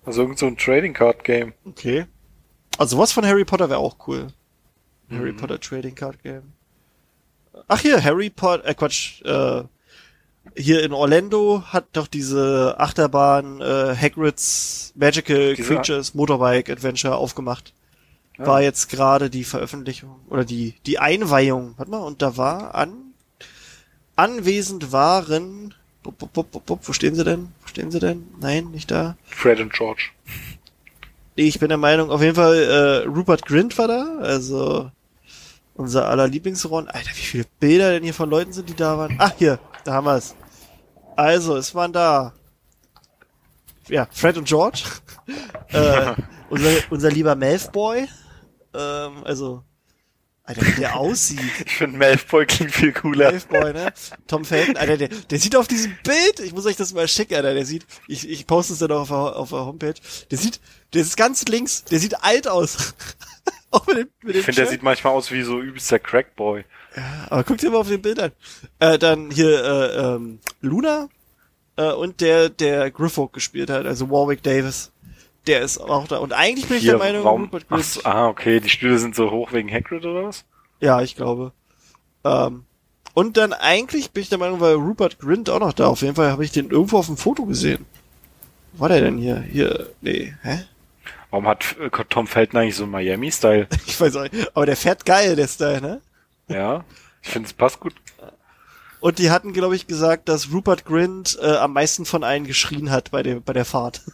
Also 0.05 0.23
irgend 0.23 0.39
so 0.39 0.47
ein 0.47 0.56
Trading 0.56 0.93
Card 0.94 1.24
Game. 1.24 1.52
Okay. 1.64 2.06
Also 2.78 2.98
was 2.98 3.12
von 3.12 3.24
Harry 3.27 3.44
Potter 3.44 3.68
wäre 3.70 3.78
auch 3.81 3.97
cool. 4.06 4.28
Harry 5.10 5.32
Mhm. 5.32 5.36
Potter 5.36 5.60
Trading 5.60 5.94
Card 5.94 6.23
Game. 6.23 6.52
Ach 7.69 7.81
hier, 7.81 8.03
Harry 8.03 8.31
Potter, 8.31 8.66
äh 8.66 8.74
Quatsch, 8.74 9.23
äh, 9.23 9.62
hier 10.57 10.83
in 10.85 10.93
Orlando 10.93 11.62
hat 11.66 11.87
doch 11.93 12.07
diese 12.07 12.77
Achterbahn 12.78 13.61
äh, 13.61 13.95
Hagrid's 13.97 14.93
Magical 14.95 15.55
Diese- 15.55 15.69
Creatures 15.74 16.15
Motorbike 16.15 16.70
Adventure 16.70 17.16
aufgemacht. 17.16 17.73
Ja. 18.39 18.47
War 18.47 18.62
jetzt 18.62 18.89
gerade 18.91 19.31
die 19.31 19.45
Veröffentlichung 19.45 20.20
oder 20.28 20.45
die 20.45 20.74
die 20.87 20.99
Einweihung, 20.99 21.74
warte 21.78 21.91
mal, 21.91 21.99
und 22.03 22.20
da 22.23 22.37
war 22.37 22.74
an 22.74 22.93
anwesend 24.15 24.93
waren 24.93 25.74
bup, 26.03 26.19
bup, 26.19 26.33
bup, 26.53 26.66
bup, 26.66 26.81
wo 26.85 26.93
stehen 26.93 27.15
sie 27.15 27.24
denn? 27.24 27.49
Wo 27.62 27.69
stehen 27.69 27.91
sie 27.91 27.99
denn? 27.99 28.27
Nein, 28.41 28.70
nicht 28.70 28.91
da. 28.91 29.16
Fred 29.24 29.61
und 29.61 29.73
George. 29.73 30.11
Ich 31.35 31.59
bin 31.59 31.69
der 31.69 31.78
Meinung, 31.78 32.11
auf 32.11 32.23
jeden 32.23 32.35
Fall, 32.35 32.57
äh, 33.05 33.07
Rupert 33.09 33.45
Grint 33.45 33.77
war 33.77 33.89
da, 33.89 34.19
also 34.20 34.91
unser 35.77 36.09
aller 36.09 36.28
Lieblingsron. 36.28 36.89
Alter, 36.89 37.11
wie 37.11 37.20
viele 37.20 37.44
Bilder 37.61 37.90
denn 37.90 38.03
hier 38.03 38.15
von 38.15 38.31
Leuten 38.31 38.53
sind, 38.53 38.69
die 38.69 38.74
da 38.74 38.98
waren? 38.98 39.16
Ach, 39.19 39.32
hier, 39.36 39.59
da 39.85 39.94
haben 39.94 40.07
wir 40.07 40.16
es. 40.16 40.35
Also, 41.15 41.57
es 41.57 41.74
waren 41.74 41.93
da. 41.93 42.32
Ja, 43.89 44.09
Fred 44.11 44.36
und 44.36 44.48
George. 44.48 44.82
äh, 45.69 46.15
unser, 46.51 46.70
unser 46.90 47.11
lieber 47.11 47.35
Malfoy. 47.36 48.09
Ähm, 48.74 49.24
also, 49.24 49.62
Alter, 50.47 50.65
wie 50.65 50.81
der 50.81 50.97
aussieht. 50.97 51.40
Ich 51.65 51.73
finde 51.73 51.98
Malfoy 51.98 52.47
klingt 52.47 52.73
viel 52.73 52.93
cooler. 52.93 53.32
Malfoy, 53.32 53.73
ne? 53.73 53.93
Tom 54.28 54.44
Felton, 54.44 54.77
Alter, 54.77 54.97
der, 54.97 55.09
der 55.09 55.39
sieht 55.40 55.57
auf 55.57 55.66
diesem 55.66 55.97
Bild, 56.05 56.39
ich 56.40 56.53
muss 56.53 56.66
euch 56.66 56.77
das 56.77 56.94
mal 56.94 57.09
schicken, 57.09 57.35
Alter, 57.35 57.53
der 57.53 57.66
sieht, 57.66 57.85
ich, 58.07 58.28
ich 58.28 58.47
poste 58.47 58.74
es 58.74 58.78
dann 58.78 58.93
auch 58.93 59.11
auf 59.11 59.36
auf 59.36 59.48
der 59.51 59.66
Homepage, 59.66 59.94
der 60.31 60.39
sieht, 60.39 60.61
der 60.94 61.03
ist 61.03 61.16
ganz 61.16 61.44
links, 61.47 61.85
der 61.85 61.98
sieht 61.98 62.23
alt 62.23 62.47
aus. 62.47 62.94
auch 63.77 63.86
mit 63.86 63.97
dem, 63.97 64.09
mit 64.23 64.35
dem 64.35 64.40
Ich 64.40 64.44
finde, 64.44 64.62
der 64.62 64.70
sieht 64.70 64.82
manchmal 64.82 65.12
aus 65.12 65.31
wie 65.31 65.43
so 65.43 65.61
übelster 65.61 65.98
Crackboy. 65.98 66.65
Aber 67.28 67.44
guck 67.44 67.59
dir 67.59 67.70
mal 67.70 67.78
auf 67.78 67.89
den 67.89 68.03
Bild 68.03 68.19
an. 68.19 68.32
Äh, 68.78 68.98
dann 68.98 69.31
hier, 69.31 69.62
äh, 69.62 70.15
ähm, 70.15 70.39
Luna, 70.61 71.09
äh, 71.77 71.93
und 71.93 72.20
der, 72.20 72.48
der 72.48 72.90
Griffith 72.90 73.32
gespielt 73.32 73.70
hat, 73.70 73.86
also 73.86 74.11
Warwick 74.11 74.43
Davis. 74.43 74.93
Der 75.47 75.61
ist 75.61 75.78
auch 75.78 76.09
da. 76.09 76.19
Und 76.19 76.32
eigentlich 76.32 76.66
bin 76.66 76.78
ich 76.78 76.85
der 76.85 76.98
Meinung, 76.98 77.23
warum? 77.24 77.44
Rupert 77.44 77.66
Ach 77.69 77.77
Grint. 77.77 77.85
so, 77.85 78.01
ah, 78.05 78.27
okay, 78.27 78.59
die 78.59 78.69
Stühle 78.69 78.98
sind 78.98 79.15
so 79.15 79.31
hoch 79.31 79.53
wegen 79.53 79.70
Hagrid 79.70 80.05
oder 80.05 80.24
was? 80.24 80.44
Ja, 80.81 81.03
ich 81.03 81.15
glaube. 81.15 81.53
Ähm, 82.24 82.65
und 83.15 83.36
dann 83.36 83.53
eigentlich 83.53 84.11
bin 84.11 84.23
ich 84.24 84.28
der 84.28 84.39
Meinung, 84.39 84.61
weil 84.61 84.74
Rupert 84.74 85.19
Grint 85.20 85.48
auch 85.48 85.61
noch 85.61 85.73
da. 85.73 85.86
Auf 85.86 86.03
jeden 86.03 86.16
Fall 86.16 86.32
habe 86.32 86.44
ich 86.44 86.51
den 86.51 86.70
irgendwo 86.70 86.98
auf 86.98 87.07
dem 87.07 87.16
Foto 87.16 87.47
gesehen. 87.47 87.86
Wo 88.73 88.81
war 88.81 88.89
der 88.89 89.03
denn 89.03 89.19
hier? 89.19 89.40
Hier, 89.40 89.89
nee, 90.01 90.35
hä? 90.43 90.65
Warum 91.31 91.47
hat 91.47 91.77
äh, 91.78 91.90
Tom 92.09 92.27
Felton 92.27 92.61
eigentlich 92.61 92.77
so 92.77 92.85
einen 92.85 92.93
Miami-Style? 92.93 93.69
Ich 93.86 94.01
weiß 94.01 94.16
auch 94.16 94.23
nicht. 94.23 94.57
Aber 94.57 94.66
der 94.66 94.77
fährt 94.77 95.05
geil, 95.05 95.36
der 95.36 95.48
Style, 95.48 95.81
ne? 95.81 96.01
Ja, 96.48 96.85
ich 97.23 97.31
finde 97.31 97.47
es 97.47 97.53
passt 97.53 97.81
gut. 97.81 97.94
Und 99.01 99.19
die 99.19 99.31
hatten, 99.31 99.53
glaube 99.53 99.77
ich, 99.77 99.86
gesagt, 99.86 100.28
dass 100.28 100.53
Rupert 100.53 100.85
Grint 100.85 101.39
äh, 101.40 101.57
am 101.57 101.73
meisten 101.73 102.07
von 102.07 102.24
allen 102.24 102.44
geschrien 102.44 102.90
hat 102.90 103.11
bei 103.11 103.23
der, 103.23 103.40
bei 103.40 103.53
der 103.53 103.65
Fahrt. 103.65 104.03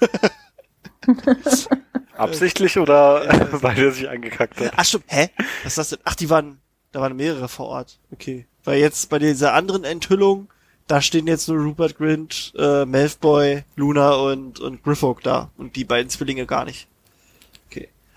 Absichtlich 2.16 2.78
oder 2.78 3.26
weil 3.62 3.78
er 3.78 3.92
sich 3.92 4.08
angekackt 4.08 4.60
hat? 4.60 4.72
Ach 4.76 4.84
stimmt, 4.84 5.04
hä? 5.08 5.30
Was 5.62 5.72
ist 5.72 5.78
das 5.78 5.88
denn? 5.90 5.98
Ach, 6.04 6.14
die 6.14 6.30
waren, 6.30 6.60
da 6.92 7.00
waren 7.00 7.16
mehrere 7.16 7.48
vor 7.48 7.66
Ort. 7.66 7.98
Okay. 8.12 8.46
Weil 8.64 8.78
jetzt 8.78 9.08
bei 9.08 9.18
dieser 9.18 9.54
anderen 9.54 9.84
Enthüllung, 9.84 10.48
da 10.86 11.00
stehen 11.00 11.26
jetzt 11.26 11.48
nur 11.48 11.58
Rupert 11.58 11.96
Grint, 11.96 12.52
äh, 12.56 12.84
Malfoy, 12.84 13.64
Luna 13.76 14.12
und, 14.12 14.60
und 14.60 14.82
Griffith 14.82 15.16
da. 15.22 15.50
Und 15.56 15.76
die 15.76 15.84
beiden 15.84 16.10
Zwillinge 16.10 16.46
gar 16.46 16.64
nicht. 16.64 16.88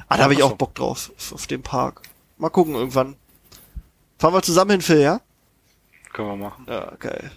Ah, 0.08 0.18
da 0.18 0.24
habe 0.24 0.34
ich 0.34 0.44
auch. 0.44 0.54
Bock 0.54 0.76
drauf, 0.76 1.12
auf, 1.18 1.34
auf 1.34 1.48
den 1.48 1.64
Park. 1.64 2.02
Mal 2.38 2.50
gucken 2.50 2.76
irgendwann. 2.76 3.16
Fahren 4.20 4.34
wir 4.34 4.42
zusammen 4.42 4.72
hin, 4.72 4.82
Phil, 4.82 5.02
ja? 5.02 5.22
Können 6.14 6.30
wir 6.30 6.36
machen. 6.36 6.66
Ja, 6.70 6.92
geil. 7.00 7.32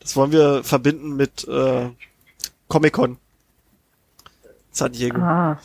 Das 0.00 0.14
wollen 0.16 0.32
wir 0.32 0.62
verbinden 0.62 1.16
mit 1.16 1.46
äh, 1.48 1.90
Comic-Con. 2.68 3.16
San 4.70 4.92
Diego. 4.92 5.20
Ah. 5.20 5.58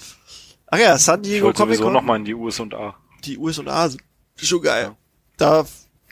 Ach 0.68 0.78
ja, 0.78 0.98
San 0.98 1.22
Ich 1.24 1.30
Diego 1.30 1.48
wollte 1.48 1.60
sowieso 1.60 1.84
Comic-Con. 1.84 1.94
nochmal 1.94 2.18
in 2.18 2.26
die 2.26 2.36
USA. 2.36 2.96
die 3.26 3.38
USA 3.38 3.90
sind 3.90 4.02
schon 4.38 4.62
geil. 4.62 4.96
Da, 5.38 5.66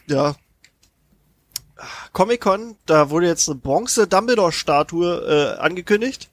ja. 0.08 0.36
Comic-Con, 2.12 2.76
da 2.86 3.10
wurde 3.10 3.28
jetzt 3.28 3.48
eine 3.48 3.60
bronze 3.60 4.08
Dumbledore-Statue 4.08 5.56
äh, 5.58 5.60
angekündigt, 5.60 6.30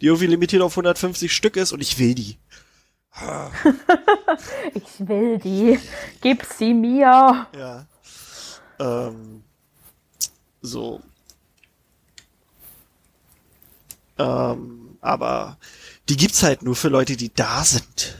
die 0.00 0.06
irgendwie 0.06 0.26
limitiert 0.26 0.62
auf 0.62 0.72
150 0.72 1.32
Stück 1.32 1.56
ist 1.56 1.72
und 1.72 1.80
ich 1.80 1.98
will 1.98 2.14
die. 2.14 2.38
Ich 4.74 5.06
will 5.06 5.38
die. 5.38 5.78
Gib 6.20 6.44
sie 6.44 6.74
mir. 6.74 7.46
Ja. 7.56 7.86
Ähm, 8.78 9.44
so. 10.62 11.00
Ähm, 14.18 14.96
aber 15.00 15.58
die 16.08 16.16
gibt's 16.16 16.42
halt 16.42 16.62
nur 16.62 16.76
für 16.76 16.88
Leute, 16.88 17.16
die 17.16 17.32
da 17.34 17.64
sind. 17.64 18.16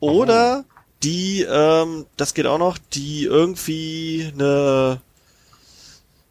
Oder 0.00 0.64
die, 1.02 1.42
ähm, 1.42 2.06
das 2.16 2.34
geht 2.34 2.46
auch 2.46 2.58
noch, 2.58 2.78
die 2.78 3.24
irgendwie 3.24 4.30
eine 4.34 5.00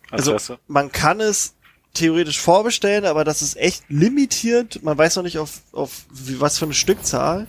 Also 0.10 0.32
Adresse. 0.32 0.60
man 0.68 0.92
kann 0.92 1.20
es 1.22 1.56
theoretisch 1.94 2.40
vorbestellen, 2.40 3.06
aber 3.06 3.24
das 3.24 3.42
ist 3.42 3.58
echt 3.58 3.84
limitiert. 3.90 4.84
Man 4.84 4.98
weiß 4.98 5.18
noch 5.18 5.24
nicht 5.24 5.38
auf, 5.38 5.62
auf 5.72 6.06
wie, 6.12 6.40
was 6.40 6.58
für 6.58 6.66
eine 6.66 6.74
Stückzahl. 6.74 7.48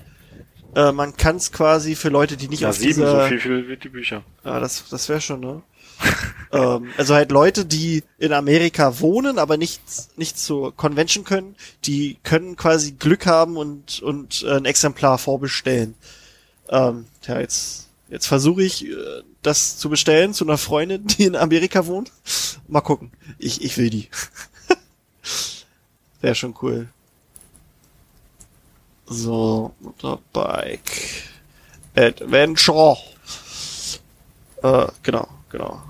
Äh, 0.74 0.92
man 0.92 1.16
kann 1.16 1.36
es 1.36 1.52
quasi 1.52 1.94
für 1.94 2.08
Leute, 2.08 2.36
die 2.36 2.48
nicht 2.48 2.60
Ja, 2.60 2.70
auf 2.70 2.76
sieben, 2.76 3.00
dieser... 3.00 3.22
so 3.22 3.28
viel, 3.28 3.40
viel 3.40 3.68
wie 3.68 3.76
die 3.76 3.88
Bücher. 3.88 4.22
Ja, 4.44 4.58
das, 4.58 4.84
das 4.90 5.08
wäre 5.08 5.20
schon, 5.20 5.40
ne? 5.40 5.62
ähm, 6.52 6.88
also 6.96 7.14
halt 7.14 7.30
Leute, 7.30 7.64
die 7.64 8.02
in 8.18 8.32
Amerika 8.32 8.98
wohnen, 9.00 9.38
aber 9.38 9.56
nicht, 9.56 9.82
nicht 10.16 10.38
zur 10.38 10.74
Convention 10.74 11.24
können, 11.24 11.54
die 11.84 12.16
können 12.22 12.56
quasi 12.56 12.92
Glück 12.92 13.26
haben 13.26 13.56
und, 13.56 14.02
und 14.02 14.42
äh, 14.42 14.56
ein 14.56 14.64
Exemplar 14.64 15.18
vorbestellen. 15.18 15.94
Ähm, 16.68 17.06
ja, 17.26 17.38
jetzt, 17.38 17.88
jetzt 18.08 18.26
versuche 18.26 18.62
ich, 18.62 18.86
äh, 18.86 19.22
das 19.42 19.76
zu 19.76 19.90
bestellen 19.90 20.34
zu 20.34 20.44
einer 20.44 20.58
Freundin, 20.58 21.06
die 21.06 21.24
in 21.24 21.36
Amerika 21.36 21.86
wohnt. 21.86 22.12
Mal 22.68 22.80
gucken. 22.80 23.12
Ich, 23.38 23.62
ich 23.62 23.76
will 23.76 23.90
die. 23.90 24.08
Wäre 26.20 26.34
schon 26.34 26.54
cool. 26.62 26.88
So, 29.06 29.74
Motorbike. 29.80 31.24
Adventure. 31.94 32.96
Äh, 34.62 34.86
genau, 35.02 35.28
genau. 35.50 35.82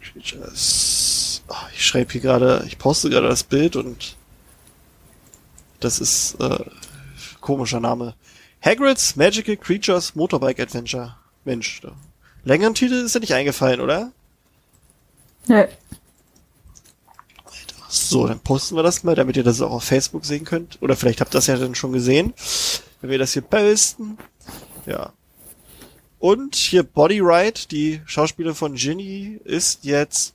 Features. 0.00 1.42
Ah, 1.48 1.68
ich 1.72 1.86
schreibe 1.86 2.12
hier 2.12 2.20
gerade, 2.20 2.64
ich 2.66 2.78
poste 2.78 3.08
gerade 3.08 3.28
das 3.28 3.44
Bild 3.44 3.76
und 3.76 4.16
das 5.80 6.00
ist 6.00 6.34
äh, 6.40 6.64
komischer 7.40 7.80
Name. 7.80 8.14
Hagrid's 8.60 9.16
Magical 9.16 9.56
Creatures 9.56 10.14
Motorbike 10.14 10.60
Adventure. 10.60 11.16
Mensch, 11.44 11.80
da. 11.80 11.92
Längeren 12.44 12.74
Titel 12.74 12.94
ist 12.94 13.14
ja 13.14 13.20
nicht 13.20 13.34
eingefallen, 13.34 13.80
oder? 13.80 14.12
Nee. 15.46 15.66
So, 17.88 18.26
dann 18.26 18.40
posten 18.40 18.74
wir 18.74 18.82
das 18.82 19.04
mal, 19.04 19.14
damit 19.14 19.36
ihr 19.36 19.44
das 19.44 19.60
auch 19.60 19.70
auf 19.70 19.84
Facebook 19.84 20.24
sehen 20.24 20.44
könnt. 20.44 20.80
Oder 20.80 20.96
vielleicht 20.96 21.20
habt 21.20 21.34
ihr 21.34 21.38
das 21.38 21.46
ja 21.46 21.56
dann 21.56 21.74
schon 21.74 21.92
gesehen, 21.92 22.32
wenn 23.00 23.10
wir 23.10 23.18
das 23.18 23.34
hier 23.34 23.42
posten. 23.42 24.16
Ja. 24.86 25.12
Und 26.18 26.54
hier 26.54 26.84
Body 26.84 27.20
Ride, 27.20 27.60
die 27.70 28.00
Schauspielerin 28.06 28.54
von 28.54 28.76
Ginny, 28.76 29.40
ist 29.44 29.84
jetzt 29.84 30.34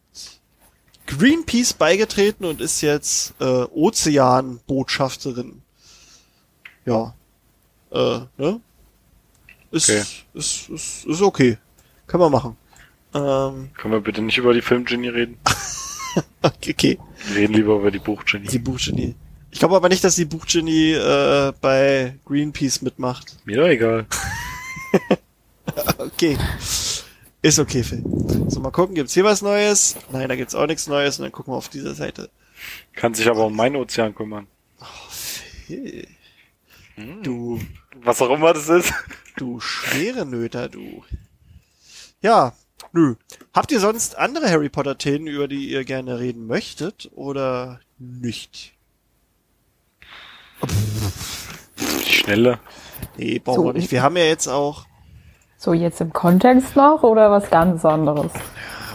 Greenpeace 1.08 1.74
beigetreten 1.74 2.46
und 2.46 2.62
ist 2.62 2.82
jetzt 2.82 3.34
äh, 3.40 3.64
Ozeanbotschafterin. 3.64 5.62
Ja. 6.86 7.16
Äh, 7.92 8.20
ne? 8.38 8.62
Ist, 9.72 9.90
Okay. 9.90 10.04
ist, 10.34 10.70
ist, 10.70 11.06
ist 11.06 11.22
okay. 11.22 11.58
Kann 12.08 12.20
man 12.20 12.32
machen. 12.32 12.58
Ähm, 13.14 13.70
Können 13.76 13.94
wir 13.94 14.02
bitte 14.02 14.22
nicht 14.22 14.38
über 14.38 14.54
die 14.54 14.62
Film-Genie 14.62 15.10
reden? 15.10 15.38
okay. 16.42 16.98
Wir 17.28 17.36
reden 17.36 17.54
lieber 17.54 17.76
über 17.76 17.92
die 17.92 18.00
Buch-Genie. 18.00 18.48
Die 18.48 18.60
Buchgenie. 18.60 19.16
Ich 19.52 19.60
glaube 19.60 19.76
aber 19.76 19.90
nicht, 19.90 20.04
dass 20.04 20.16
die 20.16 20.26
Buchgenie 20.26 20.92
äh, 20.94 21.54
bei 21.62 22.16
Greenpeace 22.26 22.82
mitmacht. 22.82 23.38
Mir 23.46 23.58
doch 23.58 23.68
egal. 23.68 24.06
Okay. 25.98 26.38
Ist 27.42 27.60
okay, 27.60 27.84
Phil. 27.84 28.02
So, 28.48 28.60
mal 28.62 28.72
gucken, 28.72 28.96
gibt's 28.96 29.14
hier 29.14 29.24
was 29.26 29.42
Neues? 29.42 29.96
Nein, 30.12 30.28
da 30.30 30.36
gibt's 30.36 30.56
auch 30.56 30.66
nichts 30.66 30.88
Neues 30.88 31.20
und 31.20 31.24
dann 31.24 31.32
gucken 31.32 31.54
wir 31.54 31.58
auf 31.58 31.70
dieser 31.70 31.94
Seite. 31.94 32.30
Kann 32.94 33.14
sich 33.14 33.28
aber 33.30 33.46
um 33.46 33.56
meinen 33.56 33.76
Ozean 33.76 34.16
kümmern. 34.16 34.48
Phil, 35.10 36.08
Hm. 36.96 37.22
du, 37.22 37.60
Was 38.02 38.22
auch 38.22 38.32
immer 38.32 38.54
das 38.54 38.70
ist. 38.70 38.92
du 39.36 39.60
schwere 39.60 40.26
Nöter, 40.26 40.68
du. 40.70 41.04
Ja, 42.22 42.54
nö. 42.94 43.16
Habt 43.54 43.72
ihr 43.72 43.80
sonst 43.80 44.18
andere 44.18 44.50
Harry 44.50 44.70
Potter 44.70 44.98
Themen, 44.98 45.28
über 45.28 45.48
die 45.48 45.70
ihr 45.70 45.84
gerne 45.86 46.20
reden 46.20 46.48
möchtet 46.48 47.10
oder 47.16 47.80
nicht? 47.98 48.74
Die 51.80 52.10
Schnelle. 52.12 52.60
Nee, 53.18 53.40
brauchen 53.40 53.56
So. 53.58 53.66
wir 53.66 53.74
nicht. 53.74 53.92
Wir 53.92 54.02
haben 54.02 54.18
ja 54.18 54.24
jetzt 54.24 54.48
auch 54.48 54.86
So 55.58 55.74
jetzt 55.74 56.02
im 56.02 56.14
Kontext 56.14 56.76
noch 56.76 57.04
oder 57.04 57.32
was 57.32 57.50
ganz 57.50 57.86
anderes? 57.86 58.32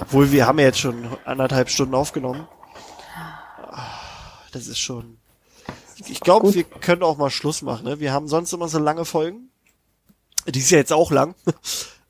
Obwohl, 0.00 0.32
wir 0.32 0.46
haben 0.46 0.58
ja 0.58 0.66
jetzt 0.66 0.80
schon 0.80 1.06
anderthalb 1.24 1.70
Stunden 1.70 1.94
aufgenommen. 1.94 2.46
Das 4.52 4.66
ist 4.66 4.78
schon. 4.78 5.18
Ich 6.08 6.20
glaube, 6.20 6.52
wir 6.52 6.64
können 6.64 7.02
auch 7.04 7.16
mal 7.16 7.30
Schluss 7.30 7.62
machen. 7.62 7.84
Ne? 7.84 8.00
Wir 8.00 8.12
haben 8.12 8.26
sonst 8.26 8.52
immer 8.52 8.68
so 8.68 8.78
lange 8.80 9.04
Folgen. 9.04 9.50
Die 10.46 10.58
ist 10.58 10.70
ja 10.70 10.78
jetzt 10.78 10.92
auch 10.92 11.12
lang. 11.12 11.34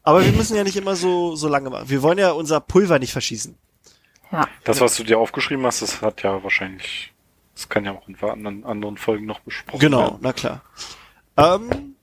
Aber 0.02 0.24
wir 0.24 0.32
müssen 0.32 0.56
ja 0.56 0.64
nicht 0.64 0.76
immer 0.76 0.96
so, 0.96 1.36
so 1.36 1.48
lange 1.48 1.70
machen. 1.70 1.88
Wir 1.88 2.02
wollen 2.02 2.18
ja 2.18 2.32
unser 2.32 2.60
Pulver 2.60 2.98
nicht 2.98 3.12
verschießen. 3.12 3.54
Ja. 4.32 4.48
Das, 4.64 4.80
was 4.80 4.96
du 4.96 5.04
dir 5.04 5.18
aufgeschrieben 5.18 5.64
hast, 5.66 5.82
das 5.82 6.02
hat 6.02 6.22
ja 6.22 6.42
wahrscheinlich, 6.42 7.12
das 7.54 7.68
kann 7.68 7.84
ja 7.84 7.92
auch 7.92 8.08
in 8.08 8.16
anderen, 8.20 8.64
anderen 8.64 8.96
Folgen 8.96 9.26
noch 9.26 9.40
besprochen 9.40 9.80
Genau, 9.80 10.02
werden. 10.02 10.18
na 10.22 10.32
klar. 10.32 10.62
Ähm, 11.36 11.94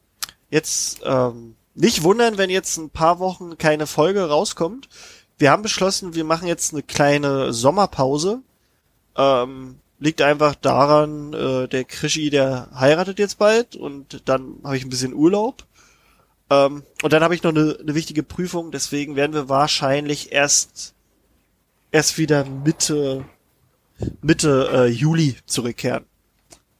jetzt 0.49 1.01
ähm, 1.03 1.55
nicht 1.75 2.03
wundern, 2.03 2.37
wenn 2.37 2.49
jetzt 2.49 2.77
ein 2.77 2.89
paar 2.89 3.19
Wochen 3.19 3.57
keine 3.57 3.87
Folge 3.87 4.27
rauskommt. 4.29 4.87
Wir 5.37 5.51
haben 5.51 5.63
beschlossen, 5.63 6.13
wir 6.15 6.23
machen 6.23 6.47
jetzt 6.47 6.73
eine 6.73 6.83
kleine 6.83 7.51
Sommerpause. 7.53 8.41
Ähm, 9.15 9.79
liegt 9.99 10.21
einfach 10.21 10.55
daran, 10.55 11.33
äh, 11.33 11.67
der 11.67 11.83
Krischi, 11.83 12.29
der 12.29 12.69
heiratet 12.73 13.19
jetzt 13.19 13.37
bald 13.37 13.75
und 13.75 14.21
dann 14.29 14.55
habe 14.63 14.77
ich 14.77 14.85
ein 14.85 14.89
bisschen 14.89 15.13
Urlaub. 15.13 15.65
Ähm, 16.49 16.83
und 17.03 17.13
dann 17.13 17.23
habe 17.23 17.35
ich 17.35 17.43
noch 17.43 17.51
eine, 17.51 17.77
eine 17.79 17.95
wichtige 17.95 18.23
Prüfung, 18.23 18.71
deswegen 18.71 19.15
werden 19.15 19.33
wir 19.33 19.49
wahrscheinlich 19.49 20.31
erst 20.31 20.93
erst 21.91 22.17
wieder 22.17 22.45
Mitte 22.45 23.25
Mitte 24.21 24.69
äh, 24.73 24.85
Juli 24.87 25.35
zurückkehren 25.45 26.05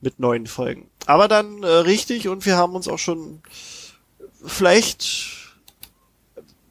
mit 0.02 0.20
neuen 0.20 0.48
Folgen. 0.48 0.90
Aber 1.06 1.28
dann 1.28 1.64
äh, 1.64 1.68
richtig 1.68 2.28
und 2.28 2.46
wir 2.46 2.56
haben 2.58 2.76
uns 2.76 2.88
auch 2.88 3.00
schon 3.00 3.42
vielleicht 4.46 5.38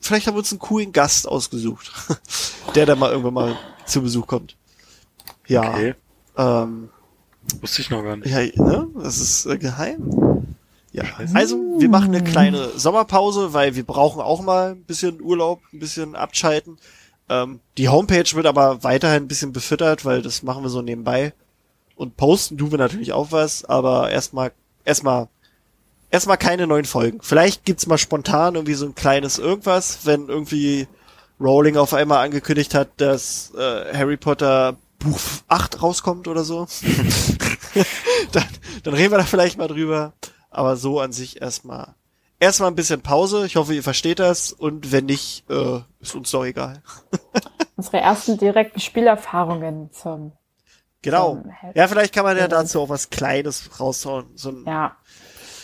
vielleicht 0.01 0.27
haben 0.27 0.35
wir 0.35 0.39
uns 0.39 0.53
einen 0.53 0.59
coolen 0.61 0.93
Gast 0.93 1.29
ausgesucht, 1.29 1.93
der 2.75 2.87
dann 2.87 2.99
mal 2.99 3.11
irgendwann 3.11 3.35
mal 3.35 3.59
zu 3.87 4.03
Besuch 4.03 4.27
kommt. 4.27 4.57
Ja, 5.47 5.71
Okay, 5.71 5.95
ähm, 6.37 6.91
wusste 7.61 7.83
ich 7.83 7.91
noch 7.91 8.03
gar 8.03 8.17
nicht. 8.17 8.31
ja, 8.31 8.41
ne? 8.41 8.89
Das 8.95 9.19
ist 9.19 9.47
äh, 9.47 9.59
geheim. 9.59 10.28
Ja, 10.99 11.05
also 11.35 11.57
wir 11.79 11.89
machen 11.89 12.15
eine 12.15 12.25
kleine 12.25 12.71
Sommerpause, 12.77 13.53
weil 13.53 13.77
wir 13.77 13.85
brauchen 13.85 14.21
auch 14.21 14.43
mal 14.43 14.73
ein 14.73 14.83
bisschen 14.83 15.21
Urlaub, 15.21 15.61
ein 15.73 15.79
bisschen 15.79 16.17
abschalten. 16.17 16.77
Ähm, 17.29 17.61
die 17.77 17.89
Homepage 17.89 18.35
wird 18.35 18.47
aber 18.47 18.83
weiterhin 18.83 19.25
ein 19.25 19.29
bisschen 19.29 19.53
befüttert, 19.53 20.05
weil 20.05 20.23
das 20.23 20.43
machen 20.43 20.65
wir 20.65 20.71
so 20.71 20.83
nebenbei. 20.83 21.35
Und 21.95 22.17
posten 22.17 22.59
tun 22.59 22.73
wir 22.73 22.79
natürlich 22.79 23.13
auch 23.13 23.31
was, 23.31 23.65
aber 23.65 24.11
erstmal, 24.11 24.51
erstmal, 24.85 25.29
erstmal 26.11 26.37
keine 26.37 26.67
neuen 26.67 26.85
Folgen. 26.85 27.21
Vielleicht 27.23 27.65
gibt's 27.65 27.87
mal 27.87 27.99
spontan 27.99 28.57
irgendwie 28.57 28.75
so 28.75 28.87
ein 28.87 28.95
kleines 28.95 29.39
irgendwas, 29.39 30.01
wenn 30.05 30.29
irgendwie 30.29 30.89
Rowling 31.41 31.77
auf 31.77 31.95
einmal 31.95 32.25
angekündigt 32.25 32.75
hat, 32.75 32.89
dass 32.97 33.53
äh, 33.57 33.97
Harry 33.97 34.17
Potter 34.17 34.77
Buch 34.99 35.21
8 35.47 35.81
rauskommt 35.81 36.27
oder 36.27 36.43
so. 36.43 36.67
dann, 38.33 38.45
dann 38.83 38.95
reden 38.95 39.13
wir 39.13 39.19
da 39.19 39.25
vielleicht 39.25 39.59
mal 39.59 39.69
drüber. 39.69 40.15
Aber 40.51 40.77
so 40.77 41.01
an 41.01 41.13
sich 41.13 41.41
erstmal 41.43 41.95
erstmal 42.41 42.71
ein 42.71 42.77
bisschen 42.77 43.01
Pause. 43.03 43.47
Ich 43.47 43.57
hoffe, 43.57 43.75
ihr 43.75 43.83
versteht 43.83 44.19
das. 44.19 44.53
Und 44.53 44.93
wenn 44.93 45.07
nicht, 45.07 45.45
äh, 45.51 45.81
ist 46.01 46.15
uns 46.15 46.31
doch 46.31 46.45
egal. 46.45 46.83
Unsere 47.77 47.99
ersten 47.99 48.39
direkten 48.39 48.81
Spielerfahrungen 48.81 49.91
zum, 49.93 50.33
Genau. 51.03 51.35
zum 51.43 51.53
Ja, 51.75 51.87
vielleicht 51.89 52.15
kann 52.15 52.25
man 52.25 52.37
ja 52.37 52.43
Ja. 52.45 52.49
dazu 52.49 52.81
auch 52.81 52.89
was 52.89 53.11
Kleines 53.11 53.79
raushauen. 53.81 54.27
So 54.37 54.51
ein, 54.51 54.65
ja. 54.67 54.97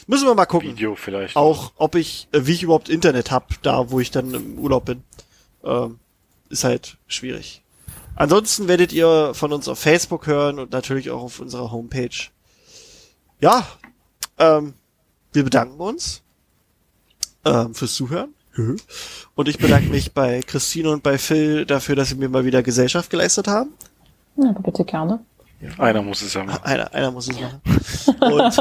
Müssen 0.06 0.26
wir 0.26 0.34
mal 0.34 0.44
gucken. 0.46 0.68
Video 0.70 0.94
vielleicht. 0.96 1.34
Auch, 1.36 1.72
ob 1.76 1.94
ich, 1.94 2.28
äh, 2.32 2.40
wie 2.46 2.52
ich 2.52 2.62
überhaupt 2.62 2.88
Internet 2.88 3.30
hab, 3.30 3.62
da 3.62 3.90
wo 3.90 4.00
ich 4.00 4.10
dann 4.10 4.34
im 4.34 4.58
Urlaub 4.58 4.84
bin. 4.84 5.02
Ähm, 5.64 5.98
ist 6.50 6.64
halt 6.64 6.98
schwierig. 7.06 7.62
Ansonsten 8.16 8.68
werdet 8.68 8.92
ihr 8.92 9.32
von 9.34 9.52
uns 9.52 9.66
auf 9.66 9.78
Facebook 9.78 10.26
hören 10.26 10.58
und 10.58 10.70
natürlich 10.72 11.10
auch 11.10 11.22
auf 11.22 11.40
unserer 11.40 11.72
Homepage. 11.72 12.10
Ja, 13.40 13.66
ähm, 14.38 14.74
wir 15.32 15.44
bedanken 15.44 15.80
uns 15.80 16.22
ähm, 17.44 17.74
fürs 17.74 17.94
Zuhören. 17.94 18.34
Und 19.34 19.48
ich 19.48 19.58
bedanke 19.58 19.90
mich 19.90 20.12
bei 20.12 20.40
Christine 20.40 20.90
und 20.90 21.02
bei 21.02 21.18
Phil 21.18 21.66
dafür, 21.66 21.96
dass 21.96 22.10
sie 22.10 22.14
mir 22.14 22.28
mal 22.28 22.44
wieder 22.44 22.62
Gesellschaft 22.62 23.10
geleistet 23.10 23.48
haben. 23.48 23.70
ja, 24.36 24.52
bitte 24.52 24.84
gerne. 24.84 25.18
Einer 25.78 26.02
muss 26.02 26.22
es 26.22 26.34
ja 26.34 26.44
machen. 26.44 26.62
Einer, 26.62 26.92
einer 26.92 27.10
muss 27.10 27.28
es 27.28 27.40
machen. 27.40 27.60
Und 28.20 28.60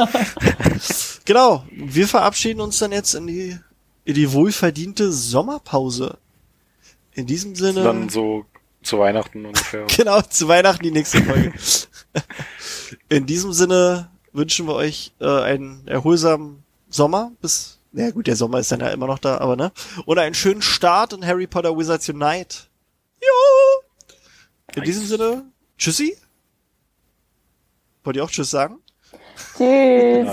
genau, 1.26 1.64
wir 1.72 2.08
verabschieden 2.08 2.62
uns 2.62 2.80
dann 2.80 2.92
jetzt 2.92 3.14
in 3.14 3.28
die, 3.28 3.60
in 4.06 4.14
die 4.14 4.32
wohlverdiente 4.32 5.12
Sommerpause. 5.12 6.18
In 7.14 7.28
diesem 7.28 7.56
Sinne, 7.56 7.84
Dann 7.84 8.10
so 8.10 8.46
zu 8.82 9.00
Weihnachten 9.00 9.46
ungefähr. 9.46 9.86
genau, 9.98 10.22
zu 10.22 10.48
Weihnachten 10.48 10.84
die 10.84 10.92
nächste 10.92 11.22
Folge. 11.22 11.54
In 13.10 13.26
diesem 13.26 13.54
Sinne 13.54 14.10
wünschen 14.34 14.68
wir 14.68 14.76
euch 14.76 15.14
äh, 15.20 15.26
einen 15.42 15.88
erholsamen 15.88 16.64
Sommer 16.90 17.32
bis, 17.42 17.80
na 17.92 18.04
ja, 18.06 18.12
gut, 18.12 18.28
der 18.28 18.36
Sommer 18.36 18.60
ist 18.60 18.72
dann 18.72 18.80
ja 18.82 18.90
immer 18.90 19.08
noch 19.08 19.20
da, 19.20 19.38
aber 19.38 19.56
ne? 19.56 19.72
Und 20.06 20.18
einen 20.20 20.36
schönen 20.36 20.62
Start 20.62 21.14
in 21.14 21.26
Harry 21.26 21.48
Potter 21.48 21.78
Wizards 21.78 22.10
Unite. 22.10 22.58
Jo! 23.22 23.28
In 24.76 24.80
Nice. 24.82 24.86
diesem 24.86 25.06
Sinne, 25.06 25.44
tschüssi. 25.78 26.18
Wollt 28.04 28.16
ihr 28.18 28.24
auch 28.24 28.30
Tschüss 28.32 28.50
sagen? 28.50 28.80
Tschüss. 29.56 30.28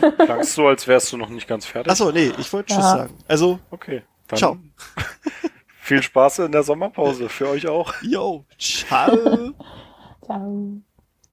Du 0.00 0.12
klangst 0.12 0.52
so, 0.54 0.66
als 0.68 0.86
wärst 0.86 1.12
du 1.12 1.16
noch 1.16 1.28
nicht 1.28 1.48
ganz 1.48 1.66
fertig. 1.66 1.90
Achso, 1.90 2.12
nee, 2.12 2.32
ich 2.38 2.52
wollte 2.52 2.68
Tschüss 2.74 2.84
Ja. 2.84 2.96
sagen. 2.98 3.14
Also, 3.26 3.58
Okay. 3.70 4.02
Dann 4.28 4.38
ciao. 4.38 4.56
Viel 5.80 6.02
Spaß 6.02 6.40
in 6.40 6.52
der 6.52 6.62
Sommerpause. 6.64 7.28
Für 7.28 7.48
euch 7.48 7.66
auch. 7.68 7.94
Yo, 8.02 8.44
ciao. 8.58 9.16
Ciao. 10.24 10.80